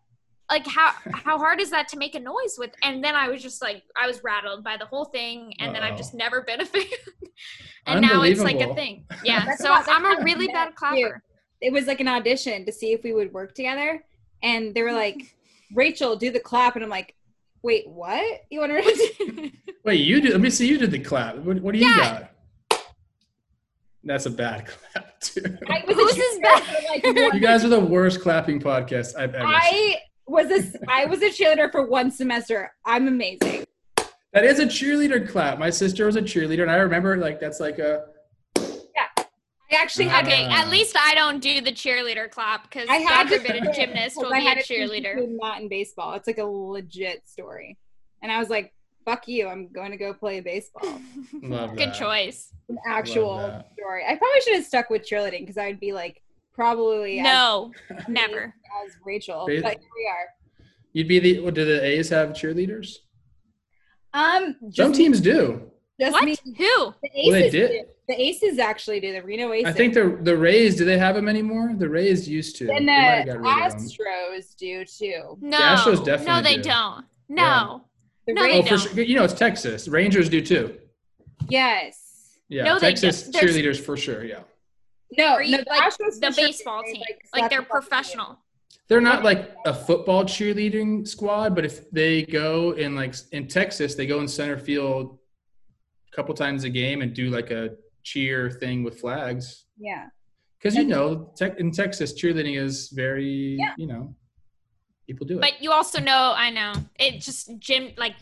like 0.49 0.67
how 0.67 0.91
how 1.13 1.37
hard 1.37 1.61
is 1.61 1.69
that 1.71 1.87
to 1.87 1.97
make 1.97 2.13
a 2.13 2.19
noise 2.19 2.55
with? 2.57 2.71
And 2.83 3.03
then 3.03 3.15
I 3.15 3.29
was 3.29 3.41
just 3.41 3.61
like, 3.61 3.83
I 3.99 4.05
was 4.05 4.23
rattled 4.23 4.63
by 4.63 4.77
the 4.77 4.85
whole 4.85 5.05
thing. 5.05 5.53
And 5.59 5.73
then 5.73 5.81
I've 5.81 5.97
just 5.97 6.13
never 6.13 6.41
been 6.41 6.61
a 6.61 6.65
fan. 6.65 6.83
and 7.87 8.01
now 8.01 8.21
it's 8.23 8.41
like 8.41 8.59
a 8.59 8.73
thing. 8.75 9.05
Yeah. 9.23 9.55
So 9.55 9.71
what- 9.71 9.87
I'm 9.87 10.05
a 10.05 10.23
really 10.23 10.47
bad 10.47 10.65
meant, 10.65 10.75
clapper. 10.75 11.23
it 11.61 11.71
was 11.71 11.87
like 11.87 12.01
an 12.01 12.09
audition 12.09 12.65
to 12.65 12.71
see 12.71 12.91
if 12.91 13.03
we 13.03 13.13
would 13.13 13.33
work 13.33 13.55
together. 13.55 14.03
And 14.43 14.75
they 14.75 14.81
were 14.81 14.91
like, 14.91 15.35
Rachel, 15.73 16.17
do 16.17 16.31
the 16.31 16.39
clap. 16.39 16.75
And 16.75 16.83
I'm 16.83 16.89
like, 16.89 17.15
wait, 17.63 17.87
what? 17.87 18.41
You 18.49 18.59
want 18.61 18.71
to? 18.71 19.51
Wait, 19.83 19.95
you 19.99 20.21
do. 20.21 20.29
Let 20.31 20.41
me 20.41 20.49
see. 20.51 20.67
You 20.67 20.77
did 20.77 20.91
the 20.91 20.99
clap. 20.99 21.37
What, 21.37 21.59
what 21.61 21.73
do 21.73 21.79
you 21.79 21.87
Yeah. 21.87 22.27
got? 22.69 22.81
That's 24.03 24.25
a 24.25 24.29
bad 24.31 24.67
clap 24.93 25.19
too. 25.19 25.41
I 25.69 25.83
was 25.87 25.95
Who's 25.95 26.13
a 26.13 26.15
this 26.15 26.39
cheerleader 26.39 27.01
for, 27.01 27.21
like, 27.21 27.33
You 27.33 27.39
guys 27.39 27.63
are 27.65 27.69
the 27.69 27.79
worst 27.79 28.21
clapping 28.21 28.59
podcast 28.59 29.15
I've 29.17 29.33
ever 29.35 29.45
seen. 29.47 29.53
I 29.55 29.97
was 30.27 30.51
a 30.51 30.63
I 30.87 31.05
was 31.05 31.21
a 31.21 31.29
cheerleader 31.29 31.71
for 31.71 31.87
one 31.87 32.11
semester. 32.11 32.71
I'm 32.85 33.07
amazing. 33.07 33.65
That 34.33 34.45
is 34.45 34.59
a 34.59 34.65
cheerleader 34.65 35.27
clap. 35.27 35.59
My 35.59 35.69
sister 35.69 36.05
was 36.05 36.15
a 36.15 36.21
cheerleader, 36.21 36.61
and 36.61 36.71
I 36.71 36.75
remember 36.77 37.17
like 37.17 37.39
that's 37.39 37.59
like 37.59 37.79
a 37.79 38.05
I 38.05 38.20
actually 39.75 40.05
had 40.05 40.25
Okay, 40.25 40.45
at 40.45 40.69
least 40.69 40.95
I 40.99 41.15
don't 41.15 41.39
do 41.39 41.61
the 41.61 41.71
cheerleader 41.71 42.29
clap 42.29 42.63
because 42.69 42.87
I 42.89 42.95
had 42.97 43.27
God 43.29 43.33
to 43.35 43.39
forbid 43.41 43.63
do 43.63 43.69
a 43.69 43.73
gymnast 43.73 44.15
because 44.17 44.29
will 44.29 44.33
I 44.33 44.39
be 44.41 44.45
a 44.45 44.49
had 44.49 44.63
to 44.65 44.73
cheerleader. 44.73 45.15
between 45.15 45.37
That 45.41 45.61
in 45.61 45.67
baseball, 45.69 46.13
it's 46.13 46.27
like 46.27 46.37
a 46.37 46.43
legit 46.45 47.27
story, 47.27 47.77
and 48.21 48.31
I 48.31 48.39
was 48.39 48.49
like, 48.49 48.73
"Fuck 49.05 49.27
you! 49.27 49.47
I'm 49.47 49.67
going 49.71 49.91
to 49.91 49.97
go 49.97 50.13
play 50.13 50.39
baseball." 50.41 50.99
Love 51.41 51.71
Good 51.75 51.89
that. 51.89 51.95
choice. 51.95 52.53
An 52.69 52.77
actual 52.87 53.63
story. 53.73 54.03
I 54.07 54.15
probably 54.15 54.41
should 54.41 54.55
have 54.55 54.65
stuck 54.65 54.89
with 54.89 55.03
cheerleading 55.07 55.41
because 55.41 55.57
I'd 55.57 55.79
be 55.79 55.93
like 55.93 56.21
probably 56.53 57.21
No, 57.21 57.71
amazing 57.89 58.13
never. 58.13 58.53
as 58.85 58.91
Rachel. 59.05 59.45
Ba- 59.47 59.61
But 59.61 59.73
here 59.73 59.89
we 59.95 60.07
are. 60.09 60.65
You'd 60.93 61.07
be 61.07 61.19
the. 61.19 61.39
What, 61.39 61.53
do 61.53 61.65
the 61.65 61.83
A's 61.85 62.09
have 62.09 62.29
cheerleaders? 62.29 62.97
Um, 64.13 64.57
Some 64.73 64.91
teams 64.91 65.21
do. 65.21 65.71
Just 66.01 66.13
What? 66.13 66.25
me. 66.25 66.35
Who? 66.45 66.53
The 66.55 66.93
Well, 67.03 67.31
they 67.31 67.43
Aces 67.45 67.51
did. 67.51 67.67
do. 67.71 67.85
The 68.07 68.21
Aces 68.21 68.59
actually 68.59 68.99
do. 68.99 69.13
The 69.13 69.21
Reno 69.23 69.53
Aces. 69.53 69.71
I 69.73 69.77
think 69.77 69.93
the 69.93 70.17
the 70.21 70.35
Rays. 70.35 70.75
Do 70.75 70.83
they 70.85 70.97
have 70.97 71.15
them 71.15 71.27
anymore? 71.29 71.73
The 71.77 71.87
Rays 71.87 72.27
used 72.27 72.55
to. 72.57 72.69
and 72.71 72.87
They 72.87 72.91
might 72.93 72.93
have 73.01 73.25
the 73.27 73.33
got 73.33 73.39
rid 73.41 73.65
of 73.65 73.71
them. 73.73 73.81
Astros 73.87 74.55
do 74.55 74.85
too. 74.85 75.37
No. 75.41 75.57
Astros 75.57 76.03
definitely. 76.03 76.25
no, 76.33 76.41
they 76.41 76.55
do. 76.57 76.63
don't. 76.63 77.05
No. 77.29 77.83
The 78.27 78.33
No, 78.33 78.41
they 78.43 78.59
Oh, 78.59 78.63
for 78.63 78.69
don't. 78.69 78.79
sure. 78.95 79.03
You 79.03 79.15
know, 79.15 79.23
it's 79.23 79.33
Texas. 79.33 79.87
Rangers 79.87 80.27
do 80.29 80.41
too. 80.41 80.77
yes. 81.49 81.97
Yeah, 82.49 82.63
No, 82.63 82.79
Texas 82.79 83.23
don't. 83.29 83.43
Cheerleaders 83.45 83.79
for 83.79 83.95
sure. 83.95 84.25
Yeah, 84.25 84.39
No, 85.17 85.35
Or 85.35 85.43
no, 85.43 85.57
the 85.57 85.65
like 85.69 85.83
Astros 85.83 86.19
the 86.19 86.27
for 86.27 86.33
sure 86.33 86.47
baseball 86.47 86.83
team. 86.83 86.97
like, 86.99 87.21
Like 87.33 87.49
they're 87.49 87.59
slap 87.59 87.67
the 87.69 87.73
fuck 87.73 87.89
professional. 87.89 88.39
they're 88.89 88.99
not 89.01 89.23
like 89.23 89.55
a 89.65 89.73
football 89.73 90.25
cheerleading 90.25 91.07
squad, 91.07 91.55
but 91.55 91.63
if 91.63 91.89
they 91.91 92.23
go 92.23 92.71
in 92.71 92.93
like 92.95 93.15
in 93.31 93.47
Texas, 93.47 93.95
they 93.95 94.05
go 94.05 94.19
in 94.19 94.27
center 94.27 94.57
field 94.57 95.17
a 95.17 95.20
couple 96.15 96.33
times 96.35 96.63
a 96.63 96.69
game 96.69 97.01
and 97.01 97.13
do 97.13 97.29
like 97.29 97.51
a 97.51 97.71
cheer 98.03 98.49
thing 98.51 98.83
with 98.83 98.99
flags. 98.99 99.65
Yeah. 99.77 100.07
Because 100.57 100.75
you 100.75 100.83
know, 100.85 101.31
tech 101.35 101.59
in 101.59 101.71
Texas, 101.71 102.13
cheerleading 102.13 102.59
is 102.59 102.89
very, 102.89 103.55
Yeah. 103.59 103.73
you 103.77 103.87
know, 103.87 104.15
people 105.07 105.25
do 105.25 105.37
it. 105.37 105.41
But 105.41 105.61
you 105.61 105.71
also 105.71 105.99
know, 105.99 106.33
I 106.35 106.49
know, 106.51 106.73
it 106.99 107.19
just 107.21 107.57
gym 107.59 107.91
like 107.97 108.15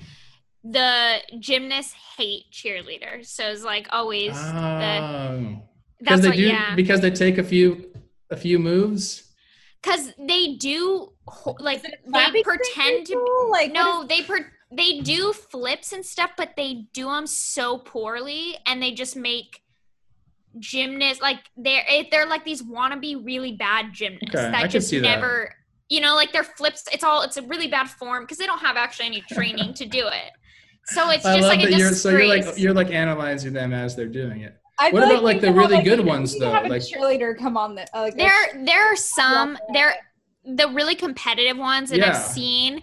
the 0.64 1.18
gymnasts 1.40 1.94
hate 2.18 2.45
cheerleaders. 2.52 3.26
So 3.28 3.45
it's 3.49 3.64
like 3.64 3.88
always 3.91 4.34
the 4.34 4.99
Oh. 5.02 5.61
because 5.99 6.22
that's 6.22 6.22
they 6.22 6.28
what 6.30 6.38
do 6.38 6.48
yeah. 6.48 6.76
because 6.76 7.02
they 7.02 7.11
take 7.11 7.38
a 7.38 7.44
few 7.44 7.91
a 8.30 8.38
few 8.38 8.60
moves. 8.60 9.24
Because 9.82 10.14
they 10.18 10.56
do 10.56 11.11
like 11.60 11.82
they 11.82 12.44
pretend 12.44 13.06
to 13.07 13.14
people? 13.14 13.49
like 13.52 13.72
no, 13.72 14.03
they 14.06 14.24
per- 14.24 14.52
they 14.71 14.99
do 14.99 15.33
flips 15.33 15.91
and 15.93 16.05
stuff, 16.05 16.31
but 16.37 16.55
they 16.55 16.85
do 16.93 17.05
them 17.05 17.25
so 17.27 17.77
poorly, 17.79 18.57
and 18.65 18.81
they 18.81 18.91
just 18.91 19.15
make 19.15 19.61
gymnasts 20.57 21.21
like 21.21 21.39
they're 21.57 21.83
it- 21.89 22.07
they're 22.11 22.25
like 22.25 22.43
these 22.43 22.61
wannabe 22.63 23.23
really 23.23 23.53
bad 23.53 23.93
gymnasts 23.93 24.35
Okay, 24.35 24.49
that 24.51 24.61
could 24.63 24.71
just 24.71 24.89
see 24.89 24.97
that. 24.99 25.03
never 25.15 25.53
you 25.89 26.01
know 26.01 26.15
like 26.15 26.31
their 26.31 26.43
flips. 26.43 26.83
It's 26.91 27.03
all 27.03 27.21
it's 27.21 27.37
a 27.37 27.41
really 27.43 27.67
bad 27.67 27.87
form 27.89 28.23
because 28.23 28.37
they 28.37 28.45
don't 28.45 28.59
have 28.59 28.75
actually 28.77 29.07
any 29.07 29.21
training 29.31 29.73
to 29.75 29.85
do 29.85 30.07
it. 30.07 30.31
So 30.85 31.09
it's 31.11 31.25
I 31.25 31.37
just 31.37 31.47
love 31.47 31.57
like 31.57 31.67
a 31.67 31.71
that 31.71 31.77
you're 31.77 31.89
disgrace. 31.89 32.01
so 32.01 32.09
you're 32.09 32.27
like 32.45 32.59
you're 32.59 32.73
like 32.73 32.91
analyzing 32.91 33.53
them 33.53 33.73
as 33.73 33.95
they're 33.95 34.07
doing 34.07 34.41
it. 34.41 34.55
I 34.81 34.91
What 34.91 35.03
about, 35.03 35.23
like, 35.23 35.41
we 35.41 35.47
the 35.49 35.51
really 35.53 35.75
like, 35.75 35.83
good 35.83 35.99
ones, 36.05 36.39
though? 36.39 36.51
Have 36.51 36.65
a 36.65 36.69
Like- 36.69 36.81
cheerleader 36.81 37.37
come 37.37 37.57
on 37.57 37.75
the 37.75 37.81
uh, 37.95 38.01
like 38.01 38.13
a- 38.13 38.17
there 38.17 38.63
there 38.65 38.85
are 38.91 38.95
some 38.95 39.53
Love 39.53 39.61
there 39.73 39.93
the 40.45 40.67
really 40.69 40.95
competitive 40.95 41.57
ones 41.57 41.89
that 41.89 41.99
Yeah. 41.99 42.09
I've 42.11 42.15
seen, 42.17 42.77
I, 42.77 42.81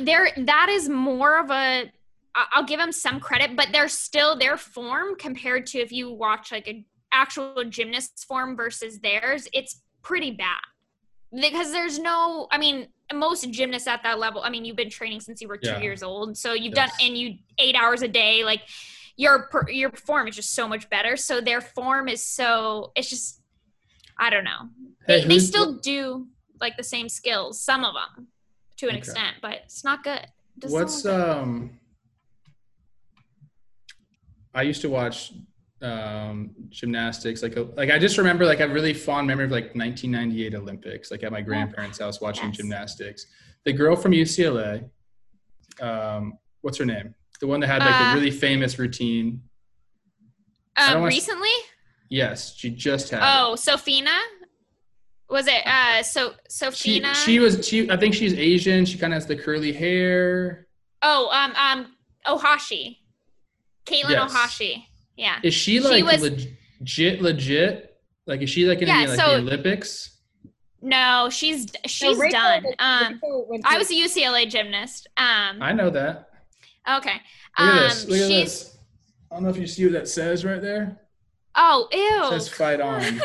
there 0.00 0.28
that 0.36 0.68
is 0.70 0.88
more 0.88 1.38
of 1.38 1.50
a 1.50 1.90
I'll 2.34 2.64
give 2.64 2.78
them 2.78 2.92
some 2.92 3.20
credit, 3.20 3.56
but 3.56 3.68
they're 3.72 3.88
still 3.88 4.38
their 4.38 4.56
form 4.56 5.16
compared 5.18 5.66
to 5.66 5.78
if 5.78 5.92
you 5.92 6.10
watch 6.10 6.50
like 6.50 6.66
an 6.66 6.86
actual 7.12 7.62
gymnast's 7.68 8.24
form 8.24 8.56
versus 8.56 9.00
theirs. 9.00 9.46
It's 9.52 9.82
pretty 10.02 10.30
bad 10.30 10.56
because 11.38 11.72
there's 11.72 11.98
no. 11.98 12.48
I 12.50 12.56
mean, 12.58 12.88
most 13.12 13.50
gymnasts 13.50 13.86
at 13.86 14.02
that 14.04 14.18
level. 14.18 14.40
I 14.42 14.48
mean, 14.48 14.64
you've 14.64 14.76
been 14.76 14.88
training 14.88 15.20
since 15.20 15.42
you 15.42 15.48
were 15.48 15.58
two 15.58 15.68
Yeah. 15.72 15.80
years 15.80 16.02
old, 16.02 16.38
so 16.38 16.54
you've 16.54 16.74
Yes. 16.74 16.90
done 16.98 17.06
and 17.08 17.18
you 17.18 17.34
eight 17.58 17.74
hours 17.74 18.02
a 18.02 18.08
day, 18.08 18.44
like. 18.44 18.62
Your 19.18 19.50
your 19.68 19.90
form 19.90 20.26
is 20.26 20.34
just 20.36 20.54
so 20.54 20.66
much 20.66 20.88
better. 20.88 21.18
So 21.18 21.42
their 21.42 21.60
form 21.60 22.08
is 22.08 22.24
so 22.24 22.92
it's 22.96 23.10
just 23.10 23.42
I 24.18 24.30
don't 24.30 24.42
know 24.42 24.70
Hey, 25.06 25.20
they, 25.20 25.28
they 25.28 25.38
still 25.38 25.74
do 25.80 26.28
like 26.62 26.78
the 26.78 26.82
same 26.82 27.10
skills 27.10 27.62
some 27.62 27.84
of 27.84 27.92
them 27.92 28.28
to 28.78 28.86
an 28.86 28.90
Okay. 28.92 28.98
extent 28.98 29.36
but 29.40 29.54
it's 29.64 29.84
not 29.84 30.02
good 30.04 30.26
It 30.62 30.70
What's 30.70 31.04
um? 31.06 31.78
I 34.54 34.62
used 34.62 34.80
to 34.82 34.88
watch 34.90 35.32
um 35.80 36.54
gymnastics 36.68 37.42
like 37.42 37.56
a, 37.56 37.62
like 37.76 37.90
I 37.90 37.98
just 37.98 38.16
remember 38.16 38.44
like 38.46 38.60
a 38.60 38.68
really 38.68 38.94
fond 38.94 39.26
memory 39.26 39.46
of 39.46 39.50
like 39.50 39.74
1998 39.74 40.54
Olympics 40.54 41.10
like 41.10 41.22
at 41.24 41.32
my 41.32 41.40
grandparents' 41.40 41.98
house 41.98 42.20
watching 42.20 42.48
Yes. 42.48 42.56
gymnastics. 42.58 43.26
The 43.64 43.72
girl 43.72 43.96
from 43.96 44.12
UCLA, 44.12 44.88
um, 45.80 46.38
what's 46.60 46.78
her 46.78 46.84
name? 46.84 47.14
The 47.40 47.46
one 47.48 47.58
that 47.60 47.66
had 47.68 47.82
like 47.82 48.00
Uh, 48.00 48.10
a 48.10 48.14
really 48.14 48.30
famous 48.30 48.78
routine. 48.78 49.42
Um, 50.76 51.02
recently 51.02 51.48
Yes, 52.08 52.54
she 52.56 52.70
just 52.70 53.08
had. 53.10 53.18
it. 53.22 53.24
oh 53.26 53.56
sophina 53.56 54.16
was 55.32 55.46
it 55.48 55.66
uh 55.66 56.02
so 56.02 56.30
she 56.30 56.36
sophina 56.48 57.14
she 57.14 57.38
was 57.40 57.66
she. 57.66 57.90
I 57.90 57.96
think 57.96 58.14
she's 58.14 58.34
Asian. 58.34 58.84
She 58.84 58.98
kind 58.98 59.12
of 59.12 59.16
has 59.16 59.26
the 59.26 59.36
curly 59.36 59.72
hair. 59.72 60.68
oh 61.02 61.28
um 61.32 61.52
um 61.56 61.92
ohashi 62.26 62.98
Katelyn 63.86 64.10
Yes. 64.10 64.32
ohashi 64.32 64.84
yeah 65.16 65.40
Is 65.42 65.54
she 65.54 65.78
She 65.78 65.80
like 65.80 66.04
was- 66.04 66.22
legit 66.80 67.20
legit? 67.22 67.88
Like 68.26 68.40
is 68.42 68.50
she 68.50 68.64
like 68.66 68.80
in 68.82 68.88
Yeah, 68.88 69.02
the, 69.06 69.08
like, 69.08 69.18
so- 69.20 69.30
the 69.32 69.38
Olympics? 69.38 70.18
no 70.80 71.28
she's 71.30 71.70
So 71.70 71.78
she's 71.86 72.18
Rachel- 72.18 72.40
done 72.40 72.64
um 72.78 73.12
Rachel 73.14 73.60
i 73.64 73.78
was 73.78 73.90
a 73.90 73.94
ucla 73.94 74.48
gymnast 74.48 75.06
um 75.16 75.62
I 75.62 75.72
know 75.72 75.90
that. 75.90 76.28
okay 76.98 77.16
Look 77.58 77.68
um 77.68 77.78
at 77.78 77.82
this. 77.88 78.04
Look 78.06 78.18
at 78.18 78.28
she's 78.28 78.52
this. 78.62 78.78
I 79.30 79.34
don't 79.36 79.44
know 79.44 79.50
if 79.50 79.56
you 79.58 79.66
see 79.66 79.84
what 79.84 79.92
that 79.94 80.08
says 80.08 80.44
right 80.44 80.60
there. 80.60 80.98
oh 81.56 81.88
It 81.90 81.98
ew 81.98 82.30
says 82.30 82.48
fight 82.48 82.80
on. 82.80 83.00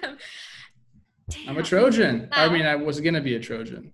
damn 0.00 0.16
I'm 1.46 1.56
a 1.56 1.60
Damn. 1.60 1.64
Trojan. 1.64 2.28
I 2.32 2.48
mean, 2.48 2.66
I 2.66 2.76
was 2.76 3.00
gonna 3.00 3.20
be 3.20 3.34
a 3.34 3.40
Trojan. 3.40 3.92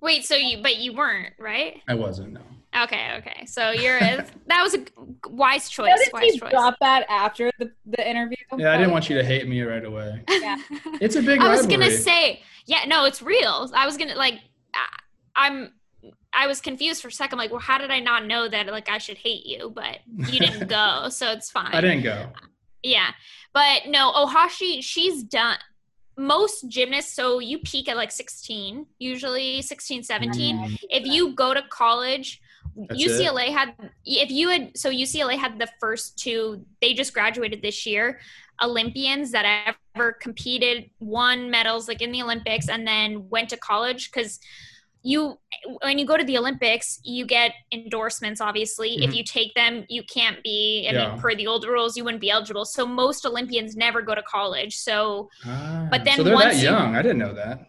Wait, 0.00 0.24
so 0.24 0.34
you 0.34 0.62
but 0.62 0.76
you 0.78 0.92
weren't, 0.94 1.34
right? 1.38 1.80
I 1.88 1.94
wasn't. 1.94 2.32
No. 2.32 2.40
Okay, 2.84 3.16
okay. 3.18 3.46
So 3.46 3.70
you're 3.72 3.98
that 3.98 4.62
was 4.62 4.74
a 4.74 4.84
wise 5.28 5.68
choice. 5.76 5.88
Notice 5.90 6.10
Wise 6.12 6.32
he 6.32 6.38
choice. 6.38 6.50
dropped 6.50 6.78
that 6.80 7.04
after 7.08 7.50
the, 7.58 7.70
the 7.86 8.08
interview. 8.08 8.36
Yeah, 8.56 8.72
I 8.72 8.76
didn't 8.76 8.92
want 8.92 9.10
you 9.10 9.16
to 9.16 9.24
hate 9.24 9.48
me 9.48 9.60
right 9.62 9.84
away. 9.84 10.22
Yeah. 10.28 10.56
It's 11.00 11.16
a 11.16 11.22
big 11.22 11.40
I 11.40 11.48
was 11.48 11.62
rivalry. 11.62 11.84
gonna 11.86 11.96
say, 11.96 12.42
yeah, 12.66 12.84
no, 12.86 13.04
it's 13.06 13.20
real. 13.22 13.68
I 13.74 13.86
was 13.86 13.96
gonna 13.96 14.14
like, 14.14 14.34
I- 14.74 14.98
I'm, 15.36 15.72
I 16.32 16.46
was 16.46 16.60
confused 16.60 17.02
for 17.02 17.08
a 17.08 17.12
second. 17.12 17.38
Like, 17.38 17.50
well, 17.50 17.58
how 17.60 17.78
did 17.78 17.90
I 17.90 17.98
not 18.00 18.26
know 18.26 18.48
that? 18.48 18.66
Like, 18.68 18.88
I 18.88 18.98
should 18.98 19.16
hate 19.18 19.44
you, 19.46 19.70
but 19.74 19.98
you 20.30 20.38
didn't 20.38 20.68
go, 20.68 21.08
so 21.08 21.32
it's 21.32 21.50
fine. 21.50 21.70
I 21.72 21.80
didn't 21.80 22.02
go. 22.02 22.30
Yeah. 22.82 23.10
But 23.52 23.86
no, 23.88 24.12
Ohashi, 24.12 24.82
she's 24.82 25.22
done 25.24 25.58
most 26.20 26.68
gymnasts. 26.68 27.14
So 27.14 27.38
you 27.38 27.58
peak 27.58 27.88
at 27.88 27.96
like 27.96 28.12
16, 28.12 28.86
usually 28.98 29.62
16, 29.62 30.02
17. 30.02 30.56
Mm, 30.56 30.78
If 30.90 31.06
you 31.06 31.34
go 31.34 31.54
to 31.54 31.62
college, 31.70 32.40
That's 32.76 33.02
UCLA 33.02 33.48
had, 33.48 33.74
if 34.04 34.30
you 34.30 34.50
had, 34.50 34.76
so 34.76 34.90
UCLA 34.90 35.36
had 35.36 35.58
the 35.58 35.68
first 35.80 36.18
two, 36.18 36.64
they 36.82 36.92
just 36.92 37.14
graduated 37.14 37.62
this 37.62 37.86
year, 37.86 38.20
Olympians 38.62 39.30
that 39.32 39.74
ever 39.96 40.12
competed, 40.12 40.90
won 41.00 41.50
medals 41.50 41.88
like 41.88 42.02
in 42.02 42.12
the 42.12 42.22
Olympics, 42.22 42.68
and 42.68 42.86
then 42.86 43.28
went 43.30 43.48
to 43.48 43.56
college 43.56 44.10
because 44.12 44.38
you 45.02 45.38
when 45.82 45.98
you 45.98 46.04
go 46.06 46.16
to 46.16 46.24
the 46.24 46.36
olympics 46.36 47.00
you 47.04 47.24
get 47.24 47.52
endorsements 47.72 48.40
obviously. 48.40 49.02
If 49.04 49.10
Mhm. 49.10 49.16
you 49.16 49.24
take 49.24 49.54
them 49.54 49.86
you 49.88 50.02
can't 50.02 50.42
be 50.42 50.86
i 50.88 50.92
Yeah. 50.92 51.10
mean 51.12 51.20
per 51.20 51.34
the 51.34 51.46
old 51.46 51.64
rules 51.64 51.96
you 51.96 52.04
wouldn't 52.04 52.20
be 52.20 52.30
eligible. 52.30 52.64
So 52.66 52.86
most 52.86 53.24
olympians 53.24 53.76
never 53.76 54.02
go 54.02 54.14
to 54.14 54.22
college. 54.22 54.74
So 54.76 55.30
Ah, 55.46 55.88
But 55.90 56.04
then 56.04 56.16
so 56.18 56.22
they're 56.24 56.34
once 56.34 56.54
that 56.56 56.62
you- 56.62 56.70
young. 56.70 56.96
I 56.96 57.02
didn't 57.02 57.18
know 57.18 57.32
that. 57.34 57.66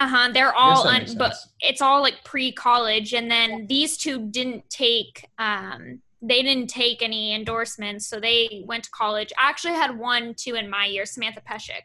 uh-huh 0.00 0.30
they're 0.32 0.54
all 0.54 0.88
un- 0.88 1.06
but 1.18 1.34
it's 1.60 1.82
all 1.82 2.00
like 2.00 2.24
pre-college. 2.24 3.12
And 3.12 3.30
then 3.30 3.66
these 3.66 3.96
two 3.98 4.16
didn't 4.30 4.62
take 4.70 5.26
um 5.38 6.00
they 6.22 6.42
didn't 6.42 6.68
take 6.68 7.00
any 7.02 7.32
endorsements. 7.34 8.06
So 8.06 8.20
they 8.20 8.62
went 8.66 8.84
to 8.84 8.90
college. 8.90 9.30
I 9.38 9.48
actually 9.48 9.72
had 9.74 9.98
one 9.98 10.34
too 10.34 10.54
in 10.54 10.68
my 10.68 10.84
year 10.86 11.06
samantha 11.06 11.40
Peszek 11.48 11.84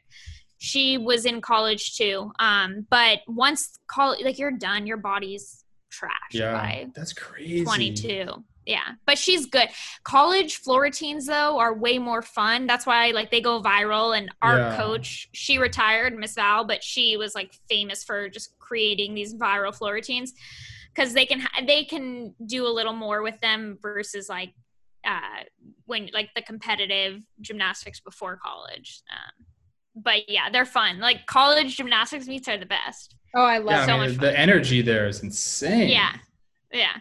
she 0.57 0.97
was 0.97 1.25
in 1.25 1.41
college 1.41 1.95
too 1.95 2.31
um 2.39 2.85
but 2.89 3.19
once 3.27 3.77
college 3.87 4.23
like 4.23 4.37
you're 4.39 4.51
done 4.51 4.87
your 4.87 4.97
body's 4.97 5.63
trash 5.91 6.11
Yeah, 6.31 6.51
by 6.53 6.87
that's 6.95 7.13
crazy. 7.13 7.63
22 7.63 8.25
yeah 8.65 8.93
but 9.05 9.17
she's 9.17 9.45
good 9.45 9.69
college 10.03 10.57
floor 10.57 10.81
routines 10.83 11.27
though 11.27 11.59
are 11.59 11.73
way 11.73 11.99
more 11.99 12.21
fun 12.21 12.67
that's 12.67 12.85
why 12.85 13.11
like 13.11 13.31
they 13.31 13.41
go 13.41 13.61
viral 13.61 14.17
and 14.17 14.29
our 14.41 14.57
Yeah. 14.59 14.77
coach 14.77 15.29
she 15.33 15.57
retired 15.57 16.15
miss 16.17 16.33
val 16.35 16.65
but 16.65 16.83
she 16.83 17.15
was 17.17 17.35
like 17.35 17.53
famous 17.69 18.03
for 18.03 18.27
just 18.29 18.57
creating 18.59 19.13
these 19.13 19.35
viral 19.35 19.73
floor 19.75 19.93
routines 19.93 20.33
because 20.93 21.13
they 21.13 21.25
can 21.25 21.41
ha- 21.41 21.61
they 21.67 21.83
can 21.83 22.33
do 22.45 22.65
a 22.65 22.69
little 22.73 22.93
more 22.93 23.21
with 23.21 23.39
them 23.41 23.77
versus 23.81 24.27
like 24.29 24.53
uh 25.05 25.43
when 25.85 26.09
like 26.13 26.29
the 26.35 26.41
competitive 26.41 27.21
gymnastics 27.41 27.99
before 27.99 28.37
college. 28.43 29.01
Um, 29.11 29.45
but 29.95 30.29
yeah, 30.29 30.49
they're 30.49 30.65
fun. 30.65 30.99
Like 30.99 31.25
college 31.25 31.77
gymnastics 31.77 32.27
meets 32.27 32.47
are 32.47 32.57
the 32.57 32.65
best. 32.65 33.15
Oh, 33.35 33.43
I 33.43 33.57
love 33.57 33.71
Yeah, 33.71 33.81
I 33.81 33.85
so 33.85 33.91
mean, 33.93 34.01
much 34.01 34.11
the 34.19 34.27
fun. 34.27 34.35
energy 34.35 34.81
there 34.81 35.07
is 35.07 35.23
insane. 35.23 35.89
Yeah, 35.89 36.13
yeah, 36.71 36.95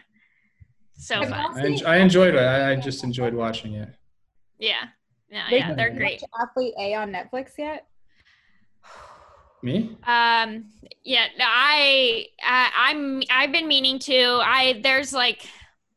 so 0.97 1.19
I've 1.21 1.29
fun. 1.29 1.57
I, 1.57 1.65
en- 1.65 1.85
I 1.85 1.95
enjoyed 1.97 2.35
it. 2.35 2.39
I, 2.39 2.71
I 2.71 2.75
just 2.75 3.03
enjoyed 3.03 3.33
watching 3.33 3.73
it. 3.75 3.89
Yeah, 4.59 4.73
yeah, 5.29 5.45
Wait, 5.51 5.57
yeah, 5.59 5.73
they're 5.73 5.93
great. 5.93 6.21
watch 6.21 6.49
Athlete 6.49 6.73
A 6.79 6.93
on 6.95 7.11
Netflix 7.11 7.51
yet? 7.57 7.87
Me? 9.61 9.97
Um, 10.05 10.65
yeah, 11.03 11.25
I, 11.39 12.27
I, 12.43 12.71
I'm, 12.91 13.23
I've 13.31 13.51
been 13.51 13.67
meaning 13.67 13.97
to. 13.99 14.39
I 14.43 14.79
there's 14.83 15.11
like, 15.11 15.47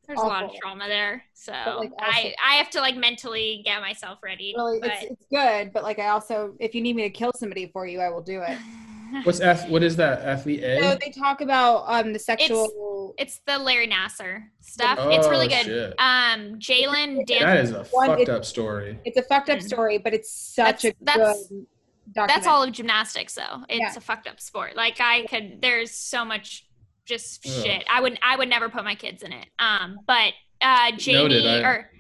there's 0.07 0.19
a 0.20 0.23
lot 0.23 0.43
of 0.45 0.49
Awful. 0.51 0.61
trauma 0.62 0.89
there, 0.89 1.23
so 1.40 1.52
like, 1.52 1.90
also- 1.93 1.94
I, 2.01 2.35
I 2.44 2.55
have 2.56 2.69
to 2.70 2.81
like 2.81 2.97
mentally 2.97 3.62
get 3.65 3.81
myself 3.81 4.19
ready. 4.23 4.55
Really, 4.56 4.81
but, 4.81 4.90
it's, 4.90 5.12
it's 5.12 5.27
good, 5.31 5.73
but 5.73 5.82
like 5.85 5.98
I 5.98 6.09
also, 6.09 6.55
if 6.59 6.74
you 6.74 6.81
need 6.81 6.97
me 6.97 7.02
to 7.02 7.10
kill 7.10 7.32
somebody 7.36 7.66
for 7.73 7.86
you, 7.86 8.01
I 8.01 8.09
will 8.10 8.23
do 8.23 8.43
it. 8.43 8.59
What's 9.24 9.40
F? 9.40 9.69
What 9.70 9.82
is 9.82 9.97
that? 9.97 10.20
Athlete 10.23 10.62
A? 10.62 10.82
So 10.82 10.98
they 11.01 11.10
talk 11.10 11.40
about 11.40 11.85
um 11.86 12.12
the 12.12 12.19
sexual. 12.19 13.15
it's 13.16 13.40
the 13.47 13.56
Larry 13.59 13.89
Nassar 13.89 14.43
stuff. 14.60 14.98
Oh, 15.01 15.09
it's 15.10 15.27
really 15.28 15.48
good. 15.48 15.65
shit. 15.65 15.94
Um, 15.98 16.59
Jalen 16.59 17.24
Dan. 17.27 17.40
that 17.40 17.56
is 17.59 17.70
a 17.70 17.85
One, 17.85 18.09
fucked 18.09 18.28
up 18.28 18.44
story. 18.44 18.98
It's 19.06 19.16
a 19.16 19.23
fucked 19.23 19.48
up 19.48 19.60
Mm. 19.60 19.62
story, 19.62 19.98
but 19.98 20.12
it's 20.12 20.31
such 20.31 20.82
That's- 20.82 20.85
a 20.85 21.05
that's- 21.05 21.48
good 21.48 21.66
that's 22.15 22.47
all 22.47 22.62
of 22.62 22.73
gymnastics 22.73 23.35
though 23.35 23.65
it's 23.69 23.81
Yeah. 23.81 23.94
a 23.94 24.01
fucked 24.01 24.27
up 24.27 24.40
sport 24.40 24.74
like 24.74 24.97
i 24.98 25.27
could 25.27 25.60
there's 25.60 25.90
so 25.90 26.24
much 26.24 26.66
just 27.05 27.47
Ugh. 27.47 27.65
shit 27.66 27.85
i 27.93 28.01
would 28.01 28.19
i 28.23 28.35
would 28.35 28.48
never 28.48 28.70
put 28.70 28.82
my 28.82 28.94
kids 28.94 29.23
in 29.23 29.31
it 29.31 29.47
um 29.59 29.98
but 30.06 30.32
uh 30.63 30.93
jamie 30.97 31.47
I- 31.49 31.61
or 31.63 31.91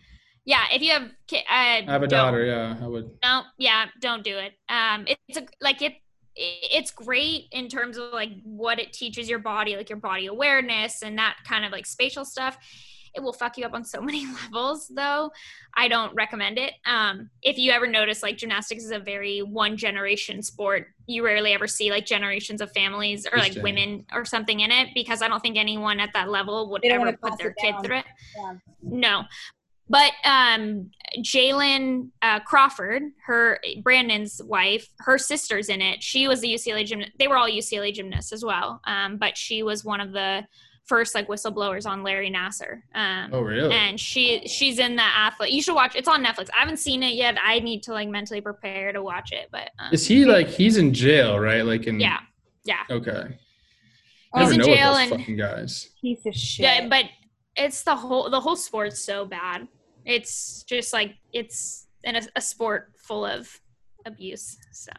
yeah 0.44 0.64
if 0.72 0.82
you 0.82 0.92
have 0.92 1.10
ki- 1.26 1.38
uh 1.38 1.42
I 1.48 1.84
have 1.86 2.02
a 2.02 2.06
daughter. 2.06 2.44
Yeah, 2.44 2.76
I 2.82 2.86
would. 2.86 3.10
no 3.22 3.42
yeah 3.58 3.86
don't 4.00 4.24
do 4.24 4.36
it 4.38 4.52
um 4.68 5.06
it's 5.06 5.38
a 5.38 5.46
like 5.60 5.82
it 5.82 5.94
it's 6.36 6.92
great 6.92 7.46
in 7.52 7.68
terms 7.68 7.96
of 7.98 8.12
like 8.12 8.30
what 8.44 8.78
it 8.78 8.92
teaches 8.92 9.28
your 9.28 9.40
body 9.40 9.76
like 9.76 9.88
your 9.90 9.98
body 9.98 10.26
awareness 10.26 11.02
and 11.02 11.18
that 11.18 11.36
kind 11.44 11.64
of 11.64 11.72
like 11.72 11.84
spatial 11.84 12.24
stuff 12.24 12.56
it 13.14 13.20
will 13.20 13.32
fuck 13.32 13.58
you 13.58 13.64
up 13.64 13.74
on 13.74 13.84
so 13.84 14.00
many 14.10 14.24
levels 14.26 14.86
though 14.94 15.30
i 15.76 15.88
don't 15.88 16.14
recommend 16.14 16.56
it 16.58 16.74
um 16.86 17.28
if 17.42 17.58
you 17.58 17.72
ever 17.72 17.86
notice 17.88 18.22
like 18.22 18.36
gymnastics 18.36 18.84
is 18.84 18.92
a 18.92 18.98
very 19.00 19.40
one 19.40 19.76
generation 19.76 20.42
sport 20.42 20.86
you 21.08 21.24
rarely 21.24 21.54
ever 21.54 21.66
see 21.66 21.90
like 21.90 22.06
generations 22.06 22.60
of 22.60 22.70
families 22.72 23.26
or 23.32 23.38
like 23.38 23.54
women 23.62 24.04
or 24.12 24.24
something 24.24 24.60
in 24.60 24.70
it 24.70 24.88
because 24.94 25.22
i 25.22 25.28
don't 25.28 25.40
think 25.40 25.56
anyone 25.56 25.98
at 25.98 26.10
that 26.12 26.28
level 26.28 26.70
would 26.70 26.84
ever 26.84 27.16
put 27.16 27.38
their 27.38 27.52
kid 27.52 27.72
down. 27.72 27.84
through 27.84 27.96
it 27.96 28.04
Yeah. 28.36 28.54
no 28.82 29.24
but 29.88 30.12
um 30.24 30.90
Jalynne 31.20 32.10
uh, 32.20 32.40
Crawford, 32.40 33.02
her 33.24 33.58
Brandon's 33.82 34.42
wife, 34.44 34.86
her 34.98 35.16
sister's 35.16 35.70
in 35.70 35.80
it. 35.80 36.02
She 36.02 36.28
was 36.28 36.42
the 36.42 36.52
UCLA 36.52 36.84
gymnast. 36.84 37.12
They 37.18 37.28
were 37.28 37.38
all 37.38 37.48
UCLA 37.48 37.94
gymnasts 37.94 38.30
as 38.30 38.44
well, 38.44 38.82
um, 38.84 39.16
but 39.16 39.38
she 39.38 39.62
was 39.62 39.86
one 39.86 40.00
of 40.00 40.12
the 40.12 40.44
first 40.88 41.14
like 41.14 41.28
whistleblowers 41.28 41.86
on 41.86 42.02
Larry 42.02 42.30
Nassar. 42.30 42.80
Um, 42.94 43.30
Oh, 43.32 43.40
really? 43.42 43.74
and 43.74 44.00
she 44.00 44.42
she's 44.46 44.78
in 44.78 44.96
the 44.96 45.02
athlete. 45.02 45.52
You 45.52 45.62
should 45.62 45.74
watch. 45.74 45.94
It's 45.94 46.08
on 46.08 46.24
Netflix. 46.24 46.48
I 46.56 46.60
haven't 46.60 46.78
seen 46.78 47.02
it 47.02 47.14
yet. 47.14 47.36
I 47.44 47.60
need 47.60 47.82
to 47.84 47.92
like 47.92 48.08
mentally 48.08 48.40
prepare 48.40 48.92
to 48.92 49.02
watch 49.02 49.32
it. 49.32 49.48
But 49.52 49.70
um, 49.78 49.92
Is 49.92 50.06
he 50.06 50.24
like 50.24 50.48
he's 50.48 50.76
in 50.78 50.92
jail, 50.94 51.38
right? 51.38 51.62
Like 51.62 51.86
in 51.86 52.00
yeah, 52.00 52.20
yeah, 52.64 52.82
Okay. 52.90 53.38
Oh, 54.34 54.40
He's 54.40 54.50
in 54.52 54.62
jail 54.62 54.90
with 54.92 54.98
those 54.98 55.10
and- 55.12 55.20
fucking 55.20 55.36
guys. 55.36 55.88
piece 56.00 56.26
of 56.26 56.34
shit. 56.34 56.64
yeah. 56.64 56.88
But 56.88 57.04
it's 57.56 57.82
the 57.82 57.96
whole 57.96 58.28
the 58.30 58.40
whole 58.40 58.56
sport's 58.56 59.02
so 59.04 59.24
bad. 59.24 59.68
It's 60.04 60.62
just 60.64 60.92
like 60.92 61.14
it's 61.32 61.86
in 62.04 62.16
a, 62.16 62.22
a 62.36 62.40
sport 62.40 62.92
full 62.96 63.24
of 63.26 63.60
abuse. 64.06 64.56
So 64.72 64.92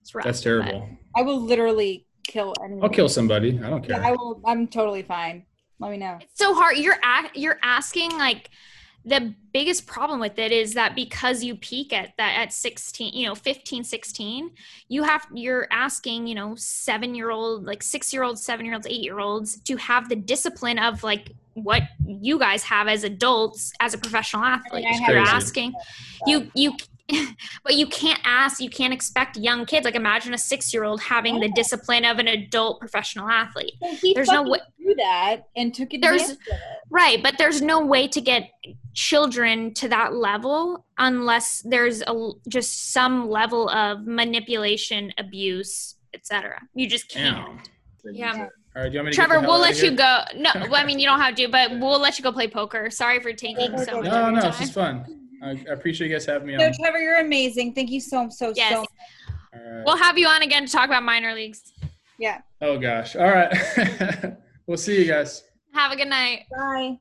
it's 0.00 0.14
rough. 0.14 0.24
That's 0.24 0.40
but- 0.40 0.44
terrible. 0.44 0.88
I 1.16 1.22
will 1.22 1.40
literally 1.40 2.06
kill 2.24 2.54
anyone. 2.64 2.82
I'll 2.84 2.90
kill 2.90 3.08
somebody. 3.08 3.58
I 3.62 3.70
don't 3.70 3.84
Yeah, 3.88 3.98
care. 3.98 4.06
I 4.06 4.12
will. 4.12 4.40
I'm 4.46 4.66
totally 4.68 5.02
fine. 5.02 5.46
Let 5.78 5.90
me 5.90 5.96
know. 5.96 6.18
it's 6.20 6.38
so 6.38 6.54
hard 6.54 6.76
you're 6.76 6.98
a- 7.02 7.30
you're 7.34 7.58
asking 7.62 8.10
like 8.18 8.50
the 9.02 9.34
biggest 9.54 9.86
problem 9.86 10.20
with 10.20 10.38
it 10.38 10.52
is 10.52 10.74
that 10.74 10.94
because 10.94 11.42
you 11.42 11.54
peak 11.56 11.90
at 11.90 12.12
that 12.18 12.36
at 12.38 12.52
16 12.52 13.14
you 13.14 13.26
know 13.26 13.34
15 13.34 13.82
16 13.82 14.50
you 14.88 15.02
have 15.04 15.26
you're 15.32 15.66
asking 15.70 16.26
you 16.26 16.34
know 16.34 16.54
7 16.54 17.14
year 17.14 17.30
old 17.30 17.64
like 17.64 17.82
6 17.82 18.12
year 18.12 18.22
olds 18.24 18.44
7 18.44 18.66
year 18.66 18.74
olds 18.74 18.86
8 18.86 18.92
year 19.00 19.18
olds 19.18 19.58
to 19.62 19.76
have 19.76 20.10
the 20.10 20.16
discipline 20.16 20.78
of 20.78 21.02
like 21.02 21.32
what 21.54 21.82
you 22.06 22.38
guys 22.38 22.62
have 22.64 22.88
as 22.88 23.02
adults 23.02 23.72
as 23.80 23.94
a 23.94 23.98
professional 23.98 24.44
athlete 24.44 24.84
I 24.86 25.10
you're 25.12 25.18
asking 25.18 25.72
you 26.26 26.50
you 26.54 26.76
but 27.64 27.74
you 27.76 27.86
can't 27.86 28.20
ask 28.24 28.60
you 28.60 28.70
can't 28.70 28.92
expect 28.92 29.36
young 29.36 29.64
kids 29.66 29.84
like 29.84 29.94
imagine 29.94 30.32
a 30.34 30.38
6 30.38 30.72
year 30.74 30.84
old 30.84 31.00
having 31.00 31.40
the 31.40 31.48
discipline 31.54 32.04
of 32.04 32.18
an 32.18 32.28
adult 32.28 32.80
professional 32.80 33.28
athlete 33.28 33.72
So 33.82 33.94
he 33.96 34.14
There's 34.14 34.28
no 34.28 34.38
fucking 34.44 34.50
way- 34.52 34.58
do 34.78 34.94
that 34.96 35.48
and 35.56 35.72
took 35.74 35.90
There's- 36.00 36.30
of 36.30 36.38
it. 36.48 36.58
Right, 36.92 37.22
but 37.22 37.38
there's 37.38 37.62
no 37.62 37.84
way 37.84 38.08
to 38.08 38.20
get 38.20 38.50
children 38.94 39.72
to 39.74 39.88
that 39.88 40.14
level 40.14 40.84
unless 40.98 41.62
there's 41.64 42.02
a 42.02 42.30
just 42.48 42.92
some 42.92 43.28
level 43.30 43.68
of 43.70 44.04
manipulation, 44.06 45.12
abuse, 45.16 45.96
etc. 46.14 46.60
You 46.74 46.88
just 46.88 47.08
can't. 47.08 47.68
Damn. 48.04 48.14
Yeah. 48.14 48.32
All 48.76 48.82
right, 48.82 48.88
do 48.88 48.94
you 48.94 48.98
want 48.98 49.06
me 49.06 49.12
to 49.12 49.16
Trevor, 49.16 49.40
we'll 49.40 49.60
let 49.60 49.80
you 49.82 49.92
go. 49.92 50.20
No, 50.36 50.50
well, 50.54 50.74
I 50.76 50.84
mean 50.84 50.98
you 50.98 51.06
don't 51.06 51.20
have 51.20 51.34
to, 51.36 51.48
but 51.48 51.70
we'll 51.78 52.00
let 52.00 52.18
you 52.18 52.24
go 52.24 52.32
play 52.32 52.48
poker. 52.48 52.90
Sorry 52.90 53.20
for 53.20 53.32
taking 53.32 53.68
so 53.78 54.00
much 54.00 54.04
No, 54.06 54.26
of 54.28 54.32
no, 54.34 54.40
your 54.40 54.48
it's 54.48 54.58
just 54.58 54.72
fun. 54.74 55.29
I, 55.42 55.50
I 55.50 55.72
appreciate 55.72 56.08
you 56.08 56.14
guys 56.14 56.26
having 56.26 56.48
me 56.48 56.56
No, 56.56 56.66
on. 56.66 56.72
Trevor, 56.74 56.98
you're 56.98 57.20
amazing. 57.20 57.74
Thank 57.74 57.90
you 57.90 58.00
so 58.00 58.28
so 58.30 58.52
Yes. 58.54 58.72
so. 58.72 58.78
All 59.54 59.60
right. 59.72 59.82
We'll 59.84 59.96
have 59.96 60.18
you 60.18 60.26
on 60.26 60.42
again 60.42 60.66
to 60.66 60.72
talk 60.72 60.86
about 60.86 61.02
minor 61.02 61.34
leagues. 61.34 61.72
Yeah. 62.18 62.40
Oh 62.60 62.78
gosh. 62.78 63.16
All 63.16 63.28
right. 63.30 63.52
we'll 64.66 64.76
see 64.76 64.98
you 64.98 65.06
guys. 65.10 65.44
Have 65.72 65.92
a 65.92 65.96
good 65.96 66.08
night. 66.08 66.44
Bye. 66.50 66.98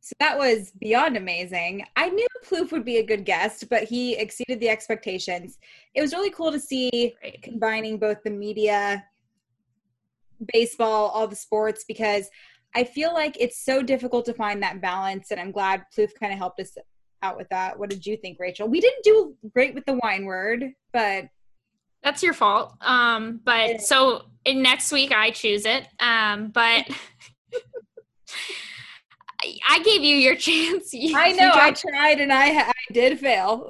So 0.00 0.14
that 0.20 0.38
was 0.38 0.72
beyond 0.80 1.16
amazing. 1.18 1.84
I 1.96 2.08
knew 2.08 2.26
Plouffe 2.48 2.72
would 2.72 2.84
be 2.84 2.96
a 2.96 3.02
good 3.04 3.26
guest, 3.26 3.68
but 3.68 3.84
he 3.84 4.16
exceeded 4.16 4.58
the 4.58 4.70
expectations. 4.70 5.58
It 5.94 6.00
was 6.00 6.14
really 6.14 6.30
cool 6.30 6.50
to 6.50 6.58
see 6.58 7.14
Great. 7.20 7.42
combining 7.42 7.98
both 7.98 8.22
the 8.24 8.30
media, 8.30 9.04
baseball, 10.54 11.08
all 11.10 11.28
the 11.28 11.36
sports, 11.36 11.84
because 11.86 12.30
I 12.78 12.84
feel 12.84 13.12
like 13.12 13.36
it's 13.40 13.58
so 13.64 13.82
difficult 13.82 14.24
to 14.26 14.34
find 14.34 14.62
that 14.62 14.80
balance. 14.80 15.32
And 15.32 15.40
I'm 15.40 15.50
glad 15.50 15.84
Plouffe 15.92 16.14
kind 16.18 16.32
of 16.32 16.38
helped 16.38 16.60
us 16.60 16.78
out 17.22 17.36
with 17.36 17.48
that. 17.48 17.76
What 17.76 17.90
did 17.90 18.06
you 18.06 18.16
think, 18.16 18.38
Rachel? 18.38 18.68
We 18.68 18.80
didn't 18.80 19.02
do 19.02 19.34
great 19.52 19.74
with 19.74 19.84
the 19.84 19.98
wine 20.00 20.24
word, 20.26 20.64
but 20.92 21.24
That's 22.04 22.22
your 22.22 22.34
fault. 22.34 22.74
Um, 22.80 23.40
but 23.44 23.80
so 23.80 24.26
in 24.44 24.62
next 24.62 24.92
week 24.92 25.10
I 25.12 25.30
choose 25.32 25.66
it. 25.66 25.88
Um, 25.98 26.50
but 26.50 26.84
I, 29.42 29.56
I 29.68 29.82
gave 29.82 30.02
you 30.04 30.14
your 30.14 30.36
chance. 30.48 30.94
You- 30.94 31.18
I 31.18 31.28
you 31.30 31.36
know 31.36 31.50
I 31.52 31.72
tried 31.72 32.20
and 32.20 32.32
I, 32.32 32.60
I 32.68 32.72
did 32.92 33.18
fail. 33.18 33.68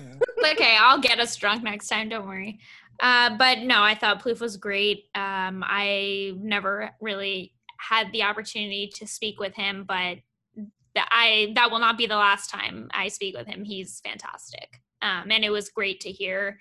okay, 0.52 0.76
I'll 0.80 0.98
get 1.00 1.20
us 1.20 1.36
drunk 1.36 1.62
next 1.62 1.86
time. 1.86 2.08
Don't 2.08 2.26
worry. 2.26 2.58
Uh, 3.00 3.36
but 3.36 3.60
no, 3.60 3.80
I 3.84 3.94
thought 3.94 4.20
Plouffe 4.20 4.40
was 4.40 4.56
great. 4.56 5.04
Um, 5.14 5.62
I 5.64 6.32
never 6.40 6.90
really 7.00 7.52
had 7.78 8.12
the 8.12 8.22
opportunity 8.22 8.90
to 8.94 9.06
speak 9.06 9.40
with 9.40 9.54
him, 9.54 9.84
but 9.86 10.18
I 10.96 11.52
that 11.54 11.70
will 11.70 11.78
not 11.78 11.96
be 11.96 12.06
the 12.06 12.16
last 12.16 12.50
time 12.50 12.88
I 12.92 13.08
speak 13.08 13.36
with 13.36 13.46
him. 13.46 13.64
He's 13.64 14.00
fantastic, 14.00 14.80
um, 15.02 15.30
and 15.30 15.44
it 15.44 15.50
was 15.50 15.68
great 15.68 16.00
to 16.00 16.10
hear. 16.10 16.58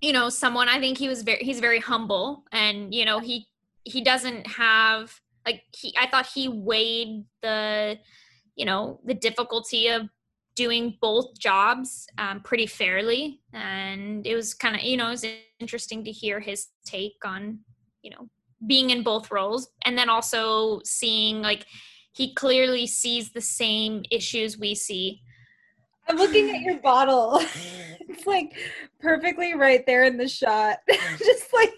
You 0.00 0.12
know, 0.12 0.28
someone 0.28 0.68
I 0.68 0.78
think 0.78 0.98
he 0.98 1.08
was 1.08 1.22
very 1.22 1.42
he's 1.44 1.60
very 1.60 1.80
humble, 1.80 2.44
and 2.52 2.94
you 2.94 3.04
know 3.04 3.20
he 3.20 3.46
he 3.84 4.02
doesn't 4.02 4.46
have 4.46 5.20
like 5.46 5.62
he 5.74 5.94
I 5.98 6.08
thought 6.08 6.26
he 6.26 6.48
weighed 6.48 7.24
the 7.42 7.98
you 8.56 8.64
know 8.64 9.00
the 9.04 9.14
difficulty 9.14 9.88
of 9.88 10.08
doing 10.56 10.96
both 11.00 11.38
jobs 11.38 12.08
um, 12.16 12.40
pretty 12.40 12.66
fairly 12.66 13.40
and 13.52 14.26
it 14.26 14.34
was 14.34 14.54
kind 14.54 14.74
of 14.74 14.82
you 14.82 14.96
know 14.96 15.08
it 15.08 15.10
was 15.10 15.26
interesting 15.60 16.02
to 16.02 16.10
hear 16.10 16.40
his 16.40 16.68
take 16.86 17.16
on 17.26 17.58
you 18.02 18.10
know 18.10 18.28
being 18.66 18.90
in 18.90 19.02
both 19.02 19.30
roles 19.30 19.68
and 19.84 19.98
then 19.98 20.08
also 20.08 20.80
seeing 20.84 21.42
like 21.42 21.66
he 22.12 22.32
clearly 22.34 22.86
sees 22.86 23.32
the 23.32 23.40
same 23.40 24.02
issues 24.10 24.58
we 24.58 24.74
see 24.74 25.20
I'm 26.08 26.16
looking 26.18 26.48
at 26.54 26.60
your 26.60 26.78
bottle. 26.78 27.40
it's 28.00 28.28
like 28.28 28.56
perfectly 29.00 29.54
right 29.54 29.84
there 29.86 30.04
in 30.04 30.16
the 30.16 30.28
shot. 30.28 30.78
Just 31.18 31.52
like 31.52 31.72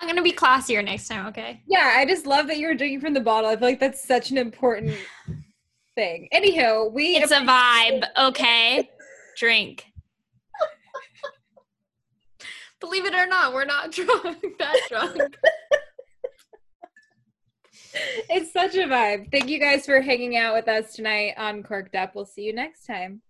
i'm 0.00 0.08
gonna 0.08 0.22
be 0.22 0.32
classier 0.32 0.82
next 0.82 1.08
time 1.08 1.26
okay 1.26 1.62
yeah, 1.66 1.94
I 1.96 2.06
just 2.06 2.26
love 2.26 2.46
that 2.46 2.58
you're 2.58 2.74
drinking 2.74 3.00
from 3.00 3.14
the 3.14 3.20
bottle. 3.20 3.50
I 3.50 3.56
feel 3.56 3.68
like 3.68 3.80
that's 3.80 4.02
such 4.02 4.30
an 4.30 4.38
important 4.38 4.96
thing. 5.94 6.28
Anyhow, 6.32 6.88
we 6.88 7.16
it's 7.16 7.32
a 7.32 7.40
vibe 7.40 8.04
okay 8.18 8.88
drink 9.36 9.86
Believe 12.80 13.04
it 13.04 13.14
or 13.14 13.26
not, 13.26 13.52
we're 13.52 13.64
not 13.64 13.92
drunk 13.92 14.44
that 14.58 14.76
drunk. 14.88 15.36
it's 18.30 18.52
such 18.52 18.74
a 18.74 18.86
vibe. 18.86 19.30
Thank 19.30 19.48
you 19.48 19.58
guys 19.58 19.84
for 19.84 20.00
hanging 20.00 20.36
out 20.36 20.54
with 20.54 20.68
us 20.68 20.94
tonight 20.94 21.34
on 21.36 21.62
Corked 21.62 21.94
Up. 21.94 22.14
We'll 22.14 22.24
see 22.24 22.42
you 22.42 22.54
next 22.54 22.86
time. 22.86 23.20